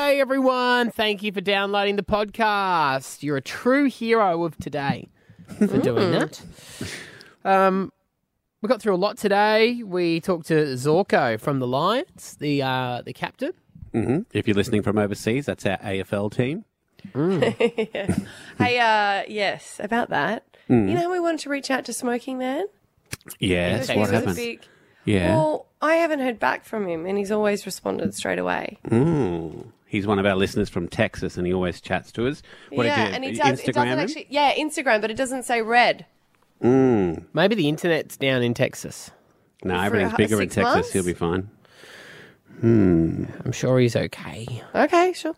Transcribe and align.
G'day, 0.00 0.18
everyone. 0.18 0.90
Thank 0.90 1.22
you 1.22 1.30
for 1.30 1.42
downloading 1.42 1.96
the 1.96 2.02
podcast. 2.02 3.22
You're 3.22 3.36
a 3.36 3.42
true 3.42 3.84
hero 3.84 4.44
of 4.44 4.56
today 4.56 5.08
for 5.58 5.76
doing 5.76 6.12
that. 6.12 6.40
Um, 7.44 7.92
we 8.62 8.68
got 8.70 8.80
through 8.80 8.94
a 8.94 8.96
lot 8.96 9.18
today. 9.18 9.82
We 9.82 10.20
talked 10.20 10.46
to 10.46 10.54
Zorko 10.72 11.38
from 11.38 11.58
the 11.58 11.66
Lions, 11.66 12.38
the 12.40 12.62
uh, 12.62 13.02
the 13.04 13.12
captain. 13.12 13.52
hmm 13.92 14.20
If 14.32 14.48
you're 14.48 14.54
listening 14.54 14.82
from 14.82 14.96
overseas, 14.96 15.44
that's 15.44 15.66
our 15.66 15.76
AFL 15.76 16.32
team. 16.32 16.64
Hey, 18.58 18.78
uh, 18.78 19.24
yes, 19.28 19.80
about 19.84 20.08
that. 20.08 20.44
Mm. 20.70 20.88
You 20.88 20.94
know, 20.94 21.00
how 21.02 21.12
we 21.12 21.20
wanted 21.20 21.40
to 21.40 21.50
reach 21.50 21.70
out 21.70 21.84
to 21.84 21.92
Smoking 21.92 22.38
Man. 22.38 22.64
Yes, 23.38 23.90
He 23.90 23.98
what 23.98 24.04
was 24.04 24.10
happened? 24.12 24.36
big- 24.36 24.62
Yeah. 25.04 25.36
Well, 25.36 25.66
I 25.82 25.96
haven't 25.96 26.20
heard 26.20 26.38
back 26.40 26.64
from 26.64 26.88
him, 26.88 27.04
and 27.04 27.18
he's 27.18 27.30
always 27.30 27.66
responded 27.66 28.14
straight 28.14 28.38
away. 28.38 28.78
Mm. 28.88 29.66
He's 29.90 30.06
one 30.06 30.20
of 30.20 30.24
our 30.24 30.36
listeners 30.36 30.68
from 30.68 30.86
Texas, 30.86 31.36
and 31.36 31.44
he 31.48 31.52
always 31.52 31.80
chats 31.80 32.12
to 32.12 32.28
us. 32.28 32.42
What 32.70 32.86
yeah, 32.86 32.96
did 32.96 33.08
you 33.08 33.14
and 33.16 33.24
it 33.24 33.34
Instagram 33.34 33.50
does. 33.50 33.60
It 33.60 33.74
doesn't 33.74 33.88
him? 33.88 33.98
actually. 33.98 34.26
Yeah, 34.30 34.54
Instagram, 34.54 35.00
but 35.00 35.10
it 35.10 35.16
doesn't 35.16 35.42
say 35.42 35.62
red. 35.62 36.06
Mm. 36.62 37.24
Maybe 37.32 37.56
the 37.56 37.68
internet's 37.68 38.16
down 38.16 38.44
in 38.44 38.54
Texas. 38.54 39.10
No, 39.64 39.74
For 39.74 39.84
everything's 39.86 40.12
a- 40.12 40.16
bigger 40.16 40.40
in 40.42 40.48
Texas. 40.48 40.62
months? 40.74 40.92
He'll 40.92 41.04
be 41.04 41.12
fine. 41.12 41.50
Hmm. 42.60 43.24
I'm 43.44 43.50
sure 43.50 43.80
he's 43.80 43.96
okay. 43.96 44.62
Okay, 44.76 45.12
sure. 45.12 45.34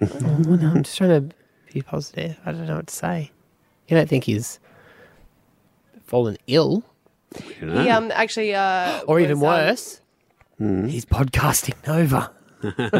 Well, 0.00 0.40
no, 0.56 0.70
I'm 0.70 0.82
just 0.82 0.96
trying 0.96 1.28
to 1.28 1.34
be 1.74 1.82
positive. 1.82 2.38
I 2.46 2.52
don't 2.52 2.66
know 2.66 2.76
what 2.76 2.86
to 2.86 2.94
say. 2.94 3.30
You 3.88 3.96
don't 3.98 4.08
think 4.08 4.24
he's 4.24 4.58
fallen 6.04 6.38
ill, 6.46 6.84
You 7.60 7.66
know? 7.66 7.82
He 7.82 7.90
um 7.90 8.10
actually 8.14 8.54
uh 8.54 9.02
or 9.06 9.20
even 9.20 9.40
was, 9.40 10.00
um, 10.58 10.68
worse, 10.86 10.90
he's 10.90 11.04
podcasting 11.04 11.74
Nova. 11.86 12.30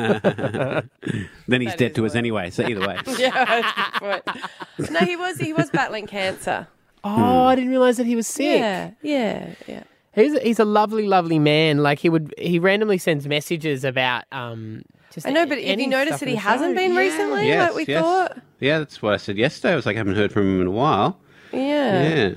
then 1.48 1.60
he's 1.60 1.70
That 1.70 1.78
dead 1.78 1.90
is 1.90 1.96
to 1.96 2.06
us 2.06 2.14
anyway. 2.14 2.50
So 2.50 2.66
either 2.66 2.80
way, 2.86 2.98
yeah, 3.18 3.44
that's 3.44 3.68
a 3.68 4.00
good 4.00 4.24
point. 4.24 4.90
No, 4.90 5.00
he 5.00 5.16
was 5.16 5.38
he 5.38 5.52
was 5.52 5.70
battling 5.70 6.06
cancer. 6.06 6.66
Oh, 7.04 7.44
I 7.44 7.54
didn't 7.54 7.70
realize 7.70 7.96
that 7.96 8.06
he 8.06 8.16
was 8.16 8.26
sick. 8.26 8.60
Yeah, 8.60 8.90
yeah, 9.02 9.54
yeah. 9.66 9.82
He's 10.14 10.34
a, 10.34 10.40
he's 10.40 10.58
a 10.58 10.64
lovely, 10.64 11.06
lovely 11.06 11.38
man. 11.38 11.82
Like 11.82 11.98
he 11.98 12.08
would, 12.08 12.34
he 12.36 12.58
randomly 12.58 12.98
sends 12.98 13.26
messages 13.26 13.84
about 13.84 14.24
um. 14.32 14.82
Just 15.12 15.26
I 15.26 15.30
know, 15.30 15.44
but 15.44 15.60
have 15.62 15.80
you 15.80 15.88
noticed 15.88 16.20
that 16.20 16.28
he 16.28 16.36
hasn't 16.36 16.70
show. 16.70 16.74
been 16.76 16.92
Yeah. 16.94 17.00
recently, 17.00 17.48
yes, 17.48 17.68
like 17.68 17.76
we 17.76 17.92
yes. 17.92 18.02
thought? 18.02 18.38
Yeah, 18.60 18.78
that's 18.78 19.02
what 19.02 19.12
I 19.12 19.16
said 19.16 19.36
yesterday. 19.36 19.72
I 19.72 19.76
was 19.76 19.84
like, 19.86 19.96
I 19.96 19.98
haven't 19.98 20.14
heard 20.14 20.30
from 20.32 20.42
him 20.42 20.60
in 20.60 20.66
a 20.68 20.70
while. 20.70 21.18
Yeah. 21.52 22.08
Yeah. 22.08 22.34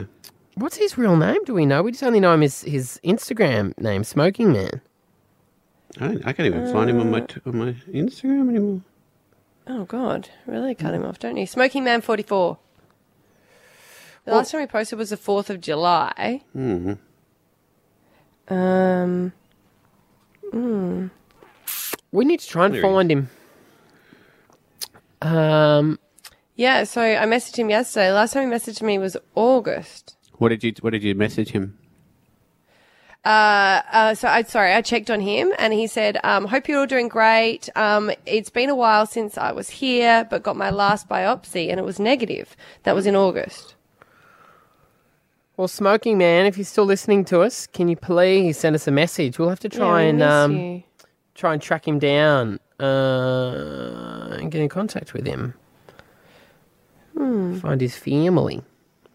What's 0.55 0.77
his 0.77 0.97
real 0.97 1.15
name? 1.15 1.43
Do 1.45 1.53
we 1.53 1.65
know? 1.67 1.83
We 1.83 1.91
just 1.91 2.03
only 2.03 2.19
know 2.19 2.33
him 2.33 2.41
as 2.41 2.61
his 2.61 2.99
Instagram 3.03 3.77
name, 3.79 4.03
Smoking 4.03 4.51
Man. 4.53 4.81
I, 5.99 6.17
I 6.25 6.33
can't 6.33 6.47
even 6.47 6.71
find 6.71 6.89
him 6.89 6.99
on 6.99 7.11
my 7.11 7.21
t- 7.21 7.41
on 7.45 7.57
my 7.57 7.73
Instagram 7.91 8.49
anymore. 8.49 8.81
Oh 9.67 9.85
God, 9.85 10.29
really 10.45 10.75
cut 10.75 10.93
him 10.93 11.05
off, 11.05 11.19
don't 11.19 11.37
you? 11.37 11.45
Smoking 11.45 11.83
Man 11.83 12.01
forty 12.01 12.23
four. 12.23 12.57
The 14.25 14.31
last 14.31 14.51
time 14.51 14.61
we 14.61 14.67
posted 14.67 14.97
was 14.97 15.09
the 15.09 15.17
fourth 15.17 15.49
of 15.49 15.59
July. 15.59 16.41
Mm. 16.55 16.97
Um, 18.47 19.33
We 22.11 22.25
need 22.25 22.39
to 22.39 22.47
try 22.47 22.65
and 22.65 22.73
There 22.73 22.81
find 22.81 23.11
him. 23.11 23.29
Um, 25.21 25.99
yeah. 26.55 26.83
So 26.85 27.01
I 27.01 27.25
messaged 27.25 27.57
him 27.57 27.69
yesterday. 27.69 28.11
Last 28.11 28.33
time 28.33 28.49
he 28.49 28.55
messaged 28.55 28.81
me 28.81 28.97
was 28.97 29.17
August. 29.35 30.15
What 30.37 30.49
did 30.49 30.63
you 30.63 30.73
What 30.81 30.91
did 30.91 31.03
you 31.03 31.15
message 31.15 31.49
him? 31.49 31.77
Uh, 33.25 33.81
uh, 33.91 34.13
so 34.15 34.27
I 34.27 34.43
sorry, 34.43 34.73
I 34.73 34.81
checked 34.81 35.09
on 35.09 35.21
him 35.21 35.53
and 35.57 35.71
he 35.73 35.87
said, 35.87 36.17
um, 36.25 36.45
"Hope 36.45 36.67
you're 36.67 36.79
all 36.81 36.85
doing 36.85 37.07
great. 37.07 37.69
Um, 37.75 38.11
it's 38.25 38.49
been 38.49 38.69
a 38.69 38.75
while 38.75 39.05
since 39.05 39.37
I 39.37 39.53
was 39.53 39.69
here, 39.69 40.27
but 40.29 40.43
got 40.43 40.57
my 40.57 40.69
last 40.69 41.07
biopsy 41.07 41.69
and 41.69 41.79
it 41.79 41.83
was 41.83 41.99
negative. 41.99 42.55
That 42.83 42.95
was 42.95 43.05
in 43.07 43.15
August. 43.15 43.75
well, 45.55 45.69
Smoking 45.69 46.17
Man, 46.17 46.45
if 46.45 46.57
you're 46.57 46.65
still 46.65 46.83
listening 46.85 47.23
to 47.25 47.39
us, 47.41 47.65
can 47.67 47.87
you 47.87 47.95
please 47.95 48.57
send 48.57 48.75
us 48.75 48.87
a 48.87 48.91
message? 48.91 49.39
We'll 49.39 49.49
have 49.49 49.59
to 49.61 49.69
try 49.69 49.87
Yeah, 50.01 50.03
we 50.03 50.09
and 50.09 50.19
miss 50.19 50.27
um, 50.27 50.57
you. 50.57 50.83
try 51.35 51.53
and 51.53 51.61
track 51.61 51.87
him 51.87 51.99
down 51.99 52.59
uh, 52.81 54.35
and 54.37 54.51
get 54.51 54.61
in 54.61 54.67
contact 54.67 55.13
with 55.13 55.25
him. 55.25 55.53
Hmm. 57.17 57.57
Find 57.59 57.79
his 57.79 57.95
family. 57.95 58.63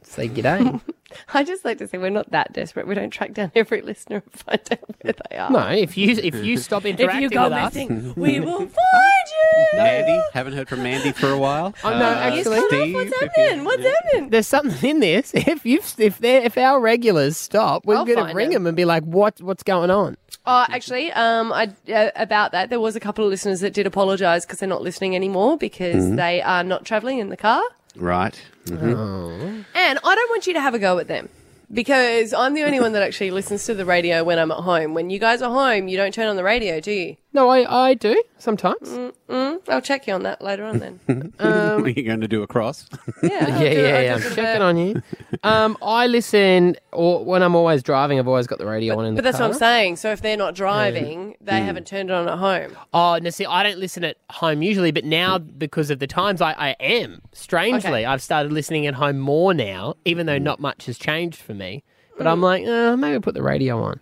Say 0.09 0.29
g'day. 0.29 0.81
I 1.35 1.43
just 1.43 1.65
like 1.65 1.79
to 1.79 1.89
say 1.89 1.97
we're 1.99 2.11
not 2.11 2.31
that 2.33 2.53
desperate. 2.53 2.87
We 2.87 2.95
don't 2.95 3.11
track 3.11 3.33
down 3.33 3.51
every 3.55 3.81
listener 3.83 4.17
and 4.25 4.33
find 4.41 4.61
out 4.73 4.79
where 5.03 5.15
they 5.31 5.37
are. 5.37 5.51
no, 5.51 5.69
if 5.69 5.97
you 5.97 6.11
if 6.11 6.35
you 6.35 6.57
stop 6.59 6.85
interacting 6.85 7.25
If 7.25 7.31
you 7.33 7.37
go 7.37 7.45
with 7.45 7.53
us, 7.55 7.75
missing, 7.75 8.15
we 8.17 8.41
will 8.41 8.59
find 8.59 8.69
you. 8.73 9.79
Mandy, 9.79 10.21
haven't 10.35 10.53
heard 10.55 10.69
from 10.69 10.83
Mandy 10.83 11.13
for 11.13 11.31
a 11.31 11.39
while. 11.39 11.75
Oh, 11.85 11.91
no, 11.91 12.05
actually- 12.05 12.61
Steve, 12.69 12.95
What's 12.95 13.21
happening? 13.21 13.65
What's 13.65 13.83
happening? 13.85 14.31
there's 14.31 14.47
something 14.49 14.91
in 14.91 15.01
this. 15.01 15.33
If 15.35 15.65
you 15.67 15.81
if 15.99 16.19
they 16.19 16.45
if 16.45 16.57
our 16.59 16.81
regulars 16.81 17.37
stop, 17.37 17.85
we're 17.87 17.97
I'll 17.97 18.05
going 18.05 18.19
to 18.19 18.25
find 18.25 18.37
ring 18.37 18.51
them. 18.51 18.63
them 18.65 18.69
and 18.69 18.77
be 18.77 18.85
like, 18.85 19.05
"What 19.05 19.41
what's 19.43 19.63
going 19.63 19.91
on?" 19.91 20.17
Oh, 20.47 20.65
actually, 20.69 21.11
um, 21.13 21.53
I 21.53 21.71
uh, 21.93 22.11
about 22.17 22.53
that 22.53 22.71
there 22.71 22.81
was 22.81 22.97
a 22.97 23.01
couple 23.01 23.25
of 23.25 23.31
listeners 23.31 23.61
that 23.61 23.73
did 23.75 23.87
apologise 23.87 24.45
because 24.47 24.59
they're 24.61 24.69
not 24.69 24.83
listening 24.83 25.15
anymore 25.17 25.57
because 25.59 26.15
they 26.17 26.41
are 26.43 26.65
not 26.65 26.85
travelling 26.87 27.19
in 27.19 27.29
the 27.29 27.37
car, 27.37 27.63
Right. 27.97 28.41
Mm-hmm. 28.67 28.95
Oh. 28.95 29.65
and 29.75 29.99
I 30.05 30.15
don't 30.15 30.31
want 30.31 30.47
you 30.47 30.53
to 30.55 30.61
have 30.61 30.75
a 30.75 30.79
go 30.79 30.99
at 30.99 31.09
them. 31.09 31.29
Because 31.71 32.33
I'm 32.33 32.55
the 32.55 32.63
only 32.63 32.81
one 32.81 32.93
that 32.93 33.03
actually 33.03 33.31
listens 33.31 33.67
to 33.67 33.75
the 33.75 33.85
radio 33.85 34.25
when 34.25 34.39
I'm 34.39 34.51
at 34.51 34.59
home. 34.59 34.95
When 34.95 35.11
you 35.11 35.19
guys 35.19 35.43
are 35.43 35.51
home, 35.53 35.87
you 35.87 35.99
don't 35.99 36.15
turn 36.15 36.27
on 36.27 36.37
the 36.37 36.43
radio, 36.45 36.81
do 36.81 36.91
you? 36.91 37.17
No, 37.39 37.49
I 37.51 37.89
I 37.91 37.95
do 37.95 38.21
sometimes. 38.39 38.89
Mm, 39.29 39.61
I'll 39.69 39.81
check 39.81 40.09
you 40.09 40.15
on 40.15 40.25
that 40.25 40.43
later 40.43 40.65
on 40.65 40.81
then. 40.81 40.99
Are 41.39 41.89
you 41.89 42.03
going 42.03 42.21
to 42.21 42.27
do 42.27 42.43
a 42.43 42.49
cross? 42.49 42.89
Yeah, 43.23 43.47
I'll 43.49 43.63
yeah, 43.63 43.71
do 43.75 43.81
yeah, 43.81 43.95
I'll 43.97 44.03
yeah. 44.03 44.03
do 44.03 44.13
I'm 44.13 44.17
a 44.17 44.19
bit 44.19 44.27
of 44.27 44.35
checking 44.35 44.63
a- 44.63 44.65
on 44.65 44.77
you. 44.77 45.03
Um, 45.45 45.77
I 45.83 46.07
listen, 46.09 46.77
or 46.93 47.25
when 47.25 47.43
I'm 47.45 47.55
always 47.55 47.83
driving, 47.85 48.19
I've 48.19 48.27
always 48.27 48.47
got 48.49 48.59
the 48.59 48.67
radio 48.67 48.99
on 48.99 49.05
in 49.07 49.15
the 49.15 49.19
But 49.23 49.25
that's 49.25 49.39
car. 49.39 49.47
what 49.49 49.55
I'm 49.55 49.59
saying. 49.59 49.97
So 49.97 50.11
if 50.11 50.21
they're 50.21 50.37
not 50.37 50.55
driving, 50.57 51.37
they 51.41 51.61
haven't 51.61 51.87
turned 51.87 52.11
it 52.11 52.13
on 52.13 52.29
at 52.29 52.39
home. 52.39 52.77
Oh, 52.93 53.19
no, 53.23 53.31
see, 53.31 53.47
I 53.47 53.63
don't 53.63 53.79
listen 53.79 54.03
at 54.05 54.17
home 54.31 54.63
usually, 54.63 54.91
but 54.91 55.05
now 55.05 55.39
because 55.39 55.91
of 55.91 56.01
the 56.01 56.07
times 56.09 56.41
I, 56.41 56.53
I 56.55 56.71
am, 56.81 57.23
strangely, 57.33 57.91
Okay. 57.91 58.05
I've 58.05 58.23
started 58.23 58.53
listening 58.53 58.87
at 58.89 58.95
home 58.95 59.19
more 59.19 59.55
now, 59.55 59.95
even 60.05 60.27
though 60.27 60.39
not 60.39 60.59
much 60.59 60.87
has 60.87 60.99
changed 60.99 61.41
for 61.41 61.55
me. 61.55 61.85
But 62.17 62.27
I'm 62.27 62.41
like, 62.41 62.67
uh, 62.67 62.97
maybe 62.97 63.21
put 63.21 63.35
the 63.35 63.43
radio 63.45 63.81
on 63.81 64.01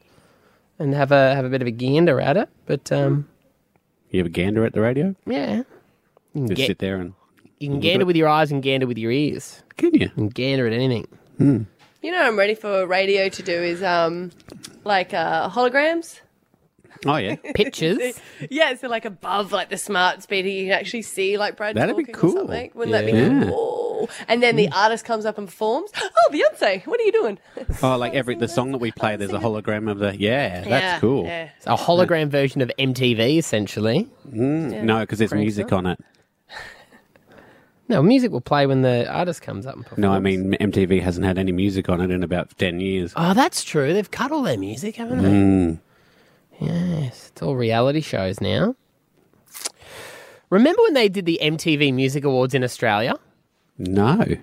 and 0.79 0.95
have 0.95 1.13
a 1.13 1.35
have 1.35 1.45
a 1.45 1.49
bit 1.49 1.63
of 1.63 1.69
a 1.69 1.71
gander 1.73 2.21
at 2.21 2.37
it. 2.37 2.49
But 2.67 2.91
um, 2.93 3.29
You 4.11 4.21
have 4.21 4.27
a 4.27 4.31
gander 4.31 4.65
at 4.65 4.73
the 4.73 4.81
radio? 4.81 5.15
yeah, 5.27 5.57
you 5.57 5.65
can, 6.35 6.47
Just 6.49 6.57
get, 6.57 6.67
sit 6.69 6.79
there 6.79 6.97
and 6.99 7.15
you 7.59 7.71
can 7.71 7.81
gander 7.81 8.05
with 8.07 8.17
your 8.17 8.29
eyes 8.29 8.53
and 8.53 8.63
gander 8.63 8.87
with 8.87 8.99
your 8.99 9.11
ears. 9.13 9.63
can 9.77 9.95
you? 9.95 10.01
You 10.01 10.09
can 10.11 10.29
gander 10.29 10.67
at 10.67 10.73
anything. 10.73 11.07
You 11.39 12.13
know, 12.13 12.19
what 12.19 12.27
I'm 12.27 12.39
ready 12.39 12.55
for 12.55 12.87
radio 12.87 13.29
to 13.29 13.43
do 13.43 13.53
is 13.53 13.83
um, 13.83 14.31
like 14.85 15.13
uh, 15.15 15.49
holograms. 15.51 16.21
Oh 17.05 17.17
yeah. 17.17 17.37
Pictures. 17.55 18.19
Yeah, 18.51 18.75
so 18.77 18.89
like 18.89 19.05
above 19.05 19.53
like 19.53 19.69
the 19.71 19.77
smart 19.77 20.23
speaker, 20.23 20.49
you 20.49 20.65
can 20.65 20.73
actually 20.73 21.03
see 21.03 21.37
like 21.37 21.57
Brad 21.57 21.77
That'd 21.77 21.97
be 21.97 22.05
cool. 22.05 22.47
Wouldn't 22.47 22.91
that 22.93 23.05
be 23.07 23.12
Yeah. 23.12 23.45
cool? 23.51 24.09
And 24.29 24.43
then 24.43 24.57
the 24.57 24.69
artist 24.73 25.05
comes 25.05 25.25
up 25.27 25.39
and 25.39 25.47
performs. 25.49 25.91
Oh, 25.97 26.31
Beyonce, 26.31 26.87
what 26.87 27.01
are 27.01 27.03
you 27.03 27.12
doing? 27.12 27.39
Oh, 27.83 27.97
like 27.97 28.15
every 28.15 28.34
the 28.34 28.49
song 28.49 28.73
that 28.73 28.79
we 28.79 28.93
play, 28.93 29.17
there's 29.17 29.33
a 29.33 29.39
hologram 29.39 29.91
of 29.91 29.99
the. 29.99 30.17
Yeah, 30.17 30.61
that's 30.61 30.69
Yeah, 30.71 31.01
cool. 31.01 31.25
Yeah. 31.25 31.49
It's 31.57 31.67
a 31.67 31.71
hologram 31.77 32.29
version 32.29 32.61
of 32.61 32.71
MTV, 32.79 33.39
essentially. 33.39 34.09
Mm, 34.28 34.83
No, 34.83 35.01
because 35.01 35.19
there's 35.19 35.34
music 35.34 35.73
on 35.73 35.87
it. 35.87 35.99
No, 37.89 38.03
music 38.03 38.33
will 38.33 38.41
play 38.41 38.67
when 38.67 38.83
the 38.83 39.09
artist 39.09 39.43
comes 39.43 39.65
up 39.65 39.77
and 39.77 39.84
performs. 39.84 40.03
No, 40.03 40.10
I 40.13 40.19
mean 40.19 40.54
MTV 40.60 41.01
hasn't 41.03 41.25
had 41.25 41.39
any 41.39 41.53
music 41.53 41.89
on 41.89 42.01
it 42.01 42.10
in 42.10 42.25
about 42.25 42.51
ten 42.59 42.81
years. 42.81 43.13
Oh, 43.15 43.33
that's 43.33 43.63
true. 43.63 43.93
They've 43.95 44.10
cut 44.10 44.33
all 44.33 44.43
their 44.43 44.59
music, 44.59 44.97
haven't 44.97 45.22
they? 45.22 45.28
Mm. 45.28 45.78
Yes, 46.61 47.31
it's 47.33 47.43
all 47.43 47.57
reality 47.57 48.01
shows 48.01 48.41
now. 48.41 48.75
Remember 50.51 50.81
when 50.83 50.95
they 50.95 51.09
did 51.09 51.27
the 51.27 51.39
MTV 51.43 51.93
Music 51.93 52.25
Awards 52.25 52.55
in 52.55 52.63
Australia? 52.63 53.15
No. 53.79 54.25
You 54.27 54.39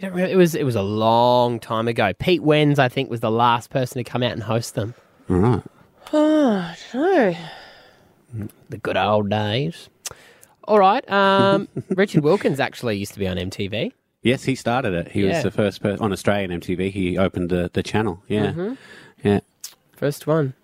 don't 0.00 0.10
remember? 0.12 0.32
It 0.32 0.36
was 0.36 0.54
it 0.54 0.64
was 0.64 0.74
a 0.74 0.82
long 0.82 1.60
time 1.60 1.86
ago. 1.88 2.12
Pete 2.18 2.42
Wentz, 2.42 2.78
I 2.78 2.88
think, 2.88 3.08
was 3.08 3.20
the 3.20 3.30
last 3.30 3.70
person 3.70 4.02
to 4.02 4.04
come 4.08 4.22
out 4.22 4.32
and 4.32 4.42
host 4.42 4.74
them. 4.74 4.94
All 5.30 5.36
right. 5.36 5.62
Oh, 6.12 6.74
no. 6.94 7.36
The 8.68 8.78
good 8.78 8.96
old 8.96 9.30
days. 9.30 9.88
All 10.64 10.78
right. 10.78 11.08
Um, 11.10 11.68
Richard 11.90 12.24
Wilkins 12.24 12.58
actually 12.58 12.96
used 12.98 13.12
to 13.12 13.18
be 13.20 13.28
on 13.28 13.36
MTV. 13.36 13.92
Yes, 14.22 14.42
he 14.44 14.54
started 14.54 14.92
it. 14.94 15.08
He 15.12 15.24
Yeah. 15.24 15.34
was 15.34 15.42
the 15.44 15.50
first 15.50 15.82
person 15.82 16.00
on 16.02 16.10
Australian 16.12 16.50
MTV. 16.60 16.90
He 16.90 17.16
opened 17.18 17.50
the, 17.50 17.70
the 17.72 17.82
channel. 17.82 18.22
Yeah, 18.26 18.46
Mm-hmm. 18.52 18.74
yeah. 19.22 19.40
First 19.96 20.26
one. 20.26 20.54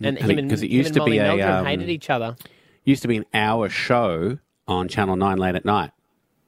And 0.00 0.18
I 0.18 0.20
him 0.20 0.26
think- 0.26 0.38
and, 0.40 0.50
'cause 0.50 0.62
it 0.62 0.70
him 0.70 0.76
used 0.76 0.88
and 0.88 0.94
to 0.96 1.04
be 1.04 1.18
Molly 1.18 1.18
a, 1.18 1.22
Meldrum 1.36 1.50
um, 1.60 1.64
hated 1.66 1.88
each 1.88 2.10
other. 2.10 2.36
Used 2.84 3.02
to 3.02 3.08
be 3.08 3.16
an 3.16 3.24
hour 3.34 3.68
show 3.68 4.38
on 4.68 4.88
Channel 4.88 5.16
Nine 5.16 5.38
late 5.38 5.54
at 5.54 5.64
night. 5.64 5.90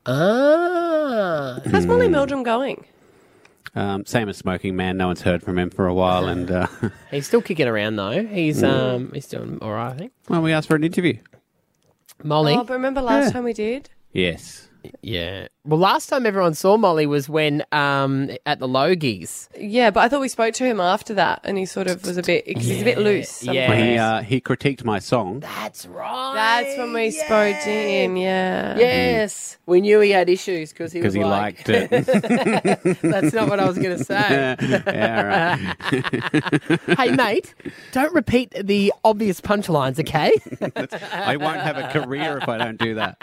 Ah. 0.06 1.61
How's 1.71 1.87
Molly 1.87 2.09
Meldrum 2.09 2.43
going? 2.43 2.85
Um, 3.75 4.05
same 4.06 4.29
as 4.29 4.37
Smoking 4.39 4.77
Man. 4.77 4.97
No 4.97 5.09
one's 5.09 5.23
heard 5.23 5.43
from 5.43 5.59
him 5.59 5.71
for 5.71 5.87
a 5.87 5.95
while, 5.95 6.27
and 6.27 6.50
uh, 6.50 6.67
He's 7.11 7.27
still 7.27 7.43
kicking 7.43 7.67
around 7.69 7.97
though. 7.97 8.25
He's 8.25 8.62
um 8.62 9.11
he's 9.12 9.27
doing 9.27 9.59
all 9.61 9.73
right, 9.73 9.93
I 9.93 9.97
think. 9.97 10.12
well, 10.29 10.43
we 10.43 10.53
asked 10.53 10.69
for 10.69 10.77
an 10.77 10.85
interview. 10.85 11.19
Molly. 12.25 12.55
Oh, 12.55 12.65
but 12.65 12.73
remember 12.75 13.00
last 13.03 13.33
time 13.33 13.45
we 13.45 13.53
did? 13.53 13.91
Yes. 14.12 14.69
Yeah. 15.03 15.49
Well, 15.69 15.79
last 15.79 16.09
time 16.09 16.25
everyone 16.25 16.55
saw 16.55 16.79
Molly 16.79 17.05
was 17.06 17.29
when 17.29 17.62
um 17.73 18.31
at 18.47 18.59
the 18.59 18.67
Logies. 18.67 19.49
Yeah, 19.55 19.91
but 19.91 20.00
I 20.00 20.09
thought 20.09 20.23
we 20.23 20.29
spoke 20.29 20.55
to 20.55 20.65
him 20.65 20.81
after 20.81 21.12
that, 21.12 21.43
and 21.44 21.59
he 21.59 21.67
sort 21.67 21.88
of 21.88 22.03
was 22.06 22.17
a 22.17 22.23
bit. 22.23 22.47
Cause 22.47 22.65
he's 22.65 22.81
a 22.81 22.85
bit 22.85 22.97
loose. 22.97 23.43
Yeah. 23.43 23.75
He 23.75 23.99
uh, 23.99 24.23
he 24.23 24.41
critiqued 24.41 24.82
my 24.85 24.99
song. 24.99 25.41
That's 25.41 25.85
right. 25.85 26.32
That's 26.35 26.79
when 26.79 26.94
we 26.94 27.11
spoke 27.11 27.55
to 27.55 27.70
him. 27.70 28.17
Yeah. 28.17 28.79
Yes, 28.79 29.59
we 29.67 29.82
knew 29.82 30.00
he 30.00 30.09
had 30.11 30.31
issues 30.31 30.73
because 30.73 30.91
he 30.91 31.03
was 31.03 31.12
Because 31.12 31.15
he 31.15 31.25
like, 31.25 31.69
liked 31.69 31.69
it. 31.69 31.91
That's 33.03 33.35
not 33.35 33.50
what 33.50 33.61
I 33.61 33.69
was 33.69 33.76
going 33.76 33.99
to 33.99 34.03
say. 34.03 34.56
yeah, 34.87 35.53
right. 35.53 36.81
hey, 36.99 37.11
mate, 37.14 37.55
don't 37.93 38.14
repeat 38.14 38.55
the 38.59 38.91
obvious 39.05 39.43
punchlines, 39.43 40.00
okay? 40.00 40.32
I 41.12 41.37
won't 41.37 41.61
have 41.61 41.76
a 41.76 41.88
career 41.88 42.38
if 42.38 42.49
I 42.49 42.56
don't 42.56 42.79
do 42.79 42.94
that. 42.94 43.19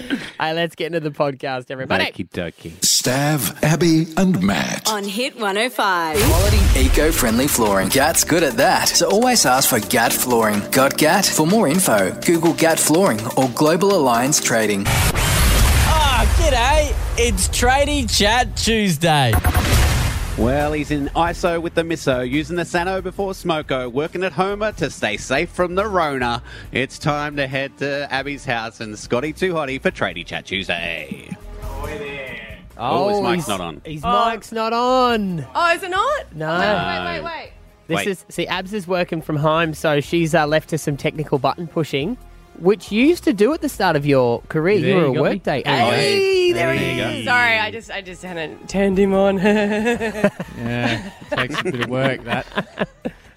hey, 0.40 0.52
let's 0.52 0.74
get 0.74 0.86
into 0.86 1.00
the 1.00 1.10
podcast, 1.10 1.70
everybody. 1.70 2.04
Okie 2.04 2.28
dokie. 2.30 2.72
Stav, 2.80 3.62
Abby, 3.62 4.06
and 4.16 4.42
Matt. 4.42 4.90
On 4.90 5.04
Hit 5.04 5.34
105. 5.34 6.18
Quality, 6.18 6.80
eco-friendly 6.80 7.48
flooring. 7.48 7.88
GAT's 7.88 8.24
good 8.24 8.42
at 8.42 8.54
that. 8.54 8.88
So 8.88 9.08
always 9.10 9.44
ask 9.46 9.68
for 9.68 9.80
GAT 9.88 10.12
flooring. 10.12 10.60
Got 10.70 10.96
GAT? 10.96 11.26
For 11.26 11.46
more 11.46 11.68
info, 11.68 12.18
Google 12.22 12.54
GAT 12.54 12.78
flooring 12.78 13.20
or 13.36 13.48
Global 13.54 13.94
Alliance 13.94 14.40
Trading. 14.40 14.84
Ah, 14.86 16.24
g'day. 16.38 16.94
It's 17.18 17.48
Tradie 17.48 18.10
Chat 18.10 18.56
Tuesday. 18.56 19.32
Well, 20.36 20.72
he's 20.72 20.90
in 20.90 21.06
ISO 21.10 21.62
with 21.62 21.74
the 21.74 21.82
misso, 21.82 22.28
using 22.28 22.56
the 22.56 22.64
Sano 22.64 23.00
before 23.00 23.32
Smoko, 23.34 23.90
working 23.90 24.24
at 24.24 24.32
Homer 24.32 24.72
to 24.72 24.90
stay 24.90 25.16
safe 25.16 25.48
from 25.48 25.76
the 25.76 25.86
Rona. 25.86 26.42
It's 26.72 26.98
time 26.98 27.36
to 27.36 27.46
head 27.46 27.78
to 27.78 28.08
Abby's 28.12 28.44
house 28.44 28.80
and 28.80 28.98
Scotty 28.98 29.32
Too 29.32 29.54
Hotty 29.54 29.80
for 29.80 29.92
Tradie 29.92 30.26
Chat 30.26 30.46
Tuesday. 30.46 31.28
Oh, 32.76 33.08
his 33.10 33.20
mic's 33.20 33.36
his- 33.44 33.48
not 33.48 33.60
on. 33.60 33.80
His 33.84 34.02
mic's 34.02 34.50
not 34.50 34.72
on. 34.72 35.46
Oh, 35.54 35.72
is 35.72 35.82
it 35.84 35.90
not? 35.90 36.34
No. 36.34 36.50
Oh, 36.50 36.58
wait, 36.58 37.04
wait, 37.04 37.22
wait, 37.22 37.24
wait. 37.24 37.50
This 37.86 37.96
Wait. 37.96 38.06
is 38.08 38.24
see, 38.30 38.46
Abs 38.48 38.72
is 38.72 38.88
working 38.88 39.22
from 39.22 39.36
home, 39.36 39.72
so 39.74 40.00
she's 40.00 40.34
uh, 40.34 40.46
left 40.46 40.70
to 40.70 40.78
some 40.78 40.96
technical 40.96 41.38
button 41.38 41.68
pushing, 41.68 42.16
which 42.58 42.90
you 42.92 43.04
used 43.06 43.24
to 43.24 43.32
do 43.32 43.52
at 43.52 43.60
the 43.60 43.68
start 43.68 43.96
of 43.96 44.04
your 44.06 44.40
career. 44.48 44.80
There 44.80 44.88
you 44.90 44.94
were 44.96 45.00
you 45.02 45.10
a 45.10 45.14
got 45.14 45.14
me. 45.14 45.20
workday. 45.30 45.62
There 45.62 45.74
you 45.74 45.90
go. 45.90 45.96
Hey, 45.96 46.52
there, 46.52 46.66
There 46.66 46.74
he 46.76 46.98
you 46.98 47.18
is. 47.20 47.24
Sorry, 47.24 47.58
I 47.58 47.70
just, 47.70 47.90
I 47.90 48.00
just 48.00 48.22
hadn't 48.22 48.68
turned 48.68 48.98
him 48.98 49.14
on. 49.14 49.38
Yeah, 50.56 51.10
takes 51.30 51.60
a 51.60 51.64
bit 51.64 51.80
of 51.82 51.88
work, 51.90 52.24
that. 52.24 52.88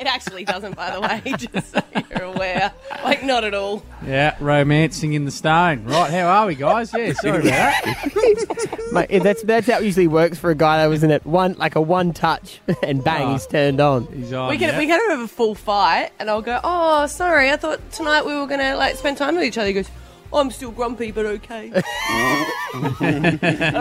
Actually 0.06 0.46
doesn't, 0.46 0.76
by 0.76 0.92
the 0.92 1.02
way, 1.02 1.22
just 1.38 1.72
so 1.72 1.82
you're 2.12 2.24
aware. 2.24 2.72
Like, 3.04 3.24
not 3.24 3.44
at 3.44 3.56
all. 3.56 3.84
Yeah, 4.06 4.36
romancing 4.40 5.14
in 5.14 5.26
the 5.26 5.32
stone. 5.32 5.86
Right, 5.86 6.12
how 6.12 6.28
are 6.28 6.46
we, 6.46 6.54
guys? 6.54 6.94
Yeah, 6.94 7.14
sorry 7.14 7.48
about 7.48 7.84
that. 7.84 8.90
Mate, 8.92 9.24
that's 9.24 9.42
that's 9.44 9.68
how 9.68 9.80
it 9.80 9.86
usually 9.86 10.08
works 10.08 10.38
for 10.38 10.52
a 10.52 10.56
guy 10.56 10.78
that 10.78 10.88
was 10.88 11.04
in 11.04 11.10
it 11.10 11.26
one 11.26 11.54
like 11.54 11.76
a 11.76 11.82
one 11.82 12.14
touch 12.14 12.60
and 12.84 13.04
bang, 13.04 13.28
Oh. 13.28 13.34
he's 13.34 13.48
ah. 13.48 13.52
turned 13.52 13.82
on. 13.82 14.06
He's 14.14 14.34
on. 14.34 14.50
We 14.50 14.58
can, 14.58 14.70
yeah. 14.70 14.78
we 14.78 14.86
can 14.86 15.10
have 15.10 15.20
a 15.22 15.28
full 15.28 15.56
fight, 15.56 16.12
and 16.20 16.30
I'll 16.30 16.42
go, 16.42 16.60
oh, 16.64 17.08
sorry, 17.08 17.50
I 17.50 17.58
thought 17.58 17.80
tonight 17.92 18.26
we 18.26 18.36
were 18.36 18.46
going 18.46 18.60
to, 18.60 18.76
like, 18.76 18.96
spend 18.98 19.18
time 19.18 19.36
with 19.36 19.44
each 19.46 19.58
other. 19.58 19.68
He 19.68 19.74
goes, 19.74 19.90
I'm 20.34 20.52
still 20.52 20.72
grumpy, 20.72 21.12
but 21.12 21.26
okay. 21.26 21.72
all 21.74 22.82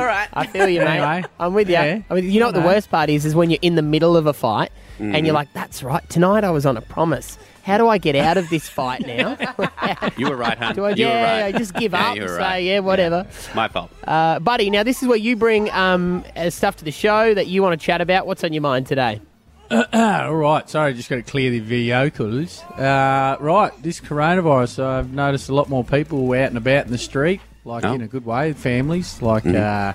right. 0.04 0.28
I 0.32 0.46
feel 0.46 0.68
you, 0.68 0.80
mate. 0.80 0.98
Anyway, 1.00 1.24
I'm 1.40 1.54
with 1.54 1.68
you. 1.68 1.74
yeah. 1.74 2.02
I 2.10 2.14
mean, 2.14 2.30
you 2.30 2.40
know 2.40 2.46
what 2.46 2.54
the 2.54 2.60
know. 2.60 2.66
worst 2.66 2.90
part 2.90 3.10
is? 3.10 3.24
Is 3.24 3.34
when 3.34 3.50
you're 3.50 3.58
in 3.62 3.74
the 3.74 3.82
middle 3.82 4.16
of 4.16 4.26
a 4.26 4.32
fight 4.32 4.70
and 4.98 5.12
Mm-hmm. 5.12 5.24
you're 5.26 5.34
like, 5.34 5.52
"That's 5.52 5.82
right. 5.82 6.08
Tonight 6.08 6.42
I 6.44 6.50
was 6.50 6.64
on 6.64 6.76
a 6.78 6.80
promise. 6.80 7.36
How 7.64 7.76
do 7.78 7.88
I 7.88 7.98
get 7.98 8.14
out 8.16 8.36
of 8.38 8.48
this 8.48 8.68
fight 8.68 9.06
now? 9.06 9.36
You 10.16 10.30
were 10.30 10.36
right, 10.36 10.56
hon. 10.56 10.74
do 10.74 10.84
I? 10.84 10.90
you 10.90 11.04
yeah, 11.06 11.20
were 11.20 11.22
right. 11.44 11.54
I 11.54 11.58
just 11.58 11.74
give 11.74 11.92
Yeah, 11.92 12.08
up 12.10 12.16
you 12.16 12.22
and 12.22 12.30
were 12.30 12.36
say, 12.36 12.42
right. 12.42 12.58
yeah, 12.64 12.78
whatever." 12.78 13.26
My 13.54 13.68
fault. 13.68 13.90
Uh, 14.06 14.38
buddy, 14.38 14.70
now 14.70 14.82
this 14.84 15.02
is 15.02 15.08
where 15.08 15.18
you 15.18 15.36
bring 15.36 15.70
um, 15.72 16.24
uh, 16.36 16.48
stuff 16.48 16.76
to 16.76 16.84
the 16.84 16.90
show 16.92 17.34
that 17.34 17.46
you 17.48 17.62
want 17.62 17.78
to 17.78 17.84
chat 17.84 18.00
about. 18.00 18.26
What's 18.26 18.42
on 18.44 18.52
your 18.54 18.62
mind 18.62 18.86
today? 18.86 19.20
All 19.92 20.34
right, 20.34 20.68
sorry, 20.70 20.94
just 20.94 21.08
got 21.08 21.16
to 21.16 21.22
clear 21.22 21.50
the 21.60 22.10
colours. 22.10 22.62
Uh, 22.78 23.36
right, 23.40 23.72
this 23.82 24.00
coronavirus, 24.00 24.84
I've 24.84 25.12
noticed 25.12 25.48
a 25.48 25.54
lot 25.54 25.68
more 25.68 25.82
people 25.82 26.32
out 26.34 26.48
and 26.48 26.56
about 26.56 26.86
in 26.86 26.92
the 26.92 26.98
street, 26.98 27.40
like 27.64 27.84
Oh. 27.84 27.92
in 27.94 28.00
a 28.02 28.06
good 28.06 28.24
way, 28.24 28.52
families. 28.52 29.20
Like, 29.20 29.42
Mm. 29.44 29.56
uh, 29.56 29.92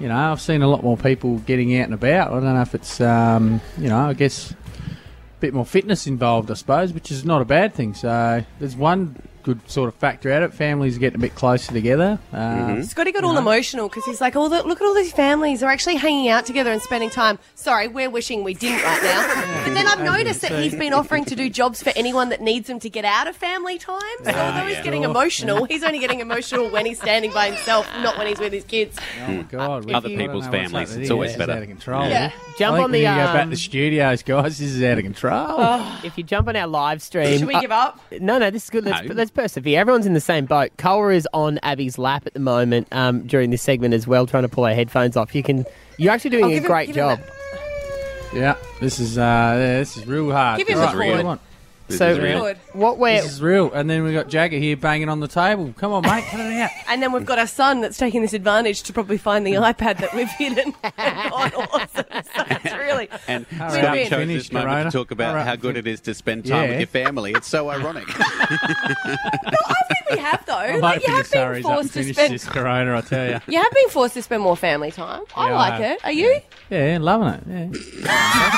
you 0.00 0.08
know, 0.08 0.16
I've 0.16 0.40
seen 0.40 0.62
a 0.62 0.68
lot 0.68 0.82
more 0.82 0.96
people 0.96 1.38
getting 1.38 1.78
out 1.78 1.84
and 1.84 1.94
about. 1.94 2.28
I 2.32 2.34
don't 2.34 2.54
know 2.54 2.60
if 2.60 2.74
it's, 2.74 3.00
um, 3.00 3.60
you 3.78 3.88
know, 3.88 4.08
I 4.08 4.14
guess 4.14 4.50
a 4.50 4.56
bit 5.40 5.54
more 5.54 5.66
fitness 5.66 6.08
involved, 6.08 6.50
I 6.50 6.54
suppose, 6.54 6.92
which 6.92 7.12
is 7.12 7.24
not 7.24 7.40
a 7.40 7.44
bad 7.44 7.74
thing. 7.74 7.94
So 7.94 8.44
there's 8.58 8.74
one 8.74 9.14
good 9.42 9.60
sort 9.70 9.88
of 9.88 9.94
factor 9.96 10.30
at 10.30 10.42
it. 10.42 10.52
Families 10.54 10.96
are 10.96 11.00
getting 11.00 11.18
a 11.18 11.20
bit 11.20 11.34
closer 11.34 11.72
together. 11.72 12.18
Um, 12.32 12.40
Mm-hmm. 12.62 12.82
Scotty 12.82 13.12
got 13.12 13.24
all 13.24 13.36
emotional 13.38 13.88
because 13.88 14.04
he's 14.04 14.20
like, 14.20 14.36
oh, 14.36 14.48
the, 14.48 14.62
look 14.62 14.80
at 14.80 14.86
all 14.86 14.94
these 14.94 15.12
families. 15.12 15.60
They're 15.60 15.70
actually 15.70 15.96
hanging 15.96 16.28
out 16.28 16.46
together 16.46 16.70
and 16.70 16.80
spending 16.80 17.10
time. 17.10 17.38
Sorry, 17.54 17.88
we're 17.88 18.10
wishing 18.10 18.44
we 18.44 18.54
didn't 18.54 18.82
right 18.84 19.02
now. 19.02 19.48
But 19.62 19.74
then 19.74 19.86
I've 19.86 20.00
noticed 20.02 20.40
that 20.42 20.52
he's 20.60 20.74
been 20.74 20.92
offering 20.92 21.24
to 21.26 21.36
do 21.36 21.48
jobs 21.48 21.82
for 21.82 21.92
anyone 21.94 22.30
that 22.30 22.40
needs 22.40 22.68
him 22.68 22.78
to 22.80 22.90
get 22.90 23.04
out 23.04 23.26
of 23.28 23.36
family 23.36 23.78
time. 23.78 24.00
So 24.24 24.30
although 24.32 24.66
he's 24.66 24.80
getting 24.82 25.04
emotional, 25.04 25.64
he's 25.64 25.82
only 25.84 25.98
getting 26.00 26.20
emotional 26.20 26.68
when 26.68 26.84
he's 26.84 27.00
standing 27.00 27.32
by 27.32 27.46
himself, 27.50 27.86
not 28.02 28.18
when 28.18 28.26
he's 28.26 28.40
with 28.40 28.52
his 28.52 28.64
kids. 28.64 28.98
Oh 29.26 29.32
my 29.32 29.42
god! 29.42 29.84
we- 29.84 29.94
Other 29.94 30.08
I 30.08 30.10
don't 30.12 30.18
people's 30.18 30.46
families, 30.48 30.96
it's 30.96 31.10
always 31.10 31.28
This 31.30 31.34
is 31.34 31.38
better. 31.38 31.52
out 31.52 31.62
of 31.62 31.68
control. 31.68 32.08
Yeah. 32.08 32.32
Jump 32.58 32.74
I 32.74 32.76
think 32.78 32.84
on 32.84 32.90
we 32.92 32.98
the 32.98 33.04
need 33.04 33.10
to 33.10 33.20
go 33.20 33.32
back 33.32 33.44
um, 33.44 33.50
to 33.50 33.56
studios, 33.56 34.22
guys. 34.22 34.58
This 34.58 34.70
is 34.72 34.82
out 34.82 34.98
of 34.98 35.04
control. 35.04 35.82
if 36.04 36.18
you 36.18 36.24
jump 36.24 36.48
on 36.48 36.56
our 36.56 36.66
live 36.66 37.00
stream. 37.02 37.38
Should 37.38 37.48
we 37.48 37.54
uh, 37.54 37.60
give 37.60 37.72
up? 37.72 38.00
No, 38.20 38.38
no, 38.38 38.50
this 38.50 38.64
is 38.64 38.70
good. 38.70 38.84
Let's, 38.84 39.06
No. 39.08 39.14
let's 39.14 39.30
persevere. 39.34 39.78
Everyone's 39.80 40.06
in 40.06 40.14
the 40.14 40.20
same 40.20 40.46
boat. 40.46 40.70
Cora 40.78 41.14
is 41.16 41.28
on 41.32 41.58
Abby's 41.62 41.98
lap 41.98 42.26
at 42.26 42.34
the 42.34 42.40
moment 42.40 42.88
um, 42.92 43.26
during 43.26 43.50
this 43.50 43.62
segment 43.62 43.94
as 43.94 44.06
well, 44.06 44.26
trying 44.26 44.42
to 44.44 44.48
pull 44.48 44.64
her 44.64 44.74
headphones 44.74 45.16
off. 45.16 45.34
You 45.34 45.42
can. 45.42 45.64
You're 45.98 46.12
actually 46.12 46.30
doing 46.30 46.44
I'll 46.44 46.50
a 46.50 46.54
give 46.54 46.64
him- 46.64 46.68
great 46.70 46.86
give 46.88 46.96
him 46.96 47.16
job. 47.18 47.20
Yeah, 48.34 48.56
this 48.80 48.98
is 48.98 49.18
uh, 49.18 49.20
yeah, 49.20 49.78
this 49.78 49.96
is 49.96 50.06
real 50.06 50.30
hard. 50.32 50.58
Give 50.58 50.68
him 50.68 50.78
Right, 50.78 50.92
the 50.92 50.96
what 50.96 51.02
do 51.02 51.08
you 51.08 51.14
cord. 51.16 51.24
want? 51.26 51.40
This 51.92 51.98
so 51.98 52.08
is 52.10 52.18
real. 52.18 52.40
Good. 52.40 52.58
what 52.72 52.98
we're 52.98 53.22
This 53.22 53.32
is 53.32 53.42
real. 53.42 53.72
And 53.72 53.88
then 53.88 54.02
we 54.02 54.12
got 54.12 54.28
Jagger 54.28 54.58
here 54.58 54.76
banging 54.76 55.08
on 55.08 55.20
the 55.20 55.28
table. 55.28 55.72
Come 55.76 55.92
on, 55.92 56.02
mate, 56.02 56.24
cut 56.30 56.40
it 56.40 56.52
out. 56.60 56.70
And 56.88 57.02
then 57.02 57.12
we've 57.12 57.24
got 57.24 57.38
our 57.38 57.46
son 57.46 57.80
that's 57.80 57.96
taking 57.96 58.20
this 58.22 58.34
advantage 58.34 58.82
to 58.82 58.92
probably 58.92 59.16
find 59.16 59.46
the 59.46 59.52
iPad 59.54 59.96
that 59.98 60.12
we've 60.14 60.28
hidden. 60.30 60.74
and 60.82 60.94
gone 61.30 61.52
awesome. 61.54 62.04
So 62.10 62.44
it's 62.50 62.74
really. 62.74 63.08
And 63.28 63.46
All 63.60 63.70
Scott 63.70 63.84
right. 63.84 64.08
chose 64.08 64.18
Finish, 64.18 64.42
this 64.42 64.52
moment 64.52 64.70
Corona. 64.72 64.90
to 64.90 64.98
talk 64.98 65.10
about 65.10 65.30
All 65.30 65.36
right. 65.36 65.46
how 65.46 65.56
good 65.56 65.76
it 65.78 65.86
is 65.86 66.00
to 66.02 66.12
spend 66.14 66.44
time 66.46 66.64
Yeah. 66.64 66.68
with 66.70 66.78
your 66.80 66.86
family. 66.88 67.32
It's 67.32 67.46
so 67.48 67.70
ironic. 67.70 68.04
I 68.10 69.74
think 69.88 70.10
we 70.10 70.18
have 70.18 70.44
though. 70.46 70.56
I'm 70.56 70.80
like, 70.80 71.06
you 71.06 71.14
have 71.14 71.24
the 71.28 71.30
been 71.32 71.40
Surrey's 71.40 71.64
up 71.64 71.70
and 71.70 71.78
forced 71.80 71.94
to 71.94 72.00
finish 72.00 72.16
spend. 72.16 72.34
this 72.34 72.44
Corona, 72.44 72.96
I 72.96 73.00
tell 73.00 73.26
you. 73.28 73.40
You 73.48 73.58
have 73.62 73.72
been 73.72 73.88
forced 73.88 74.14
to 74.14 74.22
spend 74.22 74.42
more 74.42 74.56
family 74.56 74.90
time. 74.90 75.22
I 75.34 75.46
Yeah, 75.48 75.52
I 75.52 75.56
like 75.56 75.72
have. 75.80 75.82
it. 75.92 76.04
Are 76.04 76.12
you? 76.12 76.40
Yeah, 76.70 76.98
loving 77.00 77.28
it. 77.28 77.76
Yeah. 78.02 78.52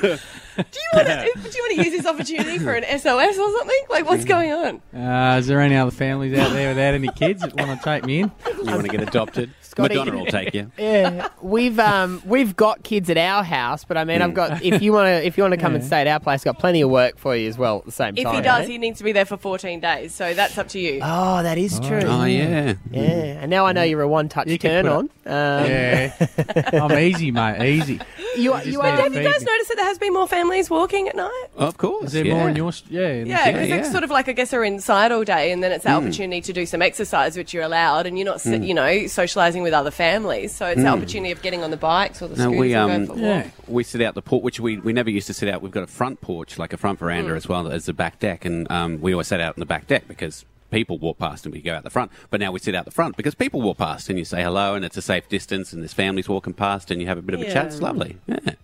Do 0.00 0.08
you 0.08 0.90
want 0.92 1.06
to? 1.08 1.32
do 1.34 1.56
you 1.56 1.62
want 1.62 1.76
to 1.76 1.84
use 1.84 1.90
this 1.90 2.06
opportunity 2.06 2.58
for 2.58 2.74
an 2.74 2.84
SOS 2.98 3.38
or 3.38 3.58
something? 3.58 3.82
Like, 3.88 4.06
what's 4.06 4.24
going 4.24 4.52
on? 4.52 4.82
Uh, 4.94 5.38
is 5.38 5.46
there 5.46 5.60
any 5.60 5.76
other 5.76 5.90
families 5.90 6.38
out 6.38 6.52
there 6.52 6.70
without 6.70 6.94
any 6.94 7.08
kids 7.08 7.42
that 7.42 7.54
want 7.54 7.78
to 7.78 7.84
take 7.84 8.04
me 8.04 8.20
in? 8.20 8.32
you 8.46 8.64
want 8.64 8.82
to 8.82 8.88
get 8.88 9.02
adopted? 9.02 9.50
Scotty- 9.78 9.94
Madonna 9.96 10.16
will 10.18 10.26
take 10.26 10.54
you. 10.54 10.70
yeah, 10.78 11.28
we've 11.40 11.78
um 11.78 12.22
we've 12.26 12.56
got 12.56 12.82
kids 12.82 13.08
at 13.10 13.16
our 13.16 13.42
house, 13.44 13.84
but 13.84 13.96
I 13.96 14.04
mean, 14.04 14.22
I've 14.22 14.34
got 14.34 14.62
if 14.62 14.82
you 14.82 14.92
want 14.92 15.06
to 15.06 15.24
if 15.26 15.36
you 15.36 15.44
want 15.44 15.54
to 15.54 15.60
come 15.60 15.74
and 15.74 15.84
stay 15.84 16.00
at 16.00 16.06
our 16.06 16.20
place, 16.20 16.44
got 16.44 16.58
plenty 16.58 16.80
of 16.82 16.90
work 16.90 17.18
for 17.18 17.36
you 17.36 17.48
as 17.48 17.56
well 17.56 17.78
at 17.78 17.84
the 17.86 17.92
same 17.92 18.14
time. 18.14 18.18
If 18.18 18.24
time. 18.24 18.34
he 18.34 18.40
does, 18.42 18.64
eh? 18.64 18.68
he 18.68 18.78
needs 18.78 18.98
to 18.98 19.04
be 19.04 19.12
there 19.12 19.24
for 19.24 19.36
14 19.36 19.80
days. 19.80 20.14
So 20.14 20.34
that's 20.34 20.58
up 20.58 20.68
to 20.68 20.78
you. 20.78 21.00
Oh, 21.02 21.42
that 21.42 21.58
is 21.58 21.78
true. 21.80 22.00
Oh, 22.04 22.24
yeah. 22.24 22.74
Yeah, 22.90 23.00
and 23.02 23.50
now 23.50 23.66
I 23.66 23.72
know 23.72 23.82
you're 23.82 24.02
a 24.02 24.08
one-touch 24.08 24.58
turn 24.60 24.86
on. 24.86 25.10
Um, 25.26 25.64
Yeah. 25.66 26.26
I'm 26.72 26.92
easy, 26.98 27.30
mate. 27.30 27.62
Easy. 27.62 28.00
You, 28.36 28.52
Just 28.52 28.66
you 28.66 28.80
are. 28.80 28.96
to 28.96 29.02
have 29.02 29.14
you 29.14 29.22
guys 29.22 29.42
noticed 29.42 29.68
that 29.68 29.76
there 29.76 29.84
has 29.84 29.98
been 29.98 30.12
more 30.12 30.26
families 30.28 30.70
walking 30.70 31.08
at 31.08 31.16
night? 31.16 31.46
Of 31.56 31.76
course. 31.76 32.06
Is 32.06 32.12
there 32.12 32.26
yeah. 32.26 32.34
more 32.34 32.48
in 32.48 32.56
your... 32.56 32.72
st- 32.72 32.90
Yeah. 32.92 33.08
in 33.08 33.24
the 33.24 33.30
Yeah, 33.30 33.52
because 33.52 33.68
yeah. 33.68 33.76
it's 33.76 33.90
sort 33.90 34.04
of 34.04 34.10
like 34.10 34.28
I 34.28 34.32
guess 34.32 34.50
they're 34.50 34.64
inside 34.64 35.12
all 35.12 35.24
day, 35.24 35.52
and 35.52 35.62
then 35.62 35.72
it's 35.72 35.84
the 35.84 35.90
opportunity 35.90 36.40
to 36.40 36.52
do 36.52 36.66
some 36.66 36.82
exercise, 36.82 37.36
which 37.36 37.52
you're 37.52 37.62
allowed, 37.64 38.06
and 38.06 38.18
you're 38.18 38.26
not, 38.26 38.40
si- 38.40 38.56
you 38.56 38.74
know, 38.74 38.86
socialising 38.86 39.62
with 39.62 39.67
other 39.74 39.90
families. 39.90 40.54
So 40.54 40.66
it's 40.66 40.80
the 40.82 40.88
opportunity 40.88 41.32
of 41.32 41.42
getting 41.42 41.62
on 41.62 41.70
the 41.70 41.76
bikes 41.76 42.20
or 42.22 42.28
the 42.28 42.36
No, 42.36 42.42
scooters 42.44 42.60
we, 42.60 42.74
and 42.74 42.82
um, 42.92 43.06
going 43.06 43.18
for 43.18 43.24
Yeah. 43.24 43.42
walks. 43.42 43.68
We 43.68 43.84
sit 43.84 44.00
out 44.02 44.14
the 44.14 44.22
porch, 44.22 44.42
which 44.42 44.60
we, 44.60 44.78
we 44.78 44.92
never 44.92 45.10
used 45.10 45.26
to 45.28 45.34
sit 45.34 45.48
out. 45.48 45.62
We've 45.62 45.72
got 45.72 45.82
a 45.82 45.86
front 45.88 46.20
porch, 46.20 46.58
like 46.58 46.72
a 46.72 46.76
front 46.76 46.98
veranda 46.98 47.34
as 47.34 47.48
well 47.48 47.68
as 47.68 47.86
the 47.86 47.92
back 47.92 48.18
deck, 48.18 48.44
and 48.44 48.70
um, 48.70 49.00
we 49.00 49.12
always 49.12 49.28
sat 49.28 49.40
out 49.40 49.54
on 49.56 49.60
the 49.60 49.66
back 49.66 49.86
deck 49.86 50.08
because 50.08 50.44
people 50.70 50.98
walk 50.98 51.18
past 51.18 51.46
and 51.46 51.54
we 51.54 51.60
go 51.62 51.74
out 51.74 51.82
the 51.84 51.90
front. 51.90 52.10
But 52.30 52.40
now 52.40 52.52
we 52.52 52.58
sit 52.58 52.74
out 52.74 52.84
the 52.84 52.90
front 52.90 53.16
because 53.16 53.34
people 53.34 53.62
walk 53.62 53.78
past 53.78 54.08
and 54.10 54.18
you 54.18 54.24
say 54.24 54.42
hello 54.42 54.74
and 54.74 54.84
it's 54.84 54.96
a 54.96 55.02
safe 55.02 55.28
distance 55.28 55.72
and 55.72 55.82
there's 55.82 55.94
families 55.94 56.28
walking 56.28 56.52
past 56.52 56.90
and 56.90 57.00
you 57.00 57.06
have 57.06 57.18
a 57.18 57.22
bit 57.22 57.34
of 57.34 57.40
a 57.40 57.50
chat. 57.50 57.66
It's 57.66 57.80
lovely. 57.80 58.18
Yeah. 58.26 58.54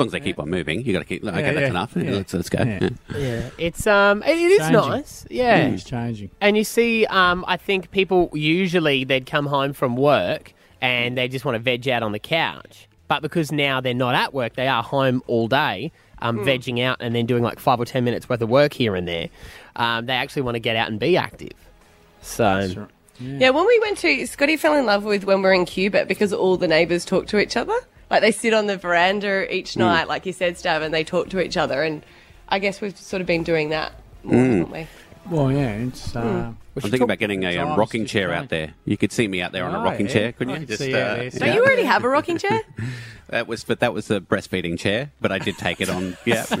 As 0.00 0.06
long 0.06 0.06
as 0.08 0.12
they 0.12 0.20
keep 0.20 0.38
on 0.38 0.48
moving, 0.50 0.84
you 0.84 0.92
got 0.92 1.00
to 1.00 1.04
keep. 1.04 1.24
Okay, 1.24 1.40
Yeah, 1.42 1.52
that's 1.52 1.70
enough. 1.70 1.92
Yeah, 1.96 2.02
yeah. 2.02 2.10
Let's, 2.12 2.34
let's 2.34 2.48
go. 2.50 2.62
Yeah. 2.64 2.78
Yeah. 3.10 3.18
Yeah, 3.18 3.50
it's 3.58 3.86
um, 3.86 4.22
it, 4.22 4.30
it 4.30 4.50
is 4.52 4.58
Changing. 4.58 4.74
nice. 4.90 5.26
Yeah. 5.30 5.66
It's 5.68 5.84
changing. 5.84 6.30
And 6.40 6.56
you 6.56 6.64
see, 6.64 7.06
um, 7.06 7.44
I 7.46 7.56
think 7.56 7.90
people 7.90 8.30
usually 8.32 9.04
they'd 9.04 9.26
come 9.26 9.46
home 9.46 9.72
from 9.72 9.96
work 9.96 10.52
and 10.80 11.16
they 11.18 11.28
just 11.28 11.44
want 11.44 11.56
to 11.56 11.58
veg 11.60 11.86
out 11.88 12.02
on 12.02 12.12
the 12.12 12.18
couch. 12.18 12.88
But 13.08 13.22
because 13.22 13.52
now 13.52 13.80
they're 13.80 13.92
not 13.94 14.14
at 14.14 14.32
work, 14.32 14.54
they 14.54 14.68
are 14.68 14.82
home 14.82 15.22
all 15.26 15.48
day. 15.48 15.92
um, 16.22 16.38
vegging 16.40 16.82
out 16.84 16.98
and 17.00 17.14
then 17.14 17.24
doing 17.26 17.42
like 17.42 17.58
five 17.58 17.80
or 17.80 17.84
ten 17.86 18.04
minutes 18.04 18.28
worth 18.28 18.42
of 18.42 18.48
work 18.50 18.72
here 18.74 18.94
and 18.94 19.08
there. 19.08 19.28
Um, 19.76 20.04
they 20.06 20.12
actually 20.12 20.42
want 20.42 20.54
to 20.56 20.60
get 20.60 20.76
out 20.76 20.88
and 20.90 21.00
be 21.00 21.16
active. 21.16 21.52
So 22.22 22.86
Yeah, 23.18 23.50
when 23.50 23.66
we 23.66 23.78
went 23.80 23.98
to 23.98 24.26
Scotty 24.26 24.56
fell 24.56 24.74
in 24.74 24.86
love 24.86 25.04
with 25.04 25.24
when 25.24 25.38
we 25.38 25.42
were 25.44 25.52
in 25.52 25.64
Cuba 25.64 26.04
because 26.06 26.32
all 26.32 26.56
the 26.56 26.68
neighbours 26.68 27.04
talk 27.04 27.26
to 27.28 27.38
each 27.38 27.56
other. 27.56 27.74
Like 28.10 28.22
they 28.22 28.32
sit 28.32 28.52
on 28.52 28.66
the 28.66 28.76
veranda 28.76 29.52
each 29.54 29.76
night, 29.76 30.08
like 30.08 30.26
you 30.26 30.32
said, 30.32 30.54
Stav, 30.56 30.82
and 30.82 30.92
they 30.92 31.04
talk 31.04 31.28
to 31.30 31.40
each 31.40 31.56
other. 31.56 31.82
And 31.82 32.02
I 32.48 32.58
guess 32.58 32.80
we've 32.80 32.96
sort 32.98 33.20
of 33.20 33.26
been 33.26 33.44
doing 33.44 33.70
that 33.70 33.92
more, 34.24 34.34
haven't 34.36 34.70
we? 34.70 34.86
Well, 35.30 35.52
yeah, 35.52 35.70
it's. 35.74 36.16
Uh, 36.16 36.52
we 36.74 36.82
I'm 36.82 36.90
thinking 36.90 37.02
about 37.02 37.18
getting 37.18 37.44
a 37.44 37.58
um, 37.58 37.78
rocking 37.78 38.06
chair 38.06 38.28
change. 38.28 38.42
out 38.42 38.48
there. 38.48 38.74
You 38.84 38.96
could 38.96 39.12
see 39.12 39.28
me 39.28 39.42
out 39.42 39.52
there 39.52 39.64
on 39.64 39.74
a 39.74 39.80
Oh, 39.80 39.84
rocking 39.84 40.06
yeah. 40.06 40.12
chair, 40.12 40.32
couldn't 40.32 40.54
I 40.54 40.58
you? 40.58 40.66
can 40.66 40.76
see 40.76 40.94
out 40.94 41.16
there, 41.16 41.30
Don't 41.30 41.54
you 41.54 41.62
already 41.62 41.84
have 41.84 42.04
a 42.04 42.08
rocking 42.08 42.38
chair? 42.38 42.60
That 43.28 43.46
was, 43.46 43.62
but 43.62 43.78
that 43.78 43.94
was 43.94 44.10
a 44.10 44.20
breastfeeding 44.20 44.76
chair. 44.76 45.12
But 45.20 45.30
I 45.30 45.38
did 45.38 45.56
take 45.56 45.80
it 45.80 45.88
on. 45.88 46.16
Yeah, 46.26 46.44
I 46.50 46.56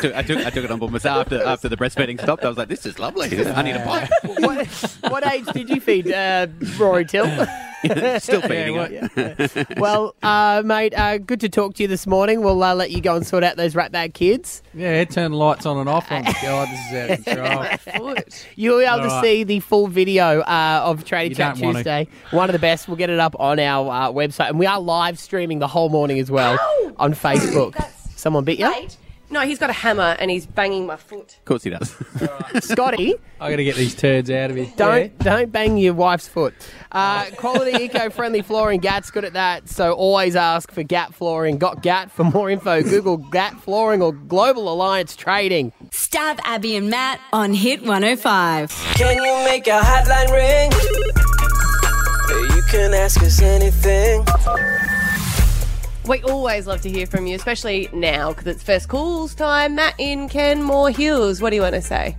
took, 0.00 0.14
I 0.14 0.22
took, 0.22 0.46
I 0.46 0.50
took 0.50 0.64
it 0.64 0.70
on 0.70 0.78
board 0.78 0.92
myself 0.92 1.22
after 1.22 1.42
after 1.42 1.68
the 1.68 1.76
breastfeeding 1.76 2.20
stopped. 2.20 2.44
I 2.44 2.48
was 2.48 2.56
like, 2.56 2.68
"This 2.68 2.86
is 2.86 3.00
lovely. 3.00 3.26
I 3.48 3.62
need 3.62 3.74
a 3.74 3.84
pipe." 3.84 4.08
what, 4.38 4.66
what 5.08 5.26
age 5.26 5.46
did 5.46 5.68
you 5.70 5.80
feed 5.80 6.12
uh, 6.12 6.46
Rory 6.78 7.04
Till? 7.04 7.26
Still 8.20 8.40
feeding 8.42 8.76
what- 8.76 8.90
it. 8.92 9.68
well, 9.78 10.14
uh, 10.22 10.62
mate, 10.64 10.94
uh, 10.94 11.18
good 11.18 11.40
to 11.40 11.48
talk 11.48 11.74
to 11.74 11.82
you 11.82 11.88
this 11.88 12.06
morning. 12.06 12.42
We'll 12.42 12.62
uh, 12.62 12.74
let 12.74 12.90
you 12.90 13.00
go 13.00 13.16
and 13.16 13.26
sort 13.26 13.44
out 13.44 13.56
those 13.56 13.74
rat 13.74 13.92
bag 13.92 14.14
kids. 14.14 14.62
yeah, 14.74 15.04
turn 15.04 15.30
the 15.32 15.36
lights 15.36 15.66
on 15.66 15.78
and 15.78 15.88
off. 15.88 16.10
On 16.10 16.22
God, 16.42 16.68
this 16.68 16.80
is 16.92 17.38
out 17.38 17.72
of 17.72 17.84
control. 17.84 18.14
Foot. 18.14 18.46
You'll 18.56 18.78
be 18.78 18.84
able 18.84 18.96
to 18.98 19.02
All 19.04 19.08
right. 19.08 19.22
see 19.24 19.44
the 19.44 19.60
full 19.60 19.86
video 19.88 20.40
uh, 20.40 20.82
of 20.84 21.04
Tradie 21.04 21.36
Chat 21.36 21.56
don't 21.56 21.68
to. 21.70 21.72
Tuesday. 21.74 22.08
One 22.30 22.48
of 22.48 22.52
the 22.52 22.58
best. 22.58 22.88
We'll 22.88 22.96
get 22.96 23.10
it 23.10 23.18
up 23.18 23.36
on 23.38 23.58
our 23.58 23.90
uh, 23.90 24.10
website, 24.12 24.48
and 24.50 24.58
we 24.58 24.66
are 24.66 24.80
live 24.80 25.18
streaming 25.18 25.58
the 25.58 25.68
whole 25.68 25.88
morning 25.88 26.18
as 26.18 26.30
well 26.30 26.58
on 26.98 27.14
Facebook. 27.14 27.76
Someone 28.16 28.44
bit 28.44 28.58
you, 28.58 28.68
Mate. 28.70 28.96
No, 29.28 29.40
he's 29.40 29.58
got 29.58 29.70
a 29.70 29.74
hammer 29.74 30.16
and 30.18 30.30
he's 30.30 30.46
banging 30.46 30.86
my 30.86 30.96
foot. 30.96 31.36
Of 31.38 31.44
course 31.44 31.64
he 31.64 31.70
does. 31.70 31.94
Scotty. 32.60 33.14
I 33.40 33.50
got 33.50 33.56
to 33.56 33.64
get 33.64 33.74
these 33.76 33.94
turds 33.94 34.30
out 34.30 34.50
of 34.50 34.56
here. 34.56 34.72
Don't 34.76 35.18
don't 35.18 35.50
bang 35.50 35.76
your 35.76 35.94
wife's 35.94 36.28
foot. 36.28 36.54
Uh, 36.92 37.26
quality 37.36 37.72
eco-friendly 37.84 38.42
flooring. 38.42 38.80
Gat's 38.80 39.10
good 39.10 39.24
at 39.24 39.32
that. 39.32 39.68
So 39.68 39.92
always 39.92 40.36
ask 40.36 40.70
for 40.70 40.82
Gat 40.82 41.12
Flooring. 41.12 41.58
Got 41.58 41.82
Gat 41.82 42.10
for 42.10 42.24
more 42.24 42.48
info. 42.50 42.82
Google 42.82 43.16
Gat 43.18 43.60
Flooring 43.60 44.00
or 44.00 44.12
Global 44.12 44.72
Alliance 44.72 45.16
Trading. 45.16 45.72
Stav 45.90 46.38
Abby 46.44 46.76
and 46.76 46.88
Matt 46.88 47.20
on 47.32 47.52
Hit 47.52 47.82
105. 47.82 48.70
Can 48.94 49.16
you 49.16 49.44
make 49.44 49.66
a 49.66 49.80
hotline 49.80 50.30
ring? 50.32 50.72
You 52.56 52.62
can 52.70 52.94
ask 52.94 53.20
us 53.22 53.42
anything. 53.42 54.24
We 56.08 56.22
always 56.22 56.68
love 56.68 56.82
to 56.82 56.88
hear 56.88 57.04
from 57.04 57.26
you, 57.26 57.34
especially 57.34 57.88
now 57.92 58.28
because 58.30 58.46
it's 58.46 58.62
first 58.62 58.88
calls 58.88 59.34
time. 59.34 59.74
Matt 59.74 59.94
in 59.98 60.28
Kenmore 60.28 60.90
Hills. 60.90 61.42
What 61.42 61.50
do 61.50 61.56
you 61.56 61.62
want 61.62 61.74
to 61.74 61.82
say? 61.82 62.16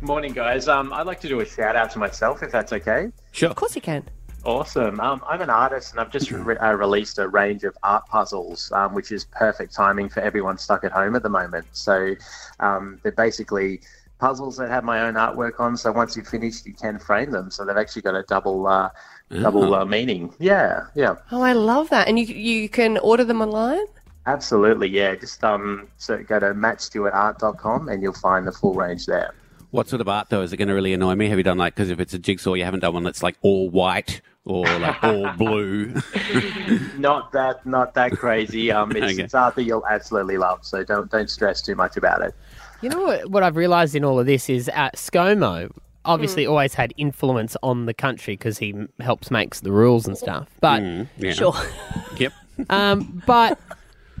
Morning, 0.00 0.32
guys. 0.32 0.66
Um, 0.66 0.94
I'd 0.94 1.06
like 1.06 1.20
to 1.20 1.28
do 1.28 1.40
a 1.40 1.44
shout 1.44 1.76
out 1.76 1.90
to 1.90 1.98
myself, 1.98 2.42
if 2.42 2.50
that's 2.50 2.72
okay. 2.72 3.12
Sure. 3.32 3.50
Of 3.50 3.56
course 3.56 3.76
you 3.76 3.82
can. 3.82 4.02
Awesome. 4.44 4.98
Um, 5.00 5.22
I'm 5.28 5.42
an 5.42 5.50
artist, 5.50 5.90
and 5.92 6.00
I've 6.00 6.10
just 6.10 6.30
re- 6.30 6.56
uh, 6.56 6.72
released 6.72 7.18
a 7.18 7.28
range 7.28 7.64
of 7.64 7.76
art 7.82 8.06
puzzles, 8.06 8.72
um, 8.72 8.94
which 8.94 9.12
is 9.12 9.24
perfect 9.26 9.74
timing 9.74 10.08
for 10.08 10.20
everyone 10.20 10.56
stuck 10.56 10.82
at 10.82 10.92
home 10.92 11.16
at 11.16 11.22
the 11.22 11.28
moment. 11.28 11.66
So 11.72 12.14
um, 12.60 12.98
they're 13.02 13.12
basically 13.12 13.82
puzzles 14.18 14.56
that 14.56 14.70
have 14.70 14.84
my 14.84 15.02
own 15.02 15.14
artwork 15.14 15.60
on. 15.60 15.76
So 15.76 15.92
once 15.92 16.16
you've 16.16 16.28
finished, 16.28 16.64
you 16.64 16.72
can 16.72 16.98
frame 16.98 17.30
them. 17.30 17.50
So 17.50 17.64
they've 17.66 17.76
actually 17.76 18.02
got 18.02 18.14
a 18.14 18.22
double 18.22 18.66
uh, 18.66 18.88
double 19.30 19.74
uh, 19.74 19.84
meaning. 19.84 20.32
Yeah, 20.38 20.86
yeah, 20.94 21.16
Oh, 21.32 21.42
I 21.42 21.52
love 21.52 21.88
that. 21.90 22.08
And 22.08 22.18
you 22.18 22.26
you 22.26 22.68
can 22.68 22.98
order 22.98 23.24
them 23.24 23.40
online. 23.42 23.84
absolutely. 24.26 24.88
Yeah, 24.88 25.14
just 25.14 25.42
um, 25.44 25.88
so 25.98 26.22
go 26.22 26.38
to 26.40 26.54
mattstewartart.com 26.54 27.88
and 27.88 28.02
you'll 28.02 28.12
find 28.12 28.46
the 28.46 28.52
full 28.52 28.74
range 28.74 29.06
there. 29.06 29.34
What 29.70 29.88
sort 29.88 30.00
of 30.00 30.08
art 30.08 30.28
though 30.30 30.42
is 30.42 30.52
it 30.52 30.56
going 30.56 30.68
to 30.68 30.74
really 30.74 30.92
annoy 30.94 31.14
me? 31.16 31.28
Have 31.28 31.38
you 31.38 31.44
done 31.44 31.58
like 31.58 31.74
because 31.74 31.90
if 31.90 32.00
it's 32.00 32.14
a 32.14 32.18
jigsaw, 32.18 32.54
you 32.54 32.64
haven't 32.64 32.80
done 32.80 32.94
one 32.94 33.02
that's 33.02 33.22
like 33.22 33.36
all 33.42 33.68
white 33.68 34.20
or 34.44 34.64
like 34.78 35.02
all 35.02 35.30
blue? 35.36 35.92
Not 36.98 37.32
that, 37.32 37.66
not 37.66 37.94
that 37.94 38.12
crazy. 38.12 38.70
Um, 38.72 38.92
it's, 38.92 39.12
Okay. 39.12 39.22
it's 39.24 39.34
art 39.34 39.54
that 39.56 39.64
you'll 39.64 39.86
absolutely 39.86 40.38
love. 40.38 40.64
So 40.64 40.82
don't 40.84 41.10
don't 41.10 41.28
stress 41.28 41.60
too 41.60 41.74
much 41.74 41.96
about 41.96 42.22
it. 42.22 42.34
You 42.80 42.88
know 42.90 43.02
what, 43.02 43.30
what 43.30 43.42
I've 43.42 43.56
realised 43.56 43.94
in 43.94 44.04
all 44.04 44.18
of 44.20 44.26
this 44.26 44.48
is 44.48 44.68
at 44.70 44.96
ScoMo 44.96 45.70
obviously 46.06 46.46
always 46.46 46.74
had 46.74 46.94
influence 46.96 47.56
on 47.62 47.86
the 47.86 47.94
country 47.94 48.34
because 48.34 48.58
he 48.58 48.70
m- 48.72 48.88
helps 49.00 49.30
makes 49.30 49.60
the 49.60 49.72
rules 49.72 50.06
and 50.06 50.16
stuff. 50.16 50.48
But 50.60 50.82
Yeah. 51.18 51.32
Sure. 51.32 51.54
Yep. 52.18 52.32
um, 52.70 53.22
but 53.26 53.58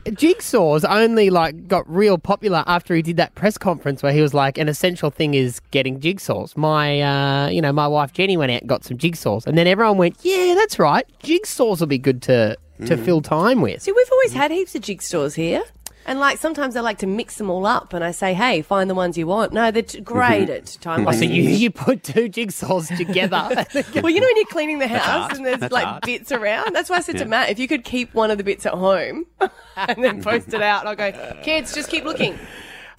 jigsaws 0.04 0.84
only 0.88 1.30
like 1.30 1.66
got 1.66 1.88
real 1.92 2.18
popular 2.18 2.62
after 2.66 2.94
he 2.94 3.02
did 3.02 3.16
that 3.16 3.34
press 3.34 3.58
conference 3.58 4.02
where 4.02 4.12
he 4.12 4.20
was 4.20 4.34
like, 4.34 4.58
an 4.58 4.68
essential 4.68 5.10
thing 5.10 5.34
is 5.34 5.60
getting 5.70 5.98
jigsaws. 6.00 6.56
My, 6.56 7.00
uh, 7.00 7.48
you 7.48 7.60
know, 7.60 7.72
my 7.72 7.88
wife 7.88 8.12
Jenny 8.12 8.36
went 8.36 8.52
out 8.52 8.60
and 8.60 8.68
got 8.68 8.84
some 8.84 8.98
jigsaws, 8.98 9.46
and 9.46 9.56
then 9.58 9.66
everyone 9.66 9.96
went, 9.98 10.16
yeah, 10.22 10.54
that's 10.54 10.78
right, 10.78 11.06
jigsaws 11.22 11.80
will 11.80 11.86
be 11.86 11.98
good 11.98 12.22
to 12.22 12.56
to 12.84 12.94
fill 12.98 13.22
time 13.22 13.62
with. 13.62 13.80
See, 13.80 13.90
we've 13.90 14.12
always 14.12 14.34
had 14.34 14.50
heaps 14.50 14.74
of 14.74 14.82
jigsaws 14.82 15.34
here. 15.34 15.62
And 16.08 16.20
like 16.20 16.38
sometimes 16.38 16.76
I 16.76 16.80
like 16.80 16.98
to 16.98 17.06
mix 17.06 17.36
them 17.36 17.50
all 17.50 17.66
up 17.66 17.92
and 17.92 18.04
I 18.04 18.12
say, 18.12 18.32
hey, 18.32 18.62
find 18.62 18.88
the 18.88 18.94
ones 18.94 19.18
you 19.18 19.26
want. 19.26 19.52
No, 19.52 19.72
they're 19.72 19.82
t- 19.82 20.00
great 20.00 20.48
at 20.48 20.78
time 20.80 21.06
Oh, 21.06 21.10
so 21.10 21.24
you, 21.24 21.42
you 21.42 21.70
put 21.70 22.04
two 22.04 22.28
jigsaws 22.28 22.96
together. 22.96 23.66
Well, 24.02 24.10
you 24.12 24.20
know 24.20 24.26
when 24.26 24.36
you're 24.36 24.46
cleaning 24.46 24.78
the 24.78 24.86
house 24.88 25.36
and 25.36 25.44
there's 25.44 25.58
That's 25.58 25.72
like 25.72 25.86
art. 25.86 26.04
bits 26.04 26.30
around? 26.30 26.74
That's 26.74 26.88
why 26.88 26.96
I 26.96 27.00
said 27.00 27.18
to 27.18 27.24
Matt, 27.24 27.50
if 27.50 27.58
you 27.58 27.66
could 27.66 27.82
keep 27.84 28.14
one 28.14 28.30
of 28.30 28.38
the 28.38 28.44
bits 28.44 28.64
at 28.66 28.74
home 28.74 29.26
and 29.76 30.04
then 30.04 30.22
post 30.22 30.54
it 30.54 30.62
out, 30.62 30.86
I'll 30.86 30.94
go, 30.94 31.12
kids, 31.42 31.74
just 31.74 31.90
keep 31.90 32.04
looking. 32.04 32.38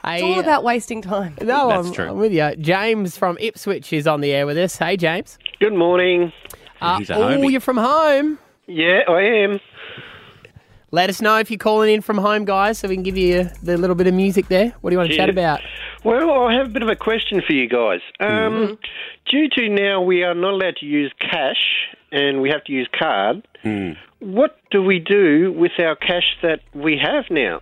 It's 0.04 0.24
all 0.24 0.40
about 0.40 0.64
wasting 0.64 1.02
time. 1.02 1.36
No, 1.42 1.70
That's 1.70 1.88
I'm, 1.88 1.94
true. 1.94 2.10
I'm 2.10 2.18
with 2.18 2.34
you. 2.34 2.56
James 2.58 3.18
from 3.18 3.38
Ipswich 3.40 3.92
is 3.94 4.08
on 4.08 4.22
the 4.22 4.32
air 4.32 4.46
with 4.46 4.58
us. 4.58 4.76
Hey, 4.78 4.98
James. 4.98 5.38
Good 5.60 5.74
morning. 5.74 6.32
Uh, 6.82 7.00
He's 7.00 7.10
a 7.10 7.16
oh, 7.16 7.22
homie. 7.22 7.52
you're 7.52 7.62
from 7.62 7.78
home. 7.78 8.38
Yeah, 8.68 9.02
I 9.08 9.22
am. 9.22 9.60
Let 10.92 11.10
us 11.10 11.22
know 11.22 11.38
if 11.38 11.52
you're 11.52 11.58
calling 11.58 11.94
in 11.94 12.02
from 12.02 12.18
home, 12.18 12.46
guys, 12.46 12.78
so 12.78 12.88
we 12.88 12.96
can 12.96 13.04
give 13.04 13.18
you 13.18 13.50
the 13.62 13.78
little 13.78 13.96
bit 13.96 14.08
of 14.08 14.14
music 14.14 14.48
there. 14.48 14.74
What 14.82 14.90
do 14.90 14.94
you 14.94 14.98
want 14.98 15.10
to 15.12 15.18
chat 15.18 15.30
about? 15.30 15.60
Well, 16.06 16.44
I 16.48 16.54
have 16.54 16.68
a 16.68 16.70
bit 16.70 16.82
of 16.82 16.88
a 16.88 16.96
question 16.96 17.42
for 17.46 17.54
you 17.54 17.68
guys. 17.68 18.00
Um, 18.20 18.28
Mm-hmm. 18.30 18.74
Due 19.30 19.50
to 19.50 19.68
now 19.70 20.02
we 20.02 20.24
are 20.24 20.34
not 20.34 20.54
allowed 20.54 20.78
to 20.78 20.86
use 20.86 21.12
cash 21.20 21.58
and 22.14 22.42
we 22.42 22.50
have 22.50 22.64
to 22.64 22.72
use 22.72 22.88
card, 22.98 23.46
what 24.20 24.58
do 24.72 24.82
we 24.82 25.00
do 25.00 25.52
with 25.52 25.74
our 25.80 25.98
cash 25.98 26.38
that 26.42 26.62
we 26.74 26.98
have 26.98 27.26
now? 27.30 27.62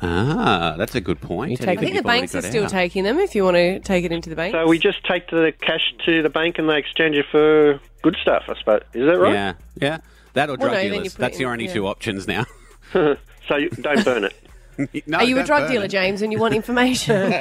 Ah, 0.00 0.76
that's 0.78 0.94
a 0.94 1.00
good 1.02 1.20
point. 1.20 1.50
You 1.50 1.56
How 1.58 1.64
take 1.66 1.78
I 1.78 1.82
think 1.82 1.96
the 1.96 2.02
banks 2.02 2.34
are 2.34 2.40
still 2.40 2.64
out? 2.64 2.70
taking 2.70 3.04
them 3.04 3.18
if 3.18 3.34
you 3.34 3.44
want 3.44 3.56
to 3.56 3.80
take 3.80 4.04
it 4.06 4.12
into 4.12 4.30
the 4.30 4.36
bank. 4.36 4.54
So 4.54 4.66
we 4.66 4.78
just 4.78 5.04
take 5.04 5.28
the 5.28 5.52
cash 5.60 5.92
to 6.06 6.22
the 6.22 6.30
bank 6.30 6.58
and 6.58 6.68
they 6.70 6.78
exchange 6.78 7.16
it 7.16 7.26
for 7.30 7.80
good 8.02 8.16
stuff, 8.22 8.44
I 8.48 8.58
suppose. 8.58 8.82
Is 8.94 9.06
that 9.06 9.18
right? 9.18 9.34
Yeah, 9.34 9.52
yeah. 9.76 9.98
That 10.38 10.50
or 10.50 10.56
Well, 10.56 10.68
drug 10.70 10.84
no, 10.84 10.88
dealers. 10.88 11.14
That's 11.14 11.40
your 11.40 11.50
only 11.50 11.66
yeah. 11.66 11.72
two 11.72 11.86
options 11.88 12.28
now. 12.28 12.46
So 13.48 13.56
you 13.56 13.70
don't 13.70 14.04
burn 14.04 14.24
it. 14.24 14.34
No, 15.08 15.18
Are 15.18 15.24
you 15.24 15.38
a 15.40 15.44
drug 15.44 15.68
dealer, 15.68 15.86
it. 15.86 15.90
James, 15.90 16.22
and 16.22 16.30
you 16.32 16.38
want 16.38 16.54
information? 16.54 17.32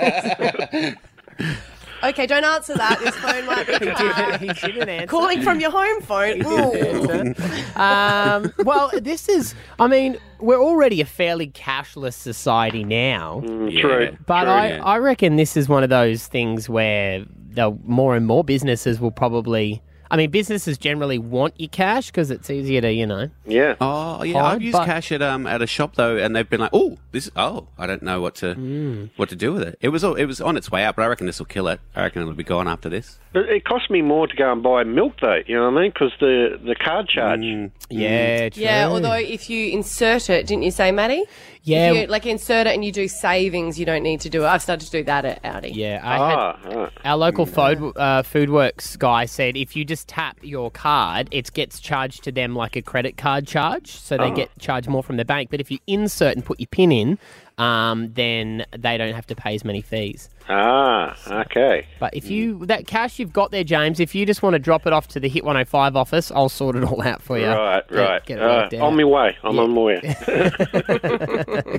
okay, 2.03 2.25
don't 2.25 2.43
answer 2.43 2.73
that. 2.75 2.97
This 2.99 3.15
phone 3.17 3.45
might 3.45 3.67
be 3.67 3.73
he 3.73 4.71
didn't 4.71 4.89
answer. 4.89 5.05
calling 5.07 5.43
from 5.43 5.59
your 5.59 5.69
home 5.69 6.01
phone. 6.01 6.43
Ooh. 6.43 7.35
um, 7.79 8.51
well, 8.65 8.89
this 9.01 9.29
is, 9.29 9.53
I 9.79 9.87
mean, 9.87 10.17
we're 10.39 10.59
already 10.59 10.99
a 11.01 11.05
fairly 11.05 11.47
cashless 11.47 12.13
society 12.13 12.83
now. 12.83 13.43
Yeah. 13.69 13.81
True. 13.81 14.17
But 14.25 14.45
True. 14.45 14.51
I, 14.53 14.77
I 14.77 14.97
reckon 14.97 15.35
this 15.35 15.55
is 15.55 15.69
one 15.69 15.83
of 15.83 15.89
those 15.89 16.25
things 16.25 16.67
where 16.69 17.23
they'll, 17.49 17.77
more 17.83 18.15
and 18.15 18.25
more 18.25 18.43
businesses 18.43 18.99
will 18.99 19.11
probably. 19.11 19.83
I 20.09 20.17
mean, 20.17 20.29
businesses 20.31 20.77
generally 20.77 21.17
want 21.17 21.53
your 21.59 21.69
cash 21.69 22.07
because 22.07 22.31
it's 22.31 22.49
easier 22.49 22.81
to, 22.81 22.91
you 22.91 23.05
know. 23.05 23.29
Yeah. 23.45 23.75
Oh 23.81 24.23
yeah, 24.23 24.39
Hard, 24.41 24.55
I've 24.55 24.61
used 24.61 24.73
but- 24.77 24.85
cash 24.85 25.11
at 25.11 25.21
um 25.21 25.45
at 25.47 25.61
a 25.61 25.67
shop 25.67 25.95
though, 25.95 26.17
and 26.17 26.35
they've 26.35 26.49
been 26.49 26.61
like, 26.61 26.69
"Oh, 26.73 26.97
this. 27.11 27.29
Oh, 27.35 27.67
I 27.77 27.85
don't 27.87 28.03
know 28.03 28.21
what 28.21 28.35
to 28.35 28.55
Mm. 28.55 29.09
what 29.17 29.29
to 29.29 29.35
do 29.35 29.53
with 29.53 29.63
it." 29.63 29.77
It 29.81 29.89
was 29.89 30.03
all- 30.03 30.15
it 30.15 30.25
was 30.25 30.39
on 30.41 30.57
its 30.57 30.71
way 30.71 30.83
out, 30.83 30.95
but 30.95 31.03
I 31.03 31.07
reckon 31.07 31.25
this 31.27 31.39
will 31.39 31.45
kill 31.45 31.67
it. 31.67 31.79
I 31.95 32.03
reckon 32.03 32.21
it'll 32.21 32.33
be 32.33 32.43
gone 32.43 32.67
after 32.67 32.89
this. 32.89 33.19
But 33.33 33.49
it 33.49 33.65
cost 33.65 33.89
me 33.91 34.01
more 34.01 34.25
to 34.27 34.35
go 34.35 34.51
and 34.51 34.63
buy 34.63 34.83
milk, 34.83 35.13
though. 35.21 35.41
You 35.45 35.55
know 35.57 35.69
what 35.69 35.77
I 35.79 35.81
mean? 35.81 35.91
Because 35.91 36.11
the 36.19 36.59
the 36.63 36.75
card 36.75 37.07
charge. 37.09 37.41
Mm. 37.41 37.71
Yeah, 37.89 38.49
true. 38.49 38.63
Yeah, 38.63 38.87
although 38.89 39.13
if 39.13 39.49
you 39.49 39.71
insert 39.71 40.29
it, 40.29 40.47
didn't 40.47 40.63
you 40.63 40.71
say, 40.71 40.91
Maddie? 40.91 41.23
Yeah. 41.67 41.91
If 41.91 42.01
you, 42.01 42.07
like 42.07 42.25
insert 42.25 42.65
it 42.65 42.73
and 42.73 42.85
you 42.85 42.91
do 42.91 43.07
savings, 43.07 43.77
you 43.77 43.85
don't 43.85 44.03
need 44.03 44.21
to 44.21 44.29
do 44.29 44.43
it. 44.43 44.47
I've 44.47 44.61
started 44.61 44.85
to 44.85 44.91
do 44.91 45.03
that 45.03 45.25
at 45.25 45.43
Aldi. 45.43 45.75
Yeah, 45.75 45.99
I 46.03 46.29
had, 46.29 46.37
Ah, 46.37 46.59
right. 46.65 46.91
Our 47.03 47.17
local 47.17 47.45
food, 47.45 47.93
uh, 47.97 48.23
Foodworks 48.23 48.97
guy 48.97 49.25
said 49.25 49.57
if 49.57 49.75
you 49.75 49.83
just 49.83 50.07
tap 50.07 50.37
your 50.41 50.71
card, 50.71 51.27
it 51.31 51.51
gets 51.53 51.79
charged 51.79 52.23
to 52.23 52.31
them 52.31 52.55
like 52.55 52.75
a 52.77 52.81
credit 52.81 53.17
card 53.17 53.45
charge. 53.45 53.91
So 53.91 54.17
they 54.17 54.31
get 54.31 54.49
charged 54.59 54.87
more 54.87 55.03
from 55.03 55.17
the 55.17 55.25
bank. 55.25 55.49
But 55.49 55.59
if 55.59 55.69
you 55.69 55.79
insert 55.87 56.35
and 56.35 56.45
put 56.45 56.59
your 56.59 56.67
PIN 56.67 56.91
in, 56.91 57.19
um, 57.57 58.13
then 58.13 58.65
they 58.77 58.97
don't 58.97 59.13
have 59.15 59.25
to 59.27 59.35
pay 59.35 59.55
as 59.55 59.65
many 59.65 59.81
fees. 59.81 60.29
Ah, 60.49 61.17
okay. 61.41 61.85
But 61.99 62.13
if 62.13 62.29
you 62.29 62.65
that 62.67 62.87
cash 62.87 63.19
you've 63.19 63.33
got 63.33 63.51
there, 63.51 63.63
James, 63.65 63.99
if 63.99 64.15
you 64.15 64.25
just 64.25 64.41
want 64.41 64.53
to 64.53 64.59
drop 64.59 64.87
it 64.87 64.93
off 64.93 65.07
to 65.09 65.19
the 65.19 65.27
Hit 65.27 65.43
105 65.43 65.95
office, 65.95 66.31
I'll 66.31 66.47
sort 66.49 66.75
it 66.75 66.83
all 66.83 67.01
out 67.01 67.21
for 67.21 67.37
you. 67.37 67.47
Right, 67.47 67.87
Get- 67.89 67.95
right. 67.97 68.25
Get 68.25 68.37
it 68.37 68.43
Uh, 68.43 68.47
worked 68.47 68.73
out. 68.75 68.81
on 68.81 68.95
my 68.95 69.03
way. 69.03 69.37
I'm 69.43 69.59
on 69.59 69.71
my 69.71 69.81
way. 69.81 70.15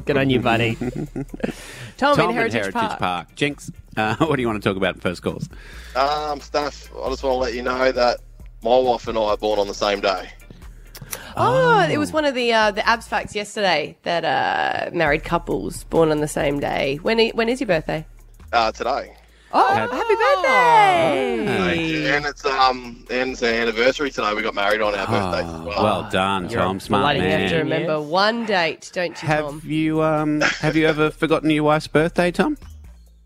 Good 0.04 0.16
on 0.16 0.28
you, 0.30 0.40
buddy. 0.40 0.74
Tom, 1.96 2.16
Tom 2.16 2.30
in 2.30 2.36
Heritage, 2.36 2.72
Park. 2.74 3.34
Jinx, 3.34 3.70
uh, 3.96 4.16
what 4.18 4.36
do 4.36 4.42
you 4.42 4.48
want 4.48 4.62
to 4.62 4.68
talk 4.68 4.76
about 4.76 4.96
in 4.96 5.00
first 5.00 5.22
calls? 5.22 5.48
Um, 5.96 6.40
Steph, 6.40 6.90
I 7.02 7.08
just 7.08 7.22
want 7.22 7.34
to 7.34 7.38
let 7.38 7.54
you 7.54 7.62
know 7.62 7.90
that 7.92 8.20
my 8.62 8.76
wife 8.76 9.08
and 9.08 9.16
I 9.16 9.22
are 9.22 9.36
born 9.36 9.58
on 9.58 9.66
the 9.68 9.74
same 9.74 10.00
day. 10.00 10.30
Oh, 11.36 11.86
it 11.90 11.98
was 11.98 12.12
one 12.12 12.24
of 12.24 12.34
the 12.34 12.52
uh, 12.52 12.70
the 12.70 12.86
abs 12.88 13.06
facts 13.08 13.34
yesterday 13.34 13.96
that 14.02 14.24
uh, 14.24 14.90
married 14.94 15.24
couples 15.24 15.84
born 15.84 16.10
on 16.10 16.20
the 16.20 16.28
same 16.28 16.58
day. 16.60 16.98
When 17.02 17.18
i- 17.20 17.32
when 17.34 17.48
is 17.48 17.60
your 17.60 17.68
birthday? 17.68 18.06
Uh, 18.52 18.72
today. 18.72 19.14
Oh, 19.50 19.66
Had- 19.74 19.90
happy 19.90 20.14
birthday! 20.14 21.46
Thank. 21.46 22.14
And 22.16 22.26
it's 22.26 22.44
um 22.44 23.06
and 23.10 23.30
it's 23.32 23.42
our 23.42 23.48
anniversary 23.48 24.10
today. 24.10 24.34
We 24.34 24.42
got 24.42 24.54
married 24.54 24.82
on 24.82 24.94
our 24.94 25.06
birthday. 25.06 25.46
as 25.46 25.60
well. 25.62 25.72
Ah, 25.78 25.82
well 26.02 26.10
done, 26.10 26.48
Tom. 26.48 26.80
Smart 26.80 27.02
bloody 27.02 27.20
You 27.20 27.24
have 27.30 27.48
to 27.50 27.56
man. 27.56 27.64
remember 27.64 28.00
one 28.00 28.44
date, 28.44 28.90
don't 28.92 29.20
you, 29.22 29.28
Have 29.28 29.44
Tom? 29.46 29.62
you 29.64 30.02
um 30.02 30.40
have 30.60 30.76
you 30.76 30.86
ever 30.86 31.10
forgotten 31.10 31.48
your 31.50 31.64
wife's 31.64 31.86
birthday, 31.86 32.30
Tom? 32.30 32.58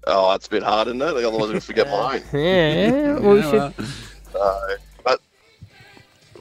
Oh, 0.07 0.33
it's 0.35 0.47
a 0.47 0.51
bit 0.51 0.63
hard, 0.63 0.89
isn't 0.89 1.01
it? 1.01 1.05
Otherwise, 1.07 1.25
I'm 1.33 1.39
going 1.39 1.53
to 1.55 1.61
forget 1.61 1.89
mine. 1.89 2.23
Yeah, 2.33 3.19
well, 3.19 3.35
we 3.35 3.43
should. 3.43 3.75
Uh, 4.35 4.61
but 5.05 5.21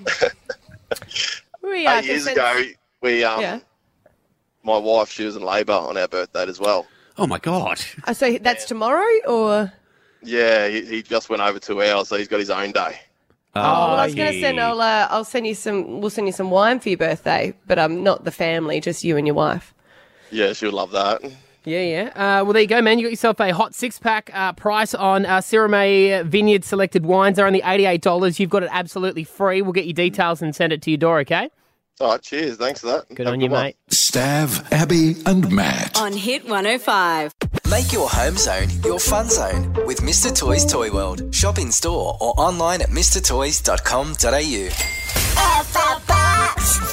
We 1.72 1.88
are 1.88 2.00
eight 2.00 2.06
years 2.06 2.26
consent- 2.26 2.38
ago, 2.38 2.72
we 3.02 3.24
um, 3.24 3.42
Yeah. 3.42 3.60
my 4.64 4.78
wife, 4.78 5.10
she 5.12 5.26
was 5.26 5.36
in 5.36 5.42
labour 5.44 5.74
on 5.74 5.98
our 5.98 6.08
birthday 6.08 6.44
as 6.44 6.60
well. 6.60 6.86
Oh 7.18 7.28
my 7.28 7.40
god. 7.40 7.82
Oh, 8.08 8.14
so 8.14 8.38
that's 8.38 8.66
tomorrow, 8.66 9.06
or 9.28 9.72
Yeah, 10.24 10.68
he, 10.68 10.86
he 10.86 11.02
just 11.02 11.30
went 11.30 11.42
over 11.42 11.60
two 11.60 11.82
hours, 11.82 12.08
so 12.10 12.18
he's 12.18 12.28
got 12.28 12.40
his 12.40 12.50
own 12.50 12.72
day. 12.72 13.00
Oh, 13.54 13.62
well, 13.62 13.96
I 14.00 14.06
was 14.06 14.16
going 14.16 14.32
to 14.32 14.40
send. 14.40 14.60
I'll 14.62 14.80
uh, 14.80 15.08
I'll 15.10 15.26
send 15.26 15.46
you 15.46 15.56
some. 15.56 16.00
We'll 16.00 16.10
send 16.10 16.26
you 16.28 16.32
some 16.32 16.52
wine 16.52 16.80
for 16.80 16.88
your 16.88 16.98
birthday, 16.98 17.54
but 17.68 17.78
um, 17.78 18.02
not 18.02 18.24
the 18.24 18.32
family, 18.32 18.80
just 18.80 19.04
you 19.04 19.18
and 19.18 19.28
your 19.28 19.34
wife. 19.34 19.74
Yeah, 20.30 20.54
she 20.54 20.66
would 20.66 20.74
love 20.74 20.92
that. 20.92 21.22
Yeah, 21.66 21.82
yeah. 21.82 22.04
Uh, 22.16 22.44
well, 22.46 22.54
there 22.54 22.62
you 22.62 22.68
go, 22.68 22.82
man. 22.82 22.98
You 22.98 23.06
got 23.06 23.12
yourself 23.12 23.40
a 23.42 23.52
hot 23.54 23.76
six 23.76 24.00
pack 24.00 24.32
uh, 24.34 24.54
price 24.54 24.94
on 24.96 25.26
uh, 25.26 25.40
Sirromet 25.40 26.26
Vineyard 26.28 26.64
selected 26.64 27.06
wines. 27.06 27.36
They're 27.36 27.46
only 27.46 27.62
$88. 27.62 28.40
You've 28.40 28.50
got 28.50 28.64
it 28.64 28.70
absolutely 28.72 29.26
free. 29.26 29.62
We'll 29.62 29.74
get 29.74 29.86
your 29.86 29.94
details 29.94 30.42
and 30.42 30.56
send 30.56 30.72
it 30.74 30.82
to 30.84 30.90
your 30.92 30.98
door, 30.98 31.20
okay? 31.20 31.52
All 32.02 32.12
right, 32.12 32.22
cheers. 32.22 32.58
Thanks 32.58 32.82
for 32.82 32.88
that. 32.88 33.08
Good 33.10 33.28
Have 33.28 33.34
on 33.34 33.42
you, 33.42 33.50
one. 33.50 33.64
mate. 33.64 33.76
Stav, 33.92 34.72
Abby, 34.72 35.16
and 35.28 35.52
Matt. 35.52 36.00
On 36.00 36.12
Hit 36.12 36.44
105. 36.44 37.34
Make 37.70 37.94
your 37.94 38.10
home 38.10 38.38
zone 38.38 38.70
your 38.84 39.00
fun 39.00 39.30
zone 39.30 39.74
with 39.86 40.00
Mr. 40.00 40.36
Toys 40.36 40.66
Toy 40.66 40.92
World. 40.92 41.34
Shop 41.34 41.60
in 41.60 41.72
store 41.72 42.18
or 42.20 42.34
online 42.40 42.82
at 42.82 42.90
mrtoys.com.au. 42.90 44.70
Stav, 45.36 46.91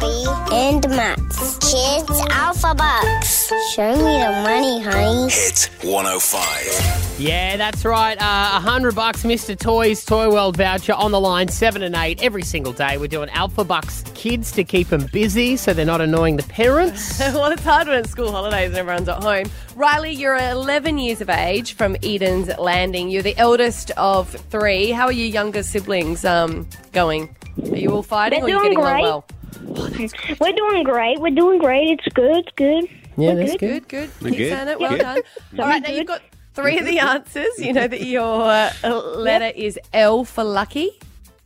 Abby, 0.00 0.54
and 0.54 0.88
Matt. 0.90 1.18
Kids 1.60 2.20
Alpha 2.30 2.74
Bucks. 2.74 3.48
Show 3.74 3.92
me 3.96 4.18
the 4.18 4.42
money, 4.44 4.80
honey. 4.82 5.30
Hit 5.30 5.70
105. 5.82 7.16
Yeah, 7.20 7.56
that's 7.56 7.84
right. 7.84 8.16
Uh, 8.16 8.56
A 8.56 8.60
hundred 8.60 8.94
bucks, 8.94 9.24
Mr. 9.24 9.58
Toys 9.58 10.04
Toy 10.04 10.30
World 10.30 10.56
voucher 10.56 10.92
on 10.94 11.10
the 11.10 11.18
line, 11.20 11.48
seven 11.48 11.82
and 11.82 11.94
eight 11.96 12.22
every 12.22 12.42
single 12.42 12.72
day. 12.72 12.96
We're 12.96 13.08
doing 13.08 13.28
Alpha 13.30 13.64
Bucks 13.64 14.04
kids 14.14 14.52
to 14.52 14.62
keep 14.64 14.88
them 14.88 15.06
busy, 15.12 15.56
so 15.56 15.72
they're 15.72 15.84
not 15.84 16.00
annoying 16.00 16.36
the 16.36 16.42
parents. 16.44 17.18
well, 17.20 17.50
it's 17.50 17.64
hard 17.64 17.88
when 17.88 17.98
it's 17.98 18.10
school 18.10 18.30
holidays 18.30 18.68
and 18.68 18.76
everyone's 18.78 19.08
at 19.08 19.22
home. 19.22 19.46
Riley, 19.74 20.12
you're 20.12 20.36
11 20.36 20.98
years 20.98 21.20
of 21.20 21.28
age 21.28 21.74
from 21.74 21.96
Eden's 22.02 22.48
Landing. 22.58 23.10
You're 23.10 23.22
the 23.22 23.36
eldest 23.36 23.90
of 23.96 24.28
three. 24.50 24.90
How 24.90 25.06
are 25.06 25.12
your 25.12 25.26
younger 25.28 25.62
siblings 25.64 26.24
um, 26.24 26.68
going? 26.92 27.34
Are 27.70 27.76
you 27.76 27.90
all 27.90 28.02
fighting 28.04 28.44
They're 28.44 28.54
or 28.54 28.60
are 28.60 28.62
you 28.64 28.70
getting 28.70 28.78
along 28.78 28.92
great. 28.92 29.02
well? 29.02 29.24
We're 29.68 30.52
doing 30.52 30.84
great. 30.84 31.20
We're 31.20 31.30
doing 31.34 31.58
great. 31.58 31.88
It's 31.98 32.14
good. 32.14 32.36
It's 32.38 32.48
good. 32.56 32.84
Yeah, 33.16 33.34
We're 33.34 33.36
that's 33.36 33.50
good. 33.52 33.58
good. 33.58 33.88
Good, 33.88 33.88
good. 33.88 34.10
We're 34.22 34.28
Keep 34.30 34.38
good. 34.38 34.52
saying 34.52 34.68
it. 34.68 34.80
Well 34.80 34.90
Good. 34.90 35.00
done. 35.00 35.18
All 35.58 35.66
right, 35.66 35.82
now 35.82 35.90
you've 35.90 36.06
got 36.06 36.22
three 36.54 36.78
of 36.78 36.84
the 36.86 36.98
answers. 37.00 37.58
You 37.58 37.72
know 37.72 37.88
that 37.88 38.02
your 38.02 38.42
uh, 38.44 38.72
letter 39.16 39.52
is 39.56 39.78
L 39.92 40.24
for 40.24 40.44
lucky. 40.44 40.90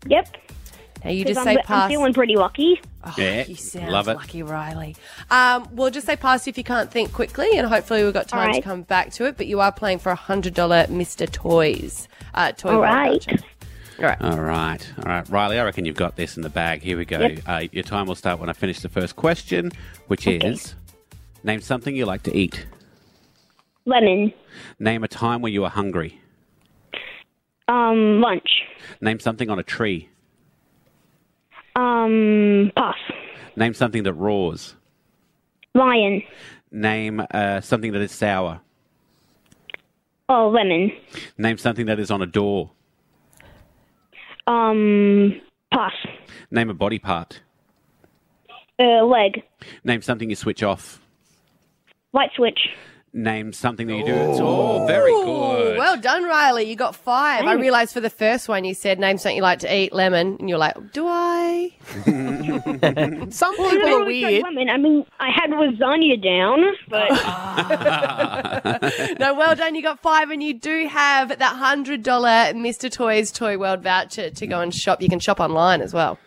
Yep. 0.06 0.37
Now 1.04 1.11
you 1.11 1.24
just 1.24 1.38
I'm, 1.40 1.44
say 1.44 1.56
I'm 1.68 1.90
feeling 1.90 2.12
pretty 2.14 2.37
lucky. 2.37 2.80
Yeah, 3.18 3.44
You 3.46 3.56
sound 3.56 3.90
love 3.90 4.06
it. 4.06 4.14
lucky, 4.14 4.44
Riley. 4.44 4.94
Um, 5.28 5.66
we'll 5.72 5.90
just 5.90 6.06
say 6.06 6.14
pass 6.14 6.46
if 6.46 6.56
you 6.56 6.62
can't 6.62 6.88
think 6.88 7.12
quickly, 7.12 7.48
and 7.56 7.66
hopefully 7.66 8.04
we've 8.04 8.12
got 8.14 8.28
time 8.28 8.52
to 8.52 8.61
come 8.62 8.82
back 8.82 9.11
to 9.14 9.26
it. 9.26 9.37
But 9.37 9.48
you 9.48 9.58
are 9.58 9.72
playing 9.72 9.98
for 9.98 10.12
a 10.12 10.14
hundred 10.16 10.54
dollar 10.54 10.87
Mister 10.88 11.26
Toys 11.26 12.06
uh, 12.35 12.52
toy 12.52 12.68
All 12.70 12.78
World 12.80 12.85
right. 12.94 13.24
voucher. 13.24 13.42
All 14.02 14.08
right. 14.08 14.20
All 14.20 14.40
right, 14.40 14.92
all 14.98 15.04
right, 15.04 15.28
Riley. 15.28 15.60
I 15.60 15.64
reckon 15.64 15.84
you've 15.84 15.94
got 15.94 16.16
this 16.16 16.36
in 16.36 16.42
the 16.42 16.48
bag. 16.48 16.82
Here 16.82 16.98
we 16.98 17.04
go. 17.04 17.20
Yep. 17.20 17.40
Uh, 17.46 17.62
your 17.70 17.84
time 17.84 18.06
will 18.06 18.16
start 18.16 18.40
when 18.40 18.48
I 18.48 18.52
finish 18.52 18.80
the 18.80 18.88
first 18.88 19.14
question, 19.14 19.70
which 20.08 20.26
is: 20.26 20.74
Name 21.44 21.60
something 21.60 21.94
you 21.94 22.04
like 22.04 22.24
to 22.24 22.36
eat. 22.36 22.66
Lemon. 23.84 24.32
Name 24.80 25.04
a 25.04 25.08
time 25.08 25.40
when 25.40 25.52
you 25.52 25.60
were 25.62 25.68
hungry. 25.68 26.20
Um, 27.68 28.20
lunch. 28.20 28.62
Name 29.00 29.20
something 29.20 29.48
on 29.48 29.60
a 29.60 29.62
tree. 29.62 30.08
Um, 31.76 32.72
pass. 32.76 32.96
Name 33.54 33.72
something 33.72 34.02
that 34.02 34.14
roars. 34.14 34.74
Lion. 35.74 36.22
Name 36.72 37.24
uh, 37.32 37.60
something 37.60 37.92
that 37.92 38.02
is 38.02 38.10
sour. 38.10 38.62
Oh, 40.28 40.48
lemon. 40.48 40.90
Name 41.38 41.56
something 41.56 41.86
that 41.86 42.00
is 42.00 42.10
on 42.10 42.20
a 42.20 42.26
door. 42.26 42.72
Um, 44.46 45.40
pass. 45.72 45.92
Name 46.50 46.70
a 46.70 46.74
body 46.74 46.98
part. 46.98 47.40
Uh, 48.78 49.05
leg. 49.05 49.42
Name 49.85 50.02
something 50.02 50.31
you 50.31 50.37
switch 50.37 50.62
off. 50.62 51.00
Light 52.12 52.31
switch. 52.37 52.61
Name 53.14 53.53
something 53.53 53.88
that 53.88 53.94
you 53.94 54.07
do. 54.07 54.14
It's 54.14 54.40
all 54.40 54.85
oh. 54.85 54.87
very 54.87 55.12
Ooh, 55.12 55.25
good. 55.25 55.77
Well 55.77 55.98
done, 55.98 56.25
Riley. 56.25 56.64
You 56.64 56.77
got 56.77 56.96
five. 56.96 57.44
I 57.44 57.53
realised 57.55 57.92
for 57.92 58.01
the 58.01 58.09
first 58.09 58.48
one 58.48 58.64
you 58.64 58.72
said 58.72 58.98
name 58.98 59.18
something 59.18 59.37
you 59.37 59.42
like 59.42 59.59
to 59.59 59.75
eat, 59.77 59.92
lemon, 59.92 60.38
and 60.40 60.48
you're 60.48 60.57
like, 60.57 60.92
do 60.94 61.07
I? 61.07 61.75
Some 63.31 63.55
Well, 63.59 63.70
people 63.70 63.87
I 63.87 63.92
are 63.92 64.05
weird. 64.07 64.44
Lemon. 64.44 64.70
I 64.70 64.79
mean, 64.79 65.05
I 65.20 65.31
had 65.31 65.51
lasagna 65.51 66.22
down, 66.22 66.64
but 66.88 67.11
no, 69.20 69.35
well 69.35 69.57
done. 69.57 69.75
You 69.75 69.83
got 69.83 70.01
five, 70.01 70.31
and 70.31 70.42
you 70.42 70.55
do 70.55 70.88
have 70.88 71.29
that 71.38 71.57
hundred 71.57 72.03
dollar 72.03 72.55
Mister 72.55 72.88
Toys 72.88 73.31
Toy 73.31 73.59
World 73.59 73.83
voucher 73.83 74.31
to 74.31 74.46
go 74.46 74.61
and 74.61 74.75
shop. 74.75 75.03
You 75.03 75.11
can 75.11 75.20
shop 75.20 75.38
online 75.38 75.83
as 75.83 75.92
well. 75.92 76.18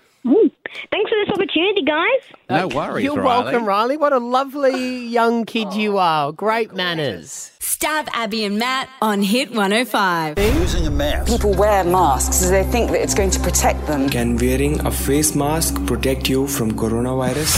Mm. 0.76 0.90
thanks 0.92 1.10
for 1.10 1.16
this 1.26 1.30
opportunity, 1.34 1.82
guys. 1.84 2.22
no 2.50 2.68
worries, 2.68 3.04
You're 3.04 3.16
Riley. 3.22 3.44
welcome, 3.44 3.66
Riley. 3.66 3.98
What 3.98 4.14
a 4.14 4.20
lovely 4.20 5.06
young 5.06 5.46
kid 5.46 5.74
you 5.74 5.98
are. 5.98 6.32
Great 6.32 6.74
manners. 6.74 7.52
Stav 7.60 8.08
Abby 8.14 8.46
and 8.46 8.58
Matt 8.60 8.90
on 9.02 9.22
Hit 9.22 9.50
105. 9.50 10.38
Using 10.40 10.88
a 10.88 10.92
mask. 10.92 11.32
People 11.32 11.54
wear 11.56 11.84
masks 11.84 12.42
as 12.44 12.50
they 12.52 12.64
think 12.64 12.92
that 12.92 13.02
it's 13.02 13.14
going 13.14 13.32
to 13.32 13.40
protect 13.40 13.86
them. 13.88 14.10
Can 14.10 14.38
wearing 14.38 14.80
a 14.86 14.92
face 14.92 15.36
mask 15.36 15.84
protect 15.86 16.30
you 16.30 16.48
from 16.48 16.72
coronavirus? 16.74 17.54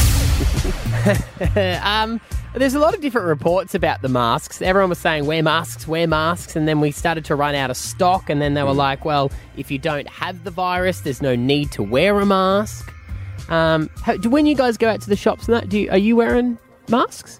um, 1.84 2.19
there's 2.56 2.73
a 2.73 2.80
lot 2.80 2.95
of 2.95 3.01
different 3.01 3.27
reports 3.27 3.75
about 3.75 4.01
the 4.01 4.10
masks. 4.10 4.62
Everyone 4.62 4.89
was 4.89 4.97
saying 4.97 5.25
wear 5.25 5.43
masks, 5.43 5.88
wear 5.88 6.08
masks, 6.08 6.56
and 6.56 6.67
then 6.67 6.80
we 6.80 6.91
started 6.91 7.25
to 7.25 7.36
run 7.36 7.53
out 7.53 7.69
of 7.69 7.77
stock. 7.77 8.30
And 8.30 8.41
then 8.41 8.53
they 8.56 8.63
were 8.63 8.73
like, 8.73 9.06
well, 9.06 9.32
if 9.58 9.69
you 9.69 9.77
don't 9.77 10.08
have 10.10 10.43
the 10.43 10.51
virus, 10.51 11.01
there's 11.01 11.21
no 11.21 11.36
need 11.36 11.71
to 11.73 11.84
wear 11.84 12.19
a 12.19 12.25
mask. 12.25 12.91
Um, 13.49 13.89
how, 14.03 14.17
do, 14.17 14.29
when 14.29 14.45
you 14.45 14.55
guys 14.55 14.77
go 14.77 14.89
out 14.89 15.01
to 15.01 15.10
the 15.10 15.15
shops 15.15 15.47
and 15.47 15.55
that, 15.55 15.69
do 15.69 15.79
you, 15.79 15.89
are 15.91 15.97
you 15.97 16.15
wearing 16.15 16.57
masks? 16.89 17.39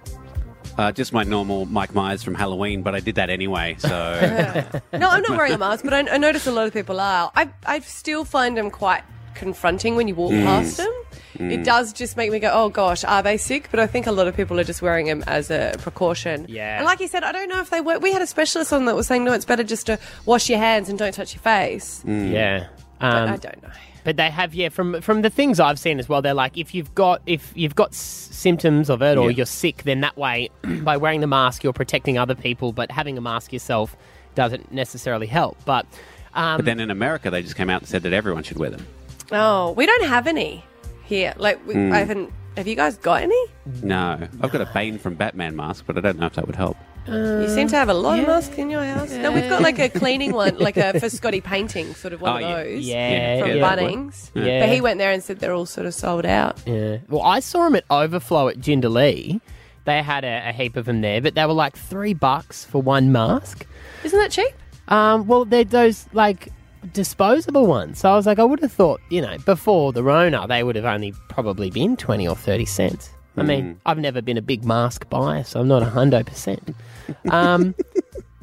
Uh, 0.77 0.91
just 0.91 1.11
my 1.11 1.23
normal 1.23 1.65
Mike 1.65 1.95
Myers 1.95 2.21
from 2.23 2.35
Halloween, 2.35 2.83
but 2.83 2.93
I 2.93 2.99
did 2.99 3.15
that 3.15 3.29
anyway. 3.31 3.75
So 3.79 3.89
No, 4.93 5.09
I'm 5.09 5.23
not 5.23 5.37
wearing 5.37 5.53
a 5.53 5.57
mask, 5.57 5.83
but 5.83 5.93
I, 5.93 5.99
I 6.07 6.17
notice 6.17 6.45
a 6.47 6.51
lot 6.51 6.67
of 6.67 6.73
people 6.73 6.99
are. 6.99 7.31
I, 7.35 7.49
I 7.65 7.79
still 7.79 8.23
find 8.25 8.55
them 8.55 8.69
quite 8.69 9.03
confronting 9.33 9.95
when 9.95 10.07
you 10.07 10.15
walk 10.15 10.31
Mm. 10.31 10.43
past 10.43 10.77
them. 10.77 10.93
It 11.39 11.63
does 11.63 11.93
just 11.93 12.17
make 12.17 12.31
me 12.31 12.39
go, 12.39 12.49
oh 12.51 12.69
gosh, 12.69 13.03
are 13.03 13.21
they 13.21 13.37
sick? 13.37 13.67
But 13.69 13.79
I 13.79 13.85
think 13.85 14.07
a 14.07 14.11
lot 14.11 14.27
of 14.27 14.35
people 14.35 14.59
are 14.59 14.63
just 14.63 14.81
wearing 14.81 15.05
them 15.05 15.23
as 15.27 15.51
a 15.51 15.75
precaution. 15.77 16.47
Yeah. 16.49 16.77
And 16.77 16.85
like 16.85 16.99
you 16.99 17.07
said, 17.07 17.23
I 17.23 17.31
don't 17.31 17.47
know 17.47 17.59
if 17.59 17.69
they 17.69 17.79
work. 17.79 18.01
We 18.01 18.11
had 18.11 18.23
a 18.23 18.27
specialist 18.27 18.73
on 18.73 18.85
that 18.85 18.95
was 18.95 19.05
saying, 19.05 19.23
no, 19.23 19.33
it's 19.33 19.45
better 19.45 19.63
just 19.63 19.85
to 19.85 19.99
wash 20.25 20.49
your 20.49 20.57
hands 20.57 20.89
and 20.89 20.97
don't 20.97 21.11
touch 21.13 21.35
your 21.35 21.41
face. 21.41 22.03
Yeah. 22.07 22.67
But 22.99 23.13
Um, 23.15 23.29
I 23.33 23.37
don't 23.37 23.61
know. 23.61 23.69
But 24.07 24.15
they 24.15 24.29
have, 24.29 24.55
yeah, 24.55 24.69
from 24.69 25.01
from 25.01 25.21
the 25.21 25.29
things 25.29 25.59
I've 25.59 25.77
seen 25.77 25.99
as 25.99 26.07
well. 26.07 26.21
They're 26.21 26.33
like, 26.33 26.57
if 26.57 26.73
you've 26.73 26.95
got 26.95 27.21
if 27.25 27.51
you've 27.55 27.75
got 27.75 27.89
s- 27.89 28.29
symptoms 28.31 28.89
of 28.89 29.01
it 29.01 29.17
or 29.17 29.29
Yeah. 29.29 29.35
you're 29.35 29.45
sick, 29.45 29.83
then 29.83 29.99
that 29.99 30.15
way, 30.15 30.49
by 30.63 30.95
wearing 30.95 31.19
the 31.19 31.27
mask, 31.27 31.61
you're 31.61 31.73
protecting 31.73 32.17
other 32.17 32.33
people. 32.33 32.71
But 32.71 32.89
having 32.89 33.17
a 33.17 33.21
mask 33.21 33.51
yourself 33.51 33.97
doesn't 34.33 34.71
necessarily 34.71 35.27
help. 35.27 35.57
But 35.65 35.85
um, 36.35 36.55
But 36.59 36.63
then 36.63 36.79
in 36.79 36.89
America, 36.89 37.29
they 37.29 37.41
just 37.43 37.57
came 37.57 37.69
out 37.69 37.81
and 37.81 37.89
said 37.89 38.03
that 38.03 38.13
everyone 38.13 38.43
should 38.43 38.57
wear 38.57 38.69
them. 38.69 38.87
Oh, 39.33 39.71
we 39.73 39.85
don't 39.85 40.05
have 40.05 40.25
any 40.25 40.63
here. 41.03 41.33
Like, 41.35 41.59
we, 41.67 41.73
Mm. 41.73 41.91
I 41.91 41.97
haven't 41.99 42.31
Have 42.55 42.65
you 42.65 42.75
guys 42.75 42.95
got 42.97 43.21
any? 43.23 43.45
No, 43.83 44.17
I've 44.41 44.51
got 44.53 44.61
a 44.61 44.69
Bane 44.73 44.99
from 44.99 45.15
Batman 45.15 45.57
mask, 45.57 45.83
but 45.85 45.97
I 45.97 45.99
don't 46.01 46.17
know 46.17 46.27
if 46.27 46.33
that 46.35 46.47
would 46.47 46.55
help. 46.55 46.77
You 47.07 47.47
seem 47.49 47.67
to 47.69 47.75
have 47.75 47.89
a 47.89 47.93
lot 47.93 48.19
of 48.19 48.27
masks 48.27 48.57
in 48.57 48.69
your 48.69 48.83
house. 48.83 49.11
No, 49.11 49.31
we've 49.31 49.49
got 49.49 49.61
like 49.61 49.79
a 49.79 49.89
cleaning 49.89 50.33
one, 50.33 50.57
like 50.59 50.77
a 50.77 50.99
for 50.99 51.09
Scotty 51.09 51.41
painting, 51.41 51.93
sort 51.95 52.13
of 52.13 52.21
one 52.21 52.43
Oh, 52.43 52.47
of 52.47 52.65
those. 52.65 52.85
Yeah, 52.85 53.39
from 53.41 53.51
yeah. 53.57 53.75
Bunnings. 53.75 54.29
Yeah. 54.33 54.61
But 54.61 54.69
he 54.73 54.81
went 54.81 54.97
there 54.99 55.11
and 55.11 55.23
said 55.23 55.39
they're 55.39 55.53
all 55.53 55.65
sort 55.65 55.87
of 55.87 55.93
sold 55.93 56.25
out. 56.25 56.61
Yeah. 56.65 56.97
Well, 57.09 57.21
I 57.23 57.39
saw 57.39 57.63
them 57.65 57.75
at 57.75 57.85
Overflow 57.89 58.49
at 58.49 58.57
Jindalee. 58.59 59.39
They 59.85 60.01
had 60.03 60.25
a, 60.25 60.49
a 60.49 60.51
heap 60.51 60.75
of 60.75 60.85
them 60.85 61.01
there, 61.01 61.21
but 61.21 61.35
they 61.35 61.45
were 61.45 61.53
like 61.53 61.77
three 61.77 62.13
bucks 62.13 62.65
for 62.65 62.81
one 62.81 63.11
mask. 63.11 63.65
Isn't 64.03 64.19
that 64.19 64.31
cheap? 64.31 64.53
Um, 64.89 65.27
well, 65.27 65.45
they're 65.45 65.63
those 65.63 66.07
like 66.13 66.49
disposable 66.93 67.67
ones. 67.67 67.99
So 67.99 68.11
I 68.11 68.15
was 68.15 68.25
like, 68.25 68.39
I 68.39 68.43
would 68.43 68.59
have 68.61 68.71
thought, 68.71 68.99
you 69.09 69.21
know, 69.21 69.37
before 69.45 69.93
the 69.93 70.03
Rona, 70.03 70.45
they 70.47 70.63
would 70.63 70.75
have 70.75 70.85
only 70.85 71.13
probably 71.29 71.69
been 71.69 71.95
20 71.97 72.27
or 72.27 72.35
30 72.35 72.65
cents. 72.65 73.09
I 73.39 73.43
mean, 73.43 73.79
I've 73.85 73.99
never 73.99 74.19
been 74.19 74.37
a 74.37 74.41
big 74.41 74.65
mask 74.65 75.07
buyer, 75.11 75.43
so 75.43 75.59
I'm 75.59 75.67
not 75.67 75.83
a 75.83 75.85
hundo 75.85 76.25
percent. 76.25 76.75
Um, 77.29 77.75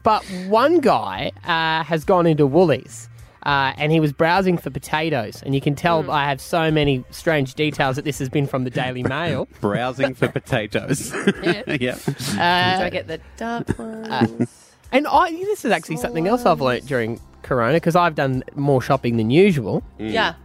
but 0.02 0.24
one 0.48 0.80
guy 0.80 1.32
uh, 1.44 1.84
has 1.84 2.04
gone 2.04 2.26
into 2.26 2.46
Woolies. 2.46 3.08
Uh, 3.44 3.74
and 3.76 3.92
he 3.92 4.00
was 4.00 4.10
browsing 4.10 4.56
for 4.56 4.70
potatoes, 4.70 5.42
and 5.44 5.54
you 5.54 5.60
can 5.60 5.74
tell 5.74 6.10
I 6.10 6.26
have 6.26 6.40
so 6.40 6.70
many 6.70 7.04
strange 7.10 7.52
details 7.54 7.96
that 7.96 8.06
this 8.06 8.18
has 8.18 8.30
been 8.30 8.46
from 8.46 8.64
the 8.64 8.70
Daily 8.70 9.02
Mail. 9.16 9.46
Browsing 9.60 10.14
for 10.14 10.28
potatoes. 10.28 11.12
yeah. 11.44 11.62
Do 12.06 12.84
I 12.84 12.88
get 12.90 13.06
the 13.06 13.20
dark 13.36 13.78
ones? 13.78 14.72
And 14.92 15.06
I, 15.06 15.30
this 15.30 15.66
is 15.66 15.72
actually 15.72 15.98
something 15.98 16.26
else 16.26 16.46
I've 16.46 16.62
learnt 16.62 16.86
during 16.86 17.20
Corona 17.42 17.74
because 17.74 17.96
I've 17.96 18.14
done 18.14 18.44
more 18.54 18.80
shopping 18.80 19.18
than 19.18 19.28
usual. 19.28 19.82
yeah. 19.98 20.36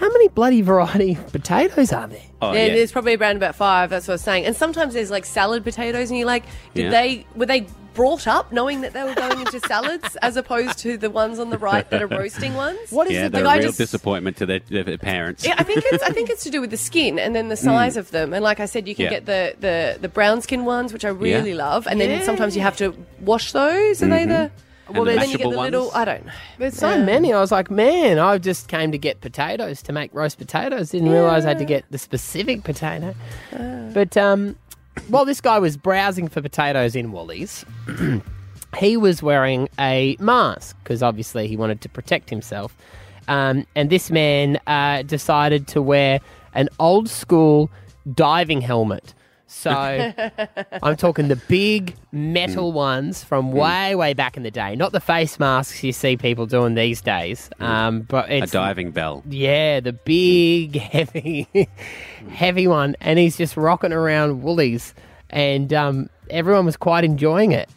How 0.00 0.08
many 0.08 0.28
bloody 0.28 0.62
variety 0.62 1.12
of 1.12 1.26
potatoes 1.32 1.92
are 1.92 2.08
there? 2.08 2.22
Oh, 2.40 2.52
yeah, 2.52 2.66
yeah. 2.66 2.74
there's 2.74 2.90
probably 2.90 3.16
around 3.16 3.36
about 3.36 3.54
five. 3.54 3.90
That's 3.90 4.08
what 4.08 4.12
I 4.12 4.14
was 4.14 4.22
saying. 4.22 4.46
And 4.46 4.56
sometimes 4.56 4.94
there's 4.94 5.10
like 5.10 5.26
salad 5.26 5.62
potatoes, 5.62 6.08
and 6.08 6.18
you're 6.18 6.26
like, 6.26 6.44
did 6.74 6.84
Yeah. 6.84 6.90
they 6.90 7.26
were 7.36 7.44
they 7.44 7.66
brought 7.92 8.26
up 8.26 8.50
knowing 8.50 8.80
that 8.80 8.92
they 8.94 9.02
were 9.02 9.14
going 9.14 9.40
into 9.40 9.58
salads 9.60 10.16
as 10.22 10.36
opposed 10.36 10.78
to 10.78 10.96
the 10.96 11.10
ones 11.10 11.38
on 11.40 11.50
the 11.50 11.58
right 11.58 11.90
that 11.90 12.00
are 12.00 12.06
roasting 12.06 12.54
ones? 12.54 12.78
What 12.90 13.08
is 13.08 13.12
Yeah, 13.12 13.26
it? 13.26 13.32
they're 13.32 13.42
the 13.42 13.46
a 13.48 13.50
guy 13.50 13.58
real 13.58 13.66
just- 13.66 13.78
disappointment 13.78 14.38
to 14.38 14.46
their, 14.46 14.60
their 14.70 14.96
parents. 14.96 15.44
Yeah, 15.44 15.56
I 15.58 15.64
think 15.64 15.82
it's 15.84 16.02
I 16.02 16.10
think 16.10 16.30
it's 16.34 16.44
to 16.44 16.50
do 16.50 16.62
with 16.62 16.70
the 16.70 16.76
skin 16.78 17.18
and 17.18 17.36
then 17.36 17.48
the 17.48 17.56
size 17.56 17.98
of 17.98 18.10
them. 18.10 18.32
And 18.32 18.42
like 18.42 18.58
I 18.58 18.64
said, 18.66 18.88
you 18.88 18.94
can 18.94 19.04
Yeah. 19.06 19.10
get 19.10 19.26
the, 19.26 19.54
the, 19.60 19.98
the 20.00 20.08
brown 20.08 20.40
skin 20.40 20.64
ones, 20.64 20.94
which 20.94 21.04
I 21.04 21.08
really 21.10 21.50
Yeah. 21.50 21.56
love. 21.56 21.86
And 21.86 22.00
then 22.00 22.24
sometimes 22.24 22.56
you 22.56 22.62
have 22.62 22.76
to 22.78 22.94
wash 23.20 23.52
those. 23.52 24.02
Are 24.02 24.08
they 24.08 24.24
the 24.24 24.32
mm-hmm. 24.34 24.54
Well, 24.92 25.08
and 25.08 25.16
the 25.16 25.20
then 25.20 25.30
you 25.30 25.38
get 25.38 25.46
mashable 25.46 25.50
the 25.52 25.60
little? 25.60 25.90
I 25.92 26.04
don't 26.04 26.26
know. 26.26 26.32
There's 26.58 26.74
so 26.74 27.02
many. 27.02 27.32
I 27.32 27.40
was 27.40 27.52
like, 27.52 27.70
man, 27.70 28.18
I 28.18 28.38
just 28.38 28.68
came 28.68 28.92
to 28.92 28.98
get 28.98 29.20
potatoes 29.20 29.82
to 29.82 29.92
make 29.92 30.12
roast 30.14 30.38
potatoes. 30.38 30.90
Didn't 30.90 31.10
realise 31.10 31.44
I 31.44 31.48
had 31.48 31.58
to 31.58 31.64
get 31.64 31.84
the 31.90 31.98
specific 31.98 32.64
potato. 32.64 33.14
But 33.50 34.16
um, 34.16 34.56
while 35.08 35.24
this 35.24 35.40
guy 35.40 35.58
was 35.58 35.76
browsing 35.76 36.28
for 36.28 36.40
potatoes 36.42 36.96
in 36.96 37.12
Woolies, 37.12 37.64
he 38.78 38.96
was 38.96 39.22
wearing 39.22 39.68
a 39.78 40.16
mask 40.20 40.76
because 40.82 41.02
obviously 41.02 41.46
he 41.46 41.56
wanted 41.56 41.80
to 41.82 41.88
protect 41.88 42.30
himself. 42.30 42.76
Um, 43.28 43.66
and 43.76 43.90
this 43.90 44.10
man 44.10 44.58
uh, 44.66 45.02
decided 45.02 45.68
to 45.68 45.82
wear 45.82 46.20
an 46.54 46.68
old 46.78 47.08
school 47.08 47.70
diving 48.14 48.60
helmet. 48.60 49.14
So 49.52 49.70
I'm 50.82 50.94
talking 50.96 51.26
the 51.26 51.34
big 51.36 51.96
metal 52.12 52.70
ones 52.70 53.24
from 53.24 53.50
way, 53.50 53.96
way 53.96 54.14
back 54.14 54.36
in 54.36 54.44
the 54.44 54.50
day, 54.52 54.76
not 54.76 54.92
the 54.92 55.00
face 55.00 55.40
masks 55.40 55.82
you 55.82 55.92
see 55.92 56.16
people 56.16 56.46
doing 56.46 56.74
these 56.76 57.00
days. 57.00 57.50
Um, 57.58 58.02
but 58.02 58.30
a 58.30 58.38
it's 58.44 58.52
diving 58.52 58.92
bell. 58.92 59.24
yeah, 59.28 59.80
the 59.80 59.92
big, 59.92 60.76
heavy, 60.76 61.48
heavy 62.30 62.66
one, 62.68 62.94
and 63.00 63.18
he's 63.18 63.36
just 63.36 63.56
rocking 63.56 63.92
around 63.92 64.42
Woolies, 64.42 64.94
and 65.30 65.72
um, 65.72 66.10
everyone 66.30 66.64
was 66.64 66.76
quite 66.76 67.02
enjoying 67.04 67.50
it. 67.50 67.68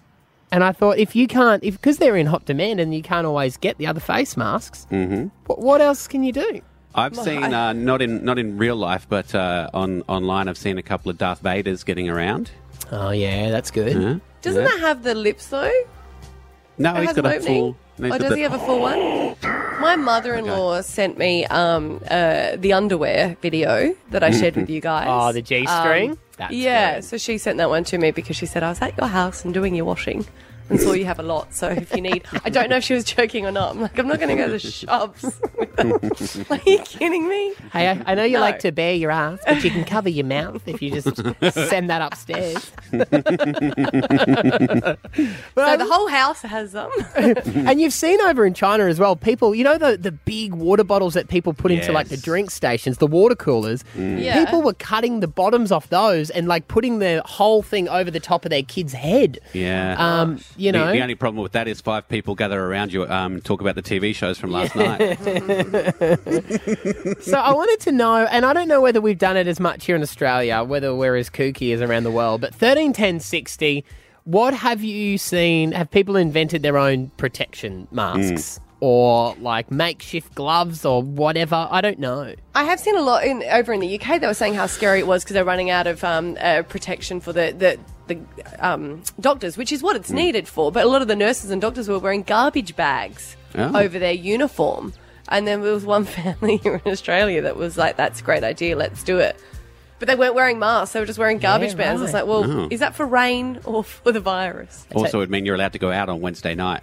And 0.51 0.63
I 0.63 0.71
thought, 0.73 0.99
if 0.99 1.15
you 1.15 1.25
can't, 1.25 1.63
if 1.63 1.73
because 1.73 1.97
they're 1.97 2.15
in 2.15 2.27
hot 2.27 2.45
demand 2.45 2.79
and 2.79 2.93
you 2.93 3.01
can't 3.01 3.25
always 3.25 3.57
get 3.57 3.79
the 3.79 3.87
other 3.87 3.99
face 3.99 4.37
masks, 4.37 4.85
Mm-hmm. 4.91 5.29
what, 5.47 5.57
what 5.59 5.81
else 5.81 6.07
can 6.07 6.23
you 6.23 6.31
do? 6.31 6.61
I've 6.95 7.15
seen 7.15 7.43
uh, 7.43 7.73
not 7.73 8.01
in 8.01 8.23
not 8.23 8.37
in 8.39 8.57
real 8.57 8.75
life, 8.75 9.07
but 9.09 9.33
uh, 9.33 9.69
on 9.73 10.03
online, 10.07 10.47
I've 10.47 10.57
seen 10.57 10.77
a 10.77 10.83
couple 10.83 11.09
of 11.09 11.17
Darth 11.17 11.41
Vaders 11.41 11.83
getting 11.85 12.09
around. 12.09 12.51
Oh 12.91 13.09
yeah, 13.11 13.49
that's 13.49 13.71
good. 13.71 13.93
Yeah. 13.99 14.15
Doesn't 14.41 14.61
Yeah. 14.61 14.67
that 14.69 14.79
have 14.81 15.03
the 15.03 15.15
lips 15.15 15.47
though? 15.47 15.71
No, 16.77 16.93
It 16.95 16.99
he's 16.99 17.07
has 17.07 17.15
got 17.15 17.25
an 17.25 17.31
a 17.31 17.35
opening? 17.35 17.59
full. 17.61 17.77
no, 17.99 18.13
Oh, 18.13 18.17
does 18.17 18.29
the- 18.29 18.35
he 18.35 18.41
have 18.43 18.53
a 18.53 18.59
full 18.59 18.79
one? 18.79 19.35
My 19.79 19.95
mother-in-law 19.95 20.81
sent 20.81 21.17
me 21.17 21.45
um, 21.45 21.99
uh, 22.09 22.55
the 22.57 22.73
underwear 22.73 23.37
video 23.41 23.95
that 24.11 24.23
I 24.23 24.31
shared 24.31 24.55
with 24.55 24.69
you 24.75 24.81
guys. 24.81 25.07
Oh, 25.09 25.31
the 25.31 25.41
G 25.41 25.65
string. 25.65 26.11
Um, 26.39 26.47
yeah, 26.51 26.95
good. 26.95 27.03
so 27.03 27.17
she 27.17 27.37
sent 27.37 27.57
that 27.57 27.69
one 27.69 27.83
to 27.85 27.97
me 27.97 28.11
because 28.11 28.35
she 28.35 28.45
said 28.45 28.63
I 28.63 28.69
was 28.69 28.81
at 28.81 28.97
your 28.97 29.07
house 29.07 29.43
and 29.45 29.53
doing 29.53 29.75
your 29.75 29.85
washing 29.85 30.25
and 30.69 30.79
saw 30.79 30.93
you 30.93 31.05
have 31.05 31.19
a 31.19 31.23
lot. 31.23 31.53
So 31.53 31.69
if 31.69 31.93
you 31.95 32.01
need, 32.01 32.23
I 32.43 32.49
don't 32.49 32.69
know 32.69 32.77
if 32.77 32.83
she 32.83 32.93
was 32.93 33.03
joking 33.03 33.45
or 33.45 33.51
not. 33.51 33.71
I'm 33.75 33.81
like, 33.81 33.97
I'm 33.97 34.07
not 34.07 34.19
going 34.19 34.29
to 34.29 34.35
go 34.35 34.47
to 34.47 34.53
the 34.53 34.59
shops. 34.59 35.23
Are 36.49 36.59
you 36.69 36.79
kidding 36.79 37.27
me? 37.27 37.53
Hey, 37.71 37.89
I, 37.89 38.11
I 38.11 38.15
know 38.15 38.23
you 38.23 38.35
No. 38.35 38.41
like 38.41 38.59
to 38.59 38.71
bare 38.71 38.93
your 38.93 39.11
ass, 39.11 39.39
but 39.45 39.63
you 39.63 39.71
can 39.71 39.85
cover 39.85 40.09
your 40.09 40.25
mouth 40.25 40.61
if 40.67 40.81
you 40.81 40.91
just 40.91 41.15
send 41.69 41.89
that 41.89 42.01
upstairs. 42.01 42.71
So 45.55 45.77
the 45.77 45.85
whole 45.89 46.07
house 46.07 46.41
has 46.41 46.73
them. 46.73 46.89
and 47.15 47.79
you've 47.79 47.93
seen 47.93 48.19
over 48.21 48.45
in 48.45 48.53
China 48.53 48.85
as 48.85 48.99
well, 48.99 49.15
people, 49.15 49.55
you 49.55 49.63
know, 49.63 49.77
the, 49.77 49.97
the 49.97 50.11
big 50.11 50.53
water 50.53 50.83
bottles 50.83 51.13
that 51.13 51.27
people 51.29 51.53
put 51.53 51.71
into 51.71 51.91
like 51.91 52.07
the 52.07 52.13
Yes. 52.15 52.21
drink 52.23 52.51
stations, 52.51 52.97
the 52.97 53.07
water 53.07 53.35
coolers. 53.35 53.83
Yeah. 53.97 54.43
People 54.45 54.61
were 54.61 54.73
cutting 54.73 55.19
the 55.19 55.27
bottoms 55.27 55.71
off 55.71 55.89
those 55.89 56.29
and 56.29 56.47
like 56.47 56.67
putting 56.67 56.99
the 56.99 57.21
whole 57.25 57.61
thing 57.61 57.87
over 57.89 58.11
the 58.11 58.19
top 58.19 58.45
of 58.45 58.49
their 58.51 58.63
kid's 58.63 58.93
head. 58.93 59.39
Yeah. 59.53 59.95
Um, 59.97 60.39
you 60.57 60.71
The- 60.71 60.77
know, 60.77 60.91
the, 60.91 61.01
only 61.01 61.15
problem 61.15 61.41
with 61.43 61.51
that 61.53 61.67
is 61.67 61.81
five 61.81 62.07
people 62.07 62.35
gather 62.35 62.63
around 62.63 62.93
you 62.93 63.03
um, 63.07 63.33
and 63.33 63.43
talk 63.45 63.61
about 63.61 63.75
the 63.75 63.81
TV 63.83 64.13
shows 64.15 64.37
from 64.37 64.51
last 64.51 64.75
night. 64.75 65.17
so 67.23 67.37
I 67.37 67.53
wanted 67.53 67.79
to 67.81 67.91
know, 67.91 68.25
and 68.25 68.45
I 68.45 68.53
don't 68.53 68.67
know 68.67 68.81
whether 68.81 69.01
we've 69.01 69.17
done 69.17 69.37
it 69.37 69.47
as 69.47 69.59
much 69.59 69.85
here 69.85 69.95
in 69.95 70.01
Australia, 70.01 70.63
whether 70.63 70.93
we're 70.95 71.15
as 71.15 71.29
kooky 71.29 71.73
as 71.73 71.81
around 71.81 72.03
the 72.03 72.11
world, 72.11 72.41
but 72.41 72.53
13, 72.53 72.93
10, 72.93 73.19
60, 73.19 73.85
what 74.25 74.53
have 74.53 74.83
you 74.83 75.17
seen? 75.17 75.71
Have 75.73 75.91
people 75.91 76.15
invented 76.15 76.63
their 76.63 76.77
own 76.77 77.09
protection 77.17 77.87
masks? 77.91 78.59
Or 78.79 79.33
like 79.39 79.71
makeshift 79.71 80.35
gloves 80.35 80.83
or 80.83 81.01
whatever. 81.01 81.69
I 81.71 81.79
don't 81.79 81.99
know. 81.99 82.33
I 82.53 82.65
have 82.65 82.81
seen 82.81 82.97
a 82.97 83.01
lot 83.01 83.23
in 83.23 83.41
over 83.43 83.71
in 83.71 83.79
the 83.79 83.97
UK. 83.97 84.19
They 84.19 84.27
were 84.27 84.33
saying 84.33 84.55
how 84.55 84.65
scary 84.65 84.99
it 84.99 85.07
was 85.07 85.23
because 85.23 85.35
they're 85.35 85.45
running 85.45 85.69
out 85.69 85.87
of 85.87 86.03
um, 86.03 86.35
uh, 86.37 86.63
protection 86.63 87.21
for 87.21 87.31
the 87.31 87.55
the, 87.57 87.79
the 88.07 88.19
um, 88.59 89.01
doctors, 89.19 89.57
which 89.57 89.71
is 89.71 89.81
what 89.83 89.95
it's 89.95 90.11
needed 90.11 90.47
for. 90.47 90.71
But 90.71 90.85
a 90.85 90.87
lot 90.89 91.01
of 91.01 91.07
the 91.07 91.15
nurses 91.15 91.51
and 91.51 91.61
doctors 91.61 91.87
were 91.87 91.99
wearing 91.99 92.23
garbage 92.23 92.75
bags 92.75 93.35
Oh. 93.55 93.79
over 93.79 93.99
their 93.99 94.13
uniform. 94.13 94.93
And 95.29 95.47
then 95.47 95.61
there 95.61 95.71
was 95.73 95.85
one 95.85 96.03
family 96.19 96.57
here 96.57 96.81
in 96.83 96.91
Australia 96.91 97.41
that 97.43 97.55
was 97.55 97.77
like, 97.77 97.95
"That's 97.97 98.19
a 98.19 98.23
great 98.23 98.43
idea. 98.43 98.75
Let's 98.75 99.03
do 99.03 99.19
it." 99.19 99.35
But 99.99 100.07
they 100.09 100.15
weren't 100.15 100.35
wearing 100.35 100.59
masks; 100.59 100.91
they 100.93 100.99
were 100.99 101.05
just 101.05 101.17
wearing 101.19 101.37
garbage 101.37 101.71
Yeah, 101.71 101.77
bags. 101.77 102.01
It's 102.01 102.13
right. 102.13 102.25
like, 102.25 102.29
well, 102.29 102.43
Oh. 102.63 102.67
is 102.69 102.81
that 102.81 102.93
for 102.95 103.05
rain 103.05 103.59
or 103.63 103.83
for 104.03 104.11
the 104.11 104.19
virus? 104.19 104.85
also, 104.93 105.17
it 105.17 105.21
would 105.21 105.29
mean 105.29 105.45
you're 105.45 105.55
allowed 105.55 105.73
to 105.73 105.79
go 105.79 105.91
out 105.91 106.09
on 106.09 106.19
Wednesday 106.19 106.55
night. 106.55 106.81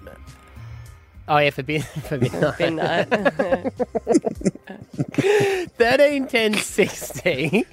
Oh 1.31 1.39
yeah, 1.39 1.51
for 1.51 1.63
bin, 1.63 1.83
for. 1.83 2.19
Midnight. 2.19 3.07
13, 5.79 6.27
10, 6.27 6.55
60. 6.55 7.65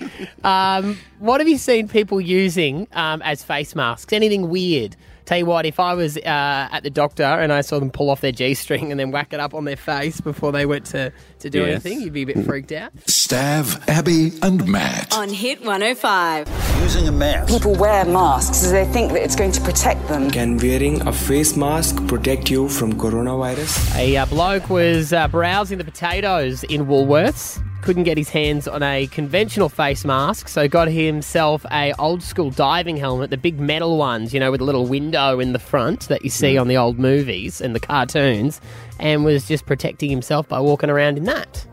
Um, 0.43 0.99
what 1.17 1.41
have 1.41 1.47
you 1.47 1.57
seen 1.57 1.87
people 1.87 2.21
using 2.21 2.87
um, 2.93 3.23
as 3.23 3.43
face 3.43 3.73
masks? 3.73 4.13
Anything 4.13 4.49
weird? 4.49 4.95
Tell 5.27 5.37
you 5.37 5.45
what, 5.45 5.65
if 5.65 5.77
I 5.77 5.93
was 5.93 6.15
uh, 6.15 6.21
at 6.25 6.83
the 6.83 6.89
doctor 6.89 7.23
and 7.23 7.51
I 7.51 7.59
saw 7.59 7.79
them 7.79 7.91
pull 7.91 8.09
off 8.09 8.21
their 8.21 8.31
G 8.31 8.53
string 8.53 8.91
and 8.91 8.99
then 8.99 9.11
whack 9.11 9.33
it 9.33 9.41
up 9.41 9.53
on 9.53 9.65
their 9.65 9.75
face 9.75 10.21
before 10.21 10.53
they 10.53 10.65
went 10.65 10.85
to, 10.87 11.11
to 11.39 11.49
do 11.49 11.59
Yes. 11.65 11.85
anything, 11.85 11.99
you'd 12.01 12.13
be 12.13 12.21
a 12.21 12.25
bit 12.27 12.45
freaked 12.45 12.71
out. 12.71 12.95
Stav, 13.07 13.85
Abby, 13.89 14.31
and 14.41 14.65
Matt. 14.69 15.13
On 15.13 15.27
Hit 15.27 15.59
105. 15.65 16.47
Using 16.81 17.09
a 17.09 17.11
mask. 17.11 17.49
People 17.53 17.75
wear 17.75 18.05
masks 18.05 18.63
as 18.63 18.71
they 18.71 18.85
think 18.85 19.11
that 19.11 19.21
it's 19.21 19.35
going 19.35 19.51
to 19.51 19.59
protect 19.59 20.07
them. 20.07 20.31
Can 20.31 20.55
wearing 20.59 21.05
a 21.05 21.11
face 21.11 21.57
mask 21.57 22.07
protect 22.07 22.49
you 22.49 22.69
from 22.69 22.93
coronavirus? 22.93 23.97
A 23.97 24.15
uh, 24.15 24.25
bloke 24.27 24.69
was 24.69 25.11
uh, 25.11 25.27
browsing 25.27 25.77
the 25.77 25.83
potatoes 25.83 26.63
in 26.63 26.85
Woolworths. 26.85 27.61
Couldn't 27.83 28.03
get 28.03 28.17
his 28.17 28.27
hands 28.29 28.67
on 28.67 28.83
a 28.83 29.07
conventional 29.07 29.69
face 29.69 30.03
mask, 30.03 30.49
so 30.49 30.67
got 30.67 30.89
himself 30.89 31.65
a 31.71 31.93
old 31.93 32.21
school 32.21 32.49
diving 32.49 32.97
helmet, 32.97 33.29
the 33.29 33.37
big 33.37 33.59
metal 33.61 33.97
ones, 33.97 34.33
you 34.33 34.39
know, 34.41 34.51
with 34.51 34.59
a 34.59 34.63
little 34.65 34.85
window 34.85 35.39
in 35.39 35.53
the 35.53 35.59
front 35.59 36.07
that 36.09 36.23
you 36.23 36.29
see 36.29 36.57
on 36.57 36.67
the 36.67 36.75
old 36.75 36.99
movies 36.99 37.61
and 37.61 37.73
the 37.73 37.79
cartoons, 37.79 38.59
and 38.99 39.23
was 39.23 39.47
just 39.47 39.65
protecting 39.65 40.09
himself 40.09 40.49
by 40.49 40.59
walking 40.59 40.89
around 40.89 41.17
in 41.17 41.23
that. 41.25 41.65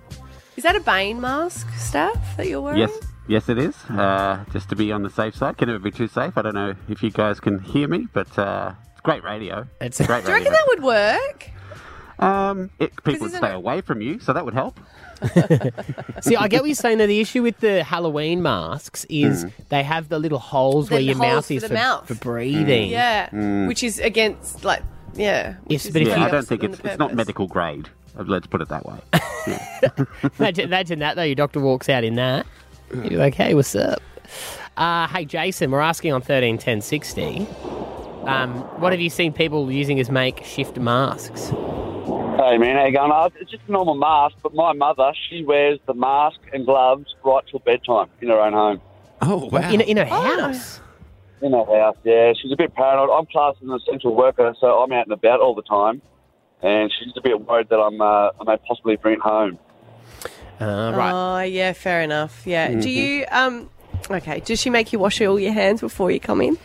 is 0.57 0.63
that 0.63 0.77
a 0.77 0.81
Bane 0.81 1.21
mask, 1.21 1.67
Stav 1.71 2.15
that 2.37 2.47
you're 2.47 2.61
wearing? 2.61 2.79
Yes, 2.79 2.93
yes, 3.27 3.49
it 3.49 3.59
is. 3.59 3.75
Uh, 3.91 4.45
just 4.53 4.69
to 4.69 4.77
be 4.77 4.93
on 4.93 5.03
the 5.03 5.11
safe 5.11 5.35
side. 5.35 5.57
Can 5.59 5.67
never 5.67 5.81
be 5.81 5.91
too 5.91 6.07
safe. 6.07 6.35
I 6.39 6.43
don't 6.43 6.55
know 6.55 6.75
if 6.89 7.03
you 7.03 7.11
guys 7.11 7.41
can 7.41 7.59
hear 7.59 7.89
me, 7.89 8.07
but 8.13 8.39
uh, 8.39 8.73
it's 8.93 9.01
great 9.01 9.25
radio. 9.25 9.67
It's 9.81 9.99
great 10.07 10.25
Do 10.25 10.31
you 10.31 10.35
radio. 10.37 10.51
reckon 10.51 10.53
that 10.53 10.67
would 10.69 10.83
work? 10.85 11.51
Um, 12.19 12.71
it, 12.79 12.93
people 13.05 13.27
would 13.29 13.33
stay 13.37 13.51
it- 13.51 13.55
away 13.57 13.81
from 13.81 14.01
you, 14.01 14.19
so 14.21 14.33
that 14.33 14.45
would 14.45 14.55
help. 14.55 14.79
See, 16.21 16.37
I 16.37 16.49
get 16.49 16.61
what 16.63 16.67
you're 16.67 16.75
saying. 16.75 16.99
Though 16.99 17.07
the 17.07 17.21
issue 17.21 17.43
with 17.43 17.59
the 17.61 17.83
Halloween 17.85 18.43
masks 18.43 19.07
is 19.09 19.45
Mm. 19.45 19.53
they 19.69 19.83
have 19.83 20.09
the 20.09 20.19
little 20.19 20.39
holes 20.39 20.89
The 20.89 20.95
where 20.97 21.01
your 21.03 21.17
holes 21.17 21.27
mouth 21.35 21.51
is 21.51 21.63
the 21.63 21.69
for, 21.69 21.75
mouth. 21.75 22.07
for 22.09 22.15
breathing. 22.15 22.91
Yeah, 22.91 23.29
Mm. 23.31 23.67
which 23.69 23.83
is 23.83 23.99
against 24.01 24.65
like 24.65 24.83
yeah. 25.15 25.55
Yes, 25.69 25.89
but 25.89 26.03
if 26.03 26.09
the 26.09 26.19
you- 26.19 26.25
I 26.27 26.31
don't 26.31 26.47
think 26.47 26.63
it's 26.65 26.81
it's 26.81 26.99
not 26.99 27.15
medical 27.15 27.47
grade. 27.47 27.89
uh, 28.19 28.25
Let's 28.27 28.47
put 28.47 28.61
it 28.61 28.69
that 28.69 28.85
way. 28.87 28.99
imagine, 30.39 30.65
imagine 30.65 30.99
that 31.01 31.17
though. 31.17 31.23
Your 31.23 31.35
doctor 31.37 31.61
walks 31.61 31.89
out 31.89 32.05
in 32.05 32.17
that. 32.17 32.47
You're 32.93 33.19
like, 33.21 33.35
"Hey, 33.35 33.55
what's 33.55 33.75
up?" 33.75 34.03
Uh, 34.77 35.07
hey, 35.09 35.25
Jason, 35.25 35.71
we're 35.71 35.81
asking 35.81 36.13
on 36.13 36.21
thirteen 36.23 36.59
ten 36.59 36.81
sixty. 36.81 37.47
Um, 38.25 38.55
what 38.81 38.93
have 38.93 39.01
you 39.01 39.11
seen 39.11 39.33
people 39.33 39.71
using 39.71 40.01
as 40.01 40.11
makeshift 40.11 40.77
masks? 40.79 41.53
Hey 42.05 42.59
man, 42.59 42.77
how 42.77 42.85
you 42.87 42.93
going? 42.93 43.11
Uh, 43.13 43.31
It's 43.41 43.51
just 43.51 43.63
a 43.67 43.73
normal 43.73 43.95
mask, 43.95 44.37
but 44.43 44.55
my 44.55 44.73
mother, 44.75 45.13
she 45.31 45.43
wears 45.43 45.79
the 45.87 45.95
mask 45.95 46.39
and 46.53 46.67
gloves 46.67 47.15
right 47.25 47.43
till 47.51 47.61
bedtime 47.61 48.09
in 48.21 48.29
her 48.29 48.39
own 48.41 48.53
home. 48.53 48.81
Oh 49.23 49.49
wow! 49.51 49.71
In, 49.71 49.81
in 49.81 49.97
her 49.97 50.05
house. 50.05 50.81
In 51.41 51.53
her 51.53 51.65
house, 51.65 51.97
yeah. 52.05 52.33
She's 52.41 52.53
a 52.53 52.57
bit 52.57 52.75
paranoid. 52.75 53.09
I'm 53.11 53.25
classed 53.27 53.59
as 53.63 53.69
an 53.69 53.75
essential 53.75 54.15
worker, 54.15 54.55
so 54.61 54.67
I'm 54.83 54.93
out 54.93 55.07
and 55.07 55.13
about 55.13 55.41
all 55.41 55.55
the 55.55 55.63
time, 55.63 56.03
and 56.63 56.93
she's 56.99 57.13
a 57.17 57.23
bit 57.23 57.41
worried 57.41 57.69
that 57.71 57.79
I'm 57.79 57.99
uh, 58.01 58.31
I 58.39 58.45
may 58.47 58.57
possibly 58.69 58.97
bring 58.97 59.15
it 59.15 59.21
home. 59.21 59.59
Uh, 60.61 60.93
right. 60.95 61.13
Oh 61.13 61.41
yeah, 61.43 61.73
fair 61.73 62.03
enough. 62.03 62.47
Yeah. 62.47 62.69
Do 62.71 62.77
Mhm. 62.77 62.87
you 62.87 63.25
um? 63.31 63.71
Okay. 64.11 64.41
Does 64.41 64.61
she 64.61 64.69
make 64.69 64.93
you 64.93 64.99
wash 64.99 65.23
all 65.23 65.41
your 65.41 65.53
hands 65.53 65.81
before 65.81 66.11
you 66.11 66.21
come 66.21 66.43
in? 66.43 66.59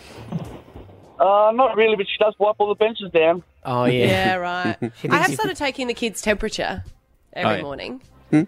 Uh, 1.19 1.51
not 1.53 1.75
really, 1.75 1.95
but 1.97 2.07
she 2.07 2.17
does 2.17 2.33
wipe 2.39 2.55
all 2.59 2.69
the 2.69 2.75
benches 2.75 3.11
down. 3.11 3.43
Oh 3.65 3.85
yeah. 3.85 4.05
Yeah, 4.05 4.35
right. 4.49 4.77
I 5.09 5.17
have 5.17 5.33
started 5.33 5.57
taking 5.57 5.87
the 5.87 5.93
kids' 5.93 6.21
temperature 6.21 6.83
every 7.33 7.51
Oh, 7.51 7.55
yeah. 7.57 7.61
morning. 7.63 8.01
Hmm? 8.29 8.43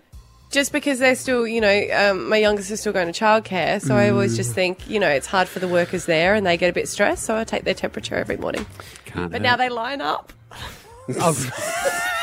Just 0.52 0.72
because 0.72 1.00
they're 1.00 1.16
still, 1.16 1.48
you 1.48 1.62
know, 1.62 1.88
um, 1.94 2.30
my 2.30 2.38
youngest 2.38 2.72
is 2.72 2.80
still 2.82 2.92
going 2.94 3.12
to 3.12 3.18
childcare, 3.18 3.82
so 3.82 3.96
I 3.96 4.10
always 4.10 4.34
Mm. 4.34 4.38
just 4.38 4.54
think, 4.54 4.90
you 4.90 5.00
know, 5.00 5.08
it's 5.10 5.28
hard 5.28 5.48
for 5.48 5.60
the 5.60 5.68
workers 5.68 6.06
there 6.06 6.34
and 6.36 6.46
they 6.46 6.58
get 6.58 6.70
a 6.70 6.74
bit 6.74 6.88
stressed, 6.90 7.24
so 7.24 7.38
I 7.38 7.44
take 7.46 7.64
their 7.64 7.74
temperature 7.74 8.16
every 8.16 8.38
morning. 8.38 8.66
Can't 9.06 9.32
But 9.32 9.40
hurt. 9.42 9.44
now 9.44 9.56
they 9.58 9.70
line 9.70 10.02
up. 10.02 10.34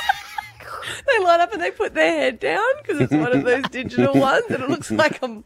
They 1.07 1.25
line 1.25 1.41
up 1.41 1.53
and 1.53 1.63
they 1.63 1.71
put 1.71 1.95
their 1.95 2.11
head 2.13 2.41
down 2.41 2.63
because 2.83 3.01
it's 3.01 3.13
one 3.13 3.37
of 3.37 3.45
those 3.45 3.63
digital 3.71 4.15
ones 4.21 4.45
and 4.51 4.63
it 4.63 4.69
looks 4.71 4.91
like 4.91 5.23
I'm 5.23 5.45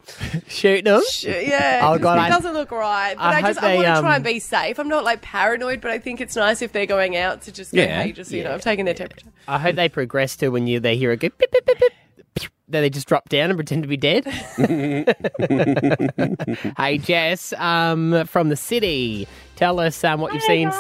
Shooting 0.48 0.84
them. 0.84 1.02
Sh- 1.10 1.24
yeah, 1.24 1.80
Oh, 1.84 1.98
God, 1.98 2.18
it 2.18 2.22
I- 2.22 2.28
doesn't 2.28 2.54
look 2.54 2.70
right. 2.70 3.14
But 3.16 3.22
I 3.22 3.30
I, 3.30 3.34
hope 3.40 3.44
just 3.54 3.62
I 3.62 3.74
want 3.74 3.86
to 3.86 3.94
um, 3.94 4.04
try 4.04 4.14
and 4.16 4.24
be 4.24 4.38
safe. 4.38 4.78
I'm 4.78 4.88
not 4.88 5.04
like 5.04 5.22
paranoid, 5.22 5.80
but 5.80 5.90
I 5.90 5.98
think 5.98 6.20
it's 6.20 6.36
nice 6.36 6.62
if 6.62 6.72
they're 6.72 6.86
going 6.86 7.16
out 7.16 7.42
to 7.42 7.52
just 7.52 7.72
go, 7.74 7.80
Yeah. 7.82 8.02
hey, 8.02 8.12
just 8.12 8.30
you 8.30 8.44
know, 8.44 8.52
I've 8.54 8.62
taken 8.62 8.84
their 8.84 8.94
temperature. 8.94 9.28
I 9.48 9.58
hope 9.58 9.76
they 9.76 9.88
progress 9.88 10.36
to 10.36 10.48
when 10.50 10.66
you 10.66 10.80
they 10.80 10.96
hear 10.96 11.12
a 11.12 11.16
go 11.16 11.28
beep, 11.28 11.50
beep, 11.52 11.66
beep, 11.66 11.78
beep, 11.78 11.78
beep, 12.34 12.50
then 12.68 12.82
they 12.82 12.90
just 12.90 13.08
drop 13.08 13.28
down 13.28 13.50
and 13.50 13.56
pretend 13.58 13.82
to 13.82 13.88
be 13.88 13.96
dead. 13.96 14.24
hey 16.76 16.98
Jess, 16.98 17.52
um, 17.54 18.24
from 18.26 18.48
the 18.48 18.56
city, 18.56 19.26
tell 19.56 19.80
us 19.80 20.02
um, 20.04 20.20
what 20.20 20.32
you've 20.32 20.42
seen. 20.42 20.70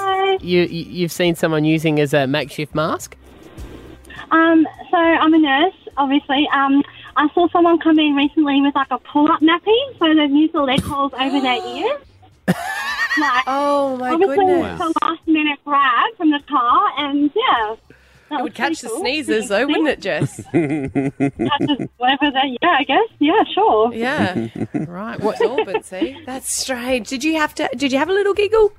You, 0.40 0.62
you 0.62 0.84
you've 0.88 1.12
seen 1.12 1.34
someone 1.34 1.64
using 1.64 2.00
as 2.00 2.14
a 2.14 2.26
makeshift 2.26 2.74
mask. 2.74 3.16
Um, 4.32 4.66
so 4.90 4.96
I'm 4.96 5.32
a 5.34 5.38
nurse, 5.38 5.74
obviously. 5.96 6.48
Um, 6.52 6.82
I 7.16 7.28
saw 7.34 7.48
someone 7.50 7.78
come 7.78 7.98
in 7.98 8.14
recently 8.14 8.60
with 8.62 8.74
like 8.74 8.90
a 8.90 8.98
pull-up 8.98 9.40
nappy, 9.40 9.98
so 9.98 10.14
they've 10.14 10.30
used 10.30 10.54
the 10.54 10.62
leg 10.62 10.80
holes 10.82 11.12
over 11.12 11.40
their 11.40 11.64
ears. 11.66 12.00
like, 12.48 13.44
oh 13.46 13.96
my 13.98 14.10
obviously 14.12 14.36
goodness. 14.36 14.80
it's 14.80 14.96
a 14.96 15.04
last-minute 15.04 15.58
grab 15.64 16.16
from 16.16 16.30
the 16.30 16.40
car, 16.48 16.90
and 16.98 17.30
yeah, 17.36 17.76
that 18.30 18.40
It 18.40 18.42
would 18.42 18.54
catch 18.54 18.80
the 18.80 18.88
pretty 18.88 18.94
cool. 18.94 19.04
sneezes, 19.04 19.48
though, 19.50 19.66
wouldn't 19.66 19.88
it, 19.88 20.00
Jess? 20.00 20.36
Catches 20.52 21.88
whatever 21.98 22.30
they, 22.32 22.56
yeah, 22.62 22.76
I 22.78 22.84
guess, 22.84 23.08
yeah, 23.18 23.44
sure. 23.54 23.92
Yeah, 23.92 24.48
right. 24.74 25.20
What 25.20 25.36
See, 25.84 26.16
That's 26.24 26.50
strange. 26.50 27.08
Did 27.08 27.22
you 27.22 27.36
have 27.36 27.54
to? 27.56 27.68
Did 27.76 27.92
you 27.92 27.98
have 27.98 28.08
a 28.08 28.14
little 28.14 28.32
giggle? 28.34 28.72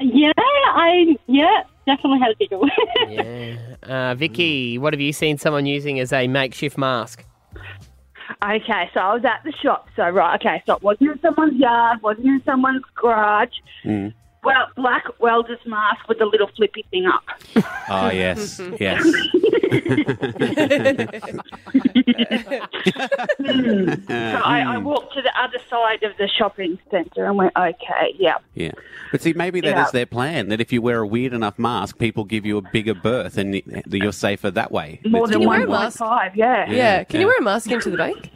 Yeah, 0.00 0.32
I 0.36 1.16
yeah 1.26 1.62
definitely 1.88 2.20
had 2.20 2.30
a 2.30 2.34
giggle. 2.34 2.68
Yeah. 3.08 3.56
Uh, 3.82 4.14
Vicky, 4.14 4.76
what 4.78 4.92
have 4.92 5.00
you 5.00 5.12
seen 5.12 5.38
someone 5.38 5.64
using 5.66 5.98
as 5.98 6.12
a 6.12 6.28
makeshift 6.28 6.76
mask? 6.76 7.24
Okay, 8.44 8.90
so 8.92 9.00
I 9.00 9.14
was 9.14 9.24
at 9.24 9.40
the 9.44 9.52
shop. 9.62 9.88
So 9.96 10.08
right, 10.08 10.38
okay, 10.40 10.62
so 10.66 10.74
it 10.76 10.82
wasn't 10.82 11.12
in 11.12 11.20
someone's 11.20 11.58
yard, 11.58 12.02
wasn't 12.02 12.26
in 12.26 12.42
someone's 12.44 12.82
garage. 12.94 13.54
Mm. 13.84 14.12
Well, 14.44 14.66
black 14.76 15.04
welder's 15.20 15.58
mask 15.66 16.08
with 16.08 16.18
the 16.18 16.24
little 16.24 16.48
flippy 16.56 16.84
thing 16.90 17.06
up. 17.06 17.22
Oh 17.88 18.10
yes, 18.10 18.60
yes. 18.80 19.04
So 23.38 24.40
I, 24.44 24.64
I 24.66 24.76
hmm. 24.78 24.84
walked 24.84 25.14
to 25.14 25.22
the 25.22 25.32
other 25.40 25.58
side 25.68 26.02
of 26.02 26.16
the 26.18 26.28
shopping 26.28 26.78
centre 26.90 27.24
and 27.26 27.36
went, 27.36 27.52
okay, 27.56 28.14
yeah. 28.18 28.38
Yeah, 28.54 28.72
but 29.12 29.22
see, 29.22 29.32
maybe 29.32 29.60
that 29.60 29.68
is 29.70 29.74
Yeah. 29.74 29.90
their 29.92 30.06
plan. 30.06 30.48
That 30.48 30.60
if 30.60 30.72
you 30.72 30.82
wear 30.82 31.00
a 31.00 31.06
weird 31.06 31.32
enough 31.32 31.58
mask, 31.58 31.98
people 31.98 32.24
give 32.24 32.44
you 32.46 32.58
a 32.58 32.62
bigger 32.62 32.94
berth, 32.94 33.38
and 33.38 33.52
y- 33.52 33.82
you're 33.86 34.12
safer 34.12 34.50
that 34.50 34.72
way. 34.72 35.00
More 35.04 35.24
It's 35.24 35.32
than 35.32 35.42
your 35.42 35.50
wear 35.50 35.64
a 35.64 35.68
mask? 35.68 35.98
Five, 35.98 36.36
yeah. 36.36 36.66
Yeah. 36.68 36.76
Yeah, 36.76 37.04
Can 37.04 37.16
yeah. 37.16 37.20
you 37.22 37.26
wear 37.28 37.38
a 37.38 37.42
mask 37.42 37.70
into 37.70 37.90
the 37.90 37.96
bank? 37.96 38.30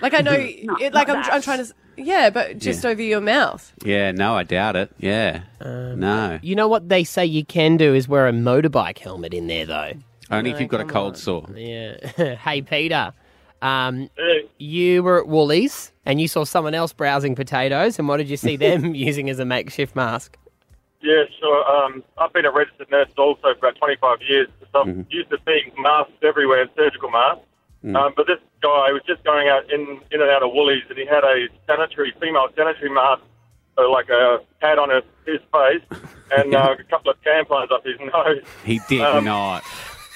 Like 0.00 0.14
I 0.14 0.20
know, 0.20 0.32
No, 0.32 0.76
it, 0.80 0.92
like 0.94 1.08
not 1.08 1.16
I'm, 1.16 1.22
that. 1.22 1.32
I'm 1.32 1.42
trying 1.42 1.58
to. 1.58 1.64
s- 1.64 1.72
Yeah, 1.96 2.30
but 2.30 2.58
just 2.58 2.84
Yeah. 2.84 2.90
over 2.90 3.02
your 3.02 3.20
mouth. 3.20 3.72
Yeah, 3.84 4.12
no, 4.12 4.34
I 4.36 4.44
doubt 4.44 4.76
it. 4.76 4.90
Yeah, 4.98 5.42
no. 5.60 6.38
You 6.42 6.54
know 6.54 6.68
what 6.68 6.88
they 6.88 7.04
say 7.04 7.24
you 7.26 7.44
can 7.44 7.76
do 7.76 7.94
is 7.94 8.08
wear 8.08 8.26
a 8.28 8.32
motorbike 8.32 8.98
helmet 8.98 9.34
in 9.34 9.46
there, 9.46 9.66
though. 9.66 9.92
Only 10.30 10.50
if 10.50 10.60
you've 10.60 10.70
got 10.70 10.80
a 10.80 10.84
cold 10.84 11.16
sore. 11.18 11.46
Yeah. 11.54 11.96
hey, 12.36 12.62
Peter. 12.62 13.12
Um, 13.60 14.08
You 14.58 15.02
were 15.02 15.20
at 15.20 15.28
Woolies 15.28 15.92
and 16.06 16.20
you 16.20 16.26
saw 16.26 16.44
someone 16.44 16.74
else 16.74 16.92
browsing 16.92 17.34
potatoes, 17.34 17.98
and 17.98 18.08
what 18.08 18.16
did 18.16 18.28
you 18.28 18.36
see 18.36 18.56
them 18.56 18.94
using 18.94 19.28
as 19.30 19.38
a 19.38 19.44
makeshift 19.44 19.94
mask? 19.94 20.36
Yeah, 21.02 21.24
sure. 21.40 21.64
Um, 21.70 22.02
I've 22.18 22.32
been 22.32 22.44
a 22.44 22.50
registered 22.52 22.90
nurse 22.90 23.08
also 23.18 23.40
for 23.58 23.68
about 23.68 23.76
25 23.76 24.18
years, 24.28 24.48
so 24.72 24.80
I'm 24.80 24.88
Mm-hmm. 24.88 25.00
used 25.10 25.30
to 25.30 25.38
seeing 25.44 25.70
masks 25.80 26.12
everywhere, 26.22 26.66
surgical 26.76 27.10
masks. 27.10 27.44
Mm. 27.84 27.96
Um, 27.96 28.12
but 28.16 28.26
this 28.26 28.38
guy 28.60 28.92
was 28.92 29.02
just 29.06 29.24
going 29.24 29.48
out 29.48 29.70
in, 29.72 29.80
in 30.10 30.20
and 30.20 30.30
out 30.30 30.42
of 30.42 30.52
Woolies, 30.52 30.84
and 30.88 30.96
he 30.98 31.04
had 31.06 31.24
a 31.24 31.48
sanitary, 31.66 32.14
female 32.20 32.48
sanitary 32.56 32.90
mask, 32.90 33.22
uh, 33.76 33.90
like 33.90 34.08
a 34.08 34.38
pad 34.60 34.78
on 34.78 34.90
his, 34.90 35.02
his 35.26 35.40
face, 35.52 36.00
and 36.30 36.54
uh, 36.54 36.76
a 36.78 36.84
couple 36.84 37.10
of 37.10 37.20
tampons 37.22 37.72
up 37.72 37.84
his 37.84 37.98
nose. 37.98 38.42
He 38.64 38.80
did 38.88 39.00
Um, 39.00 39.24
not. 39.24 39.64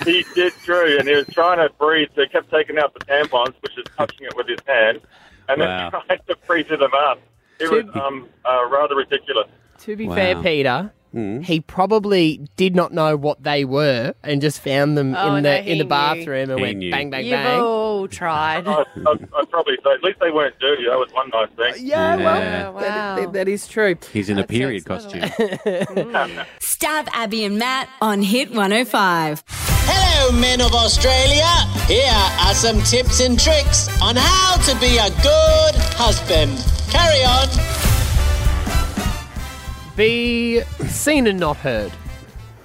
He 0.05 0.25
did 0.35 0.53
true, 0.63 0.99
and 0.99 1.09
he 1.09 1.15
was 1.17 1.27
trying 1.33 1.59
to 1.67 1.73
breathe, 1.75 2.09
so 2.15 2.21
he 2.23 2.29
kept 2.29 2.51
taking 2.51 2.79
out 2.79 2.93
the 2.95 3.01
tampons, 3.07 3.55
which 3.63 3.77
is 3.79 3.85
touching 3.97 4.27
it 4.27 4.37
with 4.37 4.47
his 4.47 4.59
hand, 4.67 5.01
and 5.49 5.61
Wow. 5.61 5.91
then 5.91 6.01
trying 6.07 6.21
to 6.29 6.37
breathe 6.47 6.67
through 6.69 6.77
the 6.77 6.89
mask. 6.91 7.21
It 7.59 7.71
was 7.71 7.85
um, 7.95 8.29
uh, 8.45 8.67
rather 8.71 8.95
ridiculous. 8.95 9.49
To 9.81 9.97
be 9.97 10.07
Wow. 10.07 10.15
fair, 10.15 10.43
Peter, 10.43 10.93
Mm. 11.17 11.43
he 11.45 11.61
probably 11.61 12.47
did 12.57 12.77
not 12.77 12.93
know 12.93 13.17
what 13.17 13.43
they 13.43 13.65
were 13.65 14.13
and 14.23 14.43
just 14.43 14.61
found 14.61 14.99
them 14.99 15.15
Oh, 15.17 15.37
in 15.37 15.45
the 15.45 15.63
he 15.63 15.73
in 15.73 15.79
the 15.79 15.85
knew. 15.85 15.89
bathroom 15.89 16.51
and 16.51 16.59
He 16.59 16.63
went 16.63 16.77
knew. 16.79 16.91
bang, 16.91 17.09
bang, 17.09 17.25
You've 17.25 17.33
bang. 17.33 17.59
all 17.61 18.07
tried. 18.07 18.69
I'd, 18.69 18.87
I'd, 19.07 19.29
I'd 19.35 19.51
probably 19.51 19.77
say 19.83 19.93
at 19.95 20.03
least 20.05 20.21
they 20.21 20.31
weren't 20.31 20.59
dirty. 20.59 20.85
That 20.85 20.99
was 20.99 21.11
one 21.15 21.31
nice 21.31 21.49
thing. 21.57 21.87
Yeah, 21.87 22.17
well, 22.17 22.39
Yeah. 22.41 22.69
wow. 22.69 23.17
that, 23.17 23.33
that 23.33 23.49
is 23.49 23.67
true. 23.67 23.97
He's 24.13 24.29
in 24.29 24.39
a 24.39 24.47
period 24.47 24.85
costume. 24.85 25.21
Stav 26.61 27.09
Abby 27.13 27.45
and 27.45 27.59
Matt 27.59 27.89
on 28.03 28.21
Hit 28.23 28.51
105. 28.51 29.43
Hello, 29.49 30.39
men 30.39 30.61
of 30.61 30.75
Australia. 30.75 31.47
Here 31.87 32.13
are 32.13 32.55
some 32.55 32.81
tips 32.83 33.21
and 33.21 33.39
tricks 33.41 33.89
on 34.03 34.17
how 34.19 34.57
to 34.57 34.79
be 34.81 34.99
a 34.99 35.09
good 35.23 35.75
husband. 35.97 36.53
Carry 36.91 37.23
on. 37.25 37.86
Be 39.97 40.61
seen 40.89 41.27
and 41.27 41.41
not 41.41 41.57
heard. 41.57 41.93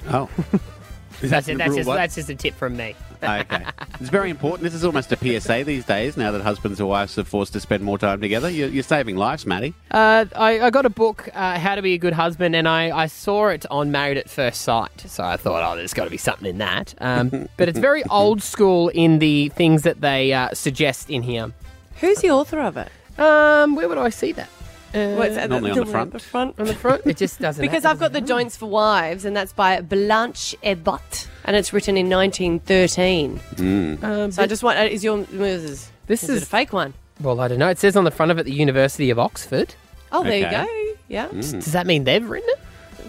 Oh. 0.09 0.29
That's, 1.21 1.47
it, 1.47 1.59
that's, 1.59 1.75
just, 1.75 1.87
one? 1.87 1.97
that's 1.97 2.15
just 2.15 2.31
a 2.31 2.35
tip 2.35 2.55
from 2.55 2.75
me. 2.75 2.95
okay. 3.21 3.63
It's 3.99 4.09
very 4.09 4.31
important. 4.31 4.63
This 4.63 4.73
is 4.73 4.83
almost 4.83 5.11
a 5.11 5.17
PSA 5.17 5.63
these 5.65 5.85
days 5.85 6.17
now 6.17 6.31
that 6.31 6.41
husbands 6.41 6.79
and 6.79 6.89
wives 6.89 7.15
are 7.19 7.23
forced 7.23 7.53
to 7.53 7.59
spend 7.59 7.83
more 7.83 7.99
time 7.99 8.19
together. 8.21 8.49
You're, 8.49 8.69
you're 8.69 8.81
saving 8.81 9.17
lives, 9.17 9.45
Matty. 9.45 9.75
Uh, 9.91 10.25
I, 10.35 10.61
I 10.61 10.69
got 10.71 10.87
a 10.87 10.89
book, 10.89 11.29
uh, 11.35 11.59
How 11.59 11.75
to 11.75 11.83
Be 11.83 11.93
a 11.93 11.99
Good 11.99 12.13
Husband, 12.13 12.55
and 12.55 12.67
I, 12.67 12.89
I 12.97 13.05
saw 13.05 13.49
it 13.49 13.67
on 13.69 13.91
Married 13.91 14.17
at 14.17 14.31
First 14.31 14.61
Sight. 14.61 15.01
So 15.05 15.23
I 15.23 15.37
thought, 15.37 15.61
oh, 15.61 15.75
there's 15.75 15.93
got 15.93 16.05
to 16.05 16.09
be 16.09 16.17
something 16.17 16.49
in 16.49 16.57
that. 16.57 16.95
Um, 16.97 17.47
but 17.57 17.69
it's 17.69 17.77
very 17.77 18.03
old 18.05 18.41
school 18.41 18.89
in 18.89 19.19
the 19.19 19.49
things 19.49 19.83
that 19.83 20.01
they 20.01 20.33
uh, 20.33 20.55
suggest 20.55 21.11
in 21.11 21.21
here. 21.21 21.53
Who's 21.99 22.17
the 22.17 22.31
author 22.31 22.59
of 22.59 22.77
it? 22.77 22.89
Um, 23.19 23.75
where 23.75 23.87
would 23.87 23.99
I 23.99 24.09
see 24.09 24.31
that? 24.31 24.49
Uh, 24.93 25.15
What's 25.15 25.35
that? 25.35 25.49
Normally 25.49 25.71
on 25.71 25.77
the 25.79 25.85
front. 25.85 26.11
The 26.13 26.19
front. 26.19 26.59
on 26.59 26.65
the 26.65 26.73
front. 26.75 27.01
It 27.05 27.17
just 27.17 27.39
doesn't. 27.39 27.61
Because 27.61 27.83
have- 27.83 27.93
I've 27.93 27.99
got 27.99 28.13
the 28.13 28.21
Don'ts 28.21 28.57
for 28.57 28.67
Wives, 28.69 29.25
and 29.25 29.35
that's 29.35 29.53
by 29.53 29.79
Blanche 29.81 30.55
Ebbutt, 30.63 31.27
and 31.45 31.55
it's 31.55 31.71
written 31.73 31.95
in 31.97 32.09
1913. 32.09 33.39
Mm. 33.55 34.03
Um, 34.03 34.31
So 34.31 34.43
I 34.43 34.47
just 34.47 34.63
want 34.63 34.77
uh, 34.79 34.83
is 34.83 35.03
your 35.03 35.19
is, 35.31 35.89
This 36.07 36.23
is, 36.23 36.29
it 36.29 36.35
is- 36.37 36.43
a 36.43 36.45
fake 36.45 36.73
one? 36.73 36.93
Well, 37.21 37.39
I 37.39 37.47
don't 37.47 37.59
know. 37.59 37.69
It 37.69 37.77
says 37.79 37.95
on 37.95 38.03
the 38.03 38.11
front 38.11 38.31
of 38.31 38.39
it 38.39 38.43
the 38.45 38.53
University 38.53 39.09
of 39.11 39.19
Oxford. 39.19 39.75
Oh, 40.11 40.23
there 40.23 40.45
Okay. 40.45 40.61
you 40.61 40.65
go. 40.65 40.97
Yeah. 41.07 41.27
Does 41.27 41.71
that 41.73 41.85
mean 41.85 42.03
they've 42.03 42.27
written 42.27 42.49
it? 42.49 42.59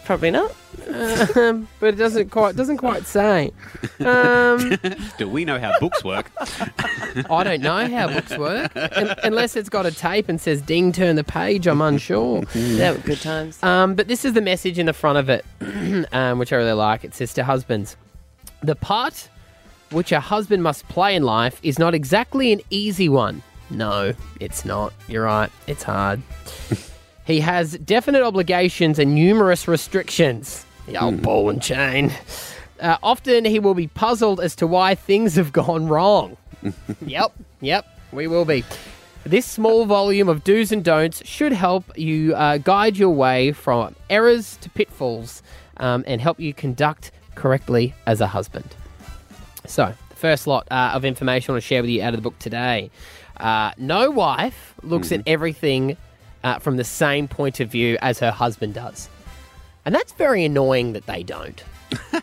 Probably 0.05 0.31
not. 0.31 0.53
Um, 0.89 1.69
but 1.81 1.95
it 1.95 1.97
doesn't 1.97 2.31
quite 2.31 2.57
doesn't 2.57 2.79
quite 2.79 3.07
say. 3.07 3.53
Um, 4.01 4.77
Do 5.19 5.29
we 5.29 5.45
know 5.45 5.59
how 5.61 5.73
books 5.79 6.03
work? 6.03 6.31
I 7.31 7.45
don't 7.45 7.61
know 7.61 7.89
how 7.89 8.09
books 8.09 8.37
work 8.37 8.73
Un- 8.75 9.15
unless 9.23 9.55
it's 9.55 9.69
got 9.69 9.87
a 9.87 9.93
tape 9.93 10.29
and 10.29 10.41
says 10.41 10.61
"ding, 10.63 10.93
turn 10.93 11.17
the 11.17 11.25
page." 11.25 11.67
I'm 11.67 11.81
unsure. 11.81 12.43
That 12.53 12.97
were 12.97 13.03
good 13.03 13.21
times. 13.21 13.63
Um, 13.63 13.95
but 13.95 14.09
this 14.09 14.25
is 14.25 14.33
the 14.33 14.41
message 14.41 14.79
in 14.79 14.87
the 14.87 14.93
front 14.93 15.19
of 15.19 15.29
it, 15.29 15.45
um, 16.13 16.39
which 16.39 16.53
I 16.53 16.57
really 16.57 16.73
like. 16.73 17.05
It 17.05 17.15
says 17.15 17.33
to 17.35 17.45
husbands, 17.45 17.97
"The 18.63 18.75
part 18.75 19.29
which 19.91 20.11
a 20.11 20.21
husband 20.21 20.63
must 20.63 20.89
play 20.89 21.15
in 21.15 21.23
life 21.23 21.61
is 21.63 21.79
not 21.79 21.95
exactly 21.95 22.53
an 22.53 22.61
easy 22.71 23.09
one. 23.09 23.43
No, 23.71 24.15
it's 24.41 24.65
not. 24.65 24.93
You're 25.07 25.25
right. 25.25 25.51
It's 25.69 25.85
hard." 25.85 26.21
He 27.25 27.41
has 27.41 27.79
definite 27.79 28.23
obligations 28.23 28.99
and 28.99 29.15
numerous 29.15 29.69
restrictions. 29.69 30.67
The 30.87 31.01
old 31.01 31.23
ball 31.23 31.51
and 31.51 31.63
chain. 31.63 32.13
Uh, 32.81 32.97
often 33.03 33.45
he 33.45 33.61
will 33.61 33.75
be 33.75 33.87
puzzled 33.87 34.41
as 34.41 34.57
to 34.57 34.67
why 34.67 34.97
things 34.97 35.37
have 35.37 35.53
gone 35.53 35.87
wrong. 35.87 36.37
yep, 37.07 37.33
yep, 37.61 37.87
we 38.11 38.27
will 38.27 38.45
be. 38.45 38.65
This 39.25 39.47
small 39.47 39.87
volume 39.87 40.29
of 40.29 40.43
do's 40.43 40.73
and 40.73 40.85
don'ts 40.85 41.25
should 41.25 41.53
help 41.53 41.97
you 41.97 42.35
uh, 42.35 42.59
guide 42.59 42.97
your 42.97 43.11
way 43.11 43.53
from 43.53 43.95
errors 44.11 44.57
to 44.63 44.71
pitfalls 44.71 45.45
um, 45.77 46.03
and 46.09 46.21
help 46.21 46.41
you 46.41 46.53
conduct 46.53 47.13
correctly 47.37 47.95
as 48.07 48.21
a 48.21 48.27
husband. 48.27 48.75
So, 49.65 49.95
the 50.09 50.17
first 50.17 50.49
lot 50.49 50.67
uh, 50.73 50.91
of 50.93 51.05
information 51.05 51.53
I 51.53 51.55
want 51.55 51.63
to 51.63 51.69
share 51.69 51.83
with 51.83 51.91
you 51.91 52.03
out 52.03 52.15
of 52.15 52.19
the 52.19 52.23
book 52.23 52.39
today. 52.41 52.91
Uh, 53.37 53.71
no 53.79 54.11
wife 54.11 54.75
looks 54.83 55.13
at 55.13 55.23
everything 55.25 55.97
uh, 56.45 56.59
from 56.59 56.77
the 56.77 56.85
same 56.85 57.29
point 57.29 57.61
of 57.61 57.69
view 57.71 57.97
as 58.03 58.19
her 58.21 58.31
husband 58.31 58.75
does. 58.75 59.09
And 59.85 59.95
that's 59.95 60.13
very 60.13 60.45
annoying 60.45 60.93
that 60.93 61.07
they 61.07 61.23
don't. 61.23 61.63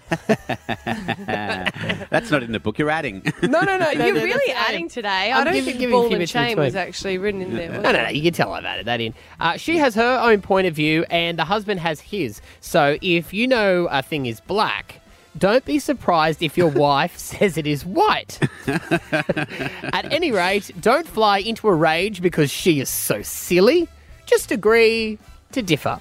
That's 2.09 2.31
not 2.31 2.41
in 2.43 2.51
the 2.51 2.59
book. 2.59 2.79
You're 2.79 2.89
adding. 2.89 3.21
No, 3.43 3.61
no, 3.61 3.77
no. 3.77 3.89
You're 3.91 4.13
no, 4.15 4.23
really 4.23 4.51
adding 4.53 4.89
today. 4.89 5.31
I'm 5.31 5.41
I 5.41 5.43
don't 5.43 5.53
giving- 5.53 5.65
think 5.65 5.79
giving 5.79 5.93
a 5.95 5.97
ball 5.99 6.07
few 6.09 6.17
and 6.17 6.27
chain 6.27 6.57
was 6.57 6.75
actually 6.75 7.17
written 7.17 7.41
in 7.41 7.55
there. 7.55 7.69
was 7.71 7.81
No, 7.81 7.91
no, 7.91 8.03
no. 8.03 8.09
You 8.09 8.21
can 8.23 8.33
tell 8.33 8.53
I've 8.53 8.65
added 8.65 8.87
that 8.87 9.01
in. 9.01 9.13
Uh, 9.39 9.57
she 9.57 9.77
has 9.77 9.95
her 9.95 10.19
own 10.21 10.41
point 10.41 10.67
of 10.67 10.73
view, 10.73 11.05
and 11.09 11.37
the 11.37 11.45
husband 11.45 11.79
has 11.81 11.99
his. 12.01 12.41
So 12.61 12.97
if 13.01 13.33
you 13.33 13.47
know 13.47 13.87
a 13.91 14.01
thing 14.01 14.25
is 14.25 14.39
black, 14.41 15.01
don't 15.37 15.65
be 15.65 15.79
surprised 15.79 16.41
if 16.41 16.57
your 16.57 16.69
wife 16.71 17.17
says 17.17 17.57
it 17.57 17.67
is 17.67 17.85
white. 17.85 18.39
At 18.67 20.11
any 20.11 20.31
rate, 20.31 20.71
don't 20.79 21.07
fly 21.07 21.39
into 21.39 21.67
a 21.67 21.73
rage 21.75 22.21
because 22.21 22.49
she 22.49 22.79
is 22.79 22.89
so 22.89 23.21
silly. 23.21 23.87
Just 24.29 24.51
agree 24.51 25.17
to 25.53 25.61
differ. 25.61 25.99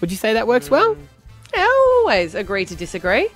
Would 0.00 0.10
you 0.10 0.16
say 0.16 0.32
that 0.32 0.48
works 0.48 0.68
well? 0.68 0.96
I 1.54 2.00
always 2.00 2.34
agree 2.34 2.64
to 2.64 2.74
disagree, 2.74 3.28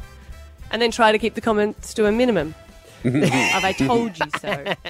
and 0.71 0.83
then 0.83 0.91
try 0.91 1.13
to 1.13 1.19
keep 1.19 1.35
the 1.35 1.41
comments 1.41 1.95
to 1.95 2.07
a 2.07 2.13
minimum. 2.13 2.55
Have 3.05 3.65
I 3.65 3.73
told 3.73 4.19
you 4.19 4.27
so? 4.41 4.65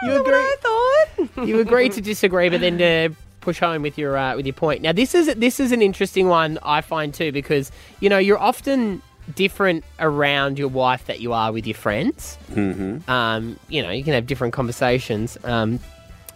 You 0.00 0.12
agree? 0.20 0.34
I 0.36 0.56
thought. 0.60 1.48
you 1.48 1.58
agree 1.58 1.88
to 1.88 2.00
disagree, 2.00 2.48
but 2.50 2.60
then 2.60 2.78
to 2.78 3.10
push 3.40 3.58
home 3.58 3.82
with 3.82 3.98
your 3.98 4.16
uh, 4.16 4.36
with 4.36 4.46
your 4.46 4.52
point. 4.52 4.80
Now, 4.80 4.92
this 4.92 5.12
is 5.12 5.26
this 5.34 5.58
is 5.58 5.72
an 5.72 5.82
interesting 5.82 6.28
one 6.28 6.56
I 6.62 6.82
find 6.82 7.12
too 7.12 7.32
because 7.32 7.72
you 7.98 8.08
know 8.08 8.18
you're 8.18 8.38
often 8.38 9.02
different 9.34 9.84
around 9.98 10.56
your 10.56 10.68
wife 10.68 11.06
that 11.06 11.18
you 11.18 11.32
are 11.32 11.50
with 11.50 11.66
your 11.66 11.74
friends. 11.74 12.38
Mm-hmm. 12.52 13.10
Um, 13.10 13.58
you 13.68 13.82
know, 13.82 13.90
you 13.90 14.04
can 14.04 14.14
have 14.14 14.26
different 14.26 14.54
conversations. 14.54 15.36
Um, 15.42 15.80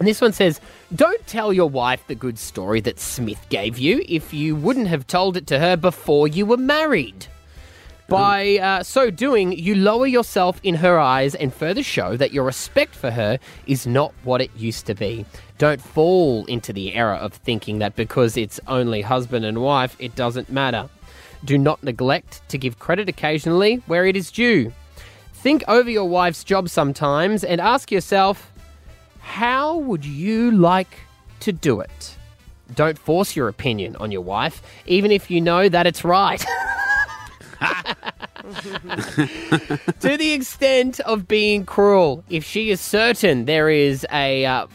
and 0.02 0.08
this 0.08 0.20
one 0.20 0.32
says, 0.32 0.60
"Don't 0.92 1.24
tell 1.28 1.52
your 1.52 1.70
wife 1.70 2.04
the 2.08 2.16
good 2.16 2.36
story 2.36 2.80
that 2.80 2.98
Smith 2.98 3.38
gave 3.50 3.78
you 3.78 4.04
if 4.08 4.34
you 4.34 4.56
wouldn't 4.56 4.88
have 4.88 5.06
told 5.06 5.36
it 5.36 5.46
to 5.46 5.60
her 5.60 5.76
before 5.76 6.26
you 6.26 6.44
were 6.44 6.56
married." 6.56 7.28
By 8.08 8.58
uh, 8.58 8.82
so 8.82 9.10
doing, 9.10 9.52
you 9.52 9.76
lower 9.76 10.08
yourself 10.08 10.58
in 10.64 10.74
her 10.74 10.98
eyes 10.98 11.36
and 11.36 11.54
further 11.54 11.84
show 11.84 12.16
that 12.16 12.32
your 12.32 12.42
respect 12.42 12.96
for 12.96 13.12
her 13.12 13.38
is 13.68 13.86
not 13.86 14.12
what 14.24 14.40
it 14.40 14.50
used 14.56 14.86
to 14.86 14.94
be. 14.96 15.24
Don't 15.58 15.80
fall 15.80 16.46
into 16.46 16.72
the 16.72 16.94
error 16.94 17.14
of 17.14 17.32
thinking 17.32 17.78
that 17.78 17.94
because 17.94 18.36
it's 18.36 18.58
only 18.66 19.02
husband 19.02 19.44
and 19.44 19.62
wife, 19.62 19.94
it 20.00 20.16
doesn't 20.16 20.50
matter. 20.50 20.88
Do 21.44 21.56
not 21.56 21.80
neglect 21.84 22.42
to 22.48 22.58
give 22.58 22.80
credit 22.80 23.08
occasionally 23.08 23.76
where 23.86 24.04
it 24.04 24.16
is 24.16 24.32
due. 24.32 24.72
Think 25.32 25.62
over 25.68 25.88
your 25.88 26.08
wife's 26.08 26.42
job 26.42 26.68
sometimes 26.68 27.44
and 27.44 27.60
ask 27.60 27.92
yourself, 27.92 28.51
how 29.22 29.76
would 29.78 30.04
you 30.04 30.50
like 30.50 31.00
to 31.40 31.52
do 31.52 31.80
it? 31.80 32.16
Don't 32.74 32.98
force 32.98 33.34
your 33.36 33.48
opinion 33.48 33.96
on 33.96 34.10
your 34.12 34.20
wife, 34.22 34.62
even 34.86 35.10
if 35.10 35.30
you 35.30 35.40
know 35.40 35.68
that 35.68 35.86
it's 35.86 36.04
right. 36.04 36.44
to 40.00 40.16
the 40.16 40.32
extent 40.32 41.00
of 41.00 41.28
being 41.28 41.64
cruel, 41.64 42.24
if 42.28 42.44
she 42.44 42.70
is 42.70 42.80
certain 42.80 43.44
there 43.44 43.68
is 43.68 44.06
a 44.12 44.44
uh, 44.44 44.66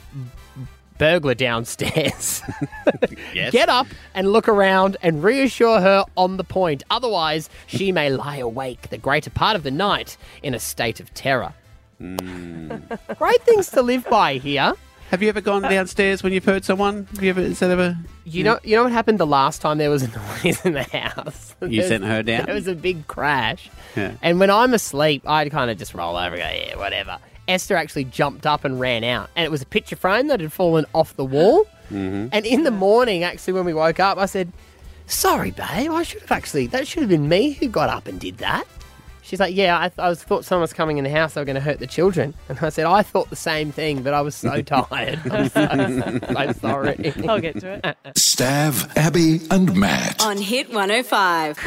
burglar 0.98 1.34
downstairs, 1.36 2.42
Yes. 3.34 3.52
get 3.52 3.70
up 3.70 3.88
and 4.14 4.32
look 4.32 4.48
around 4.48 4.98
and 5.02 5.24
reassure 5.24 5.80
her 5.82 6.06
on 6.16 6.38
the 6.38 6.44
point. 6.44 6.84
Otherwise, 6.90 7.50
she 7.68 7.92
may 7.92 8.10
lie 8.10 8.38
awake 8.38 8.90
the 8.90 8.98
greater 8.98 9.30
part 9.30 9.56
of 9.56 9.64
the 9.64 9.72
night 9.72 10.18
in 10.44 10.54
a 10.54 10.60
state 10.60 11.00
of 11.00 11.14
terror. 11.14 11.54
Mm. 12.02 13.00
Great 13.18 13.42
things 13.44 13.70
to 13.72 13.82
live 13.82 14.08
by 14.10 14.36
here. 14.36 14.74
Have 15.10 15.24
you 15.24 15.30
ever 15.30 15.40
gone 15.40 15.64
uh, 15.64 15.70
downstairs 15.70 16.22
when 16.22 16.34
you've 16.34 16.44
heard 16.44 16.66
someone? 16.66 17.08
Have 17.14 17.24
you 17.24 17.30
ever? 17.30 17.42
Is 17.42 17.60
that 17.60 17.72
ever? 17.72 17.98
You 18.26 18.42
mm. 18.42 18.46
know, 18.46 18.60
you 18.64 18.76
know 18.76 18.84
what 18.84 18.92
happened 18.92 19.20
the 19.20 19.28
last 19.28 19.62
time 19.62 19.78
there 19.78 19.90
was 19.90 20.04
a 20.04 20.08
noise 20.44 20.66
in 20.66 20.74
the 20.74 20.84
house. 20.84 21.56
You 21.62 21.82
sent 21.84 22.04
her 22.04 22.24
down? 22.24 22.46
There 22.48 22.56
was 22.56 22.68
a 22.68 22.76
big 22.76 23.08
crash, 23.08 23.70
Yeah. 23.96 24.14
and 24.22 24.40
when 24.40 24.50
I'm 24.50 24.74
asleep, 24.74 25.24
I'd 25.28 25.50
kind 25.52 25.72
of 25.72 25.78
just 25.78 25.94
roll 25.94 26.18
over, 26.18 26.36
and 26.36 26.44
go, 26.44 26.66
yeah, 26.68 26.76
whatever. 26.78 27.20
Esther 27.48 27.78
actually 27.78 28.04
jumped 28.04 28.46
up 28.46 28.66
and 28.66 28.80
ran 28.80 29.06
out, 29.06 29.30
and 29.36 29.46
it 29.46 29.50
was 29.50 29.62
a 29.62 29.66
picture 29.66 29.96
frame 29.96 30.28
that 30.28 30.42
had 30.42 30.52
fallen 30.52 30.86
off 30.94 31.16
the 31.16 31.26
wall. 31.26 31.66
Mm-hmm. 31.90 32.28
And 32.34 32.46
in 32.46 32.64
the 32.64 32.72
morning, 32.72 33.24
actually, 33.24 33.54
when 33.54 33.64
we 33.64 33.74
woke 33.74 34.02
up, 34.02 34.18
I 34.18 34.26
said, 34.26 34.52
"Sorry, 35.06 35.52
babe, 35.52 35.90
I 35.92 36.04
should 36.04 36.22
have 36.22 36.32
actually. 36.34 36.68
That 36.68 36.86
should 36.86 37.04
have 37.04 37.10
been 37.10 37.30
me 37.30 37.54
who 37.54 37.70
got 37.70 37.90
up 37.90 38.08
and 38.08 38.20
did 38.20 38.40
that." 38.40 38.66
She's 39.28 39.42
like, 39.42 39.54
"Yeah, 39.54 39.78
I, 39.78 39.92
I 40.02 40.08
was 40.08 40.24
thought 40.24 40.46
someone 40.46 40.62
was 40.62 40.72
coming 40.72 41.00
in 41.00 41.04
the 41.04 41.10
house. 41.10 41.34
They 41.34 41.42
were 41.42 41.46
going 41.46 41.56
to 41.56 41.62
hurt 41.62 41.80
the 41.80 41.88
children." 41.88 42.34
And 42.50 42.58
I 42.60 42.70
said, 42.70 42.86
"I 42.86 43.02
thought 43.04 43.30
the 43.30 43.36
same 43.36 43.74
thing, 43.74 44.02
but 44.02 44.14
I 44.14 44.22
was 44.22 44.36
so 44.36 44.62
tired. 44.64 45.20
I'm 45.30 45.50
so, 45.50 46.20
so 46.34 46.52
sorry." 46.54 47.14
I'll 47.28 47.42
get 47.42 47.60
to 47.60 47.74
it. 47.74 47.84
Stav, 48.16 48.96
Abby, 48.96 49.42
and 49.52 49.76
Matt. 49.76 50.24
On 50.24 50.38
Hit 50.38 50.70
105. 50.70 51.58
Oh, 51.60 51.64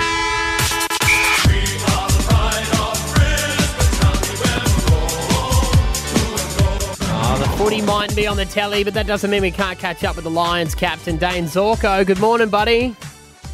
ah, 7.13 7.37
the 7.39 7.49
footy 7.59 7.83
might 7.83 8.17
be 8.17 8.27
on 8.27 8.39
the 8.39 8.47
telly, 8.47 8.85
but 8.85 8.95
that 8.95 9.07
doesn't 9.07 9.31
mean 9.31 9.43
we 9.43 9.51
can't 9.51 9.79
catch 9.79 10.03
up 10.03 10.17
with 10.17 10.25
the 10.25 10.31
Lions 10.31 10.75
captain, 10.75 11.19
Dayne 11.19 11.45
Zorko. 11.45 12.07
Good 12.07 12.21
morning, 12.21 12.49
buddy. 12.49 12.97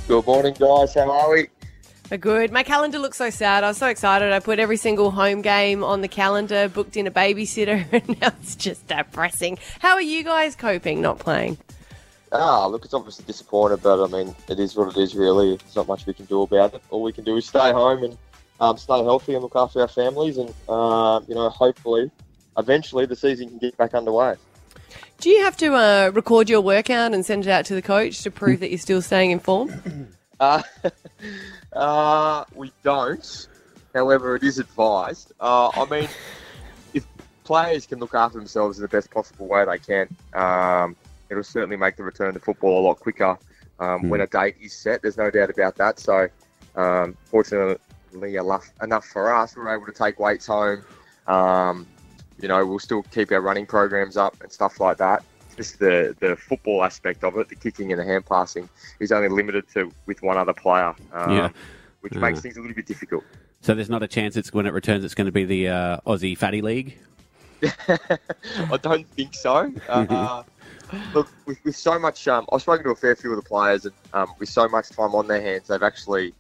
Good 0.07 0.25
morning, 0.25 0.55
guys. 0.57 0.95
How 0.95 1.11
are 1.11 1.33
we? 1.33 1.49
Good. 2.09 2.53
My 2.53 2.63
calendar 2.63 3.01
looks 3.01 3.19
so 3.19 3.31
sad. 3.31 3.65
I 3.65 3.69
was 3.69 3.79
so 3.79 3.89
excited. 3.89 4.33
I 4.33 4.39
put 4.39 4.61
every 4.61 4.77
single 4.77 5.11
home 5.11 5.43
game 5.43 5.83
on 5.83 6.03
the 6.03 6.09
calendar, 6.09 6.69
booked 6.69 6.97
in 6.97 7.07
a 7.09 7.11
babysitter, 7.11 7.85
and 7.93 8.21
now 8.21 8.29
it's 8.41 8.55
just 8.55 8.87
depressing. 8.87 9.59
How 9.81 9.95
are 9.95 10.03
you 10.03 10.23
guys 10.23 10.55
coping 10.55 11.01
not 11.01 11.19
playing? 11.19 11.59
Ah, 12.31 12.67
look, 12.67 12.85
it's 12.85 12.95
obviously 12.95 13.25
disappointed, 13.25 13.83
but 13.83 14.05
I 14.05 14.07
mean, 14.09 14.35
it 14.49 14.61
is 14.61 14.77
what 14.77 14.97
it 14.97 15.01
is, 15.01 15.17
really. 15.17 15.57
There's 15.57 15.75
not 15.77 15.89
much 15.89 16.07
we 16.07 16.15
can 16.15 16.27
do 16.27 16.43
about 16.43 16.75
it. 16.75 16.83
All 16.91 17.03
we 17.03 17.13
can 17.13 17.25
do 17.25 17.37
is 17.37 17.47
stay 17.47 17.73
home 17.73 18.05
and 18.05 18.19
um, 18.61 18.77
stay 18.77 19.03
healthy 19.03 19.35
and 19.35 19.43
look 19.43 19.57
after 19.57 19.81
our 19.81 19.89
families, 19.89 20.39
and 20.39 20.53
uh, 20.69 21.21
you 21.27 21.35
know, 21.35 21.49
hopefully, 21.49 22.11
eventually, 22.57 23.07
the 23.07 23.17
season 23.17 23.49
can 23.49 23.59
get 23.59 23.77
back 23.77 23.95
underway. 23.95 24.37
Do 25.19 25.31
you 25.31 25.43
have 25.43 25.57
to 25.59 25.75
uh, 25.75 26.11
record 26.15 26.49
your 26.49 26.61
workout 26.61 27.15
and 27.15 27.25
send 27.25 27.47
it 27.47 27.51
out 27.51 27.65
to 27.67 27.75
the 27.75 27.83
coach 27.83 28.23
to 28.23 28.31
prove 28.31 28.61
that 28.61 28.71
you're 28.71 28.79
still 28.79 29.03
staying 29.03 29.33
in 29.33 29.41
form? 29.41 30.09
Uh, 30.39 30.63
uh, 31.77 32.45
we 32.55 32.73
don't. 32.83 33.49
However, 33.95 34.37
it 34.37 34.43
is 34.43 34.59
advised. 34.59 35.33
Uh, 35.41 35.69
I 35.75 35.85
mean, 35.87 36.09
if 36.95 37.07
players 37.45 37.87
can 37.87 37.99
look 37.99 38.15
after 38.15 38.39
themselves 38.39 38.79
in 38.79 38.83
the 38.83 38.89
best 38.89 39.11
possible 39.11 39.47
way 39.47 39.65
they 39.65 39.79
can, 39.79 40.09
um, 40.35 40.97
it'll 41.31 41.43
certainly 41.43 41.77
make 41.77 41.97
the 41.97 42.03
return 42.03 42.35
to 42.35 42.41
football 42.41 42.81
a 42.81 42.83
lot 42.89 43.01
quicker 43.01 43.39
um, 43.79 44.09
when 44.09 44.21
a 44.21 44.27
date 44.27 44.57
is 44.61 44.73
set. 44.73 45.03
There's 45.03 45.17
no 45.17 45.31
doubt 45.31 45.51
about 45.51 45.77
that. 45.77 45.99
So, 45.99 46.29
um, 46.75 47.17
fortunately 47.25 47.79
enough, 48.37 48.71
enough 48.83 49.07
for 49.07 49.35
us, 49.35 49.57
we're 49.57 49.75
able 49.75 49.87
to 49.87 49.93
take 49.93 50.19
weights 50.19 50.47
home. 50.47 50.83
Um, 51.27 51.87
you 52.41 52.49
know, 52.49 52.65
we'll 52.67 52.79
still 52.79 53.03
keep 53.03 53.33
our 53.33 53.41
running 53.41 53.67
programs 53.67 54.17
up 54.17 54.41
and 54.43 54.53
stuff 54.53 54.79
like 54.81 54.99
that. 54.99 55.25
Just 55.57 55.79
the, 55.79 56.15
the 56.21 56.37
football 56.37 56.85
aspect 56.85 57.25
of 57.25 57.37
it, 57.39 57.49
the 57.49 57.55
kicking 57.55 57.93
and 57.93 58.01
the 58.01 58.05
hand 58.05 58.27
passing, 58.27 58.69
is 59.01 59.11
only 59.13 59.29
limited 59.29 59.65
to 59.75 59.91
with 60.07 60.23
one 60.23 60.37
other 60.37 60.53
player, 60.53 60.95
um, 61.13 61.31
Yeah. 61.31 61.49
which 62.03 62.15
Uh. 62.17 62.21
makes 62.21 62.41
things 62.41 62.57
a 62.57 62.61
little 62.61 62.75
bit 62.77 62.87
difficult. 62.87 63.25
So 63.63 63.75
there's 63.75 63.91
not 63.91 64.03
a 64.03 64.09
chance 64.09 64.37
it's 64.37 64.53
when 64.53 64.67
it 64.67 64.73
returns. 64.73 65.03
It's 65.05 65.15
going 65.15 65.25
to 65.27 65.33
be 65.33 65.45
the 65.45 65.69
uh, 65.69 66.01
Aussie 66.07 66.37
Fatty 66.37 66.61
League. 66.63 66.99
I 67.89 68.77
don't 68.83 69.09
think 69.09 69.35
so. 69.35 69.73
Uh, 69.89 70.43
look, 71.15 71.29
with, 71.47 71.59
with 71.65 71.75
so 71.75 71.99
much, 71.99 72.29
um, 72.29 72.47
I've 72.53 72.61
spoken 72.63 72.85
to 72.85 72.91
a 72.91 72.95
fair 72.95 73.17
few 73.17 73.31
of 73.33 73.37
the 73.43 73.49
players, 73.49 73.87
and 73.87 73.95
um, 74.13 74.29
with 74.39 74.51
so 74.51 74.69
much 74.69 74.91
time 74.91 75.15
on 75.15 75.27
their 75.27 75.41
hands, 75.41 75.69
they've 75.69 75.83
actually, 75.83 76.35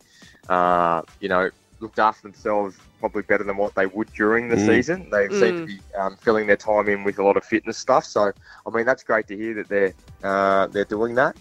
uh, 0.51 1.03
you 1.21 1.29
know, 1.29 1.51
looked 1.81 1.99
after 1.99 2.22
themselves 2.22 2.77
probably 2.99 3.22
better 3.22 3.45
than 3.45 3.57
what 3.57 3.74
they 3.74 3.87
would 3.87 4.11
during 4.12 4.49
the 4.49 4.57
Mm. 4.57 4.66
season. 4.66 5.09
They 5.11 5.29
seem 5.31 5.55
to 5.55 5.62
Mm. 5.62 5.66
be 5.66 5.81
um, 5.99 6.16
filling 6.16 6.47
their 6.47 6.57
time 6.57 6.89
in 6.89 7.05
with 7.05 7.18
a 7.18 7.22
lot 7.22 7.37
of 7.37 7.45
fitness 7.45 7.79
stuff. 7.79 8.05
So, 8.05 8.33
I 8.66 8.70
mean, 8.70 8.87
that's 8.87 9.05
great 9.05 9.27
to 9.29 9.37
hear 9.37 9.55
that 9.55 9.68
they're 9.68 9.95
uh, 10.22 10.66
they're 10.68 10.85
doing 10.87 11.14
that. 11.16 11.37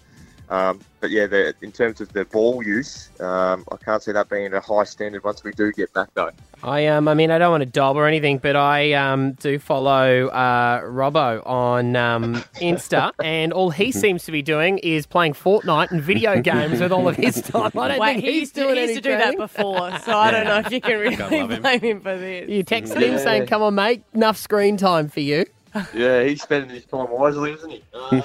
Um, 0.50 0.80
but 1.02 1.10
yeah, 1.12 1.26
the, 1.28 1.54
in 1.62 1.72
terms 1.72 2.02
of 2.02 2.12
the 2.14 2.26
ball 2.26 2.64
use, 2.64 3.10
um, 3.20 3.66
I 3.72 3.78
can't 3.78 4.02
see 4.02 4.12
that 4.12 4.30
being 4.30 4.54
a 4.54 4.60
high 4.62 4.84
standard 4.84 5.24
once 5.24 5.44
we 5.44 5.52
do 5.52 5.72
get 5.72 5.92
back 5.94 6.10
though. 6.14 6.30
I 6.64 6.88
um, 6.88 7.08
I 7.08 7.14
mean, 7.14 7.32
I 7.32 7.38
don't 7.38 7.52
want 7.52 7.62
to 7.62 7.66
dob 7.70 7.96
or 7.98 8.08
anything, 8.08 8.38
but 8.40 8.56
I 8.56 8.94
um, 8.94 9.34
do 9.34 9.60
follow 9.60 10.28
uh, 10.28 10.82
Robbo 10.82 11.46
on 11.46 11.96
um, 11.96 12.36
Insta, 12.62 13.12
and 13.24 13.54
all 13.54 13.70
he 13.72 13.92
seems 13.92 14.24
to 14.26 14.32
be 14.32 14.42
doing 14.42 14.78
is 14.80 15.06
playing 15.06 15.34
Fortnite 15.34 15.92
and 15.92 16.02
video 16.02 16.42
games 16.44 16.80
with 16.80 16.92
all 16.92 17.08
of 17.08 17.16
his 17.16 17.42
time. 17.42 17.72
I 17.78 17.88
don't 17.90 18.00
Wait, 18.00 18.14
think 18.14 18.26
he 18.26 18.32
he's 18.32 18.40
used 18.42 18.56
to- 18.56 18.62
doing 18.62 18.76
he 18.76 18.82
used 18.82 18.96
to 18.96 19.02
do 19.02 19.18
that 19.18 19.38
before, 19.38 19.98
so 20.00 20.18
I 20.18 20.32
don't 20.32 20.46
know 20.46 20.60
if 20.60 20.72
you 20.72 20.82
can 20.82 21.00
really 21.00 21.16
God 21.16 21.32
love 21.32 21.52
him. 21.52 21.62
blame 21.62 21.80
him 21.82 22.02
for 22.02 22.18
this. 22.18 22.50
You 22.50 22.64
texted 22.64 23.02
him 23.02 23.18
saying, 23.20 23.48
"Come 23.48 23.62
on, 23.62 23.76
mate, 23.76 24.04
enough 24.14 24.38
screen 24.38 24.78
time 24.78 25.10
for 25.10 25.20
you." 25.22 25.46
Yeah, 25.94 26.24
he's 26.24 26.42
spending 26.42 26.70
his 26.70 26.86
time 26.86 27.10
wisely, 27.12 27.52
isn't 27.52 27.70
he? 27.70 27.84
Uh, 27.94 28.22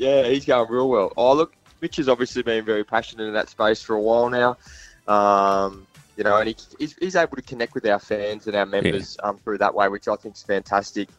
yeah, 0.00 0.26
he's 0.26 0.46
going 0.46 0.70
real 0.70 0.88
well. 0.88 1.12
Oh, 1.14 1.34
look, 1.34 1.52
Mitch 1.82 1.96
has 1.96 2.08
obviously 2.08 2.42
been 2.42 2.64
very 2.64 2.84
passionate 2.84 3.26
in 3.26 3.34
that 3.34 3.50
space 3.50 3.82
for 3.82 3.94
a 3.96 4.00
while 4.00 4.30
now. 4.30 4.56
Um, 5.06 5.86
you 6.16 6.24
know, 6.24 6.38
and 6.38 6.48
he, 6.48 6.56
he's, 6.78 6.96
he's 6.96 7.16
able 7.16 7.36
to 7.36 7.42
connect 7.42 7.74
with 7.74 7.86
our 7.86 7.98
fans 7.98 8.46
and 8.46 8.56
our 8.56 8.64
members 8.64 9.18
um, 9.22 9.36
through 9.36 9.58
that 9.58 9.74
way, 9.74 9.88
which 9.88 10.08
I 10.08 10.16
think 10.16 10.36
is 10.36 10.42
fantastic. 10.42 11.10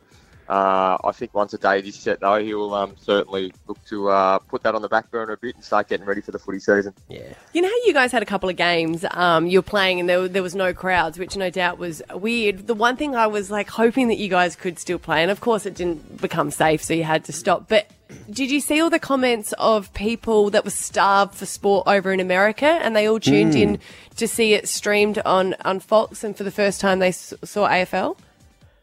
Uh, 0.52 0.98
I 1.06 1.14
think 1.14 1.34
once 1.34 1.54
a 1.54 1.58
date 1.58 1.86
is 1.86 1.96
set, 1.96 2.20
though, 2.20 2.44
he'll 2.44 2.74
um, 2.74 2.94
certainly 3.00 3.54
look 3.68 3.82
to 3.86 4.10
uh, 4.10 4.38
put 4.40 4.64
that 4.64 4.76
on 4.76 4.82
the 4.82 4.90
back 4.90 5.10
burner 5.10 5.32
a 5.32 5.38
bit 5.38 5.56
and 5.56 5.64
start 5.64 5.88
getting 5.88 6.06
ready 6.06 6.20
for 6.20 6.32
the 6.32 6.40
footy 6.40 6.60
season. 6.60 6.94
Yeah. 7.08 7.22
You 7.54 7.62
know 7.62 7.70
how 7.70 7.86
you 7.86 7.94
guys 7.94 8.12
had 8.12 8.22
a 8.22 8.26
couple 8.26 8.50
of 8.50 8.58
games 8.58 9.06
um, 9.12 9.48
you 9.48 9.60
were 9.60 9.64
playing 9.64 10.02
and 10.02 10.10
there, 10.10 10.28
there 10.28 10.44
was 10.44 10.54
no 10.54 10.74
crowds, 10.74 11.18
which 11.18 11.38
no 11.38 11.50
doubt 11.50 11.78
was 11.78 12.02
weird. 12.14 12.68
The 12.68 12.74
one 12.74 12.98
thing 12.98 13.16
I 13.16 13.28
was 13.28 13.50
like 13.50 13.70
hoping 13.70 14.10
that 14.10 14.18
you 14.18 14.28
guys 14.28 14.58
could 14.58 14.78
still 14.78 15.00
play, 15.00 15.22
and 15.22 15.32
of 15.32 15.40
course 15.40 15.66
it 15.66 15.74
didn't 15.74 16.20
become 16.20 16.52
safe, 16.52 16.84
so 16.84 16.94
you 16.94 17.06
had 17.06 17.24
to 17.26 17.32
stop. 17.32 17.70
But 17.70 17.88
did 18.30 18.52
you 18.52 18.60
see 18.60 18.82
all 18.82 18.90
the 18.90 19.00
comments 19.00 19.54
of 19.58 19.94
people 19.94 20.50
that 20.50 20.66
were 20.66 20.70
starved 20.72 21.34
for 21.34 21.46
sport 21.46 21.88
over 21.88 22.12
in 22.12 22.20
America, 22.20 22.66
and 22.66 22.94
they 22.94 23.08
all 23.08 23.22
tuned 23.22 23.54
Mm. 23.54 23.62
in 23.62 23.80
to 24.18 24.28
see 24.28 24.54
it 24.54 24.68
streamed 24.68 25.18
on 25.20 25.56
on 25.64 25.80
Fox, 25.80 26.26
and 26.26 26.36
for 26.36 26.44
the 26.44 26.52
first 26.52 26.82
time 26.82 27.00
they 27.00 27.08
s- 27.08 27.34
saw 27.46 27.70
AFL? 27.70 28.18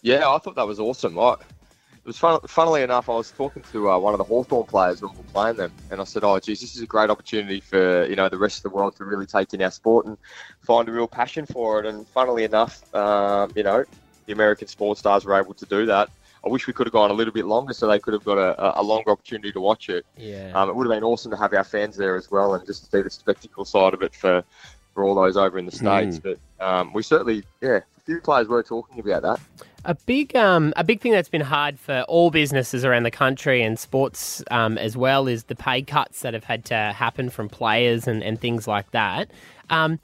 Yeah, 0.00 0.30
I 0.30 0.38
thought 0.38 0.54
that 0.54 0.66
was 0.66 0.80
awesome. 0.80 1.18
I, 1.18 1.32
it 1.34 1.38
was 2.08 2.18
fun, 2.18 2.40
funnily 2.46 2.82
enough, 2.82 3.08
I 3.08 3.12
was 3.12 3.30
talking 3.30 3.62
to 3.70 3.90
uh, 3.90 3.98
one 3.98 4.14
of 4.14 4.18
the 4.18 4.24
Hawthorn 4.24 4.66
players 4.66 5.02
when 5.02 5.12
we 5.12 5.18
were 5.18 5.24
playing 5.24 5.56
them, 5.56 5.70
and 5.90 6.00
I 6.00 6.04
said, 6.04 6.24
"Oh, 6.24 6.38
geez, 6.40 6.60
this 6.60 6.74
is 6.74 6.82
a 6.82 6.86
great 6.86 7.10
opportunity 7.10 7.60
for 7.60 8.06
you 8.06 8.16
know 8.16 8.28
the 8.28 8.38
rest 8.38 8.56
of 8.58 8.62
the 8.64 8.70
world 8.70 8.96
to 8.96 9.04
really 9.04 9.26
take 9.26 9.52
in 9.54 9.62
our 9.62 9.70
sport 9.70 10.06
and 10.06 10.16
find 10.60 10.88
a 10.88 10.92
real 10.92 11.06
passion 11.06 11.46
for 11.46 11.78
it." 11.78 11.86
And 11.86 12.08
funnily 12.08 12.44
enough, 12.44 12.82
um, 12.94 13.52
you 13.54 13.62
know, 13.62 13.84
the 14.26 14.32
American 14.32 14.66
sports 14.68 15.00
stars 15.00 15.24
were 15.24 15.38
able 15.38 15.54
to 15.54 15.66
do 15.66 15.86
that. 15.86 16.08
I 16.44 16.48
wish 16.48 16.66
we 16.66 16.72
could 16.72 16.86
have 16.86 16.94
gone 16.94 17.10
a 17.10 17.14
little 17.14 17.34
bit 17.34 17.44
longer 17.44 17.74
so 17.74 17.86
they 17.86 17.98
could 17.98 18.14
have 18.14 18.24
got 18.24 18.38
a, 18.38 18.80
a 18.80 18.82
longer 18.82 19.10
opportunity 19.10 19.52
to 19.52 19.60
watch 19.60 19.90
it. 19.90 20.06
Yeah. 20.16 20.52
Um, 20.54 20.70
it 20.70 20.76
would 20.76 20.86
have 20.86 20.96
been 20.96 21.04
awesome 21.04 21.30
to 21.32 21.36
have 21.36 21.52
our 21.52 21.64
fans 21.64 21.96
there 21.96 22.16
as 22.16 22.30
well 22.30 22.54
and 22.54 22.64
just 22.64 22.90
see 22.90 23.02
the 23.02 23.10
spectacle 23.10 23.64
side 23.64 23.92
of 23.92 24.02
it 24.02 24.14
for, 24.14 24.44
for 24.94 25.04
all 25.04 25.16
those 25.16 25.36
over 25.36 25.58
in 25.58 25.66
the 25.66 25.72
States. 25.72 26.20
Mm. 26.20 26.22
But 26.58 26.64
um, 26.64 26.92
we 26.92 27.02
certainly, 27.02 27.42
yeah, 27.60 27.78
a 27.78 28.00
few 28.06 28.20
players 28.20 28.46
were 28.46 28.62
talking 28.62 29.00
about 29.00 29.22
that. 29.22 29.40
A 29.84 29.94
big, 29.94 30.34
um, 30.36 30.72
a 30.76 30.84
big 30.84 31.00
thing 31.00 31.12
that's 31.12 31.28
been 31.28 31.40
hard 31.40 31.78
for 31.78 32.04
all 32.08 32.30
businesses 32.30 32.84
around 32.84 33.04
the 33.04 33.10
country 33.10 33.62
and 33.62 33.78
sports 33.78 34.42
um, 34.50 34.76
as 34.76 34.96
well 34.96 35.28
is 35.28 35.44
the 35.44 35.54
pay 35.54 35.82
cuts 35.82 36.20
that 36.22 36.34
have 36.34 36.44
had 36.44 36.64
to 36.66 36.74
happen 36.74 37.30
from 37.30 37.48
players 37.48 38.06
and, 38.08 38.22
and 38.22 38.40
things 38.40 38.66
like 38.66 38.90
that. 38.90 39.30
Um, 39.70 40.00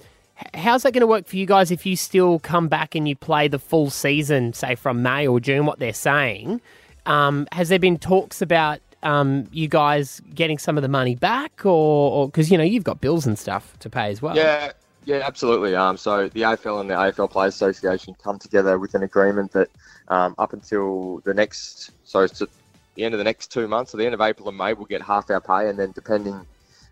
how's 0.54 0.82
that 0.84 0.92
going 0.92 1.00
to 1.00 1.06
work 1.06 1.26
for 1.26 1.36
you 1.36 1.46
guys 1.46 1.70
if 1.70 1.84
you 1.84 1.96
still 1.96 2.38
come 2.38 2.68
back 2.68 2.94
and 2.94 3.08
you 3.08 3.16
play 3.16 3.48
the 3.48 3.58
full 3.58 3.90
season, 3.90 4.52
say 4.52 4.74
from 4.74 5.02
May 5.02 5.26
or 5.26 5.40
June? 5.40 5.66
What 5.66 5.78
they're 5.80 5.92
saying, 5.92 6.60
um, 7.06 7.46
has 7.52 7.68
there 7.68 7.78
been 7.78 7.98
talks 7.98 8.40
about 8.40 8.80
um, 9.02 9.48
you 9.52 9.68
guys 9.68 10.22
getting 10.34 10.58
some 10.58 10.78
of 10.78 10.82
the 10.82 10.88
money 10.88 11.14
back, 11.14 11.66
or 11.66 12.26
because 12.28 12.50
you 12.50 12.56
know 12.56 12.64
you've 12.64 12.84
got 12.84 13.00
bills 13.00 13.26
and 13.26 13.38
stuff 13.38 13.78
to 13.80 13.90
pay 13.90 14.10
as 14.10 14.22
well? 14.22 14.36
Yeah, 14.36 14.72
yeah, 15.04 15.22
absolutely. 15.24 15.74
Um, 15.74 15.96
so 15.96 16.28
the 16.28 16.42
AFL 16.42 16.80
and 16.80 16.90
the 16.90 16.94
AFL 16.94 17.30
Players 17.30 17.54
Association 17.54 18.14
come 18.22 18.38
together 18.38 18.78
with 18.78 18.94
an 18.94 19.02
agreement 19.02 19.52
that 19.52 19.68
um, 20.08 20.34
up 20.38 20.52
until 20.52 21.20
the 21.24 21.34
next, 21.34 21.90
so 22.04 22.20
it's 22.20 22.40
at 22.42 22.48
the 22.94 23.04
end 23.04 23.14
of 23.14 23.18
the 23.18 23.24
next 23.24 23.52
two 23.52 23.68
months, 23.68 23.92
so 23.92 23.98
the 23.98 24.06
end 24.06 24.14
of 24.14 24.20
April 24.20 24.48
and 24.48 24.56
May, 24.56 24.72
we'll 24.72 24.86
get 24.86 25.02
half 25.02 25.30
our 25.30 25.40
pay, 25.40 25.68
and 25.68 25.78
then 25.78 25.92
depending 25.92 26.46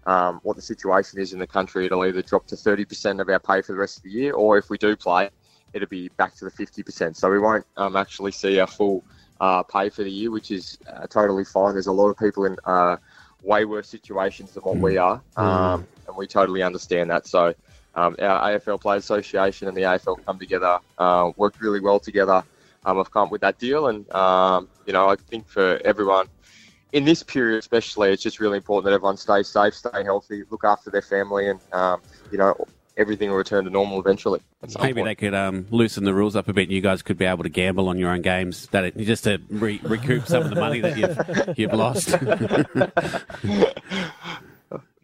um, 0.07 0.41
what 0.43 0.57
the 0.57 0.63
situation 0.63 1.21
is 1.21 1.33
in 1.33 1.39
the 1.39 1.47
country, 1.47 1.87
it'll 1.87 2.05
either 2.05 2.23
drop 2.23 2.47
to 2.49 2.57
30% 2.57 3.21
of 3.21 3.29
our 3.29 3.39
pay 3.39 3.63
for 3.63 3.73
the 3.73 3.79
rest 3.79 3.99
of 3.99 4.03
the 4.03 4.11
year, 4.11 4.33
or 4.35 4.59
if 4.59 4.69
we 4.69 4.79
do 4.79 4.97
play, 4.97 5.31
it'll 5.73 5.89
be 5.89 6.09
back 6.11 6.35
to 6.37 6.45
the 6.45 6.51
50%. 6.51 7.17
So 7.17 7.31
we 7.31 7.39
won't 7.39 7.65
um, 7.77 7.97
actually 7.97 8.33
see 8.33 8.59
our 8.59 8.67
full 8.67 9.05
uh, 9.41 9.63
pay 9.63 9.89
for 9.89 10.03
the 10.03 10.11
year, 10.11 10.31
which 10.31 10.51
is 10.51 10.79
uh, 10.93 11.07
totally 11.07 11.45
fine. 11.45 11.75
There's 11.75 11.87
a 11.87 11.93
lot 11.93 12.09
of 12.09 12.19
people 12.19 12.45
in 12.45 12.57
uh, 12.65 12.97
way 13.43 13.65
worse 13.65 13.89
situations 13.89 14.53
than 14.53 14.63
what 14.63 14.77
we 14.77 14.97
are, 14.97 15.21
um, 15.37 15.87
and 16.07 16.17
we 16.17 16.27
totally 16.27 16.63
understand 16.63 17.11
that. 17.11 17.27
So 17.27 17.55
um, 17.95 18.17
our 18.21 18.51
AFL 18.51 18.81
Players 18.81 19.05
Association 19.05 19.69
and 19.69 19.77
the 19.77 19.83
AFL 19.83 20.25
come 20.25 20.39
together, 20.39 20.79
uh, 20.99 21.33
worked 21.37 21.61
really 21.61 21.81
well 21.81 22.01
together. 22.01 22.43
Um, 22.85 22.99
I've 22.99 23.11
come 23.11 23.25
up 23.25 23.31
with 23.31 23.43
that 23.43 23.59
deal, 23.59 23.89
and 23.89 24.11
um, 24.13 24.69
you 24.87 24.93
know 24.93 25.09
I 25.09 25.17
think 25.17 25.49
for 25.49 25.81
everyone 25.85 26.29
in 26.93 27.05
this 27.05 27.23
period, 27.23 27.59
especially, 27.59 28.11
it's 28.11 28.23
just 28.23 28.39
really 28.39 28.59
important 28.59 28.85
that 28.85 28.95
everyone 28.95 29.17
stays 29.17 29.49
safe, 29.49 29.75
stay 29.75 30.05
healthy, 30.05 30.45
look 30.51 30.65
after 30.65 30.91
their 30.91 31.03
family, 31.03 31.49
and 31.49 31.61
um, 31.73 32.01
you 32.31 32.39
know 32.39 32.55
everything 32.97 33.31
will 33.31 33.37
return 33.37 33.65
to 33.65 33.71
normal 33.71 33.99
eventually. 33.99 34.41
Maybe 34.81 35.01
point. 35.01 35.07
they 35.07 35.15
could 35.15 35.35
um, 35.35 35.67
loosen 35.71 36.05
the 36.05 36.13
rules 36.13 36.37
up 36.37 36.49
a 36.49 36.53
bit. 36.53 36.65
and 36.65 36.73
You 36.73 36.83
guys 36.83 37.03
could 37.03 37.17
be 37.17 37.25
able 37.25 37.43
to 37.43 37.49
gamble 37.49 37.89
on 37.89 37.99
your 37.99 38.11
own 38.11 38.23
games, 38.23 38.67
that 38.69 38.85
it, 38.85 38.97
just 38.99 39.25
to 39.25 39.41
re- 39.49 39.81
recoup 39.83 40.27
some 40.27 40.43
of 40.43 40.51
the 40.51 40.57
money 40.57 40.81
that 40.81 40.99
you've 40.99 41.59
you've 41.59 41.73
lost. 41.73 42.11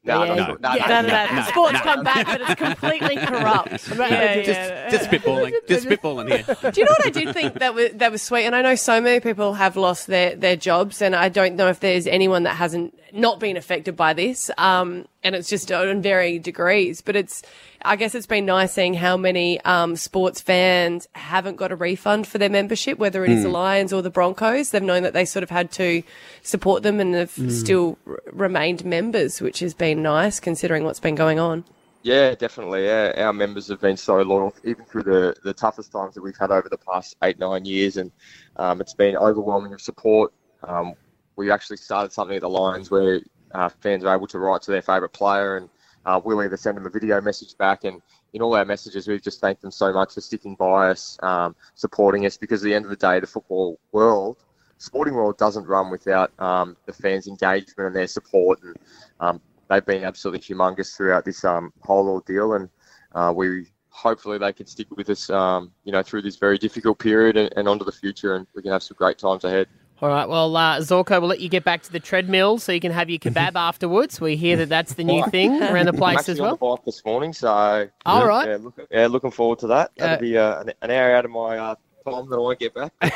No, 0.04 0.24
Yeah, 0.24 0.34
no, 0.34 0.56
no, 0.60 0.74
Yeah, 0.74 0.86
no, 0.86 1.00
no, 1.02 1.08
no, 1.08 1.08
no, 1.08 1.26
the 1.28 1.34
no, 1.34 1.42
sports 1.42 1.72
no. 1.74 1.80
come 1.80 2.04
back, 2.04 2.26
but 2.26 2.40
it's 2.40 2.54
completely 2.54 3.16
corrupt. 3.26 3.88
Yeah, 3.88 4.36
just, 4.36 4.48
yeah. 4.48 4.90
just 4.90 5.10
spitballing, 5.10 5.52
just 5.68 5.86
spitballing 5.86 6.28
here. 6.28 6.70
Do 6.72 6.80
you 6.80 6.84
know 6.86 6.92
what 6.92 7.06
I 7.06 7.10
did 7.10 7.34
think 7.34 7.54
that 7.54 7.74
was 7.74 7.90
that 7.94 8.10
was 8.12 8.22
sweet? 8.22 8.44
And 8.46 8.54
I 8.54 8.62
know 8.62 8.74
so 8.74 9.00
many 9.00 9.20
people 9.20 9.54
have 9.54 9.76
lost 9.76 10.06
their 10.06 10.34
their 10.36 10.56
jobs, 10.56 11.02
and 11.02 11.14
I 11.14 11.28
don't 11.28 11.56
know 11.56 11.68
if 11.68 11.80
there's 11.80 12.06
anyone 12.06 12.44
that 12.44 12.56
hasn't 12.56 12.94
not 13.12 13.40
been 13.40 13.56
affected 13.56 13.96
by 13.96 14.12
this. 14.14 14.50
Um, 14.58 15.06
and 15.24 15.34
it's 15.34 15.48
just 15.48 15.70
on 15.72 16.00
varying 16.02 16.42
degrees. 16.42 17.00
But 17.00 17.16
it's, 17.16 17.42
I 17.82 17.96
guess 17.96 18.14
it's 18.14 18.26
been 18.26 18.46
nice 18.46 18.72
seeing 18.72 18.94
how 18.94 19.16
many 19.16 19.60
um, 19.62 19.96
sports 19.96 20.40
fans 20.40 21.08
haven't 21.12 21.56
got 21.56 21.72
a 21.72 21.76
refund 21.76 22.26
for 22.26 22.38
their 22.38 22.48
membership, 22.50 22.98
whether 22.98 23.24
it 23.24 23.30
is 23.30 23.42
the 23.42 23.48
Mm. 23.48 23.52
Lions 23.52 23.92
or 23.92 24.00
the 24.02 24.10
Broncos. 24.10 24.70
They've 24.70 24.82
known 24.82 25.02
that 25.02 25.12
they 25.14 25.24
sort 25.24 25.42
of 25.42 25.50
had 25.50 25.70
to 25.72 26.02
support 26.42 26.82
them, 26.82 27.00
and 27.00 27.14
have 27.14 27.34
Mm. 27.34 27.50
still 27.50 27.98
r- 28.06 28.20
remained 28.32 28.84
members, 28.84 29.40
which 29.40 29.58
has 29.60 29.74
been 29.74 30.02
nice 30.02 30.38
considering 30.40 30.84
what's 30.84 31.00
been 31.00 31.14
going 31.16 31.38
on. 31.38 31.64
Yeah, 32.02 32.36
definitely. 32.36 32.84
Yeah, 32.84 33.12
our 33.16 33.32
members 33.32 33.66
have 33.68 33.80
been 33.80 33.96
so 33.96 34.22
loyal, 34.22 34.54
even 34.64 34.84
through 34.84 35.02
the, 35.02 35.34
the 35.42 35.52
toughest 35.52 35.90
times 35.90 36.14
that 36.14 36.22
we've 36.22 36.36
had 36.38 36.52
over 36.52 36.68
the 36.68 36.78
past 36.78 37.16
eight, 37.24 37.40
nine 37.40 37.64
years, 37.64 37.96
and 37.96 38.12
um, 38.56 38.80
it's 38.80 38.94
been 38.94 39.16
overwhelming 39.16 39.72
of 39.72 39.80
support. 39.80 40.32
Um, 40.62 40.94
we 41.36 41.50
actually 41.50 41.76
started 41.78 42.12
something 42.12 42.36
at 42.36 42.42
the 42.42 42.48
Lions 42.48 42.90
where 42.90 43.20
uh, 43.52 43.68
fans 43.68 44.04
are 44.04 44.14
able 44.14 44.26
to 44.28 44.38
write 44.38 44.62
to 44.62 44.70
their 44.70 44.82
favourite 44.82 45.12
player, 45.12 45.56
and 45.56 45.68
uh, 46.06 46.20
we'll 46.24 46.42
either 46.42 46.56
send 46.56 46.76
them 46.76 46.86
a 46.86 46.90
video 46.90 47.20
message 47.20 47.56
back, 47.58 47.84
and 47.84 48.00
in 48.32 48.42
all 48.42 48.54
our 48.54 48.64
messages, 48.64 49.08
we've 49.08 49.22
just 49.22 49.40
thanked 49.40 49.62
them 49.62 49.70
so 49.70 49.92
much 49.92 50.14
for 50.14 50.20
sticking 50.20 50.54
by 50.54 50.90
us, 50.90 51.18
um, 51.22 51.56
supporting 51.74 52.26
us, 52.26 52.36
because 52.36 52.62
at 52.62 52.64
the 52.64 52.74
end 52.74 52.84
of 52.84 52.90
the 52.90 52.96
day, 52.96 53.20
the 53.20 53.26
football 53.26 53.78
world, 53.92 54.36
sporting 54.78 55.14
world, 55.14 55.36
doesn't 55.38 55.66
run 55.66 55.90
without 55.90 56.30
um, 56.40 56.76
the 56.86 56.92
fans' 56.92 57.26
engagement 57.26 57.86
and 57.86 57.96
their 57.96 58.06
support, 58.06 58.62
and 58.62 58.76
um, 59.20 59.40
they've 59.68 59.86
been 59.86 60.04
absolutely 60.04 60.40
humongous 60.40 60.96
throughout 60.96 61.24
this 61.24 61.44
um, 61.44 61.72
whole 61.80 62.08
ordeal, 62.08 62.54
and 62.54 62.68
uh, 63.14 63.32
we 63.34 63.66
hopefully 63.90 64.38
they 64.38 64.52
can 64.52 64.66
stick 64.66 64.86
with 64.96 65.10
us, 65.10 65.28
um, 65.30 65.72
you 65.84 65.90
know, 65.90 66.02
through 66.02 66.22
this 66.22 66.36
very 66.36 66.56
difficult 66.56 66.98
period 66.98 67.36
and, 67.36 67.52
and 67.56 67.66
onto 67.66 67.84
the 67.84 67.92
future, 67.92 68.36
and 68.36 68.46
we 68.54 68.62
can 68.62 68.70
have 68.70 68.82
some 68.82 68.96
great 68.96 69.18
times 69.18 69.44
ahead. 69.44 69.66
All 70.00 70.08
right. 70.08 70.28
Well, 70.28 70.56
uh, 70.56 70.78
Zorko, 70.78 71.18
we'll 71.20 71.28
let 71.28 71.40
you 71.40 71.48
get 71.48 71.64
back 71.64 71.82
to 71.82 71.90
the 71.92 71.98
treadmill 71.98 72.58
so 72.58 72.70
you 72.70 72.78
can 72.78 72.92
have 72.92 73.10
your 73.10 73.18
kebab 73.18 73.52
afterwards. 73.56 74.20
We 74.20 74.36
hear 74.36 74.56
that 74.58 74.68
that's 74.68 74.94
the 74.94 75.02
new 75.02 75.24
thing 75.30 75.60
around 75.62 75.86
the 75.86 75.92
I'm 75.92 75.96
place 75.98 76.18
actually 76.20 76.32
as 76.34 76.40
on 76.40 76.44
well. 76.46 76.56
the 76.56 76.76
bike 76.76 76.84
this 76.84 77.04
morning, 77.04 77.32
so 77.32 77.88
All 78.06 78.26
right. 78.26 78.48
yeah, 78.48 78.56
look, 78.60 78.78
yeah, 78.92 79.06
looking 79.08 79.32
forward 79.32 79.58
to 79.60 79.66
that. 79.68 79.90
That'll 79.96 80.14
Uh, 80.16 80.18
be 80.20 80.38
uh, 80.38 80.60
an, 80.60 80.72
an 80.82 80.90
hour 80.92 81.16
out 81.16 81.24
of 81.24 81.32
my 81.32 81.58
uh, 81.58 81.74
time 82.08 82.30
that 82.30 82.36
I 82.36 82.38
won't 82.38 82.58
get 82.60 82.74
back. 82.74 82.92
uh, 83.02 83.08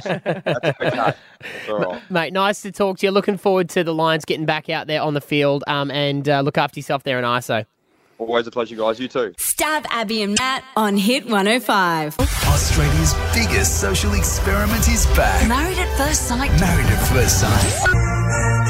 that's 0.00 0.06
okay. 0.06 1.14
That's. 1.66 2.02
Mate, 2.10 2.32
nice 2.34 2.60
to 2.62 2.70
talk 2.72 2.98
to 2.98 3.06
you. 3.06 3.10
Looking 3.10 3.38
forward 3.38 3.70
to 3.70 3.82
the 3.82 3.94
Lions 3.94 4.26
getting 4.26 4.44
back 4.46 4.68
out 4.68 4.88
there 4.88 5.00
on 5.00 5.14
the 5.14 5.20
field 5.22 5.64
um, 5.66 5.90
and 5.90 6.28
uh, 6.28 6.40
look 6.42 6.58
after 6.58 6.78
yourself 6.80 7.02
there 7.04 7.18
in 7.18 7.24
ISO. 7.24 7.64
Always 8.28 8.46
a 8.46 8.52
pleasure, 8.52 8.76
guys. 8.76 9.00
You 9.00 9.08
too. 9.08 9.32
Stav 9.36 9.84
Abby 9.90 10.22
and 10.22 10.38
Matt 10.38 10.62
on 10.76 10.96
Hit 10.96 11.24
105. 11.24 12.16
Australia's 12.20 13.14
biggest 13.34 13.80
social 13.80 14.14
experiment 14.14 14.88
is 14.88 15.06
back. 15.16 15.46
Married 15.48 15.78
at 15.78 15.98
first 15.98 16.28
sight. 16.28 16.50
Married 16.60 16.86
at 16.86 17.08
first 17.08 17.40
sight. 17.40 18.61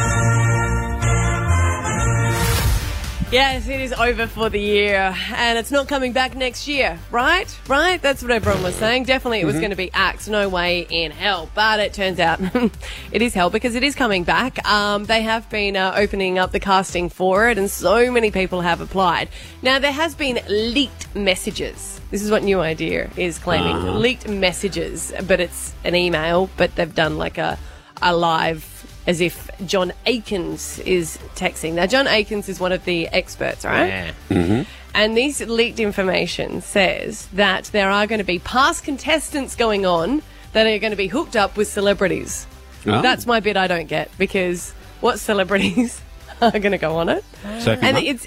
Yes, 3.33 3.67
it 3.67 3.81
is 3.81 3.95
over 3.95 4.27
for 4.27 4.51
the 4.51 4.61
year, 4.61 5.17
and 5.35 5.57
it's 5.59 5.71
not 5.71 5.89
coming 5.89 6.13
back 6.13 6.37
next 6.37 6.69
year, 6.69 6.99
right? 7.11 7.49
Right? 7.67 8.01
That's 8.03 8.21
what 8.21 8.31
everyone 8.31 8.63
was 8.63 8.75
saying. 8.75 9.05
Definitely, 9.05 9.41
it 9.41 9.47
was 9.47 9.55
Mhm. 9.57 9.61
going 9.61 9.71
to 9.71 9.77
be 9.77 9.91
Axe, 9.95 10.29
no 10.29 10.51
way 10.51 10.87
in 10.91 11.13
hell. 11.13 11.49
But 11.55 11.81
it 11.81 11.95
turns 11.95 12.21
out 12.21 12.41
it 13.11 13.23
is 13.23 13.33
hell 13.33 13.49
because 13.49 13.75
it 13.75 13.83
is 13.83 13.95
coming 13.95 14.25
back. 14.25 14.63
Um, 14.69 15.07
they 15.07 15.23
have 15.23 15.49
been 15.49 15.79
uh, 15.79 15.95
opening 15.97 16.39
up 16.39 16.53
the 16.53 16.61
casting 16.61 17.09
for 17.09 17.49
it, 17.49 17.57
and 17.57 17.71
so 17.71 18.13
many 18.13 18.31
people 18.31 18.61
have 18.61 18.83
applied. 18.83 19.31
Now, 19.63 19.79
there 19.79 19.93
has 19.93 20.15
been 20.15 20.39
leaked 20.47 21.15
messages. 21.17 22.03
This 22.11 22.21
is 22.23 22.31
what 22.31 22.43
New 22.43 22.61
Idea 22.61 23.09
is 23.17 23.39
claiming: 23.39 23.77
Uh-huh. 23.77 23.93
leaked 23.99 24.29
messages, 24.29 25.11
but 25.27 25.41
it's 25.41 25.73
an 25.85 25.95
email, 25.95 26.51
but 26.59 26.77
they've 26.77 26.95
done 26.95 27.17
like 27.17 27.39
a 27.39 27.59
a 28.03 28.15
live 28.15 28.63
as 29.07 29.21
if 29.21 29.51
John 29.67 29.93
Aikens 30.07 30.79
is 30.81 31.19
texting. 31.35 31.75
Now, 31.75 31.87
John 31.87 32.07
Aikens 32.07 32.49
is 32.49 32.61
one 32.61 32.73
of 32.73 32.85
the 32.85 33.09
experts, 33.09 33.65
right? 33.65 34.13
Mm-hmm. 34.29 34.63
And 34.95 35.17
these 35.17 35.41
leaked 35.41 35.81
information 35.81 36.61
says 36.61 37.27
that 37.33 37.65
there 37.67 37.91
are 37.91 38.07
going 38.07 38.19
to 38.19 38.25
be 38.25 38.39
past 38.39 38.85
contestants 38.85 39.57
going 39.57 39.87
on 39.87 40.23
that 40.53 40.67
are 40.67 40.79
going 40.79 40.91
to 40.91 40.97
be 40.97 41.09
hooked 41.09 41.35
up 41.35 41.57
with 41.57 41.69
celebrities. 41.69 42.47
Oh. 42.87 43.01
That's 43.01 43.27
my 43.27 43.41
bit 43.41 43.57
I 43.57 43.67
don't 43.67 43.87
get 43.87 44.11
because 44.19 44.73
what 45.01 45.19
celebrities 45.19 46.01
are 46.43 46.51
going 46.51 46.73
to 46.73 46.79
go 46.79 46.97
on 46.97 47.09
it? 47.09 47.25
Sophie 47.61 47.87
and 47.87 47.95
Monk? 47.95 48.07
it's 48.07 48.27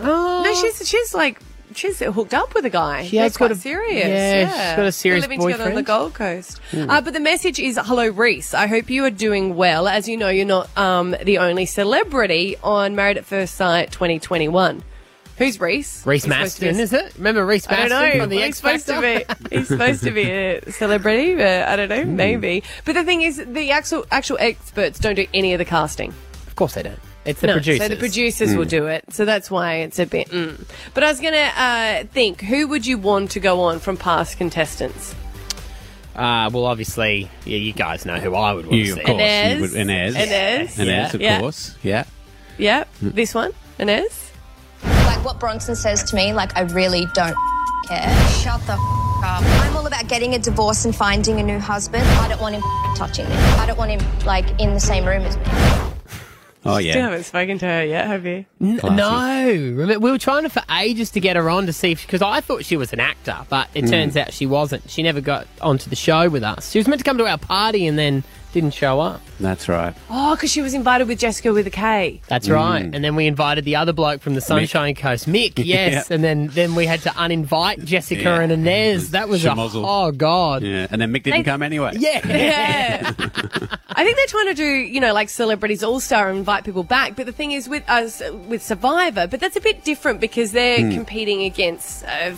no, 0.00 0.54
she's 0.60 0.88
she's 0.88 1.14
like 1.14 1.40
she's 1.78 1.98
hooked 2.00 2.34
up 2.34 2.54
with 2.54 2.64
a 2.64 2.70
guy. 2.70 3.06
She 3.06 3.16
has 3.16 3.36
got 3.36 3.50
a- 3.50 3.54
serious. 3.54 4.06
yeah, 4.06 4.46
she's 4.70 4.76
got 4.76 4.86
a 4.86 4.92
serious 4.92 5.22
They're 5.26 5.28
living 5.38 5.46
together 5.46 5.70
on 5.70 5.74
the. 5.76 5.82
Gold 5.82 6.14
Coast. 6.14 6.58
Hmm. 6.70 6.90
Uh, 6.90 7.00
but 7.00 7.12
the 7.14 7.20
message 7.20 7.58
is, 7.58 7.78
"Hello, 7.82 8.08
Reese. 8.08 8.52
I 8.54 8.66
hope 8.66 8.90
you 8.90 9.04
are 9.04 9.10
doing 9.10 9.56
well. 9.56 9.88
As 9.88 10.08
you 10.08 10.16
know, 10.16 10.28
you're 10.28 10.44
not 10.44 10.68
um, 10.76 11.16
the 11.22 11.38
only 11.38 11.64
celebrity 11.66 12.56
on 12.62 12.94
Married 12.94 13.16
at 13.16 13.24
First 13.24 13.54
Sight 13.54 13.90
2021. 13.92 14.82
Who's 15.38 15.60
Reese? 15.60 16.04
Reese 16.04 16.24
be 16.24 16.30
Maston, 16.30 16.80
is 16.80 16.92
it? 16.92 17.14
Remember 17.16 17.46
Reese 17.46 17.68
I 17.68 17.86
don't 17.86 17.90
Maston 17.90 18.18
know. 18.18 18.26
the 18.26 18.34
he's 18.34 18.44
X 18.44 18.56
supposed 18.56 18.86
to 18.88 19.00
be. 19.00 19.56
He's 19.56 19.68
supposed 19.68 20.02
to 20.02 20.10
be 20.10 20.22
a 20.28 20.72
celebrity, 20.72 21.36
but 21.36 21.46
I 21.68 21.76
don't 21.76 21.88
Hmm. 21.90 21.96
know. 22.10 22.12
Maybe. 22.16 22.64
But 22.84 22.94
the 22.96 23.04
thing 23.04 23.22
is, 23.22 23.36
the 23.46 23.70
actual 23.70 24.04
actual 24.10 24.36
experts 24.40 24.98
don't 24.98 25.14
do 25.14 25.26
any 25.32 25.52
of 25.54 25.58
the 25.58 25.64
casting. 25.64 26.12
Of 26.48 26.56
course 26.56 26.74
they 26.74 26.82
don't. 26.82 26.98
It's 27.28 27.40
the 27.40 27.46
No, 27.48 27.52
producers. 27.54 27.82
So 27.82 27.88
the 27.88 27.96
producers 27.96 28.54
will 28.56 28.64
Mm. 28.64 28.68
do 28.70 28.86
it. 28.86 29.04
So 29.10 29.24
that's 29.24 29.50
why 29.50 29.74
it's 29.76 29.98
a 29.98 30.06
bit. 30.06 30.30
Mm. 30.30 30.64
But 30.94 31.04
I 31.04 31.08
was 31.10 31.20
going 31.20 31.34
to 31.34 31.62
uh, 31.62 32.04
think 32.12 32.40
who 32.40 32.66
would 32.68 32.86
you 32.86 32.96
want 32.98 33.30
to 33.32 33.40
go 33.40 33.60
on 33.60 33.78
from 33.80 33.96
past 33.96 34.38
contestants? 34.38 35.14
Uh, 36.16 36.50
well, 36.52 36.64
obviously, 36.66 37.30
yeah, 37.44 37.58
you 37.58 37.72
guys 37.72 38.04
know 38.04 38.16
who 38.16 38.34
I 38.34 38.52
would 38.52 38.66
want 38.66 38.76
You, 38.78 38.84
to 38.86 38.90
of 38.92 38.98
see. 38.98 39.04
course. 39.04 39.22
Ines. 39.22 39.54
You 39.54 39.60
would, 39.60 39.72
Ines. 39.88 40.16
Ines. 40.16 40.78
Ines, 40.78 41.14
of 41.14 41.20
Yeah. 41.20 41.38
course. 41.40 41.74
Yeah. 41.82 42.04
Yep. 42.58 42.88
This 43.02 43.34
one, 43.34 43.52
Ines. 43.78 44.30
Like 44.82 45.24
what 45.24 45.38
Bronson 45.38 45.76
says 45.76 46.02
to 46.10 46.16
me, 46.16 46.32
like 46.32 46.56
I 46.56 46.62
really 46.62 47.06
don't 47.14 47.36
care. 47.88 48.28
Shut 48.42 48.60
the 48.66 48.72
up. 48.72 49.42
I'm 49.42 49.76
all 49.76 49.86
about 49.86 50.08
getting 50.08 50.34
a 50.34 50.38
divorce 50.38 50.84
and 50.84 50.94
finding 50.94 51.38
a 51.40 51.42
new 51.42 51.58
husband. 51.58 52.04
I 52.20 52.28
don't 52.28 52.40
want 52.40 52.54
him 52.54 52.62
touching 52.96 53.28
me. 53.28 53.34
I 53.34 53.66
don't 53.66 53.78
want 53.78 53.90
him 53.90 54.00
like 54.24 54.46
in 54.60 54.74
the 54.74 54.80
same 54.80 55.04
room 55.04 55.22
as 55.22 55.36
me. 55.36 55.42
Oh, 56.68 56.74
Still 56.74 56.86
yeah. 56.86 56.98
haven't 57.02 57.24
spoken 57.24 57.58
to 57.58 57.66
her 57.66 57.84
yet, 57.84 58.06
have 58.06 58.26
you? 58.26 58.44
N- 58.60 58.80
no, 58.84 59.96
we 59.98 60.10
were 60.10 60.18
trying 60.18 60.42
to 60.44 60.50
for 60.50 60.62
ages 60.70 61.10
to 61.12 61.20
get 61.20 61.36
her 61.36 61.48
on 61.50 61.66
to 61.66 61.72
see 61.72 61.92
if 61.92 62.02
because 62.06 62.22
I 62.22 62.40
thought 62.40 62.64
she 62.64 62.76
was 62.76 62.92
an 62.92 63.00
actor, 63.00 63.36
but 63.48 63.68
it 63.74 63.84
Mm. 63.84 63.90
turns 63.90 64.16
out 64.16 64.32
she 64.32 64.46
wasn't. 64.46 64.88
She 64.90 65.02
never 65.02 65.20
got 65.20 65.46
onto 65.62 65.88
the 65.90 65.96
show 65.96 66.28
with 66.28 66.42
us. 66.42 66.70
She 66.70 66.78
was 66.78 66.86
meant 66.88 67.00
to 67.00 67.04
come 67.04 67.18
to 67.18 67.26
our 67.26 67.38
party 67.38 67.86
and 67.86 67.98
then 67.98 68.22
didn't 68.52 68.72
show 68.74 68.98
up. 69.00 69.20
That's 69.40 69.68
right. 69.68 69.94
Oh, 70.10 70.34
because 70.34 70.50
she 70.50 70.62
was 70.62 70.74
invited 70.74 71.06
with 71.06 71.18
Jessica 71.18 71.52
with 71.52 71.66
a 71.66 71.70
K. 71.70 72.20
That's 72.28 72.48
Mm. 72.48 72.54
right. 72.54 72.82
And 72.92 73.04
then 73.04 73.14
we 73.14 73.26
invited 73.26 73.64
the 73.64 73.76
other 73.76 73.92
bloke 73.92 74.20
from 74.20 74.34
the 74.34 74.40
Sunshine 74.40 74.94
Coast, 74.94 75.28
Mick. 75.28 75.52
Yes, 75.64 76.06
Yeah. 76.08 76.14
and 76.14 76.24
then 76.24 76.48
then 76.48 76.74
we 76.74 76.86
had 76.86 77.00
to 77.02 77.10
uninvite 77.10 77.84
Jessica 77.84 78.22
Yeah. 78.22 78.40
and 78.40 78.52
Ines. 78.66 79.10
That 79.10 79.28
was 79.28 79.44
a 79.44 79.50
Schmozzle. 79.50 79.84
oh 79.86 80.12
god. 80.12 80.62
Yeah. 80.62 80.86
And 80.90 81.00
then 81.00 81.10
Mick 81.12 81.22
didn't 81.24 81.40
They- 81.40 81.50
come 81.50 81.62
anyway. 81.62 81.92
Yeah. 81.98 82.26
Yeah. 82.26 83.12
I 83.90 84.04
think 84.04 84.16
they're 84.16 84.26
trying 84.28 84.46
to 84.48 84.54
do, 84.54 84.64
you 84.64 85.00
know, 85.00 85.12
like 85.12 85.28
celebrities 85.28 85.82
all 85.82 86.00
star 86.00 86.28
and 86.28 86.38
invite 86.38 86.64
people 86.64 86.82
back. 86.84 87.16
But 87.16 87.26
the 87.26 87.32
thing 87.32 87.52
is 87.52 87.68
with 87.68 87.88
us, 87.88 88.22
with 88.48 88.62
Survivor, 88.62 89.26
but 89.26 89.40
that's 89.40 89.56
a 89.56 89.60
bit 89.60 89.84
different 89.84 90.20
because 90.20 90.52
they're 90.52 90.80
Hmm. 90.80 90.92
competing 90.92 91.42
against. 91.42 92.04
Uh, 92.04 92.32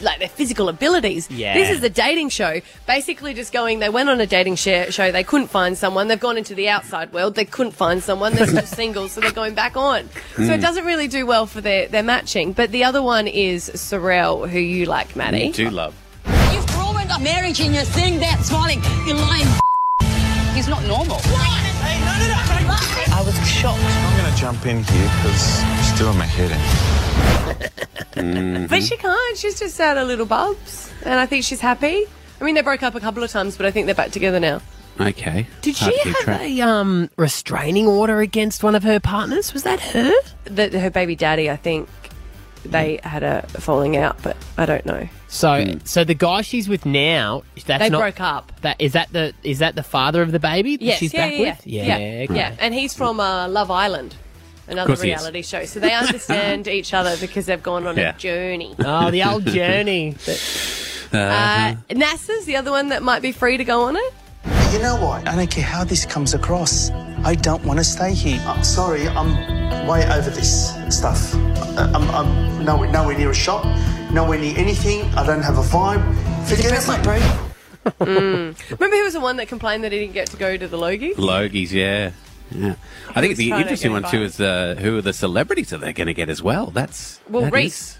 like 0.00 0.18
their 0.18 0.28
physical 0.28 0.68
abilities. 0.68 1.30
Yeah. 1.30 1.54
This 1.54 1.70
is 1.70 1.82
a 1.82 1.88
dating 1.90 2.28
show. 2.30 2.60
Basically, 2.86 3.34
just 3.34 3.52
going. 3.52 3.78
They 3.78 3.88
went 3.88 4.08
on 4.08 4.20
a 4.20 4.26
dating 4.26 4.56
share, 4.56 4.90
show. 4.92 5.10
They 5.12 5.24
couldn't 5.24 5.48
find 5.48 5.76
someone. 5.78 6.08
They've 6.08 6.18
gone 6.20 6.36
into 6.36 6.54
the 6.54 6.68
outside 6.68 7.12
world. 7.12 7.34
They 7.34 7.44
couldn't 7.44 7.72
find 7.72 8.02
someone. 8.02 8.34
They're 8.34 8.46
still 8.46 8.62
single, 8.82 9.08
so 9.08 9.20
they're 9.20 9.30
going 9.32 9.54
back 9.54 9.76
on. 9.76 10.08
So 10.36 10.44
Hmm. 10.44 10.50
it 10.50 10.60
doesn't 10.60 10.84
really 10.84 11.08
do 11.08 11.26
well 11.26 11.46
for 11.46 11.60
their 11.60 11.88
their 11.88 12.02
matching. 12.02 12.52
But 12.52 12.70
the 12.70 12.84
other 12.84 13.02
one 13.02 13.26
is 13.26 13.70
Sorrel, 13.74 14.46
who 14.46 14.58
you 14.58 14.86
like, 14.86 15.14
Maddie. 15.16 15.46
You 15.46 15.52
do 15.52 15.70
love. 15.70 15.94
You've 16.52 16.76
ruined 16.78 17.10
a 17.10 17.18
marriage 17.20 17.60
in 17.60 17.72
your 17.74 17.84
thing 17.84 18.18
that's 18.20 18.48
smiling. 18.48 18.82
You 19.06 19.14
lying. 19.14 19.46
He's 20.64 20.70
not 20.70 20.86
normal. 20.86 21.18
I 21.22 23.22
was 23.22 23.36
shocked. 23.46 23.82
I'm 23.82 24.18
going 24.18 24.32
to 24.32 24.40
jump 24.40 24.64
in 24.64 24.82
here 24.82 25.10
because 25.16 25.62
I'm 25.62 25.94
still 25.94 26.10
in 26.10 26.16
my 26.16 26.24
head. 26.24 26.52
Mm-hmm. 28.12 28.66
But 28.68 28.82
she 28.82 28.96
can't. 28.96 29.36
She's 29.36 29.58
just 29.58 29.76
had 29.76 29.98
a 29.98 30.04
little 30.04 30.24
bubs, 30.24 30.90
and 31.04 31.20
I 31.20 31.26
think 31.26 31.44
she's 31.44 31.60
happy. 31.60 32.06
I 32.40 32.44
mean, 32.44 32.54
they 32.54 32.62
broke 32.62 32.82
up 32.82 32.94
a 32.94 33.00
couple 33.00 33.22
of 33.22 33.30
times, 33.30 33.58
but 33.58 33.66
I 33.66 33.72
think 33.72 33.84
they're 33.84 33.94
back 33.94 34.12
together 34.12 34.40
now. 34.40 34.62
Okay. 34.98 35.46
Did 35.60 35.76
Hard 35.76 35.92
she 35.92 36.08
have 36.08 36.16
track. 36.20 36.40
a 36.40 36.60
um, 36.62 37.10
restraining 37.18 37.86
order 37.86 38.20
against 38.20 38.62
one 38.62 38.74
of 38.74 38.84
her 38.84 39.00
partners? 39.00 39.52
Was 39.52 39.64
that 39.64 39.80
her? 39.80 40.14
The, 40.44 40.80
her 40.80 40.88
baby 40.88 41.14
daddy, 41.14 41.50
I 41.50 41.56
think, 41.56 41.90
they 42.64 42.98
had 43.02 43.22
a 43.22 43.42
falling 43.48 43.96
out, 43.96 44.16
but 44.22 44.36
I 44.58 44.66
don't 44.66 44.84
know. 44.86 45.08
So, 45.28 45.74
so 45.84 46.04
the 46.04 46.14
guy 46.14 46.42
she's 46.42 46.68
with 46.68 46.86
now, 46.86 47.42
that's 47.66 47.82
They 47.82 47.90
not, 47.90 47.98
broke 48.00 48.20
up. 48.20 48.52
That 48.62 48.76
is 48.80 48.92
that 48.92 49.12
the 49.12 49.32
is 49.42 49.58
that 49.58 49.74
the 49.74 49.82
father 49.82 50.22
of 50.22 50.32
the 50.32 50.38
baby 50.38 50.76
that 50.76 50.84
Yes, 50.84 50.98
she's 50.98 51.12
yeah, 51.12 51.24
back 51.28 51.32
yeah, 51.32 51.40
with? 51.40 51.66
yeah, 51.66 51.84
yeah, 51.98 52.24
okay. 52.24 52.34
yeah. 52.36 52.56
And 52.60 52.72
he's 52.74 52.94
from 52.94 53.18
uh, 53.20 53.48
Love 53.48 53.70
Island, 53.70 54.14
another 54.68 54.88
course 54.88 55.02
he 55.02 55.10
is. 55.10 55.18
reality 55.20 55.42
show. 55.42 55.64
So 55.64 55.80
they 55.80 55.92
understand 55.94 56.68
each 56.68 56.94
other 56.94 57.16
because 57.18 57.46
they've 57.46 57.62
gone 57.62 57.86
on 57.86 57.96
Yeah. 57.96 58.14
a 58.14 58.18
journey. 58.18 58.74
Oh, 58.78 59.10
the 59.10 59.22
old 59.24 59.44
journey. 59.46 60.16
Uh, 61.12 61.76
Nasser's 61.90 62.44
the 62.44 62.56
other 62.56 62.72
one 62.72 62.88
that 62.88 63.00
might 63.00 63.22
be 63.22 63.30
free 63.30 63.56
to 63.56 63.62
go 63.62 63.82
on 63.82 63.94
it. 63.94 64.14
You 64.72 64.82
know 64.82 64.96
what? 64.96 65.26
I 65.28 65.36
don't 65.36 65.50
care 65.50 65.64
how 65.64 65.84
this 65.84 66.04
comes 66.04 66.34
across. 66.34 66.90
I 67.24 67.34
don't 67.34 67.64
want 67.64 67.78
to 67.78 67.84
stay 67.84 68.12
here. 68.12 68.40
I'm 68.46 68.64
sorry, 68.64 69.08
I'm 69.08 69.86
way 69.86 70.04
over 70.10 70.30
this 70.30 70.74
stuff. 70.90 71.34
Uh, 71.34 71.90
I'm, 71.94 72.10
I'm 72.10 72.64
nowhere, 72.64 72.90
nowhere 72.90 73.16
near 73.16 73.30
a 73.30 73.34
shop, 73.34 73.64
nowhere 74.12 74.38
near 74.38 74.56
anything. 74.58 75.02
I 75.14 75.24
don't 75.24 75.42
have 75.42 75.58
a 75.58 75.62
vibe. 75.62 76.02
Forget 76.48 76.72
it, 76.72 76.88
mate. 76.88 77.22
mm. 78.00 78.70
Remember, 78.78 78.96
he 78.96 79.02
was 79.02 79.12
the 79.12 79.20
one 79.20 79.36
that 79.36 79.48
complained 79.48 79.84
that 79.84 79.92
he 79.92 79.98
didn't 80.00 80.14
get 80.14 80.28
to 80.28 80.36
go 80.36 80.56
to 80.56 80.66
the 80.68 80.76
Logie. 80.78 81.14
Logies, 81.14 81.70
yeah. 81.70 82.12
Yeah. 82.50 82.74
I 83.14 83.20
think 83.20 83.36
the 83.36 83.50
interesting 83.50 83.92
get 83.92 84.02
one 84.02 84.10
too 84.10 84.22
is 84.22 84.40
uh, 84.40 84.76
who 84.78 84.98
are 84.98 85.02
the 85.02 85.12
celebrities 85.12 85.70
that 85.70 85.80
they're 85.80 85.92
going 85.92 86.06
to 86.06 86.14
get 86.14 86.28
as 86.28 86.42
well. 86.42 86.66
That's 86.66 87.20
Well, 87.28 87.42
that 87.42 87.52
Reese. 87.52 87.80
is- 87.92 87.98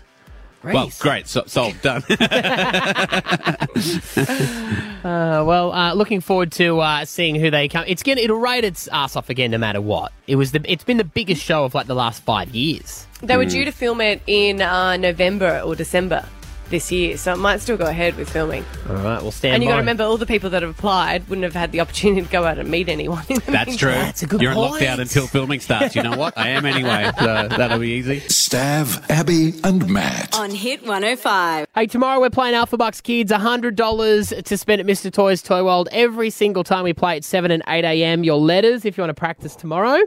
Well, 0.73 0.91
great, 0.99 1.29
so, 1.29 1.45
solved, 1.47 1.83
done. 1.83 2.03
Uh, 5.05 5.45
well, 5.45 5.71
uh, 5.71 5.93
looking 5.93 6.23
forward 6.23 6.51
to 6.51 6.81
uh, 6.81 7.05
seeing 7.05 7.35
who 7.35 7.51
they 7.51 7.69
come. 7.69 7.85
It's 7.87 8.03
gonna 8.03 8.23
it'll 8.23 8.39
rate 8.39 8.65
its 8.65 8.89
ass 8.89 9.17
off 9.17 9.29
again, 9.29 9.51
no 9.51 9.59
matter 9.59 9.83
what. 9.83 10.12
It 10.27 10.37
was 10.37 10.53
the 10.53 10.62
it's 10.65 10.83
been 10.83 10.97
the 10.97 11.05
biggest 11.05 11.43
show 11.43 11.65
of 11.65 11.75
like 11.75 11.87
the 11.87 11.95
last 11.95 12.23
five 12.23 12.55
years. 12.55 13.07
They 13.21 13.37
were 13.37 13.45
due 13.45 13.67
to 13.67 13.71
film 13.71 14.01
it 14.01 14.23
in 14.27 14.62
uh, 14.62 14.97
November 14.97 15.61
or 15.61 15.75
December 15.75 16.27
this 16.75 16.91
year, 16.91 17.16
so 17.16 17.33
it 17.33 17.37
might 17.39 17.61
still 17.61 17.77
go 17.77 17.87
ahead 17.87 18.16
with 18.16 18.29
filming. 18.29 18.64
All 18.89 18.97
right, 18.97 19.22
we'll 19.22 19.31
stand 19.31 19.55
and 19.55 19.62
you 19.62 19.68
by. 19.68 19.72
got 19.72 19.77
to 19.77 19.83
remember, 19.83 20.03
all 20.03 20.16
the 20.16 20.27
people 20.27 20.51
that 20.51 20.62
have 20.62 20.70
applied 20.72 21.29
wouldn't 21.29 21.45
have 21.45 21.55
had 21.55 21.70
the 21.70 21.79
opportunity 21.81 22.22
to 22.22 22.29
go 22.33 22.45
out 22.45 22.59
and 22.59 22.68
meet 22.68 22.89
anyone. 22.89 23.25
in 23.29 23.37
the 23.37 23.53
That's 23.53 23.77
true. 23.77 23.93
meantime. 23.93 24.41
You're 24.41 24.51
in 24.51 24.59
lockdown 24.59 24.99
until 24.99 25.29
filming 25.29 25.61
starts. 25.61 25.95
You 25.95 26.03
know 26.03 26.16
what? 26.16 26.37
I 26.37 26.49
am 26.49 26.66
anyway, 26.66 27.11
so 27.18 27.47
that'll 27.49 27.79
be 27.79 27.91
easy. 27.91 28.20
Stav, 28.22 29.09
Abby, 29.09 29.55
and 29.62 29.89
Matt. 29.89 30.37
On 30.37 30.51
Hit 30.51 30.83
105. 30.83 31.66
Hey, 31.75 31.87
tomorrow 31.87 32.20
we're 32.20 32.31
playing 32.31 32.55
Alpha 32.57 32.77
Bucks 32.77 33.01
Kids. 33.01 33.31
$100 33.31 34.43
to 34.45 34.57
spend 34.59 34.81
at 34.81 34.87
Mr. 34.87 35.12
Toys 35.12 35.43
Toy 35.43 35.64
World 35.64 35.89
every 35.93 36.31
single 36.31 36.64
time 36.64 36.83
we 36.85 36.93
play 36.93 37.16
at 37.16 37.25
7 37.25 37.51
and 37.53 37.62
8 37.68 37.85
a.m. 37.85 38.25
Your 38.25 38.39
letters 38.39 38.85
if 38.85 38.97
you 38.97 39.03
want 39.03 39.11
to 39.11 39.14
practice 39.14 39.55
tomorrow. 39.55 40.01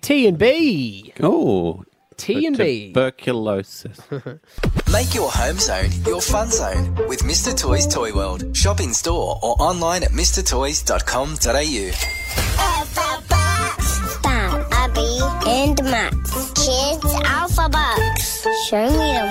T 0.00 0.26
and 0.28 0.38
B. 0.38 1.12
Oh, 1.20 1.84
T 2.18 2.46
and 2.46 2.56
B. 2.58 2.88
Tuberculosis. 2.88 3.98
Make 4.92 5.14
your 5.14 5.30
home 5.30 5.58
zone 5.58 5.90
your 6.06 6.20
fun 6.20 6.50
zone 6.50 6.94
with 7.08 7.20
Mr. 7.20 7.56
Toys 7.56 7.86
Toy 7.86 8.12
World. 8.12 8.54
Shop 8.56 8.80
in 8.80 8.92
store 8.92 9.38
or 9.42 9.56
online 9.60 10.02
at 10.02 10.10
mrtoys.com.au. 10.10 11.36
Stav, 14.08 14.68
Abby, 14.72 15.20
and 15.48 15.82
Matt. 15.84 16.12
Kids 16.54 17.14
Alpha 17.24 17.68
Bucks. 17.68 18.46
Show 18.68 18.84
me 18.90 18.96
the 18.96 18.96
money, 18.96 18.96
honey. 18.98 19.18
Hit 19.18 19.27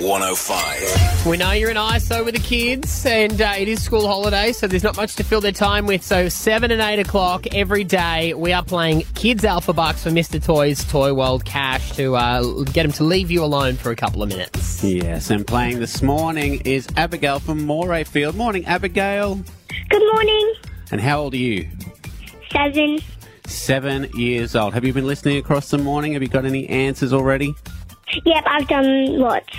105. 0.00 1.26
We 1.26 1.36
know 1.36 1.52
you're 1.52 1.70
in 1.70 1.76
ISO 1.76 2.24
with 2.24 2.34
the 2.34 2.40
kids, 2.40 3.04
and 3.04 3.40
uh, 3.40 3.52
it 3.58 3.68
is 3.68 3.82
school 3.82 4.06
holiday, 4.06 4.52
so 4.52 4.66
there's 4.66 4.82
not 4.82 4.96
much 4.96 5.16
to 5.16 5.24
fill 5.24 5.40
their 5.40 5.52
time 5.52 5.86
with. 5.86 6.02
So, 6.02 6.28
7 6.28 6.70
and 6.70 6.80
8 6.80 7.00
o'clock 7.00 7.46
every 7.54 7.84
day, 7.84 8.32
we 8.34 8.52
are 8.52 8.64
playing 8.64 9.02
Kids 9.14 9.44
Alpha 9.44 9.72
Bucks 9.72 10.02
for 10.02 10.10
Mr. 10.10 10.42
Toys 10.42 10.82
Toy 10.84 11.12
World 11.12 11.44
Cash 11.44 11.92
to 11.92 12.16
uh, 12.16 12.62
get 12.64 12.84
them 12.84 12.92
to 12.92 13.04
leave 13.04 13.30
you 13.30 13.44
alone 13.44 13.76
for 13.76 13.90
a 13.90 13.96
couple 13.96 14.22
of 14.22 14.28
minutes. 14.30 14.82
Yes, 14.82 15.30
and 15.30 15.46
playing 15.46 15.78
this 15.78 16.02
morning 16.02 16.62
is 16.64 16.88
Abigail 16.96 17.38
from 17.38 17.60
Morayfield. 17.66 18.34
Morning, 18.34 18.64
Abigail. 18.64 19.40
Good 19.90 20.12
morning. 20.14 20.54
And 20.90 21.00
how 21.00 21.20
old 21.20 21.34
are 21.34 21.38
you? 21.38 21.68
Seven. 22.50 23.00
Seven 23.46 24.08
years 24.14 24.56
old. 24.56 24.74
Have 24.74 24.84
you 24.84 24.92
been 24.92 25.06
listening 25.06 25.36
across 25.36 25.70
the 25.70 25.78
morning? 25.78 26.14
Have 26.14 26.22
you 26.22 26.28
got 26.28 26.46
any 26.46 26.68
answers 26.68 27.12
already? 27.12 27.54
Yep, 28.24 28.44
I've 28.46 28.68
done 28.68 29.18
lots. 29.18 29.56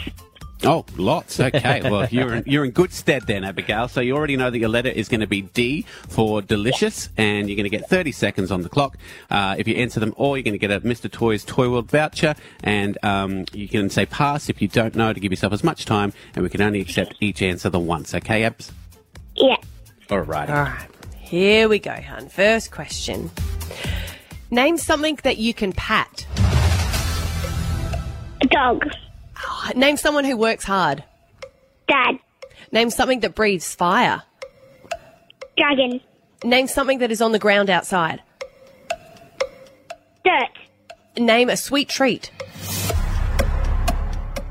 Oh, 0.64 0.86
lots. 0.96 1.40
Okay. 1.40 1.82
Well, 1.90 2.08
you're 2.12 2.36
in, 2.36 2.44
you're 2.46 2.64
in 2.64 2.72
good 2.72 2.94
stead 2.94 3.24
then, 3.24 3.44
Abigail. 3.44 3.88
So 3.88 4.00
you 4.00 4.16
already 4.16 4.38
know 4.38 4.50
that 4.50 4.60
your 4.60 4.70
letter 4.70 4.90
is 4.90 5.10
going 5.10 5.22
to 5.22 5.28
be 5.28 5.42
D 5.42 5.84
for 6.08 6.42
delicious, 6.42 7.10
and 7.18 7.50
you're 7.50 7.56
going 7.56 7.70
to 7.70 7.76
get 7.76 7.90
30 7.90 8.12
seconds 8.12 8.52
on 8.52 8.62
the 8.62 8.70
clock. 8.70 8.98
Uh, 9.30 9.56
if 9.58 9.68
you 9.68 9.76
answer 9.76 10.00
them 10.00 10.14
all, 10.18 10.38
you're 10.38 10.44
going 10.44 10.54
to 10.54 10.60
get 10.60 10.72
a 10.72 10.80
Mr. 10.82 11.12
Toys 11.12 11.44
Toy 11.44 11.70
World 11.70 11.90
voucher, 11.90 12.36
and 12.64 12.98
um, 13.04 13.46
you 13.54 13.68
can 13.68 13.90
say 13.90 14.06
pass 14.06 14.50
if 14.50 14.62
you 14.62 14.68
don't 14.68 14.96
know 14.96 15.12
to 15.14 15.20
give 15.20 15.32
yourself 15.32 15.54
as 15.54 15.64
much 15.64 15.86
time, 15.86 16.14
and 16.36 16.44
we 16.44 16.50
can 16.50 16.62
only 16.62 16.80
accept 16.80 17.16
each 17.20 17.42
answer 17.42 17.70
the 17.70 17.80
once. 17.80 18.14
Okay, 18.14 18.44
Abs? 18.44 18.72
Yeah. 19.36 19.58
All 20.10 20.20
right. 20.20 20.50
All 20.50 20.56
right. 20.56 20.88
Here 21.18 21.70
we 21.70 21.80
go, 21.80 21.94
hun. 21.94 22.30
First 22.30 22.72
question. 22.72 23.32
Name 24.52 24.78
something 24.78 25.18
that 25.24 25.38
you 25.38 25.54
can 25.54 25.72
pat. 25.74 26.28
A 28.42 28.48
dog. 28.48 28.86
Name 29.76 29.98
someone 29.98 30.26
who 30.26 30.38
works 30.38 30.64
hard. 30.64 31.04
Dad. 31.88 32.20
Name 32.72 32.90
something 32.90 33.20
that 33.22 33.36
breathes 33.36 33.74
fire. 33.74 34.24
Dragon. 35.58 36.02
Name 36.44 36.68
something 36.68 37.00
that 37.00 37.12
is 37.12 37.22
on 37.22 37.32
the 37.32 37.40
ground 37.40 37.70
outside. 37.70 38.22
Dirt. 40.24 40.50
Name 41.18 41.50
a 41.50 41.58
sweet 41.58 41.90
treat. 41.90 42.32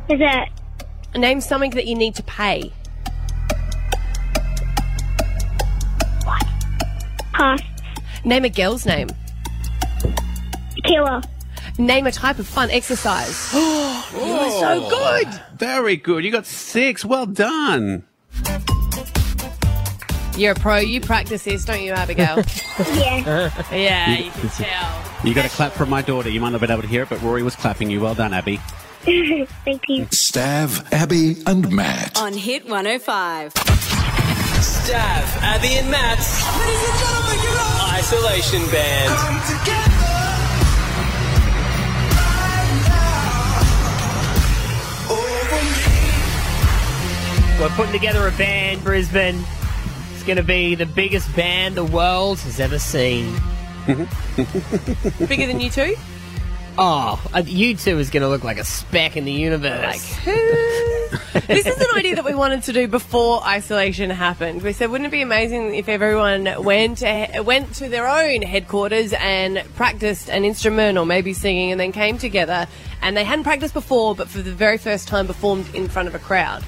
Is 0.09 0.18
Dessert. 0.18 0.49
Name 1.16 1.41
something 1.41 1.70
that 1.72 1.86
you 1.86 1.95
need 1.95 2.14
to 2.16 2.22
pay. 2.22 2.72
What? 6.24 6.45
Pass. 7.32 7.61
Name 8.24 8.45
a 8.45 8.51
girl's 8.51 8.86
name. 8.86 9.09
Killer. 10.84 11.22
Name 11.81 12.07
a 12.07 12.12
type 12.12 12.39
of 12.39 12.47
fun 12.47 12.70
exercise. 12.70 13.53
you 13.55 13.59
were 13.59 14.51
so 14.51 14.85
oh. 14.85 14.91
good. 14.91 15.41
Very 15.59 15.97
good. 15.97 16.24
You 16.24 16.31
got 16.31 16.45
six. 16.45 17.07
Well 17.07 17.24
done. 17.24 18.05
You're 20.37 20.53
a 20.53 20.55
pro. 20.55 20.76
You 20.76 21.01
practice 21.01 21.45
this, 21.45 21.64
don't 21.64 21.83
you, 21.83 21.93
Abigail? 21.93 22.37
yeah. 22.78 23.51
Yeah, 23.72 24.18
you 24.18 24.31
can 24.31 24.49
tell. 24.51 25.05
You 25.24 25.35
got 25.35 25.47
a 25.47 25.49
clap 25.49 25.72
from 25.72 25.89
my 25.89 26.03
daughter. 26.03 26.28
You 26.28 26.41
might 26.41 26.51
not 26.51 26.61
have 26.61 26.68
been 26.68 26.70
able 26.70 26.83
to 26.83 26.89
hear 26.89 27.03
it, 27.03 27.09
but 27.09 27.22
Rory 27.22 27.43
was 27.43 27.57
clapping 27.57 27.91
you. 27.91 28.01
Well 28.01 28.14
done, 28.14 28.35
Abby. 28.35 28.57
Thank 29.03 29.89
you. 29.89 30.05
Stav, 30.07 30.93
Abby, 30.93 31.37
and 31.47 31.70
Matt. 31.72 32.18
On 32.18 32.35
Hit 32.35 32.68
105. 32.68 33.55
Stav, 33.55 35.43
Abby, 35.43 35.78
and 35.78 35.91
Matt's 35.91 36.43
Isolation 37.95 38.61
Band. 38.70 39.99
We're 47.61 47.69
putting 47.69 47.93
together 47.93 48.27
a 48.27 48.33
band, 48.33 48.83
Brisbane. 48.83 49.39
It's 50.15 50.23
going 50.23 50.39
to 50.39 50.43
be 50.43 50.77
the 50.77 50.87
biggest 50.87 51.37
band 51.37 51.75
the 51.75 51.85
world 51.85 52.39
has 52.39 52.59
ever 52.59 52.79
seen. 52.79 53.35
Bigger 53.87 55.47
than 55.47 55.61
you 55.61 55.69
two? 55.69 55.95
Oh, 56.79 57.23
uh, 57.35 57.43
you 57.45 57.77
two 57.77 57.99
is 57.99 58.09
going 58.09 58.23
to 58.23 58.31
look 58.31 58.45
like 58.45 58.57
a 58.57 58.65
speck 58.65 59.15
in 59.19 59.27
the 59.27 59.33
universe. 59.33 60.17
this 60.25 61.67
is 61.67 61.79
an 61.79 61.87
idea 61.97 62.15
that 62.15 62.25
we 62.25 62.35
wanted 62.35 62.63
to 62.63 62.73
do 62.73 62.89
before 62.89 63.47
isolation 63.47 64.09
happened. 64.09 64.63
We 64.63 64.73
said, 64.73 64.91
wouldn't 64.91 65.09
it 65.09 65.11
be 65.11 65.21
amazing 65.21 65.75
if 65.75 65.87
everyone 65.87 66.65
went 66.65 66.99
to, 66.99 67.43
went 67.45 67.75
to 67.75 67.91
their 67.91 68.09
own 68.09 68.41
headquarters 68.41 69.13
and 69.13 69.63
practiced 69.77 70.31
an 70.31 70.47
instrument 70.47 70.97
or 70.97 71.05
maybe 71.05 71.35
singing, 71.35 71.73
and 71.73 71.79
then 71.79 71.93
came 71.93 72.17
together 72.17 72.67
and 73.03 73.15
they 73.15 73.25
hadn't 73.25 73.45
practiced 73.45 73.75
before, 73.75 74.15
but 74.15 74.29
for 74.29 74.41
the 74.41 74.51
very 74.51 74.79
first 74.79 75.09
time 75.09 75.27
performed 75.27 75.75
in 75.75 75.89
front 75.89 76.09
of 76.09 76.15
a 76.15 76.19
crowd. 76.19 76.65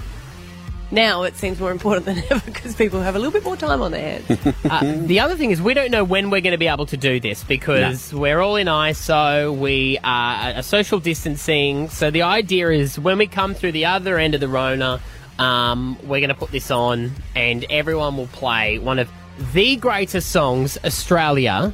Now 0.92 1.22
it 1.22 1.36
seems 1.36 1.58
more 1.58 1.70
important 1.70 2.04
than 2.04 2.18
ever 2.30 2.42
because 2.44 2.74
people 2.74 3.00
have 3.00 3.16
a 3.16 3.18
little 3.18 3.32
bit 3.32 3.44
more 3.44 3.56
time 3.56 3.80
on 3.80 3.92
their 3.92 4.20
hands. 4.20 4.56
Uh, 4.62 5.06
the 5.06 5.20
other 5.20 5.36
thing 5.36 5.50
is, 5.50 5.60
we 5.60 5.72
don't 5.72 5.90
know 5.90 6.04
when 6.04 6.28
we're 6.28 6.42
going 6.42 6.52
to 6.52 6.58
be 6.58 6.68
able 6.68 6.84
to 6.86 6.98
do 6.98 7.18
this 7.18 7.42
because 7.44 8.12
we're 8.12 8.40
all 8.40 8.56
in 8.56 8.66
ISO, 8.66 9.56
we 9.58 9.98
are 10.04 10.50
a 10.50 10.62
social 10.62 11.00
distancing. 11.00 11.88
So 11.88 12.10
the 12.10 12.22
idea 12.22 12.68
is 12.68 12.98
when 12.98 13.16
we 13.16 13.26
come 13.26 13.54
through 13.54 13.72
the 13.72 13.86
other 13.86 14.18
end 14.18 14.34
of 14.34 14.40
the 14.40 14.48
Rona, 14.48 15.00
um, 15.38 15.96
we're 16.02 16.20
going 16.20 16.28
to 16.28 16.34
put 16.34 16.50
this 16.50 16.70
on 16.70 17.12
and 17.34 17.64
everyone 17.70 18.18
will 18.18 18.28
play 18.28 18.78
one 18.78 18.98
of 18.98 19.10
the 19.54 19.76
greatest 19.76 20.30
songs 20.30 20.76
Australia 20.84 21.72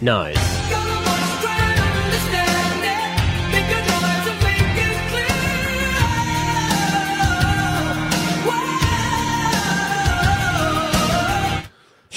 knows. 0.00 0.89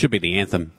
Should 0.03 0.11
be 0.11 0.19
the 0.19 0.37
anthem. 0.37 0.73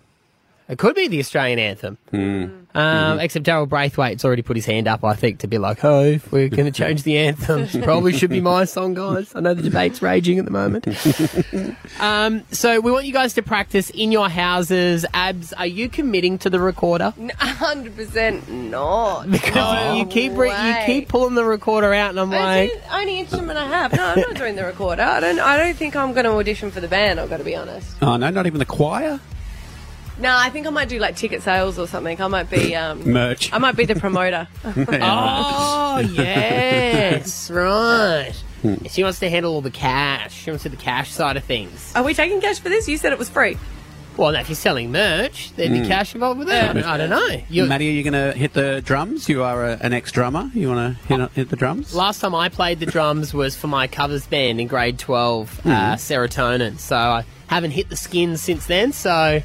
It 0.69 0.79
could 0.79 0.95
be 0.95 1.09
the 1.09 1.19
Australian 1.21 1.59
anthem. 1.59 1.99
Hmm. 2.11 2.47
Um, 2.77 3.21
Except 3.21 3.45
Daryl 3.47 3.69
Braithwaite's 3.69 4.25
already 4.25 4.43
put 4.43 4.57
his 4.57 4.67
hand 4.67 4.89
up, 4.89 5.05
I 5.05 5.15
think, 5.15 5.41
to 5.41 5.47
be 5.47 5.59
like, 5.59 5.85
oh, 5.85 6.03
if 6.05 6.33
we're 6.33 6.49
going 6.49 6.65
to 6.73 6.73
change 6.73 7.05
the 7.05 7.19
anthem, 7.19 7.69
probably 7.83 8.13
should 8.13 8.31
be 8.31 8.41
my 8.41 8.65
song, 8.65 8.95
guys. 8.95 9.33
I 9.35 9.41
know 9.41 9.55
the 9.55 9.63
debate's 9.63 10.03
raging 10.03 10.39
at 10.39 10.45
the 10.45 10.51
moment. 10.51 10.87
um, 12.01 12.43
so 12.51 12.81
we 12.81 12.91
want 12.91 13.05
you 13.07 13.13
guys 13.13 13.35
to 13.35 13.43
practice 13.43 13.91
in 13.91 14.11
your 14.11 14.29
houses. 14.29 15.07
Abs, 15.15 15.53
are 15.53 15.67
you 15.67 15.89
committing 15.89 16.39
to 16.39 16.51
the 16.51 16.59
recorder? 16.59 17.13
hundred 17.39 17.95
percent 17.95 18.49
not. 18.49 19.31
Because 19.31 19.55
No 19.55 19.95
you 19.97 20.07
keep 20.07 20.33
re- 20.37 20.51
you 20.51 20.75
keep 20.87 21.09
pulling 21.09 21.35
the 21.35 21.45
recorder 21.45 21.95
out, 21.95 22.11
and 22.11 22.19
I'm 22.21 22.31
That's 22.31 22.73
like, 22.73 22.83
the 22.83 22.97
only 22.97 23.21
instrument 23.21 23.59
I 23.59 23.67
have. 23.69 23.93
No, 23.93 24.05
I'm 24.05 24.21
not 24.21 24.35
doing 24.35 24.57
the 24.57 24.65
recorder. 24.65 25.03
I 25.03 25.21
don't. 25.21 25.39
I 25.39 25.57
don't 25.57 25.77
think 25.77 25.95
I'm 25.95 26.13
going 26.13 26.25
to 26.25 26.33
audition 26.33 26.71
for 26.71 26.81
the 26.81 26.89
band. 26.89 27.21
I've 27.21 27.31
got 27.31 27.37
to 27.37 27.45
be 27.45 27.55
honest. 27.55 27.97
Oh, 28.03 28.17
no, 28.17 28.31
not 28.31 28.47
even 28.47 28.59
the 28.59 28.65
choir? 28.65 29.21
No, 30.19 30.33
I 30.37 30.49
think 30.51 30.67
I 30.67 30.71
might 30.71 30.89
do 30.89 30.99
like 30.99 31.17
ticket 31.17 31.43
sales 31.43 31.79
or 31.79 31.87
something. 31.89 32.21
I 32.21 32.27
might 32.29 32.49
be 32.49 32.75
um, 32.77 33.03
Merch. 33.13 33.53
I 33.53 33.59
might 33.59 33.77
be 33.77 33.85
the 33.85 33.97
promoter. 33.97 34.47
oh 34.65 35.99
yes, 36.13 37.51
right. 37.51 38.33
She 38.91 39.03
wants 39.03 39.19
to 39.19 39.29
handle 39.29 39.53
all 39.53 39.61
the 39.61 39.71
cash. 39.71 40.33
She 40.35 40.51
wants 40.51 40.63
to 40.63 40.71
do 40.71 40.77
the 40.77 40.83
cash 40.83 41.11
side 41.11 41.37
of 41.37 41.45
things. 41.45 41.93
Are 41.95 42.03
we 42.03 42.15
taking 42.15 42.41
cash 42.41 42.61
for 42.61 42.69
this? 42.71 42.89
You 42.89 42.97
said 42.97 43.13
it 43.13 43.19
was 43.19 43.29
free. 43.29 43.59
Well, 44.17 44.31
no, 44.33 44.39
if 44.39 44.49
you're 44.49 44.55
selling 44.57 44.93
merch, 44.93 45.53
there'd 45.57 45.73
be 45.73 45.81
Mm. 45.81 45.89
cash 45.89 46.15
involved 46.15 46.39
with 46.39 46.47
that. 46.49 46.71
I 46.71 46.73
don't- 46.73 46.85
I 46.85 46.97
don't 46.97 47.11
know. 47.11 47.43
You- 47.51 47.67
Maddie, 47.67 47.89
are 47.89 47.93
you 47.93 48.05
going 48.05 48.13
to 48.33 48.33
hit 48.39 48.53
the 48.55 48.81
drums? 48.81 49.29
You 49.29 49.43
are 49.43 49.65
a, 49.71 49.79
an 49.81 49.93
ex-drummer. 49.93 50.53
You 50.55 50.69
want 50.71 50.97
to 51.09 51.09
hit, 51.17 51.31
hit 51.33 51.49
the 51.51 51.57
drums? 51.57 51.95
Last 51.97 52.21
time 52.21 52.33
I 52.35 52.49
played 52.49 52.79
the 52.79 52.87
drums 52.87 53.35
was 53.35 53.57
for 53.57 53.67
my 53.67 53.89
covers 53.89 54.25
band 54.27 54.61
in 54.61 54.69
grade 54.69 55.01
12, 55.01 55.61
uh, 55.65 55.69
Mhm. 55.69 55.95
Serotonin. 55.97 56.79
So 56.79 56.97
I 56.97 57.25
haven't 57.49 57.73
hit 57.73 57.89
the 57.89 57.97
skins 57.97 58.41
since 58.41 58.67
then. 58.67 58.93
So 58.93 59.43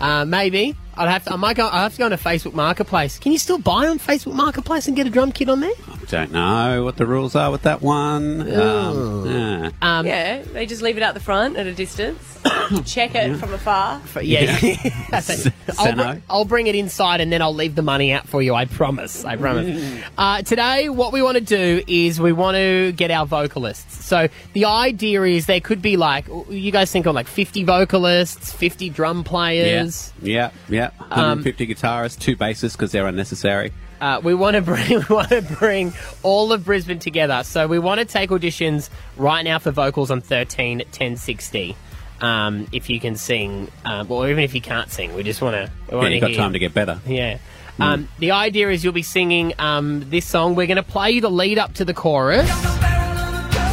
uh, 0.00 0.24
maybe 0.24 0.76
I'd 0.96 1.08
have 1.08 1.24
to. 1.24 1.32
I 1.32 1.36
might 1.36 1.56
go. 1.56 1.68
I 1.68 1.82
have 1.82 1.92
to 1.92 1.98
go 1.98 2.04
on 2.06 2.12
a 2.12 2.18
Facebook 2.18 2.54
Marketplace. 2.54 3.18
Can 3.18 3.32
you 3.32 3.38
still 3.38 3.58
buy 3.58 3.86
on 3.86 3.98
Facebook 3.98 4.34
Marketplace 4.34 4.88
and 4.88 4.96
get 4.96 5.06
a 5.06 5.10
drum 5.10 5.32
kit 5.32 5.48
on 5.48 5.60
there? 5.60 5.70
I 5.88 6.04
don't 6.06 6.32
know 6.32 6.84
what 6.84 6.96
the 6.96 7.06
rules 7.06 7.36
are 7.36 7.50
with 7.50 7.62
that 7.62 7.82
one. 7.82 8.40
Um, 8.52 9.26
yeah. 9.26 9.70
Um, 9.82 10.06
yeah, 10.06 10.42
they 10.42 10.66
just 10.66 10.82
leave 10.82 10.96
it 10.96 11.02
out 11.02 11.14
the 11.14 11.20
front 11.20 11.56
at 11.56 11.66
a 11.66 11.74
distance. 11.74 12.38
Check 12.86 13.14
it 13.14 13.30
Yeah. 13.30 13.36
from 13.36 13.54
afar. 13.54 14.00
But 14.14 14.26
yeah, 14.26 14.56
That's 15.10 15.46
it. 15.46 15.52
I'll, 15.78 15.94
br- 15.94 16.20
I'll 16.28 16.44
bring 16.44 16.66
it 16.66 16.74
inside 16.74 17.20
and 17.20 17.32
then 17.32 17.42
I'll 17.42 17.54
leave 17.54 17.74
the 17.74 17.82
money 17.82 18.12
out 18.12 18.26
for 18.28 18.42
you. 18.42 18.54
I 18.54 18.64
promise. 18.64 19.24
I 19.24 19.36
promise. 19.36 20.02
uh, 20.16 20.42
today, 20.42 20.88
what 20.88 21.12
we 21.12 21.22
want 21.22 21.36
to 21.36 21.40
do 21.44 21.82
is 21.86 22.20
we 22.20 22.32
want 22.32 22.56
to 22.56 22.92
get 22.92 23.10
our 23.10 23.26
vocalists. 23.26 24.04
So 24.04 24.28
the 24.54 24.64
idea 24.64 25.22
is 25.22 25.46
there 25.46 25.60
could 25.60 25.82
be 25.82 25.96
like 25.96 26.26
you 26.48 26.70
guys 26.72 26.90
think 26.90 27.06
of 27.06 27.14
like 27.14 27.26
fifty 27.28 27.64
vocalists, 27.64 28.52
fifty 28.52 28.88
drum 28.90 29.24
players. 29.24 30.12
Yeah, 30.22 30.50
yeah. 30.68 30.90
yeah. 30.98 31.04
150 31.08 31.66
guitarists, 31.66 32.18
two 32.18 32.36
bassists 32.36 32.72
because 32.72 32.92
they're 32.92 33.06
unnecessary. 33.06 33.72
Uh, 34.00 34.20
we 34.22 34.32
want 34.32 34.54
to 34.54 34.62
bring 34.62 34.88
we 34.88 35.04
want 35.14 35.28
to 35.30 35.42
bring 35.42 35.92
all 36.22 36.52
of 36.52 36.64
Brisbane 36.64 36.98
together. 37.00 37.42
So 37.44 37.66
we 37.66 37.78
want 37.78 37.98
to 37.98 38.04
take 38.04 38.30
auditions 38.30 38.90
right 39.16 39.42
now 39.42 39.58
for 39.58 39.70
vocals 39.72 40.10
on 40.10 40.20
13 40.20 40.82
10 40.92 41.16
60. 41.16 41.76
Um, 42.20 42.66
if 42.72 42.90
you 42.90 42.98
can 42.98 43.14
sing, 43.16 43.70
um, 43.84 44.10
or 44.10 44.28
even 44.28 44.42
if 44.42 44.54
you 44.54 44.60
can't 44.60 44.90
sing, 44.90 45.14
we 45.14 45.22
just 45.22 45.40
want 45.40 45.54
to. 45.54 45.70
We 45.88 45.96
Yeah, 45.96 46.02
want 46.02 46.12
you've 46.14 46.20
got 46.20 46.34
time 46.34 46.52
to 46.52 46.58
get 46.58 46.74
better. 46.74 47.00
Yeah. 47.06 47.38
Um, 47.80 48.08
the 48.18 48.32
idea 48.32 48.70
is 48.70 48.82
you'll 48.82 48.92
be 48.92 49.02
singing 49.04 49.52
um, 49.60 50.04
this 50.10 50.26
song. 50.26 50.56
We're 50.56 50.66
going 50.66 50.78
to 50.78 50.82
play 50.82 51.12
you 51.12 51.20
the 51.20 51.30
lead 51.30 51.58
up 51.58 51.74
to 51.74 51.84
the 51.84 51.94
chorus. 51.94 52.48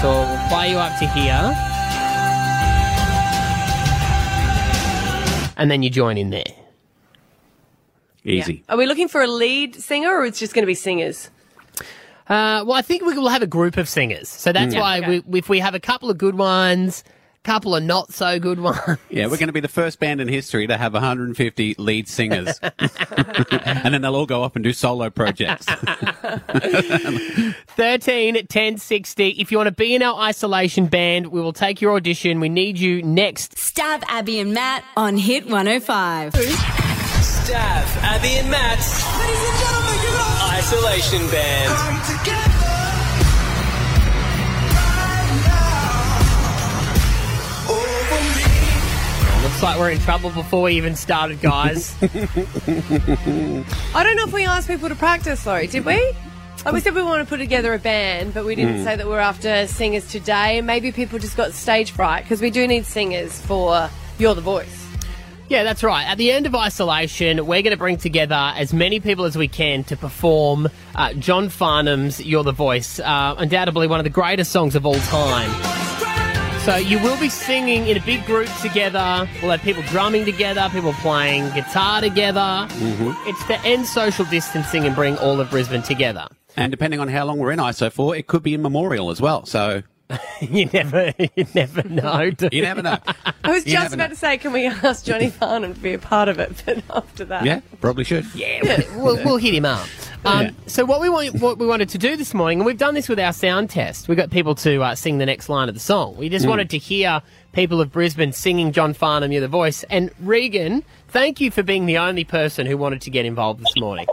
So 0.01 0.11
we'll 0.11 0.47
play 0.49 0.69
you 0.69 0.77
up 0.77 0.99
to 0.99 1.07
here. 1.07 1.53
And 5.57 5.71
then 5.71 5.81
you 5.83 5.89
join 5.89 6.17
in 6.17 6.29
there. 6.31 6.43
Easy. 8.23 8.63
Are 8.69 8.77
we 8.77 8.85
looking 8.87 9.07
for 9.07 9.21
a 9.21 9.27
lead 9.27 9.75
singer 9.75 10.09
or 10.11 10.25
it's 10.25 10.37
just 10.39 10.53
going 10.53 10.63
to 10.63 10.67
be 10.67 10.73
singers? 10.75 11.29
Uh, 12.27 12.65
well, 12.65 12.73
I 12.73 12.81
think 12.81 13.03
we 13.05 13.13
will 13.17 13.29
have 13.29 13.41
a 13.43 13.47
group 13.47 13.77
of 13.77 13.87
singers. 13.87 14.27
So 14.29 14.51
that's 14.51 14.73
Mm. 14.75 14.79
why 14.79 14.97
Okay. 14.99 15.21
we, 15.27 15.39
if 15.39 15.47
we 15.49 15.59
have 15.59 15.75
a 15.75 15.79
couple 15.79 16.09
of 16.09 16.17
good 16.17 16.35
ones, 16.35 17.03
couple 17.45 17.75
of 17.75 17.83
not 17.83 18.11
so 18.11 18.39
good 18.39 18.59
ones. 18.59 18.79
Yeah, 19.09 19.27
we're 19.27 19.37
going 19.37 19.47
to 19.47 19.53
be 19.53 19.59
the 19.61 19.67
first 19.67 19.99
band 19.99 20.19
in 20.19 20.27
history 20.27 20.67
to 20.67 20.75
have 20.77 20.93
150 20.93 21.75
lead 21.77 22.09
singers. 22.09 22.59
and 22.79 23.93
then 23.93 24.01
they'll 24.01 24.15
all 24.15 24.25
go 24.25 24.43
off 24.43 24.55
and 24.55 24.63
do 24.63 24.73
solo 24.73 25.09
projects. 25.09 25.65
13 27.67 28.47
10 28.47 28.77
60. 28.77 29.29
If 29.29 29.51
you 29.51 29.57
want 29.57 29.67
to 29.67 29.71
be 29.71 29.95
in 29.95 30.01
our 30.01 30.19
isolation 30.19 30.87
band, 30.87 31.27
we 31.27 31.39
will 31.39 31.53
take 31.53 31.79
your 31.81 31.95
audition. 31.95 32.39
We 32.39 32.49
need 32.49 32.79
you 32.79 33.03
next. 33.03 33.55
Stav 33.55 34.03
Abby 34.07 34.39
and 34.39 34.53
Matt 34.53 34.83
on 34.97 35.17
Hit 35.17 35.45
105. 35.45 36.33
Stav, 36.33 37.85
Abby 38.01 38.39
and 38.39 38.49
Matt's 38.49 39.03
Isolation 40.51 41.29
Band. 41.29 42.44
Like 49.65 49.79
we're 49.79 49.89
in 49.89 49.99
trouble 49.99 50.29
before 50.29 50.61
we 50.61 50.73
even 50.73 50.95
started, 50.95 51.41
guys. 51.41 51.95
I 52.03 52.05
don't 54.03 54.15
know 54.15 54.25
if 54.27 54.31
we 54.31 54.45
asked 54.45 54.67
people 54.67 54.89
to 54.89 54.95
practice 54.95 55.43
though, 55.43 55.65
did 55.65 55.83
we? 55.83 55.95
Like 56.63 56.73
we 56.73 56.79
said 56.81 56.93
we 56.93 57.01
want 57.01 57.23
to 57.23 57.29
put 57.29 57.37
together 57.37 57.73
a 57.73 57.79
band, 57.79 58.35
but 58.35 58.45
we 58.45 58.53
didn't 58.53 58.77
Mm. 58.81 58.83
say 58.83 58.95
that 58.95 59.07
we're 59.07 59.17
after 59.19 59.65
singers 59.65 60.07
today. 60.07 60.61
Maybe 60.61 60.91
people 60.91 61.17
just 61.17 61.35
got 61.35 61.53
stage 61.53 61.89
fright 61.91 62.23
because 62.23 62.41
we 62.41 62.51
do 62.51 62.67
need 62.67 62.85
singers 62.85 63.41
for 63.41 63.89
You're 64.19 64.35
the 64.35 64.41
Voice. 64.41 64.85
Yeah, 65.49 65.63
that's 65.63 65.83
right. 65.83 66.05
At 66.07 66.19
the 66.19 66.31
end 66.31 66.45
of 66.45 66.53
isolation, 66.55 67.37
we're 67.47 67.63
going 67.63 67.71
to 67.71 67.77
bring 67.77 67.97
together 67.97 68.53
as 68.55 68.71
many 68.71 68.99
people 68.99 69.25
as 69.25 69.35
we 69.35 69.47
can 69.47 69.83
to 69.85 69.97
perform 69.97 70.69
uh, 70.95 71.13
John 71.13 71.49
Farnham's 71.49 72.23
You're 72.23 72.43
the 72.43 72.51
Voice, 72.51 72.99
uh, 72.99 73.35
undoubtedly 73.37 73.87
one 73.87 73.99
of 73.99 74.03
the 74.03 74.09
greatest 74.11 74.51
songs 74.51 74.75
of 74.75 74.85
all 74.85 74.93
time. 74.99 75.94
So 76.65 76.77
you 76.77 76.97
will 76.97 77.19
be 77.19 77.29
singing 77.29 77.89
in 77.89 77.95
a 77.95 77.99
big 77.99 78.25
group 78.25 78.49
together. 78.59 79.29
We'll 79.39 79.51
have 79.51 79.61
people 79.61 79.83
drumming 79.83 80.25
together, 80.25 80.67
people 80.73 80.93
playing 80.93 81.53
guitar 81.53 82.01
together. 82.01 82.39
Mm-hmm. 82.39 83.29
It's 83.29 83.45
to 83.45 83.59
end 83.61 83.85
social 83.85 84.25
distancing 84.25 84.83
and 84.85 84.95
bring 84.95 85.15
all 85.19 85.39
of 85.39 85.51
Brisbane 85.51 85.83
together. 85.83 86.27
and 86.57 86.71
depending 86.71 86.99
on 86.99 87.07
how 87.07 87.23
long 87.25 87.37
we're 87.37 87.51
in 87.51 87.59
ISO 87.59 87.91
for, 87.91 88.15
it 88.15 88.25
could 88.25 88.41
be 88.41 88.55
in 88.55 88.63
memorial 88.63 89.11
as 89.11 89.21
well. 89.21 89.45
So 89.45 89.83
you 90.41 90.67
never, 90.71 91.13
you 91.35 91.45
never 91.55 91.81
know. 91.89 92.29
do 92.29 92.49
you 92.51 92.61
never 92.61 92.81
know. 92.83 92.97
I 93.43 93.51
was 93.51 93.65
You 93.65 93.73
just 93.73 93.83
never 93.85 93.95
about 93.95 94.09
to 94.11 94.15
say, 94.15 94.37
can 94.37 94.53
we 94.53 94.67
ask 94.67 95.03
Johnny 95.05 95.29
Farnham 95.29 95.73
to 95.73 95.79
be 95.79 95.93
a 95.93 95.99
part 95.99 96.29
of 96.29 96.37
it? 96.39 96.61
But 96.65 96.83
after 96.95 97.25
that, 97.25 97.43
Yeah, 97.45 97.61
probably 97.81 98.03
should. 98.03 98.25
Yeah, 98.35 98.81
we'll, 98.97 99.15
we'll 99.23 99.37
hit 99.37 99.53
him 99.55 99.65
up. 99.65 99.87
Um, 100.23 100.55
So 100.67 100.85
what 100.85 101.01
we 101.01 101.09
want, 101.09 101.35
what 101.41 101.57
we 101.57 101.65
wanted 101.65 101.89
to 101.89 101.97
do 101.97 102.15
this 102.17 102.33
morning, 102.33 102.59
and 102.59 102.65
we've 102.65 102.77
done 102.77 102.93
this 102.93 103.09
with 103.09 103.19
our 103.19 103.33
sound 103.33 103.69
test. 103.71 104.07
We 104.07 104.15
got 104.15 104.29
people 104.29 104.53
to 104.55 104.81
uh, 104.83 104.95
sing 104.95 105.17
the 105.17 105.25
next 105.25 105.49
line 105.49 105.69
of 105.69 105.75
the 105.75 105.81
song. 105.81 106.15
We 106.17 106.29
just 106.29 106.45
Mm. 106.45 106.49
wanted 106.49 106.69
to 106.71 106.77
hear 106.77 107.21
people 107.53 107.81
of 107.81 107.91
Brisbane 107.91 108.31
singing 108.31 108.71
John 108.71 108.93
Farnham, 108.93 109.31
"You're 109.31 109.41
the 109.41 109.47
Voice." 109.47 109.83
And 109.89 110.11
Regan, 110.19 110.83
thank 111.07 111.39
you 111.41 111.49
for 111.49 111.63
being 111.63 111.85
the 111.87 111.97
only 111.97 112.23
person 112.23 112.67
who 112.67 112.77
wanted 112.77 113.01
to 113.01 113.09
get 113.09 113.25
involved 113.25 113.61
this 113.61 113.73
morning. 113.77 114.05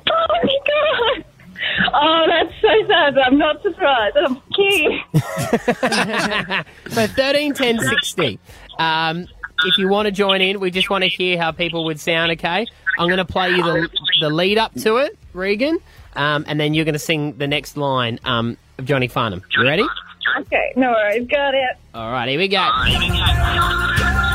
Oh 1.80 1.90
my 1.92 2.26
god! 2.26 2.28
That's 2.28 2.60
so 2.60 2.86
sad. 2.86 3.18
I'm 3.18 3.38
not 3.38 3.62
surprised. 3.62 4.16
I'm 4.16 4.40
key. 4.54 5.02
so 6.94 7.06
thirteen 7.06 7.54
ten 7.54 7.78
sixty. 7.78 8.38
Um, 8.78 9.26
if 9.64 9.78
you 9.78 9.88
want 9.88 10.06
to 10.06 10.12
join 10.12 10.40
in, 10.40 10.60
we 10.60 10.70
just 10.70 10.90
want 10.90 11.02
to 11.04 11.08
hear 11.08 11.38
how 11.38 11.52
people 11.52 11.84
would 11.84 12.00
sound. 12.00 12.32
Okay, 12.32 12.66
I'm 12.98 13.08
going 13.08 13.18
to 13.18 13.24
play 13.24 13.50
you 13.50 13.62
the 13.62 13.88
the 14.20 14.30
lead 14.30 14.58
up 14.58 14.74
to 14.74 14.96
it, 14.96 15.18
Regan, 15.32 15.78
um, 16.16 16.44
and 16.48 16.58
then 16.58 16.74
you're 16.74 16.84
going 16.84 16.94
to 16.94 16.98
sing 16.98 17.36
the 17.38 17.46
next 17.46 17.76
line 17.76 18.18
um, 18.24 18.56
of 18.78 18.84
Johnny 18.84 19.08
Farnham. 19.08 19.42
You 19.56 19.62
ready? 19.64 19.86
Okay, 20.40 20.72
no 20.76 20.90
worries. 20.90 21.26
Got 21.28 21.54
it. 21.54 21.76
All 21.94 22.10
right, 22.10 22.28
here 22.28 22.38
we 22.38 22.48
go. 22.48 24.28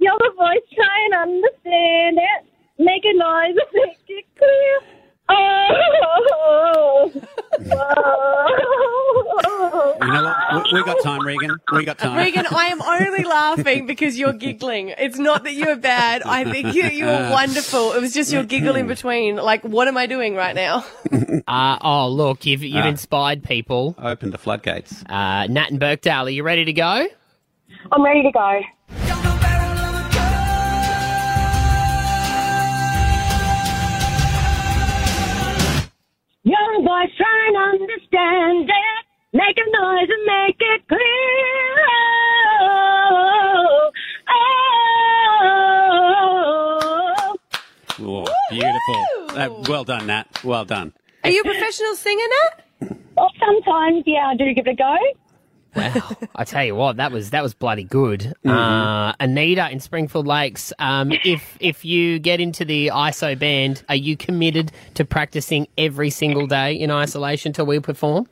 You're 0.00 0.18
the 0.18 0.32
voice. 0.36 0.66
Try 0.74 1.04
and 1.06 1.14
understand 1.30 2.18
it. 2.18 2.46
Make 2.78 3.04
a 3.04 3.12
noise 3.16 3.56
and 3.56 3.70
make 3.74 3.98
it 4.08 4.24
clear. 4.36 4.96
Oh, 5.32 5.68
whoa. 6.32 7.12
You 10.02 10.12
know 10.12 10.24
what? 10.24 10.64
We, 10.72 10.72
we 10.80 10.84
got 10.84 11.02
time, 11.02 11.24
Regan. 11.24 11.56
We 11.72 11.84
got 11.84 11.98
time. 11.98 12.16
Regan, 12.16 12.46
I 12.50 12.66
am 12.66 12.82
only 12.82 13.22
laughing 13.28 13.86
because 13.86 14.18
you're 14.18 14.32
giggling. 14.32 14.88
It's 14.88 15.18
not 15.18 15.44
that 15.44 15.52
you're 15.54 15.76
bad. 15.76 16.22
I 16.24 16.50
think 16.50 16.74
you, 16.74 16.84
you 16.84 17.04
were 17.06 17.28
wonderful. 17.30 17.92
It 17.92 18.00
was 18.00 18.12
just 18.14 18.32
your 18.32 18.42
giggle 18.44 18.74
in 18.76 18.86
between. 18.88 19.36
Like, 19.36 19.62
what 19.62 19.86
am 19.88 19.96
I 19.96 20.06
doing 20.06 20.34
right 20.34 20.54
now? 20.54 20.84
Uh, 21.48 21.78
oh, 21.80 22.08
look, 22.08 22.44
you've, 22.46 22.62
you've 22.62 22.84
Ah. 22.84 22.88
inspired 22.88 23.42
people. 23.42 23.96
Open 23.98 24.30
the 24.30 24.38
floodgates. 24.38 25.02
Uh, 25.08 25.46
Nat 25.48 25.70
and 25.70 25.80
Birkdale, 25.80 26.26
are 26.26 26.30
you 26.30 26.44
ready 26.44 26.64
to 26.66 26.72
go? 26.72 27.06
I'm 27.90 28.04
ready 28.04 28.22
to 28.22 28.30
go. 28.30 28.60
Young 36.42 36.84
boys 36.84 37.14
try 37.16 37.46
and 37.48 37.56
understand 37.56 38.68
it. 38.70 39.04
Make 39.32 39.56
a 39.58 39.70
noise 39.70 40.08
and 40.08 40.24
make 40.26 40.56
it 40.58 40.88
clear. 40.88 41.86
Oh, 42.62 43.90
oh, 47.02 47.36
Oh, 48.02 48.24
beautiful. 48.50 49.38
Uh, 49.38 49.50
well 49.68 49.84
done, 49.84 50.06
Nat. 50.06 50.26
Well 50.42 50.64
done. 50.64 50.92
Are 51.22 51.30
you 51.30 51.42
a 51.42 51.44
professional 51.44 51.94
singer, 51.94 52.24
Nat? 52.30 52.64
Well, 53.16 53.30
sometimes, 53.38 54.02
yeah, 54.06 54.28
I 54.28 54.36
do 54.36 54.52
give 54.54 54.66
it 54.66 54.70
a 54.70 54.74
go. 54.74 54.96
Wow, 55.74 56.10
I 56.34 56.44
tell 56.44 56.64
you 56.64 56.74
what, 56.74 56.96
that 56.96 57.12
was 57.12 57.30
that 57.30 57.42
was 57.42 57.54
bloody 57.54 57.84
good. 57.84 58.34
Mm-hmm. 58.44 58.50
Uh, 58.50 59.12
Anita 59.20 59.70
in 59.70 59.80
Springfield 59.80 60.26
Lakes. 60.26 60.72
Um, 60.78 61.12
if 61.24 61.56
if 61.60 61.84
you 61.84 62.18
get 62.18 62.40
into 62.40 62.64
the 62.64 62.88
ISO 62.88 63.38
band, 63.38 63.84
are 63.88 63.96
you 63.96 64.16
committed 64.16 64.72
to 64.94 65.04
practicing 65.04 65.68
every 65.78 66.10
single 66.10 66.46
day 66.46 66.74
in 66.74 66.90
isolation 66.90 67.52
till 67.52 67.66
we 67.66 67.78
perform? 67.78 68.26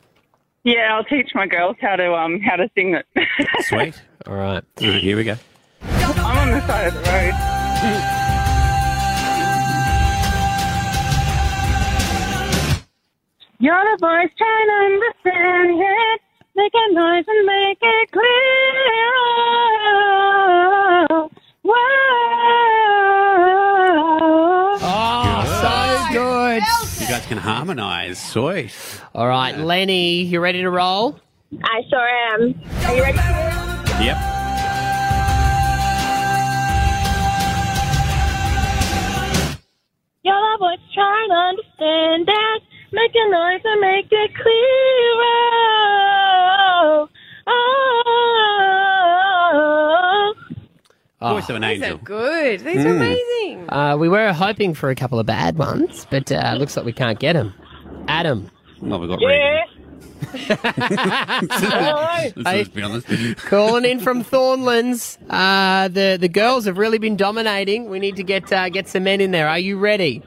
Yeah, 0.64 0.96
I'll 0.96 1.04
teach 1.04 1.30
my 1.34 1.46
girls 1.46 1.76
how 1.80 1.96
to 1.96 2.12
um 2.14 2.40
how 2.40 2.56
to 2.56 2.68
sing 2.74 2.94
it. 2.94 3.06
Sweet. 3.60 4.00
All 4.26 4.34
right. 4.34 4.64
Here 4.78 5.16
we 5.16 5.24
go. 5.24 5.36
I'm 5.82 6.38
on 6.38 6.50
the 6.50 6.66
side 6.66 6.88
of 6.88 6.94
the 6.94 7.00
road. 7.00 8.14
You're 13.60 13.74
the 13.74 13.98
voice 14.00 14.30
trying 14.38 14.66
to 14.68 14.72
understand 14.72 15.80
it. 15.80 16.20
Make 16.58 16.74
a 16.74 16.92
noise 16.92 17.24
and 17.28 17.46
make 17.46 17.78
it 17.80 18.10
clear. 18.10 18.24
Whoa. 21.62 21.76
Oh, 24.82 25.44
so 25.62 25.72
good. 26.12 26.62
You 27.00 27.06
guys 27.06 27.26
can 27.26 27.38
harmonise. 27.38 28.18
Sweet. 28.18 28.74
All 29.14 29.28
right, 29.28 29.56
Lenny, 29.56 30.22
you 30.22 30.40
ready 30.40 30.62
to 30.62 30.70
roll? 30.70 31.20
I 31.62 31.82
sure 31.88 32.08
am. 32.34 32.60
Are 32.86 32.96
you 32.96 33.02
ready? 33.04 33.18
Yep. 34.04 34.18
You're 40.24 40.34
the 40.34 40.56
voice 40.58 40.80
trying 40.92 41.28
to 41.28 41.36
understand 41.36 42.28
it. 42.28 42.62
Make 42.90 43.14
a 43.14 43.30
noise 43.30 43.60
and 43.64 43.80
make 43.80 44.08
it 44.10 44.34
clear. 44.34 46.07
Oh. 46.80 47.08
Voice 51.20 51.48
of 51.50 51.56
an 51.56 51.62
These 51.62 51.82
are 51.82 51.84
angel. 51.84 51.98
good. 52.04 52.60
These 52.60 52.84
are 52.84 52.88
Mm. 52.90 52.96
amazing. 52.96 53.70
Uh, 53.70 53.96
we 53.98 54.08
were 54.08 54.32
hoping 54.32 54.72
for 54.74 54.90
a 54.90 54.94
couple 54.94 55.18
of 55.18 55.26
bad 55.26 55.58
ones, 55.58 56.06
but 56.10 56.30
uh, 56.30 56.54
looks 56.58 56.76
like 56.76 56.86
we 56.86 56.92
can't 56.92 57.18
get 57.18 57.32
them. 57.32 57.52
Adam. 58.06 58.48
Well, 58.80 59.00
we've 59.00 59.08
got 59.08 59.20
Yeah. 59.20 59.64
Hey, 60.30 60.56
Let's 62.36 62.68
be 62.68 62.82
honest. 62.82 63.06
calling 63.38 63.84
in 63.84 63.98
from 64.00 64.22
Thornlands. 64.24 65.16
Uh, 65.30 65.88
the 65.88 66.18
the 66.20 66.28
girls 66.28 66.66
have 66.66 66.76
really 66.78 66.98
been 66.98 67.16
dominating. 67.16 67.88
We 67.88 67.98
need 67.98 68.16
to 68.16 68.22
get 68.22 68.52
uh, 68.52 68.68
get 68.68 68.88
some 68.88 69.04
men 69.04 69.20
in 69.20 69.30
there. 69.30 69.48
Are 69.48 69.58
you 69.58 69.78
ready? 69.78 70.22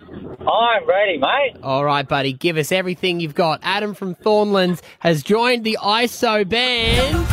I'm 0.47 0.87
ready, 0.87 1.17
mate. 1.17 1.57
All 1.61 1.85
right, 1.85 2.07
buddy. 2.07 2.33
Give 2.33 2.57
us 2.57 2.71
everything 2.71 3.19
you've 3.19 3.35
got. 3.35 3.59
Adam 3.63 3.93
from 3.93 4.15
Thornlands 4.15 4.81
has 4.99 5.21
joined 5.23 5.63
the 5.63 5.77
ISO 5.81 6.47
band. 6.47 7.27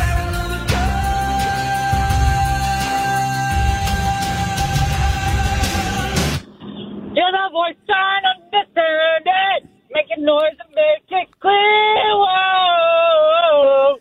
You're 7.15 7.31
the 7.31 7.49
voice 7.51 7.75
sign 7.87 8.23
on 8.23 8.35
the 8.51 8.57
internet, 8.59 9.63
making 9.91 10.23
noise 10.23 10.55
and 10.63 10.75
make 10.75 11.09
it 11.09 11.27
clear. 11.39 12.15
Whoa, 12.15 13.97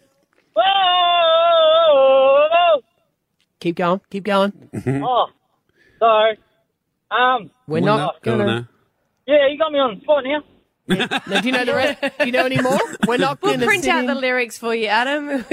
whoa, 0.55 2.51
whoa. 2.53 2.81
Keep 3.61 3.77
going, 3.77 4.01
keep 4.11 4.25
going. 4.25 4.53
oh, 5.03 5.27
sorry. 5.99 6.39
Um, 7.11 7.51
we're, 7.67 7.81
we're 7.81 7.87
not, 7.87 7.97
not 7.97 8.23
gonna. 8.23 8.45
gonna 8.45 8.69
yeah, 9.29 9.47
you 9.47 9.59
got 9.59 9.71
me 9.73 9.79
on 9.79 9.95
the 9.95 10.01
spot 10.01 10.25
now. 10.25 10.43
Now, 11.27 11.41
do 11.43 11.47
you 11.47 11.53
know 11.53 11.67
the 11.67 11.75
rest? 11.75 12.01
Do 12.19 12.25
you 12.25 12.33
know 12.33 12.47
any 12.47 12.63
more? 12.63 12.79
We're 13.07 13.19
not 13.19 13.43
We'll 13.43 13.51
going 13.53 13.61
to 13.61 13.67
print 13.67 13.87
out 13.87 14.07
the 14.07 14.15
lyrics 14.15 14.57
for 14.57 14.75
you, 14.75 14.87
Adam. 14.87 15.27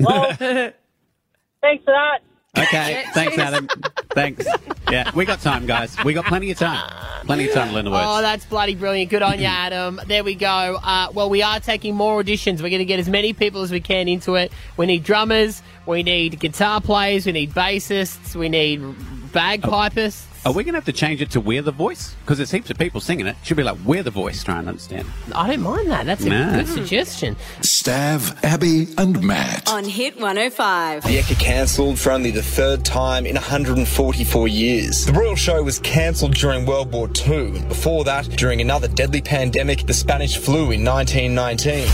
well, 0.00 0.32
thanks 0.34 1.84
for 1.84 1.92
that. 1.92 2.18
Okay, 2.58 3.04
thanks, 3.14 3.38
Adam. 3.38 3.68
thanks. 4.10 4.44
Yeah, 4.90 5.12
we 5.14 5.24
got 5.24 5.40
time, 5.40 5.66
guys. 5.66 5.96
We 6.04 6.12
got 6.12 6.24
plenty 6.24 6.50
of 6.50 6.58
time. 6.58 6.90
Plenty 7.24 7.48
of 7.48 7.54
time 7.54 7.68
to 7.68 7.74
learn 7.74 7.84
the 7.84 7.92
words. 7.92 8.04
Oh, 8.04 8.20
that's 8.20 8.44
bloody 8.46 8.74
brilliant. 8.74 9.10
Good 9.10 9.22
on 9.22 9.38
you, 9.38 9.44
Adam. 9.48 10.00
There 10.06 10.24
we 10.24 10.34
go. 10.34 10.78
Uh, 10.82 11.08
well, 11.14 11.30
we 11.30 11.42
are 11.42 11.60
taking 11.60 11.94
more 11.94 12.20
auditions. 12.20 12.62
We're 12.62 12.70
going 12.70 12.78
to 12.80 12.84
get 12.84 12.98
as 12.98 13.08
many 13.08 13.32
people 13.32 13.62
as 13.62 13.70
we 13.70 13.80
can 13.80 14.08
into 14.08 14.34
it. 14.34 14.50
We 14.76 14.86
need 14.86 15.04
drummers, 15.04 15.62
we 15.86 16.02
need 16.02 16.40
guitar 16.40 16.80
players, 16.80 17.26
we 17.26 17.32
need 17.32 17.52
bassists, 17.52 18.34
we 18.34 18.48
need 18.48 18.80
bagpipists. 19.30 20.33
Are 20.46 20.52
we 20.52 20.62
going 20.62 20.74
to 20.74 20.76
have 20.76 20.84
to 20.84 20.92
change 20.92 21.22
it 21.22 21.30
to 21.30 21.40
We're 21.40 21.62
the 21.62 21.72
Voice? 21.72 22.14
Because 22.20 22.36
there's 22.36 22.50
heaps 22.50 22.68
of 22.68 22.76
people 22.76 23.00
singing 23.00 23.26
it. 23.26 23.34
Should 23.44 23.56
be 23.56 23.62
like 23.62 23.78
We're 23.82 24.02
the 24.02 24.10
Voice, 24.10 24.44
trying 24.44 24.64
to 24.64 24.68
understand. 24.68 25.08
I 25.34 25.46
don't 25.46 25.62
mind 25.62 25.90
that. 25.90 26.04
That's 26.04 26.22
a 26.22 26.28
Nah. 26.28 26.56
good 26.56 26.68
suggestion. 26.68 27.34
Stav, 27.62 28.44
Abby, 28.44 28.88
and 28.98 29.22
Matt. 29.22 29.70
On 29.70 29.84
Hit 29.84 30.20
105. 30.20 31.04
The 31.04 31.16
Ekka 31.16 31.38
cancelled 31.40 31.98
for 31.98 32.12
only 32.12 32.30
the 32.30 32.42
third 32.42 32.84
time 32.84 33.24
in 33.24 33.36
144 33.36 34.46
years. 34.46 35.06
The 35.06 35.14
Royal 35.14 35.34
Show 35.34 35.62
was 35.62 35.78
cancelled 35.78 36.34
during 36.34 36.66
World 36.66 36.92
War 36.92 37.08
II. 37.26 37.62
Before 37.66 38.04
that, 38.04 38.28
during 38.36 38.60
another 38.60 38.88
deadly 38.88 39.22
pandemic, 39.22 39.86
the 39.86 39.94
Spanish 39.94 40.36
flu 40.36 40.72
in 40.72 40.84
1919. 40.84 41.88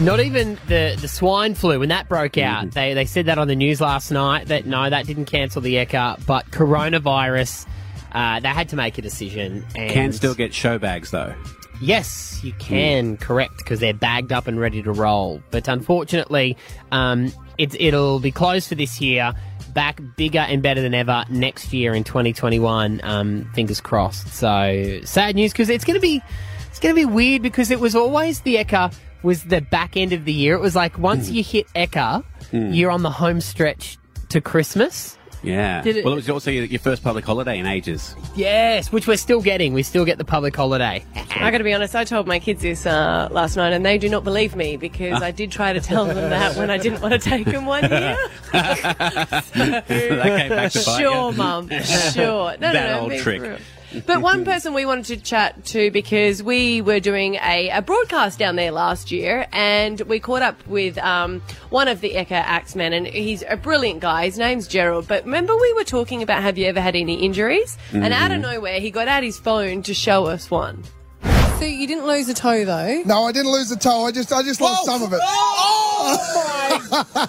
Not 0.00 0.20
even 0.20 0.58
the, 0.66 0.96
the 0.98 1.08
swine 1.08 1.54
flu 1.54 1.78
when 1.78 1.90
that 1.90 2.08
broke 2.08 2.38
out. 2.38 2.70
They 2.70 2.94
they 2.94 3.04
said 3.04 3.26
that 3.26 3.36
on 3.36 3.48
the 3.48 3.54
news 3.54 3.82
last 3.82 4.10
night 4.10 4.46
that 4.46 4.64
no, 4.64 4.88
that 4.88 5.06
didn't 5.06 5.26
cancel 5.26 5.60
the 5.60 5.74
Ekka, 5.74 6.24
but 6.24 6.50
coronavirus. 6.50 7.66
Uh, 8.12 8.40
they 8.40 8.48
had 8.48 8.70
to 8.70 8.76
make 8.76 8.96
a 8.96 9.02
decision. 9.02 9.64
And 9.76 9.90
Can 9.90 10.12
still 10.12 10.34
get 10.34 10.54
show 10.54 10.78
bags, 10.78 11.10
though. 11.10 11.34
Yes, 11.82 12.40
you 12.42 12.52
can, 12.54 13.16
correct, 13.18 13.58
because 13.58 13.80
they're 13.80 13.94
bagged 13.94 14.32
up 14.32 14.46
and 14.46 14.58
ready 14.58 14.82
to 14.82 14.92
roll. 14.92 15.42
But 15.50 15.68
unfortunately, 15.68 16.56
um, 16.92 17.32
it's, 17.58 17.76
it'll 17.78 18.20
be 18.20 18.32
closed 18.32 18.68
for 18.68 18.74
this 18.74 19.00
year. 19.00 19.34
Back 19.74 20.00
bigger 20.16 20.40
and 20.40 20.62
better 20.62 20.82
than 20.82 20.94
ever 20.94 21.24
next 21.30 21.72
year 21.72 21.94
in 21.94 22.04
2021. 22.04 23.00
Um, 23.04 23.50
fingers 23.54 23.80
crossed. 23.80 24.28
So 24.28 25.00
sad 25.04 25.36
news 25.36 25.52
because 25.52 25.68
it's 25.68 25.84
going 25.84 25.94
to 25.94 26.00
be 26.00 26.20
it's 26.68 26.80
going 26.80 26.94
to 26.94 27.00
be 27.00 27.04
weird 27.04 27.42
because 27.42 27.70
it 27.70 27.78
was 27.78 27.94
always 27.94 28.40
the 28.40 28.56
Ekka 28.56 28.92
was 29.22 29.44
the 29.44 29.60
back 29.60 29.96
end 29.96 30.12
of 30.12 30.24
the 30.24 30.32
year. 30.32 30.54
It 30.54 30.60
was 30.60 30.74
like 30.76 30.98
once 30.98 31.30
you 31.30 31.42
hit 31.42 31.66
Ekka, 31.74 32.24
Mm. 32.52 32.74
you're 32.74 32.90
on 32.90 33.02
the 33.02 33.10
home 33.10 33.40
stretch 33.40 33.96
to 34.30 34.40
Christmas. 34.40 35.16
Yeah. 35.42 35.80
Did 35.82 35.96
it- 35.96 36.04
well, 36.04 36.12
it 36.12 36.16
was 36.16 36.28
also 36.28 36.50
your, 36.50 36.64
your 36.64 36.80
first 36.80 37.02
public 37.02 37.24
holiday 37.24 37.58
in 37.58 37.66
ages. 37.66 38.14
Yes, 38.34 38.92
which 38.92 39.06
we're 39.06 39.16
still 39.16 39.40
getting. 39.40 39.72
We 39.72 39.82
still 39.82 40.04
get 40.04 40.18
the 40.18 40.24
public 40.24 40.54
holiday. 40.54 41.02
I 41.34 41.50
got 41.50 41.58
to 41.58 41.64
be 41.64 41.72
honest. 41.72 41.94
I 41.96 42.04
told 42.04 42.26
my 42.26 42.38
kids 42.38 42.60
this 42.60 42.84
uh, 42.84 43.28
last 43.30 43.56
night, 43.56 43.72
and 43.72 43.86
they 43.86 43.96
do 43.96 44.08
not 44.10 44.22
believe 44.22 44.54
me 44.54 44.76
because 44.76 45.22
I 45.22 45.30
did 45.30 45.50
try 45.50 45.72
to 45.72 45.80
tell 45.80 46.04
them 46.04 46.16
that 46.30 46.56
when 46.56 46.70
I 46.70 46.76
didn't 46.76 47.00
want 47.00 47.14
to 47.14 47.18
take 47.20 47.46
them 47.46 47.64
one 47.64 47.88
year. 47.88 48.18
that 48.52 49.84
came 49.88 50.48
back 50.48 50.72
to 50.72 50.82
bite 50.84 50.98
you. 51.00 51.08
Sure, 51.08 51.32
Mum. 51.32 51.68
Sure. 51.70 52.24
No, 52.24 52.56
that 52.58 52.60
no, 52.60 52.72
no. 52.72 53.00
old 53.00 53.10
being 53.10 53.22
trick. 53.22 53.40
real. 53.42 53.58
But 54.06 54.20
one 54.22 54.44
person 54.44 54.72
we 54.74 54.86
wanted 54.86 55.06
to 55.06 55.16
chat 55.16 55.64
to 55.66 55.90
because 55.90 56.42
we 56.42 56.80
were 56.80 57.00
doing 57.00 57.34
a, 57.36 57.70
a 57.70 57.82
broadcast 57.82 58.38
down 58.38 58.56
there 58.56 58.70
last 58.70 59.10
year 59.10 59.46
and 59.52 60.00
we 60.02 60.20
caught 60.20 60.42
up 60.42 60.64
with 60.66 60.96
um, 60.98 61.42
one 61.70 61.88
of 61.88 62.00
the 62.00 62.14
Ekka 62.14 62.32
axemen 62.32 62.92
and 62.92 63.06
he's 63.06 63.42
a 63.48 63.56
brilliant 63.56 64.00
guy. 64.00 64.26
His 64.26 64.38
name's 64.38 64.68
Gerald. 64.68 65.08
But 65.08 65.24
remember 65.24 65.56
we 65.56 65.72
were 65.74 65.84
talking 65.84 66.22
about 66.22 66.42
have 66.42 66.56
you 66.58 66.66
ever 66.66 66.80
had 66.80 66.94
any 66.96 67.24
injuries? 67.24 67.76
And 67.92 68.12
out 68.14 68.30
of 68.30 68.38
Mhm. 68.38 68.52
nowhere 68.52 68.80
he 68.80 68.90
got 68.90 69.08
out 69.08 69.22
his 69.24 69.38
phone 69.38 69.82
to 69.82 69.94
show 69.94 70.26
us 70.26 70.50
one. 70.50 70.84
So 71.58 71.64
you 71.66 71.86
didn't 71.86 72.06
lose 72.06 72.28
a 72.28 72.34
toe 72.34 72.64
though? 72.64 73.02
No, 73.04 73.24
I 73.24 73.32
didn't 73.32 73.52
lose 73.52 73.70
a 73.70 73.76
toe. 73.76 74.06
I 74.06 74.12
just 74.12 74.32
I 74.32 74.42
just 74.42 74.60
lost 74.60 74.84
some 74.86 75.02
of 75.02 75.12
it. 75.12 75.20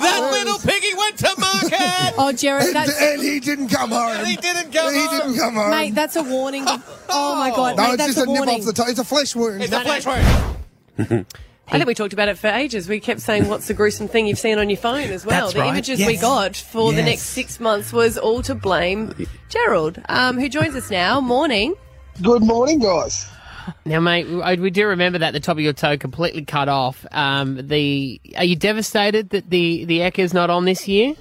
That 0.00 0.28
little 0.32 0.58
piggy 0.58 0.94
went 0.96 1.18
to 1.18 1.34
market. 1.38 2.14
Oh, 2.18 2.32
Jared, 2.32 2.66
and, 2.66 2.74
that's 2.76 3.00
and 3.00 3.22
he 3.22 3.40
didn't 3.40 3.68
come 3.68 3.90
home. 3.90 4.24
he 4.24 4.36
didn't 4.36 4.72
come 4.72 4.92
He 4.94 5.00
home. 5.04 5.18
didn't 5.18 5.38
come 5.38 5.54
home. 5.54 5.70
Mate, 5.70 5.94
that's 5.94 6.16
a 6.16 6.22
warning. 6.22 6.66
Oh 7.10 7.36
my 7.36 7.48
god, 7.48 7.78
no, 7.78 7.84
mate, 7.84 7.88
it's 7.94 7.96
that's 7.98 8.14
just 8.16 8.18
a, 8.26 8.30
a 8.30 8.32
nip 8.32 8.36
warning. 8.44 8.60
off 8.60 8.66
the 8.66 8.72
toe. 8.74 8.84
It's 8.86 8.98
a 8.98 9.04
flesh 9.04 9.34
wound. 9.34 9.62
It's 9.62 9.72
a 9.72 9.80
flesh 9.80 10.04
wound. 10.04 11.24
I 11.70 11.72
think 11.72 11.86
we 11.86 11.94
talked 11.94 12.12
about 12.12 12.28
it 12.28 12.36
for 12.36 12.48
ages. 12.48 12.86
We 12.86 13.00
kept 13.00 13.20
saying, 13.22 13.48
"What's 13.48 13.66
the 13.66 13.72
gruesome 13.72 14.08
thing 14.08 14.26
you've 14.26 14.38
seen 14.38 14.58
on 14.58 14.68
your 14.68 14.76
phone?" 14.76 15.04
As 15.10 15.24
well. 15.24 15.40
That's 15.40 15.54
the 15.54 15.60
right. 15.60 15.70
images 15.70 16.00
we 16.00 16.12
Yes. 16.12 16.20
got 16.20 16.54
for 16.56 16.92
the 16.92 16.98
Yes. 16.98 17.06
next 17.06 17.22
six 17.22 17.60
months 17.60 17.94
was 17.94 18.18
all 18.18 18.42
to 18.42 18.54
blame. 18.54 19.14
Gerald, 19.48 20.02
um, 20.10 20.38
who 20.38 20.50
joins 20.50 20.74
us 20.76 20.90
now. 20.90 21.18
Morning. 21.20 21.74
Good 22.20 22.42
morning, 22.42 22.80
guys. 22.80 23.26
Now, 23.84 24.00
mate, 24.00 24.28
we 24.28 24.56
we 24.62 24.70
do 24.70 24.86
remember 24.86 25.18
that 25.18 25.32
the 25.32 25.40
top 25.40 25.56
of 25.56 25.60
your 25.60 25.72
toe 25.72 25.96
completely 25.96 26.44
cut 26.44 26.68
off. 26.68 27.06
Um, 27.10 27.66
the 27.66 28.20
are 28.36 28.44
you 28.44 28.56
devastated 28.56 29.30
that 29.30 29.50
the 29.50 29.84
the 29.84 30.02
is 30.02 30.34
not 30.34 30.50
on 30.50 30.64
this 30.64 30.86
year? 30.86 31.14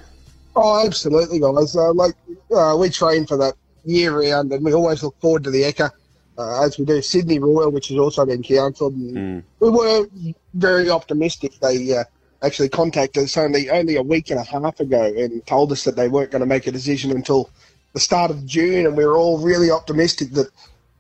Oh, 0.56 0.86
absolutely, 0.86 1.40
guys. 1.40 1.76
Uh, 1.76 1.94
like 1.94 2.16
uh, 2.56 2.76
we 2.80 2.90
train 2.90 3.26
for 3.26 3.38
that 3.38 3.54
year 3.86 4.20
round, 4.20 4.52
and 4.52 4.66
we 4.66 4.74
always 4.74 5.04
look 5.04 5.20
forward 5.22 5.44
to 5.44 5.52
the 5.52 5.62
Ekka, 5.62 5.92
uh, 6.38 6.66
as 6.66 6.78
we 6.78 6.86
do 6.86 7.02
Sydney 7.02 7.40
Royal, 7.40 7.72
which 7.72 7.90
has 7.90 7.98
also 7.98 8.26
been 8.26 8.44
cancelled. 8.44 8.94
And 8.94 9.44
We 9.60 9.70
were 9.70 10.08
very 10.56 10.90
optimistic. 10.90 11.60
They 11.60 11.96
uh, 11.96 12.04
actually 12.42 12.70
contacted 12.70 13.24
us 13.24 13.38
only 13.38 13.70
only 13.70 13.96
a 13.96 14.04
week 14.04 14.30
and 14.32 14.40
a 14.40 14.44
half 14.44 14.80
ago 14.80 15.04
and 15.04 15.46
told 15.46 15.72
us 15.72 15.84
that 15.84 15.96
they 15.96 16.08
weren't 16.08 16.32
going 16.32 16.42
to 16.42 16.48
make 16.48 16.68
a 16.68 16.72
decision 16.72 17.12
until 17.12 17.50
the 17.94 18.00
start 18.00 18.32
of 18.32 18.46
June, 18.46 18.86
and 18.86 18.98
we 18.98 19.06
were 19.06 19.18
all 19.18 19.40
really 19.40 19.72
optimistic 19.72 20.32
that. 20.32 20.50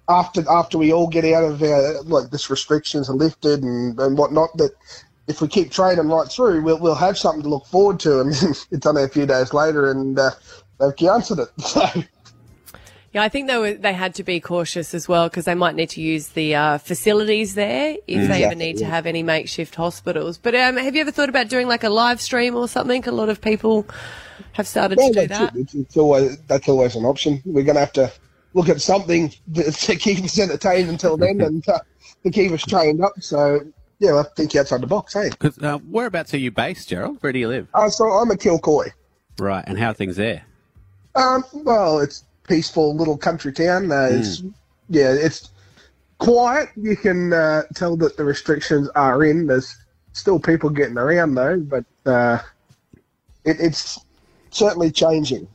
After 0.09 0.43
after 0.49 0.77
we 0.77 0.93
all 0.93 1.07
get 1.07 1.25
out 1.25 1.43
of 1.43 1.61
uh, 1.61 2.01
like 2.03 2.29
this 2.29 2.49
restrictions 2.49 3.09
are 3.09 3.15
lifted 3.15 3.61
and, 3.63 3.99
and 3.99 4.17
whatnot, 4.17 4.55
that 4.57 4.71
if 5.27 5.41
we 5.41 5.47
keep 5.47 5.71
training 5.71 6.07
right 6.07 6.27
through, 6.27 6.61
we'll, 6.61 6.79
we'll 6.79 6.95
have 6.95 7.17
something 7.17 7.43
to 7.43 7.49
look 7.49 7.65
forward 7.65 7.99
to. 8.01 8.21
And 8.21 8.31
it's 8.71 8.85
only 8.85 9.03
a 9.03 9.09
few 9.09 9.25
days 9.25 9.53
later, 9.53 9.91
and 9.91 10.17
uh, 10.17 10.31
they've 10.79 10.95
cancelled 10.95 11.41
it. 11.41 11.49
So 11.59 12.03
Yeah, 13.13 13.23
I 13.23 13.29
think 13.29 13.47
they 13.47 13.57
were 13.57 13.73
they 13.73 13.93
had 13.93 14.15
to 14.15 14.23
be 14.23 14.39
cautious 14.39 14.93
as 14.93 15.07
well 15.07 15.27
because 15.27 15.45
they 15.45 15.55
might 15.55 15.75
need 15.75 15.89
to 15.91 16.01
use 16.01 16.29
the 16.29 16.55
uh, 16.55 16.77
facilities 16.77 17.55
there 17.55 17.97
if 18.05 18.27
they 18.27 18.43
ever 18.43 18.55
need 18.55 18.77
to 18.77 18.85
have 18.85 19.05
any 19.05 19.23
makeshift 19.23 19.75
hospitals. 19.75 20.37
But 20.37 20.55
um, 20.55 20.77
have 20.77 20.95
you 20.95 21.01
ever 21.01 21.11
thought 21.11 21.29
about 21.29 21.49
doing 21.49 21.67
like 21.67 21.83
a 21.83 21.89
live 21.89 22.21
stream 22.21 22.55
or 22.55 22.67
something? 22.67 23.07
A 23.07 23.11
lot 23.11 23.29
of 23.29 23.41
people 23.41 23.85
have 24.53 24.67
started 24.67 24.99
yeah, 25.01 25.07
to 25.07 25.13
do 25.13 25.27
that. 25.27 25.55
it. 25.55 25.61
It's, 25.61 25.73
it's 25.73 25.97
always 25.97 26.37
that's 26.47 26.67
always 26.67 26.95
an 26.95 27.05
option. 27.05 27.41
We're 27.45 27.63
going 27.63 27.75
to 27.75 27.81
have 27.81 27.93
to 27.93 28.11
look 28.57 28.69
at 28.69 28.81
something 28.81 29.31
to, 29.53 29.71
to 29.71 29.95
keep 29.95 30.23
us 30.23 30.37
entertained 30.39 30.89
until 30.89 31.15
then, 31.15 31.39
and 31.41 31.67
uh, 31.69 31.77
to 32.23 32.31
keep 32.31 32.51
us 32.51 32.63
trained 32.63 33.01
up. 33.03 33.13
So 33.19 33.61
yeah, 33.99 34.19
I 34.19 34.23
think 34.35 34.55
outside 34.55 34.81
the 34.81 34.87
box, 34.87 35.13
hey. 35.13 35.29
'Cause, 35.29 35.57
uh, 35.59 35.77
whereabouts 35.77 36.33
are 36.33 36.37
you 36.39 36.49
based, 36.51 36.89
Gerald? 36.89 37.17
Where 37.21 37.31
do 37.31 37.39
you 37.39 37.47
live? 37.47 37.67
Uh, 37.73 37.89
so 37.89 38.05
I'm 38.05 38.31
a 38.31 38.35
Kilcoy. 38.35 38.89
Right, 39.39 39.63
and 39.67 39.77
how 39.77 39.89
are 39.91 39.93
things 39.93 40.15
there? 40.15 40.43
Um, 41.15 41.43
well, 41.53 41.99
it's 41.99 42.23
peaceful 42.47 42.95
little 42.95 43.17
country 43.17 43.53
town. 43.53 43.91
Uh, 43.91 44.09
It's 44.11 44.39
Hmm. 44.39 44.49
yeah, 44.89 45.13
it's 45.13 45.49
quiet. 46.17 46.69
You 46.75 46.95
can 46.97 47.33
uh, 47.33 47.63
tell 47.75 47.95
that 47.97 48.17
the 48.17 48.23
restrictions 48.23 48.89
are 48.95 49.23
in. 49.23 49.45
There's 49.47 49.75
still 50.13 50.39
people 50.39 50.69
getting 50.71 50.97
around 50.97 51.35
though, 51.35 51.57
but 51.59 51.85
uh, 52.05 52.39
it, 53.45 53.57
it's 53.59 53.99
certainly 54.49 54.89
changing. 54.91 55.47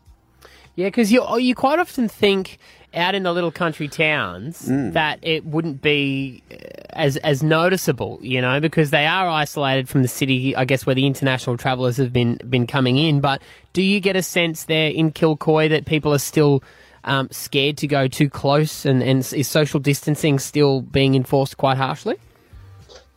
Yeah, 0.77 0.87
because 0.87 1.11
you 1.13 1.21
oh, 1.23 1.37
you 1.37 1.55
quite 1.55 1.79
often 1.81 2.09
think 2.09 2.59
out 2.95 3.15
in 3.15 3.23
the 3.23 3.33
little 3.33 3.51
country 3.51 3.89
towns 3.89 4.69
Mm. 4.69 4.93
that 4.93 5.19
it 5.23 5.45
wouldn't 5.45 5.83
be 5.83 6.43
uh, 6.51 6.57
as 6.91 7.17
as 7.19 7.43
noticeable, 7.43 8.19
you 8.23 8.41
know, 8.41 8.61
because 8.61 8.91
they 8.91 9.07
are 9.07 9.29
isolated 9.29 9.89
from 9.89 10.03
the 10.03 10.09
city. 10.09 10.55
I 10.55 10.65
guess 10.65 10.85
where 10.85 10.95
the 10.95 11.07
international 11.07 11.57
travellers 11.57 11.97
have 11.97 12.13
been 12.13 12.39
been 12.49 12.67
coming 12.67 12.99
in. 12.99 13.21
But 13.21 13.43
do 13.73 13.83
you 13.83 14.01
get 14.01 14.17
a 14.17 14.23
sense 14.23 14.65
there 14.65 14.91
in 14.91 15.13
Kilcoy 15.13 15.71
that 15.71 15.87
people 15.87 16.13
are 16.13 16.19
still 16.19 16.63
um, 17.05 17.29
scared 17.31 17.79
to 17.79 17.87
go 17.87 18.09
too 18.09 18.29
close, 18.31 18.85
and, 18.85 19.03
and 19.03 19.21
is 19.33 19.49
social 19.49 19.81
distancing 19.81 20.39
still 20.39 20.83
being 20.83 21.15
enforced 21.15 21.57
quite 21.57 21.77
harshly? 21.77 22.17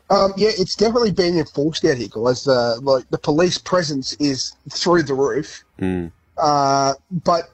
Um, 0.09 0.33
yeah, 0.37 0.49
it's 0.51 0.75
definitely 0.75 1.11
being 1.11 1.37
enforced 1.39 1.83
out 1.83 1.97
here, 1.97 2.07
guys. 2.09 2.47
Uh, 2.47 2.77
like 2.81 3.09
the 3.09 3.17
police 3.17 3.57
presence 3.57 4.13
is 4.19 4.55
through 4.69 5.03
the 5.03 5.15
roof. 5.15 5.63
Mm. 5.79 6.11
Uh, 6.37 6.93
but 7.11 7.49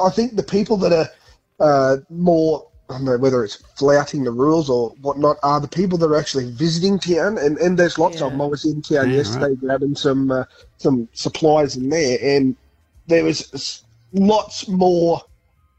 I 0.00 0.10
think 0.10 0.36
the 0.36 0.42
people 0.42 0.76
that 0.78 0.92
are 0.92 1.08
uh, 1.60 1.98
more, 2.10 2.68
I 2.88 2.94
don't 2.94 3.04
know 3.04 3.18
whether 3.18 3.44
it's 3.44 3.56
flouting 3.76 4.24
the 4.24 4.30
rules 4.30 4.70
or 4.70 4.90
whatnot, 5.00 5.38
are 5.42 5.60
the 5.60 5.68
people 5.68 5.98
that 5.98 6.06
are 6.06 6.18
actually 6.18 6.50
visiting 6.52 6.98
town. 6.98 7.38
And, 7.38 7.58
and 7.58 7.78
there's 7.78 7.98
lots 7.98 8.20
of 8.20 8.32
them. 8.32 8.40
I 8.42 8.46
was 8.46 8.64
in 8.64 8.82
town 8.82 9.10
Yeah, 9.10 9.16
yesterday 9.16 9.54
grabbing 9.56 9.96
some 9.96 10.30
uh, 10.30 10.44
some 10.78 11.08
supplies 11.12 11.76
in 11.76 11.88
there, 11.88 12.18
and 12.22 12.56
there 13.06 13.24
was 13.24 13.84
lots 14.12 14.68
more 14.68 15.22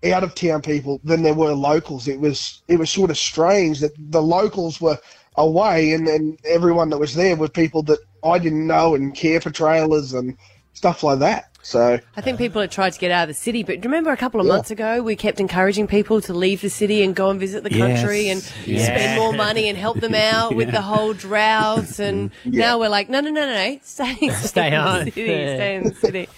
out 0.06 0.24
of 0.24 0.36
town 0.36 0.62
people 0.62 1.00
than 1.04 1.24
there 1.24 1.34
were 1.34 1.54
locals. 1.54 2.08
It 2.08 2.20
was 2.20 2.62
it 2.68 2.78
was 2.78 2.90
sort 2.90 3.10
of 3.10 3.18
strange 3.18 3.80
that 3.80 3.94
the 3.98 4.22
locals 4.22 4.80
were 4.80 4.98
away 5.38 5.94
and 5.94 6.08
then 6.08 6.38
everyone 6.46 6.90
that 6.90 6.98
was 6.98 7.14
there 7.16 7.36
were 7.36 7.50
people 7.50 7.84
that 7.84 8.00
I 8.24 8.40
didn't 8.40 8.68
know 8.68 8.96
and 8.96 9.16
care 9.16 9.40
for 9.40 9.52
trailers 9.52 10.14
and 10.14 10.38
stuff 10.74 11.04
like 11.04 11.20
that. 11.20 11.57
So 11.68 11.99
I 12.15 12.22
think 12.22 12.38
people 12.38 12.61
had 12.61 12.72
tried 12.72 12.93
to 12.93 12.99
get 12.99 13.11
out 13.11 13.24
of 13.24 13.28
the 13.28 13.34
city, 13.34 13.61
but 13.61 13.84
remember 13.84 14.09
a 14.11 14.15
couple 14.15 14.39
of 14.39 14.47
Yeah. 14.47 14.53
months 14.53 14.72
ago 14.72 15.03
we 15.03 15.18
kept 15.18 15.41
encouraging 15.41 15.86
people 15.86 16.22
to 16.22 16.34
leave 16.34 16.61
the 16.61 16.70
city 16.70 17.03
and 17.03 17.13
go 17.13 17.30
and 17.30 17.38
visit 17.38 17.65
the 17.65 17.70
Yes. 17.74 17.99
country 17.99 18.30
and 18.30 18.41
Yeah. 18.65 18.86
spend 18.86 19.20
more 19.20 19.34
money 19.34 19.68
and 19.68 19.78
help 19.78 19.99
them 19.99 20.15
out 20.15 20.55
with 20.55 20.72
the 20.72 20.82
whole 20.82 21.13
droughts. 21.13 21.99
And 21.99 22.32
now 22.45 22.80
we're 22.80 22.88
like, 22.88 23.09
no, 23.09 23.20
no, 23.20 23.32
no, 23.32 23.45
no, 23.45 23.53
no, 23.53 23.80
stay, 23.84 24.15
Stay 24.30 24.68
in 24.68 24.74
the 24.74 24.82
home. 24.82 25.03
city, 25.03 25.11
stay 25.55 25.76
in 25.76 25.84
the 25.89 25.93
city. 25.95 26.30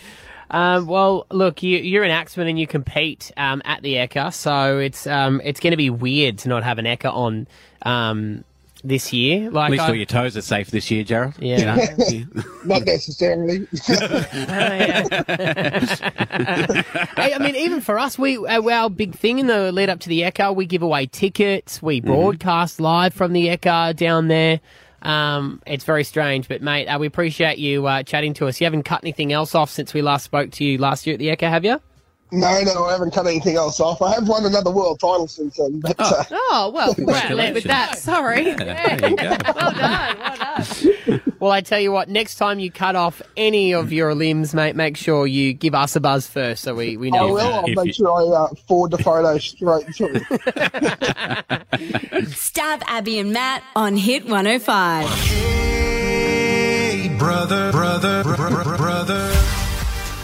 Um, 0.49 0.88
well, 0.88 1.27
look, 1.30 1.61
you, 1.61 1.77
you're 1.77 2.03
an 2.03 2.09
axeman 2.09 2.47
and 2.47 2.59
you 2.59 2.65
compete 2.65 3.32
um, 3.38 3.61
at 3.65 3.84
the 3.84 3.93
Ekka, 3.97 4.34
so 4.34 4.80
it's 4.80 5.05
um, 5.05 5.41
it's 5.43 5.59
going 5.59 5.71
to 5.71 5.77
be 5.77 5.91
weird 5.91 6.39
to 6.39 6.49
not 6.49 6.63
have 6.63 6.80
an 6.80 6.86
Ekka 6.86 7.13
on 7.13 7.47
um, 7.84 8.43
this 8.84 9.11
year. 9.13 9.49
Like, 9.49 9.65
At 9.65 9.71
least 9.71 9.84
I- 9.84 9.88
all 9.88 9.95
your 9.95 10.05
toes 10.05 10.38
are 10.38 10.41
safe 10.41 10.71
this 10.71 10.89
year, 10.91 11.03
Gerald. 11.03 11.36
Yeah. 11.39 11.57
You 11.57 12.25
know? 12.25 12.43
not 12.65 12.86
necessarily. 12.86 13.67
Hey, 17.19 17.34
I 17.34 17.38
mean, 17.39 17.55
even 17.55 17.82
for 17.82 17.99
us, 17.99 18.17
we 18.17 18.38
uh, 18.38 18.61
our 18.61 18.89
big 18.89 19.13
thing 19.15 19.39
in 19.39 19.47
the 19.47 19.71
lead 19.71 19.89
up 19.89 19.99
to 20.01 20.09
the 20.09 20.21
Ekka, 20.21 20.55
we 20.55 20.65
give 20.65 20.82
away 20.82 21.05
tickets, 21.05 21.82
we 21.82 21.99
broadcast 21.99 22.80
live 22.80 23.13
from 23.13 23.34
the 23.34 23.47
Ekka 23.47 23.95
down 23.95 24.27
there. 24.27 24.61
Um, 25.01 25.61
it's 25.65 25.84
very 25.86 26.03
strange, 26.03 26.47
but 26.47 26.61
mate, 26.61 26.88
uh, 26.88 26.99
we 26.99 27.07
appreciate 27.07 27.57
you 27.57 27.86
uh, 27.88 28.03
chatting 28.03 28.34
to 28.36 28.47
us. 28.47 28.59
You 28.59 28.65
haven't 28.65 28.84
cut 28.84 29.03
anything 29.03 29.32
else 29.34 29.55
off 29.55 29.69
since 29.69 29.93
we 29.93 30.01
last 30.01 30.23
spoke 30.25 30.51
to 30.51 30.63
you 30.63 30.77
last 30.77 31.07
year 31.07 31.13
at 31.13 31.19
the 31.19 31.27
Ekka, 31.27 31.49
have 31.49 31.65
you? 31.65 31.80
No, 32.32 32.61
no, 32.61 32.86
I 32.86 32.91
haven't 32.91 33.11
cut 33.11 33.25
anything 33.25 33.55
else 33.55 33.80
off. 33.80 34.03
I 34.03 34.13
have 34.13 34.27
won 34.27 34.45
another 34.45 34.69
world 34.69 34.99
title 34.99 35.27
since 35.27 35.57
then. 35.57 35.80
But, 35.80 35.95
uh, 35.97 36.23
Oh, 36.32 36.71
well, 36.73 36.93
right, 37.07 37.32
led 37.32 37.55
with 37.55 37.63
that. 37.63 37.97
Sorry. 37.97 38.53
There 38.53 39.09
you 39.09 39.15
go. 39.15 39.30
well 39.55 39.71
done, 39.73 40.19
well 40.19 40.38
done. 40.38 41.21
Well, 41.39 41.51
I 41.51 41.61
tell 41.61 41.80
you 41.80 41.91
what, 41.91 42.07
next 42.09 42.36
time 42.36 42.59
you 42.59 42.69
cut 42.69 42.95
off 42.95 43.21
any 43.36 43.73
of 43.73 43.91
your 43.91 44.13
limbs, 44.13 44.53
mate, 44.53 44.75
make 44.75 44.95
sure 44.97 45.25
you 45.25 45.53
give 45.53 45.73
us 45.73 45.95
a 45.95 45.99
buzz 46.01 46.27
first 46.27 46.63
so 46.63 46.75
we, 46.75 46.97
we 46.97 47.09
know. 47.09 47.17
I 47.17 47.27
know. 47.27 47.34
will. 47.34 47.53
I'll 47.77 47.86
make 47.86 47.95
sure 47.95 48.11
I 48.11 48.25
uh, 48.43 48.49
forward 48.67 48.91
the 48.91 48.99
photo 48.99 49.38
straight 49.39 49.86
through. 49.95 50.13
Stav 52.30 52.84
Abby 52.86 53.17
and 53.19 53.34
Matt 53.34 53.63
on 53.75 53.95
Hit 53.97 54.25
105. 54.25 55.07
Hey, 56.09 57.15
brother, 57.17 57.71
brother, 57.71 58.21
brother, 58.23 58.77
brother. 58.77 59.59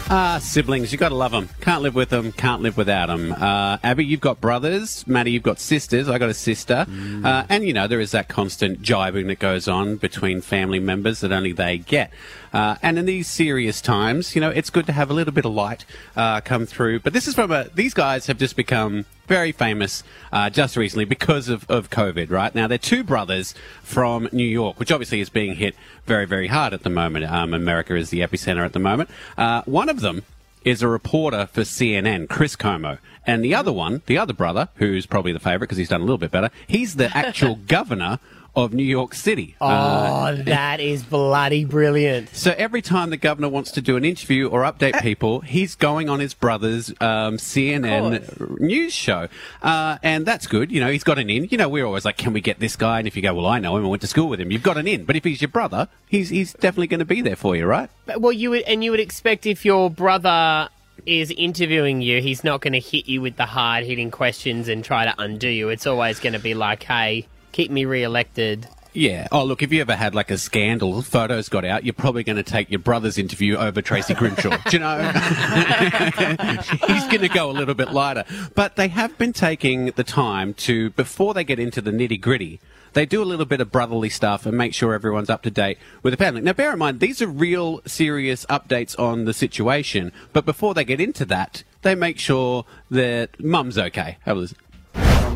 Ah, 0.08 0.38
siblings, 0.40 0.92
you 0.92 0.98
got 0.98 1.08
to 1.08 1.16
love 1.16 1.32
them. 1.32 1.48
Can't 1.60 1.82
live 1.82 1.96
with 1.96 2.10
them, 2.10 2.30
can't 2.30 2.62
live 2.62 2.76
without 2.76 3.06
them. 3.06 3.32
Uh, 3.32 3.78
Abby, 3.82 4.04
you've 4.04 4.20
got 4.20 4.40
brothers. 4.40 5.04
Maddie, 5.08 5.32
you've 5.32 5.42
got 5.42 5.58
sisters. 5.58 6.08
I 6.08 6.18
got 6.18 6.28
a 6.28 6.34
sister. 6.34 6.86
Uh, 7.24 7.44
and, 7.48 7.66
you 7.66 7.72
know, 7.72 7.88
there 7.88 7.98
is 7.98 8.12
that 8.12 8.28
constant 8.28 8.82
jibing 8.82 9.26
that 9.26 9.40
goes 9.40 9.66
on 9.66 9.96
between 9.96 10.42
family 10.42 10.78
members 10.78 11.20
that 11.20 11.32
only 11.32 11.50
they 11.50 11.78
get. 11.78 12.12
Uh, 12.52 12.76
and 12.82 13.00
in 13.00 13.06
these 13.06 13.26
serious 13.26 13.80
times, 13.80 14.36
you 14.36 14.40
know, 14.40 14.50
it's 14.50 14.70
good 14.70 14.86
to 14.86 14.92
have 14.92 15.10
a 15.10 15.12
little 15.12 15.34
bit 15.34 15.44
of 15.44 15.52
light 15.52 15.84
uh, 16.14 16.40
come 16.40 16.66
through. 16.66 17.00
But 17.00 17.12
this 17.12 17.26
is 17.26 17.34
from 17.34 17.50
a. 17.50 17.68
These 17.74 17.92
guys 17.92 18.28
have 18.28 18.38
just 18.38 18.54
become 18.54 19.06
very 19.26 19.52
famous 19.52 20.02
uh, 20.32 20.50
just 20.50 20.76
recently 20.76 21.04
because 21.04 21.48
of, 21.48 21.68
of 21.70 21.90
COVID, 21.90 22.30
right? 22.30 22.54
Now, 22.54 22.66
they're 22.66 22.78
two 22.78 23.04
brothers 23.04 23.54
from 23.82 24.28
New 24.32 24.44
York, 24.44 24.78
which 24.78 24.92
obviously 24.92 25.20
is 25.20 25.28
being 25.28 25.56
hit 25.56 25.74
very, 26.04 26.26
very 26.26 26.48
hard 26.48 26.72
at 26.72 26.82
the 26.82 26.90
moment. 26.90 27.24
Um, 27.24 27.54
America 27.54 27.94
is 27.96 28.10
the 28.10 28.20
epicenter 28.20 28.64
at 28.64 28.72
the 28.72 28.78
moment. 28.78 29.10
Uh, 29.36 29.62
one 29.64 29.88
of 29.88 30.00
them 30.00 30.22
is 30.64 30.82
a 30.82 30.88
reporter 30.88 31.46
for 31.46 31.60
CNN, 31.60 32.28
Chris 32.28 32.56
Cuomo. 32.56 32.98
And 33.24 33.44
the 33.44 33.54
other 33.54 33.72
one, 33.72 34.02
the 34.06 34.18
other 34.18 34.32
brother, 34.32 34.68
who's 34.76 35.06
probably 35.06 35.32
the 35.32 35.40
favorite 35.40 35.60
because 35.60 35.78
he's 35.78 35.88
done 35.88 36.00
a 36.00 36.04
little 36.04 36.18
bit 36.18 36.32
better, 36.32 36.50
he's 36.66 36.96
the 36.96 37.16
actual 37.16 37.54
governor 37.68 38.18
of 38.56 38.72
New 38.72 38.82
York 38.82 39.14
City. 39.14 39.54
Oh, 39.60 39.66
Uh, 39.68 40.42
that 40.44 40.80
is 40.80 41.02
bloody 41.04 41.64
brilliant. 41.64 42.34
so 42.34 42.54
every 42.56 42.80
time 42.82 43.10
the 43.10 43.16
governor 43.18 43.48
wants 43.50 43.70
to 43.72 43.80
do 43.82 43.96
an 43.96 44.04
interview 44.04 44.48
or 44.48 44.62
update 44.62 45.00
people, 45.02 45.40
he's 45.42 45.74
going 45.74 46.08
on 46.08 46.18
his 46.20 46.32
brother's 46.34 46.88
um, 47.02 47.36
CNN 47.36 48.58
news 48.60 48.92
show, 48.94 49.28
uh, 49.62 49.98
and 50.02 50.24
that's 50.26 50.46
good. 50.46 50.72
You 50.72 50.80
know, 50.80 50.90
he's 50.90 51.04
got 51.04 51.18
an 51.18 51.28
in. 51.30 51.48
You 51.50 51.58
know, 51.58 51.68
we're 51.68 51.84
always 51.84 52.04
like, 52.04 52.16
can 52.16 52.32
we 52.32 52.40
get 52.40 52.58
this 52.58 52.76
guy? 52.76 52.98
And 52.98 53.06
if 53.06 53.14
you 53.14 53.22
go, 53.22 53.34
well, 53.34 53.46
I 53.46 53.58
know 53.58 53.76
him, 53.76 53.84
I 53.84 53.88
went 53.88 54.00
to 54.02 54.08
school 54.08 54.28
with 54.28 54.40
him. 54.40 54.50
You've 54.50 54.62
got 54.62 54.76
an 54.78 54.86
in. 54.88 55.04
But 55.04 55.16
if 55.16 55.24
he's 55.24 55.40
your 55.42 55.48
brother, 55.48 55.88
he's 56.08 56.30
he's 56.30 56.52
definitely 56.54 56.86
going 56.88 57.00
to 57.00 57.04
be 57.04 57.20
there 57.20 57.36
for 57.36 57.54
you, 57.56 57.66
right? 57.66 57.90
Well, 58.16 58.32
you 58.32 58.50
would, 58.50 58.62
and 58.62 58.82
you 58.82 58.90
would 58.90 59.00
expect 59.00 59.44
if 59.46 59.64
your 59.64 59.90
brother 59.90 60.70
is 61.04 61.30
interviewing 61.30 62.00
you, 62.02 62.20
he's 62.22 62.42
not 62.42 62.60
going 62.62 62.72
to 62.72 62.80
hit 62.80 63.06
you 63.06 63.20
with 63.20 63.36
the 63.36 63.46
hard 63.46 63.84
hitting 63.84 64.10
questions 64.10 64.66
and 64.68 64.82
try 64.84 65.04
to 65.04 65.14
undo 65.18 65.48
you. 65.48 65.68
It's 65.68 65.86
always 65.86 66.18
going 66.18 66.32
to 66.32 66.38
be 66.38 66.54
like, 66.54 66.82
hey, 66.82 67.26
keep 67.56 67.70
me 67.70 67.86
re-elected. 67.86 68.68
Yeah. 68.92 69.28
Oh, 69.32 69.44
look, 69.44 69.62
if 69.62 69.72
you 69.72 69.80
ever 69.80 69.96
had 69.96 70.14
like 70.14 70.30
a 70.30 70.36
scandal, 70.36 71.00
photos 71.00 71.48
got 71.48 71.64
out, 71.64 71.84
you're 71.84 71.94
probably 71.94 72.22
going 72.22 72.36
to 72.36 72.42
take 72.42 72.70
your 72.70 72.80
brother's 72.80 73.16
interview 73.16 73.56
over 73.56 73.80
Tracy 73.80 74.12
Grimshaw. 74.12 74.58
Do 74.68 74.76
you 74.76 74.78
know? 74.78 74.98
He's 76.86 77.06
going 77.06 77.22
to 77.22 77.30
go 77.32 77.50
a 77.50 77.52
little 77.52 77.74
bit 77.74 77.92
lighter. 77.92 78.24
But 78.54 78.76
they 78.76 78.88
have 78.88 79.16
been 79.16 79.32
taking 79.32 79.86
the 79.86 80.04
time 80.04 80.52
to, 80.54 80.90
before 80.90 81.32
they 81.32 81.44
get 81.44 81.58
into 81.58 81.80
the 81.80 81.90
nitty 81.90 82.20
gritty, 82.20 82.60
they 82.92 83.06
do 83.06 83.22
a 83.22 83.24
little 83.24 83.46
bit 83.46 83.62
of 83.62 83.72
brotherly 83.72 84.10
stuff 84.10 84.44
and 84.44 84.56
make 84.56 84.74
sure 84.74 84.92
everyone's 84.92 85.30
up 85.30 85.42
to 85.42 85.50
date 85.50 85.78
with 86.02 86.12
the 86.12 86.18
pandemic. 86.18 86.44
Now, 86.44 86.52
bear 86.52 86.72
in 86.72 86.78
mind, 86.78 87.00
these 87.00 87.22
are 87.22 87.26
real 87.26 87.80
serious 87.86 88.44
updates 88.46 88.98
on 88.98 89.24
the 89.24 89.34
situation. 89.34 90.12
But 90.34 90.44
before 90.44 90.74
they 90.74 90.84
get 90.84 91.00
into 91.00 91.24
that, 91.26 91.64
they 91.82 91.94
make 91.94 92.18
sure 92.18 92.64
that 92.90 93.38
mum's 93.42 93.78
okay. 93.78 94.18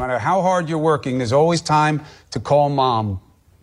Matter 0.01 0.18
how 0.18 0.42
hard 0.42 0.68
you're 0.68 0.78
working, 0.78 1.18
there's 1.18 1.32
always 1.32 1.61
time 1.61 2.03
to 2.30 2.40
call 2.40 2.68
mom. 2.68 3.20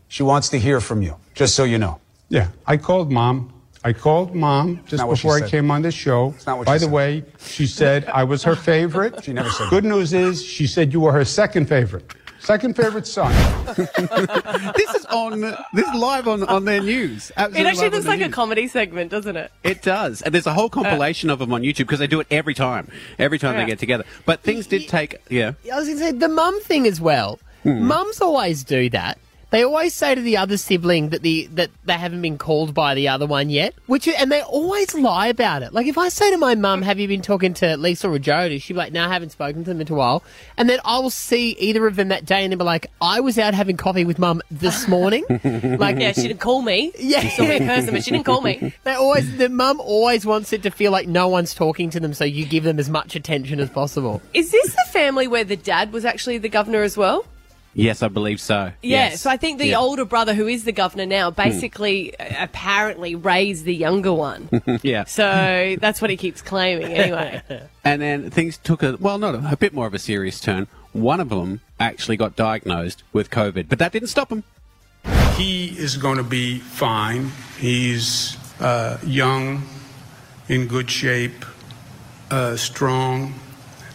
She 0.08 0.24
wants 0.24 0.50
to 0.50 0.60
hear 0.60 0.80
from 0.80 1.02
you, 1.02 1.16
just 1.34 1.56
so 1.56 1.64
you 1.64 1.78
know. 1.78 2.00
Yeah, 2.30 2.50
I 2.66 2.78
called 2.78 3.12
mom. 3.12 3.54
I 3.84 3.94
called 3.94 4.36
mom 4.36 4.82
just 4.86 5.00
not 5.02 5.08
what 5.08 5.18
she 5.18 5.28
before 5.28 5.44
I 5.44 5.50
came 5.50 5.72
on 5.72 5.82
the 5.82 5.92
show. 5.92 6.34
not 6.46 6.58
what 6.58 6.66
By 6.66 6.78
the 6.78 6.86
said. 6.86 6.92
way, 6.92 7.24
she 7.40 7.68
said 7.68 8.06
I 8.06 8.24
was 8.24 8.44
her 8.44 8.56
favorite. 8.56 9.14
She 9.24 9.34
never 9.34 9.50
said 9.50 9.70
Good 9.70 9.86
news 9.86 10.14
is 10.14 10.44
she 10.44 10.68
said 10.68 10.92
you 10.94 11.00
were 11.02 11.12
her 11.14 11.26
second 11.26 11.68
favorite. 11.68 12.14
Second 12.48 12.78
favorite 12.78 13.06
son. 13.06 13.30
this 13.76 14.96
is 14.96 15.06
on, 15.08 15.42
this 15.74 15.86
is 15.86 15.94
live 15.94 16.30
on, 16.30 16.44
on 16.44 16.64
their 16.64 16.80
news. 16.80 17.30
It 17.32 17.38
actually 17.38 17.90
looks 17.90 18.06
their 18.06 18.18
like 18.18 18.22
a 18.22 18.30
comedy 18.30 18.70
segment, 18.70 19.12
doesn't 19.12 19.36
it? 19.36 19.52
It 19.66 19.82
does. 19.82 20.22
And 20.22 20.34
there's 20.34 20.48
a 20.48 20.54
whole 20.54 20.70
compilation 20.70 21.30
of 21.30 21.40
them 21.40 21.52
on 21.52 21.62
YouTube 21.64 21.80
because 21.80 22.00
they 22.00 22.08
do 22.08 22.22
it 22.22 22.28
every 22.32 22.54
time. 22.54 22.90
Every 23.20 23.38
time 23.38 23.56
Yeah. 23.56 23.64
they 23.64 23.66
get 23.66 23.80
together. 23.80 24.06
But 24.26 24.44
things 24.44 24.66
did 24.66 24.88
take, 24.88 25.18
yeah. 25.30 25.56
I 25.70 25.76
was 25.76 25.90
going 25.90 25.98
to 25.98 26.04
say 26.06 26.12
the 26.14 26.30
mum 26.30 26.58
thing 26.62 26.88
as 26.88 27.02
well. 27.02 27.38
Hmm. 27.64 27.86
Mums 27.86 28.22
always 28.22 28.64
do 28.64 28.90
that. 28.92 29.18
They 29.50 29.64
always 29.64 29.94
say 29.94 30.14
to 30.14 30.22
the 30.22 30.38
other 30.38 30.58
sibling 30.58 31.10
that 31.10 31.22
the 31.22 31.48
that 31.54 31.70
they 31.86 31.94
haven't 31.94 32.22
been 32.22 32.38
called 32.38 32.74
by 32.74 32.96
the 32.96 33.08
other 33.08 33.26
one 33.26 33.50
yet, 33.50 33.74
which 33.86 34.08
and 34.08 34.30
they 34.30 34.42
always 34.42 34.94
lie 34.94 35.28
about 35.28 35.64
it. 35.64 35.74
Like 35.74 35.88
if 35.88 35.98
I 35.98 36.10
say 36.10 36.30
to 36.32 36.38
my 36.38 36.56
mum, 36.56 36.82
"Have 36.82 37.00
you 37.00 37.08
been 37.08 37.22
talking 37.22 37.54
to 37.56 37.78
Lisa 37.78 38.10
or 38.10 38.20
Jody?" 38.20 38.60
She'll 38.60 38.76
be 38.76 38.80
like, 38.80 38.92
"No, 38.92 39.06
I 39.06 39.08
haven't 39.08 39.32
spoken 39.32 39.64
to 39.64 39.70
them 39.70 39.80
in 39.80 39.92
a 39.92 39.96
while." 39.96 40.22
And 40.58 40.70
then 40.70 40.80
I 40.84 41.00
will 41.00 41.10
see 41.10 41.52
either 41.60 41.88
of 41.88 41.96
them 41.96 42.10
that 42.10 42.26
day, 42.26 42.44
and 42.44 42.52
they'll 42.52 42.60
be 42.60 42.66
like, 42.66 42.88
"I 43.02 43.22
was 43.22 43.40
out 43.40 43.54
having 43.54 43.78
coffee 43.78 44.04
with 44.04 44.20
mum 44.20 44.42
this 44.52 44.88
morning." 44.88 45.24
like, 45.80 45.98
yeah, 45.98 46.12
she 46.12 46.24
didn't 46.24 46.42
call 46.42 46.62
me. 46.62 46.92
Yeah. 47.00 47.22
She 47.22 47.30
saw 47.30 47.44
me 47.44 47.56
in 47.58 47.68
person, 47.68 47.94
but 47.94 48.04
she 48.04 48.12
didn't 48.12 48.26
call 48.26 48.42
me. 48.42 48.74
They 48.84 48.94
always 48.94 49.38
the 49.38 49.48
mum 49.48 49.80
always 49.80 50.26
wants 50.26 50.52
it 50.52 50.64
to 50.64 50.72
feel 50.72 50.92
like 50.92 51.08
no 51.08 51.30
one's 51.30 51.54
talking 51.54 51.90
to 51.92 52.02
them, 52.02 52.14
so 52.14 52.26
you 52.26 52.46
give 52.46 52.66
them 52.66 52.80
as 52.80 52.90
much 52.90 53.16
attention 53.16 53.62
as 53.62 53.70
possible. 53.70 54.22
Is 54.34 54.52
this 54.52 54.74
the 54.74 54.86
family 54.90 55.28
where 55.28 55.46
the 55.46 55.56
dad 55.56 55.94
was 55.94 56.04
actually 56.04 56.38
the 56.38 56.50
governor 56.50 56.84
as 56.84 56.98
well? 56.98 57.26
Yes, 57.78 58.02
I 58.02 58.08
believe 58.08 58.42
so. 58.42 58.72
Yeah, 58.82 59.10
Yes. 59.10 59.22
so 59.22 59.30
I 59.30 59.38
think 59.38 59.60
the 59.60 59.68
Yeah. 59.68 59.78
older 59.80 60.04
brother, 60.04 60.34
who 60.34 60.48
is 60.48 60.64
the 60.64 60.72
governor 60.72 61.06
now, 61.06 61.30
basically 61.30 62.20
uh, 62.20 62.26
apparently 62.40 63.14
raised 63.14 63.66
the 63.66 63.76
younger 63.76 64.12
one. 64.12 64.50
yeah. 64.82 65.04
So 65.04 65.76
that's 65.80 66.02
what 66.02 66.10
he 66.10 66.18
keeps 66.18 66.42
claiming 66.42 66.92
anyway. 66.94 67.42
And 67.86 68.02
then 68.02 68.30
things 68.32 68.58
took 68.58 68.82
a, 68.84 68.98
well, 69.00 69.18
not 69.18 69.36
a, 69.36 69.52
a 69.52 69.56
bit 69.58 69.74
more 69.74 69.86
of 69.88 69.94
a 69.94 70.00
serious 70.00 70.42
turn. 70.42 70.68
One 70.92 71.20
of 71.22 71.30
them 71.30 71.62
actually 71.80 72.18
got 72.18 72.36
diagnosed 72.36 73.04
with 73.14 73.30
COVID, 73.30 73.70
but 73.70 73.78
that 73.80 73.92
didn't 73.94 74.10
stop 74.10 74.30
him. 74.32 74.44
He 75.36 75.68
is 75.78 75.96
going 75.98 76.18
to 76.18 76.24
be 76.24 76.58
fine. 76.60 77.32
He's 77.60 78.36
uh, 78.60 78.98
young, 79.06 79.64
in 80.50 80.68
good 80.68 80.90
shape, 80.90 81.46
uh, 82.32 82.56
strong, 82.58 83.36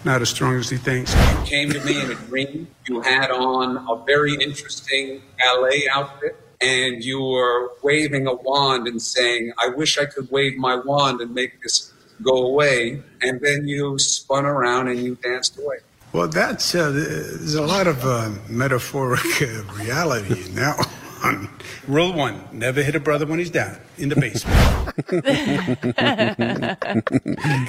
not 0.05 0.23
as 0.23 0.31
strong 0.31 0.57
as 0.57 0.71
he 0.71 0.77
thinks. 0.77 1.15
You 1.15 1.45
came 1.45 1.71
to 1.71 1.81
me 1.85 2.01
in 2.01 2.11
a 2.11 2.15
dream. 2.15 2.69
You 2.89 3.01
had 3.01 3.31
on 3.31 3.77
a 3.77 4.05
very 4.05 4.35
interesting 4.35 5.23
ballet 5.39 5.89
outfit, 5.93 6.37
and 6.61 7.05
you 7.05 7.23
were 7.23 7.71
waving 7.83 8.27
a 8.27 8.35
wand 8.35 8.87
and 8.87 9.01
saying, 9.01 9.53
I 9.59 9.69
wish 9.69 9.99
I 9.99 10.07
could 10.07 10.31
wave 10.31 10.57
my 10.57 10.77
wand 10.77 11.21
and 11.21 11.35
make 11.35 11.63
this 11.63 11.93
go 12.23 12.47
away. 12.47 13.03
And 13.21 13.41
then 13.41 13.67
you 13.67 13.99
spun 13.99 14.47
around 14.47 14.89
and 14.89 14.99
you 15.01 15.17
danced 15.17 15.59
away. 15.59 15.79
Well, 16.13 16.29
that's 16.29 16.75
uh, 16.75 16.91
there's 16.91 17.55
a 17.55 17.63
lot 17.63 17.87
of 17.87 18.05
uh, 18.05 18.31
metaphoric 18.49 19.21
uh, 19.41 19.63
reality 19.75 20.45
in 20.45 20.55
that 20.57 20.87
one. 21.23 21.49
Rule 21.87 22.13
one: 22.13 22.43
never 22.53 22.83
hit 22.83 22.95
a 22.95 23.01
brother 23.01 23.27
when 23.27 23.39
he's 23.39 23.51
down 23.51 23.79
in 23.99 24.09
the 24.09 24.17
basement. 24.17 24.59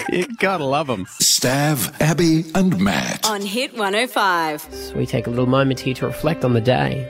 you 0.10 0.28
gotta 0.38 0.66
love 0.66 0.88
them. 0.88 1.06
Stav, 1.06 1.94
Abby, 2.02 2.46
and 2.56 2.80
Matt. 2.80 3.26
On 3.30 3.42
Hit 3.42 3.74
105. 3.74 4.94
we 4.96 5.06
take 5.06 5.28
a 5.28 5.30
little 5.30 5.46
moment 5.46 5.80
here 5.80 5.94
to 5.96 6.06
reflect 6.06 6.44
on 6.44 6.54
the 6.54 6.62
day. 6.62 7.10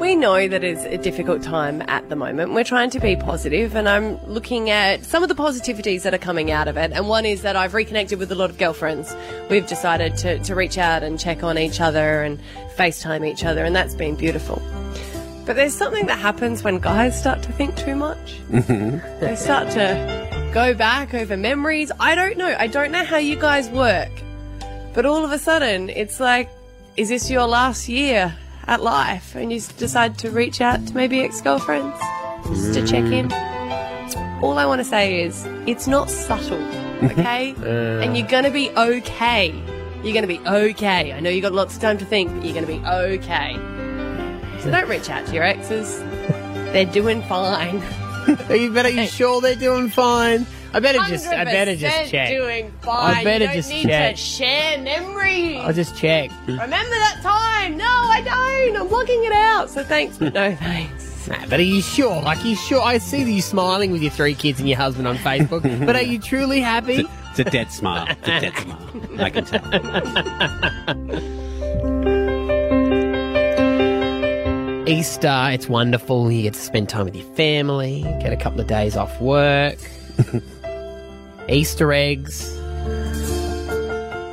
We 0.00 0.16
know 0.16 0.48
that 0.48 0.64
it's 0.64 0.82
a 0.82 0.98
difficult 0.98 1.42
time 1.42 1.80
at 1.82 2.08
the 2.08 2.16
moment. 2.16 2.54
We're 2.54 2.64
trying 2.64 2.90
to 2.90 2.98
be 2.98 3.14
positive, 3.14 3.76
and 3.76 3.88
I'm 3.88 4.20
looking 4.26 4.68
at 4.68 5.04
some 5.04 5.22
of 5.22 5.28
the 5.28 5.36
positivities 5.36 6.02
that 6.02 6.12
are 6.12 6.18
coming 6.18 6.50
out 6.50 6.66
of 6.66 6.76
it. 6.76 6.90
And 6.90 7.06
one 7.08 7.24
is 7.24 7.42
that 7.42 7.54
I've 7.54 7.72
reconnected 7.72 8.18
with 8.18 8.32
a 8.32 8.34
lot 8.34 8.50
of 8.50 8.58
girlfriends. 8.58 9.14
We've 9.48 9.66
decided 9.66 10.16
to, 10.18 10.40
to 10.40 10.54
reach 10.56 10.76
out 10.76 11.04
and 11.04 11.20
check 11.20 11.44
on 11.44 11.56
each 11.56 11.80
other 11.80 12.24
and 12.24 12.40
FaceTime 12.76 13.24
each 13.24 13.44
other, 13.44 13.64
and 13.64 13.76
that's 13.76 13.94
been 13.94 14.16
beautiful. 14.16 14.60
But 15.44 15.56
there's 15.56 15.74
something 15.74 16.06
that 16.06 16.18
happens 16.18 16.62
when 16.62 16.78
guys 16.78 17.18
start 17.18 17.42
to 17.42 17.52
think 17.52 17.76
too 17.76 17.96
much. 17.96 18.40
Mm-hmm. 18.50 19.20
They 19.20 19.34
start 19.34 19.70
to 19.70 20.50
go 20.54 20.72
back 20.72 21.14
over 21.14 21.36
memories. 21.36 21.90
I 21.98 22.14
don't 22.14 22.36
know. 22.36 22.54
I 22.56 22.68
don't 22.68 22.92
know 22.92 23.04
how 23.04 23.16
you 23.16 23.36
guys 23.36 23.68
work. 23.68 24.10
But 24.94 25.04
all 25.04 25.24
of 25.24 25.32
a 25.32 25.38
sudden, 25.38 25.90
it's 25.90 26.20
like, 26.20 26.48
is 26.96 27.08
this 27.08 27.30
your 27.30 27.46
last 27.46 27.88
year 27.88 28.36
at 28.66 28.82
life? 28.82 29.34
And 29.34 29.52
you 29.52 29.60
decide 29.78 30.18
to 30.18 30.30
reach 30.30 30.60
out 30.60 30.86
to 30.86 30.94
maybe 30.94 31.22
ex 31.22 31.40
girlfriends 31.40 31.98
just 32.46 32.74
to 32.74 32.86
check 32.86 33.04
in. 33.04 33.28
Mm. 33.28 34.42
All 34.42 34.58
I 34.58 34.66
want 34.66 34.80
to 34.80 34.84
say 34.84 35.22
is, 35.22 35.44
it's 35.66 35.86
not 35.86 36.10
subtle, 36.10 36.62
okay? 37.04 37.54
and 38.04 38.16
you're 38.16 38.28
going 38.28 38.44
to 38.44 38.50
be 38.50 38.70
okay. 38.70 39.50
You're 40.04 40.12
going 40.12 40.22
to 40.22 40.28
be 40.28 40.40
okay. 40.40 41.12
I 41.12 41.20
know 41.20 41.30
you 41.30 41.40
got 41.40 41.52
lots 41.52 41.74
of 41.76 41.80
time 41.80 41.96
to 41.98 42.04
think, 42.04 42.32
but 42.32 42.44
you're 42.44 42.54
going 42.54 42.66
to 42.66 42.72
be 42.72 42.84
okay. 42.86 43.56
So 44.62 44.70
don't 44.70 44.88
reach 44.88 45.10
out 45.10 45.26
to 45.26 45.34
your 45.34 45.42
exes. 45.42 45.98
They're 46.72 46.86
doing 46.86 47.20
fine. 47.22 47.82
Are 48.48 48.54
you 48.62 48.70
better? 48.72 48.88
You 48.88 49.08
sure 49.08 49.40
they're 49.40 49.56
doing 49.56 49.88
fine? 49.88 50.46
I 50.72 50.78
better 50.80 51.00
just. 51.08 51.26
I 51.26 51.44
better 51.44 51.74
just 51.74 51.96
100% 51.96 52.10
check. 52.10 52.28
doing 52.30 52.70
fine. 52.80 53.16
I 53.16 53.24
better 53.24 53.44
you 53.44 53.48
don't 53.48 53.56
just 53.56 53.70
need 53.70 53.86
check. 53.86 54.14
to 54.14 54.20
share 54.20 54.78
memories. 54.78 55.58
I'll 55.58 55.72
just 55.72 55.96
check. 55.96 56.30
Remember 56.46 56.68
that 56.68 57.18
time? 57.22 57.76
No, 57.76 57.84
I 57.86 58.20
don't. 58.22 58.76
I'm 58.80 58.86
blocking 58.88 59.24
it 59.24 59.32
out. 59.32 59.68
So 59.68 59.82
thanks, 59.82 60.16
but 60.18 60.32
no 60.34 60.54
thanks. 60.54 61.08
Nah, 61.28 61.36
but 61.48 61.60
are 61.60 61.62
you 61.62 61.80
sure? 61.82 62.20
Like, 62.20 62.44
you 62.44 62.56
sure? 62.56 62.82
I 62.82 62.98
see 62.98 63.22
you 63.22 63.42
smiling 63.42 63.92
with 63.92 64.02
your 64.02 64.10
three 64.10 64.34
kids 64.34 64.58
and 64.58 64.68
your 64.68 64.76
husband 64.76 65.06
on 65.06 65.16
Facebook. 65.18 65.62
but 65.86 65.94
are 65.94 66.02
you 66.02 66.18
truly 66.18 66.58
happy? 66.58 67.06
It's 67.30 67.38
a 67.38 67.44
dead 67.44 67.70
smile. 67.70 68.06
It's 68.08 68.26
a 68.26 68.40
dead 68.40 68.56
smile. 68.56 68.80
I 69.20 69.30
can 69.30 69.44
tell. 69.44 69.62
Easter, 74.86 75.48
it's 75.52 75.68
wonderful. 75.68 76.32
You 76.32 76.42
get 76.42 76.54
to 76.54 76.60
spend 76.60 76.88
time 76.88 77.04
with 77.04 77.14
your 77.14 77.26
family, 77.34 78.02
get 78.20 78.32
a 78.32 78.36
couple 78.36 78.60
of 78.60 78.66
days 78.66 78.96
off 78.96 79.20
work. 79.20 79.78
Easter 81.48 81.92
eggs. 81.92 82.52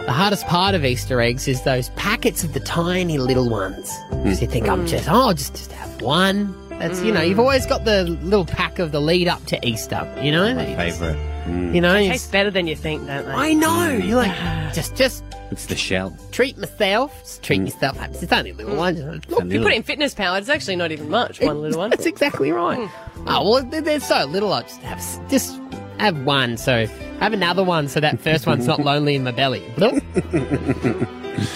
The 0.05 0.11
hardest 0.11 0.47
part 0.47 0.73
of 0.73 0.83
Easter 0.83 1.21
eggs 1.21 1.47
is 1.47 1.61
those 1.63 1.89
packets 1.89 2.43
of 2.43 2.53
the 2.53 2.59
tiny 2.61 3.19
little 3.19 3.47
ones. 3.47 3.95
Because 4.09 4.41
you 4.41 4.47
think, 4.47 4.67
I'm 4.67 4.81
hmm. 4.81 4.87
just, 4.87 5.07
oh, 5.07 5.27
I'll 5.27 5.33
just, 5.35 5.53
just 5.55 5.71
have 5.71 6.01
one. 6.01 6.55
That's, 6.79 6.99
you 7.03 7.11
know, 7.11 7.21
you've 7.21 7.35
hmm. 7.35 7.41
always 7.41 7.67
got 7.67 7.85
the 7.85 8.05
little 8.05 8.45
pack 8.45 8.79
of 8.79 8.91
the 8.91 8.99
lead 8.99 9.27
up 9.27 9.45
to 9.47 9.67
Easter, 9.67 10.11
you 10.19 10.31
know? 10.31 10.55
My 10.55 10.65
favourite. 10.75 11.13
You 11.45 11.53
hmm. 11.53 11.73
know, 11.73 11.93
They 11.93 12.05
you 12.05 12.11
taste 12.11 12.31
better 12.31 12.49
than 12.49 12.65
you 12.65 12.75
think, 12.75 13.05
don't 13.05 13.25
they? 13.27 13.31
I 13.31 13.53
know. 13.53 13.87
You're 13.89 14.17
like, 14.17 14.73
just, 14.73 14.95
just 14.95 15.23
It's 15.51 15.65
the 15.65 15.75
shell. 15.75 16.15
treat 16.31 16.57
myself. 16.57 17.17
Just 17.19 17.43
treat 17.43 17.61
mm. 17.61 17.65
yourself. 17.65 17.97
happy. 17.97 18.17
It's 18.19 18.31
only 18.31 18.51
a 18.51 18.53
little 18.53 18.73
mm. 18.73 18.77
one. 18.77 18.95
Look, 19.27 19.45
if 19.45 19.53
you 19.53 19.61
put 19.61 19.71
it 19.71 19.77
in 19.77 19.83
fitness 19.83 20.13
power, 20.13 20.37
it's 20.37 20.49
actually 20.49 20.75
not 20.75 20.91
even 20.91 21.09
much. 21.09 21.41
One 21.41 21.61
little 21.61 21.79
one. 21.79 21.89
That's 21.89 22.05
exactly 22.05 22.51
right. 22.51 22.79
Mm. 22.79 23.23
Oh 23.27 23.49
well, 23.49 23.63
they're, 23.63 23.81
they're 23.81 23.99
so 23.99 24.25
little. 24.25 24.53
I 24.53 24.61
just 24.61 24.81
have 24.81 25.29
just 25.29 25.59
have 25.99 26.23
one. 26.23 26.57
So 26.57 26.85
have 27.19 27.33
another 27.33 27.63
one, 27.63 27.87
so 27.87 27.99
that 27.99 28.19
first 28.19 28.45
one's 28.45 28.67
not 28.67 28.79
lonely 28.79 29.15
in 29.15 29.23
my 29.23 29.31
belly. 29.31 29.61
Bloop. 29.75 30.03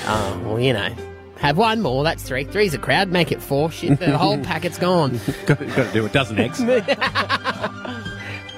oh 0.08 0.42
well, 0.46 0.60
you 0.60 0.74
know, 0.74 0.94
have 1.38 1.58
one 1.58 1.82
more. 1.82 2.04
That's 2.04 2.24
three. 2.24 2.46
Three's 2.46 2.74
a 2.74 2.80
crowd. 2.80 3.10
Make 3.10 3.32
it 3.32 3.42
four. 3.42 3.70
Shit, 3.70 4.00
the 4.00 4.18
whole 4.18 4.38
packet's 4.44 4.78
gone. 4.78 5.20
got, 5.46 5.60
got 5.60 5.88
to 5.88 5.92
do 5.94 6.06
a 6.06 6.10
dozen 6.10 6.40
eggs. 6.40 6.58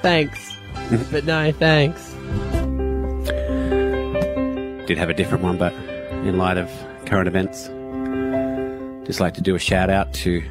thanks, 0.01 0.55
but 1.11 1.25
no 1.25 1.51
thanks. 1.51 2.14
Did 4.85 4.97
have 4.97 5.09
a 5.09 5.13
different 5.13 5.43
one, 5.43 5.57
but 5.57 5.73
in 5.73 6.37
light 6.37 6.57
of 6.57 6.69
current 7.05 7.27
events, 7.27 7.67
just 9.07 9.19
like 9.19 9.33
to 9.35 9.41
do 9.41 9.55
a 9.55 9.59
shout 9.59 9.89
out 9.89 10.13
to 10.15 10.43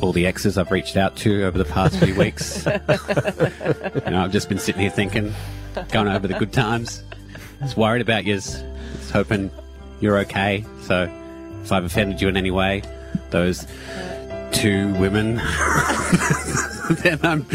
all 0.00 0.12
the 0.12 0.26
exes 0.26 0.58
I've 0.58 0.70
reached 0.70 0.96
out 0.96 1.16
to 1.18 1.44
over 1.44 1.56
the 1.56 1.64
past 1.64 1.96
few 1.98 2.14
weeks. 2.16 2.66
you 2.66 4.10
know, 4.10 4.24
I've 4.24 4.32
just 4.32 4.48
been 4.48 4.58
sitting 4.58 4.80
here 4.80 4.90
thinking, 4.90 5.32
going 5.90 6.08
over 6.08 6.26
the 6.26 6.34
good 6.34 6.52
times. 6.52 7.02
Just 7.60 7.76
worried 7.76 8.02
about 8.02 8.24
you. 8.24 8.34
Just 8.34 8.64
hoping 9.12 9.50
you're 10.00 10.18
okay. 10.18 10.64
So 10.82 11.08
if 11.62 11.70
I've 11.70 11.84
offended 11.84 12.20
you 12.20 12.28
in 12.28 12.36
any 12.36 12.50
way, 12.50 12.82
those 13.30 13.66
two 14.50 14.92
women, 14.94 15.36
then 16.90 17.20
I'm, 17.22 17.46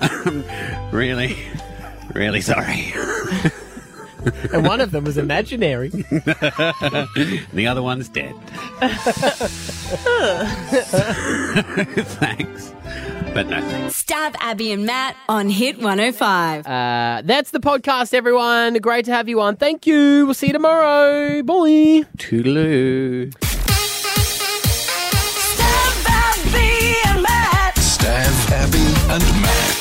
I'm 0.00 0.44
really, 0.90 1.36
really 2.12 2.40
sorry. 2.40 2.92
And 4.52 4.66
one 4.66 4.80
of 4.80 4.90
them 4.90 5.04
was 5.04 5.18
imaginary. 5.18 5.88
the 5.90 7.66
other 7.68 7.82
one's 7.82 8.08
dead. 8.08 8.34
Thanks. 12.18 12.72
But 13.34 13.48
no 13.48 13.60
thanks. 13.60 14.02
Stav 14.04 14.36
Abby 14.38 14.70
and 14.70 14.86
Matt 14.86 15.16
on 15.28 15.50
Hit 15.50 15.76
105. 15.78 16.66
Uh, 16.66 17.22
that's 17.24 17.50
the 17.50 17.58
podcast, 17.58 18.14
everyone. 18.14 18.74
Great 18.74 19.06
to 19.06 19.12
have 19.12 19.28
you 19.28 19.40
on. 19.40 19.56
Thank 19.56 19.88
you. 19.88 20.24
We'll 20.24 20.34
see 20.34 20.46
you 20.48 20.52
tomorrow. 20.52 21.42
Bye. 21.42 22.04
Toodaloo. 22.16 23.32
Stav, 27.76 28.50
Abby, 28.52 29.12
and 29.12 29.42
Matt. 29.42 29.73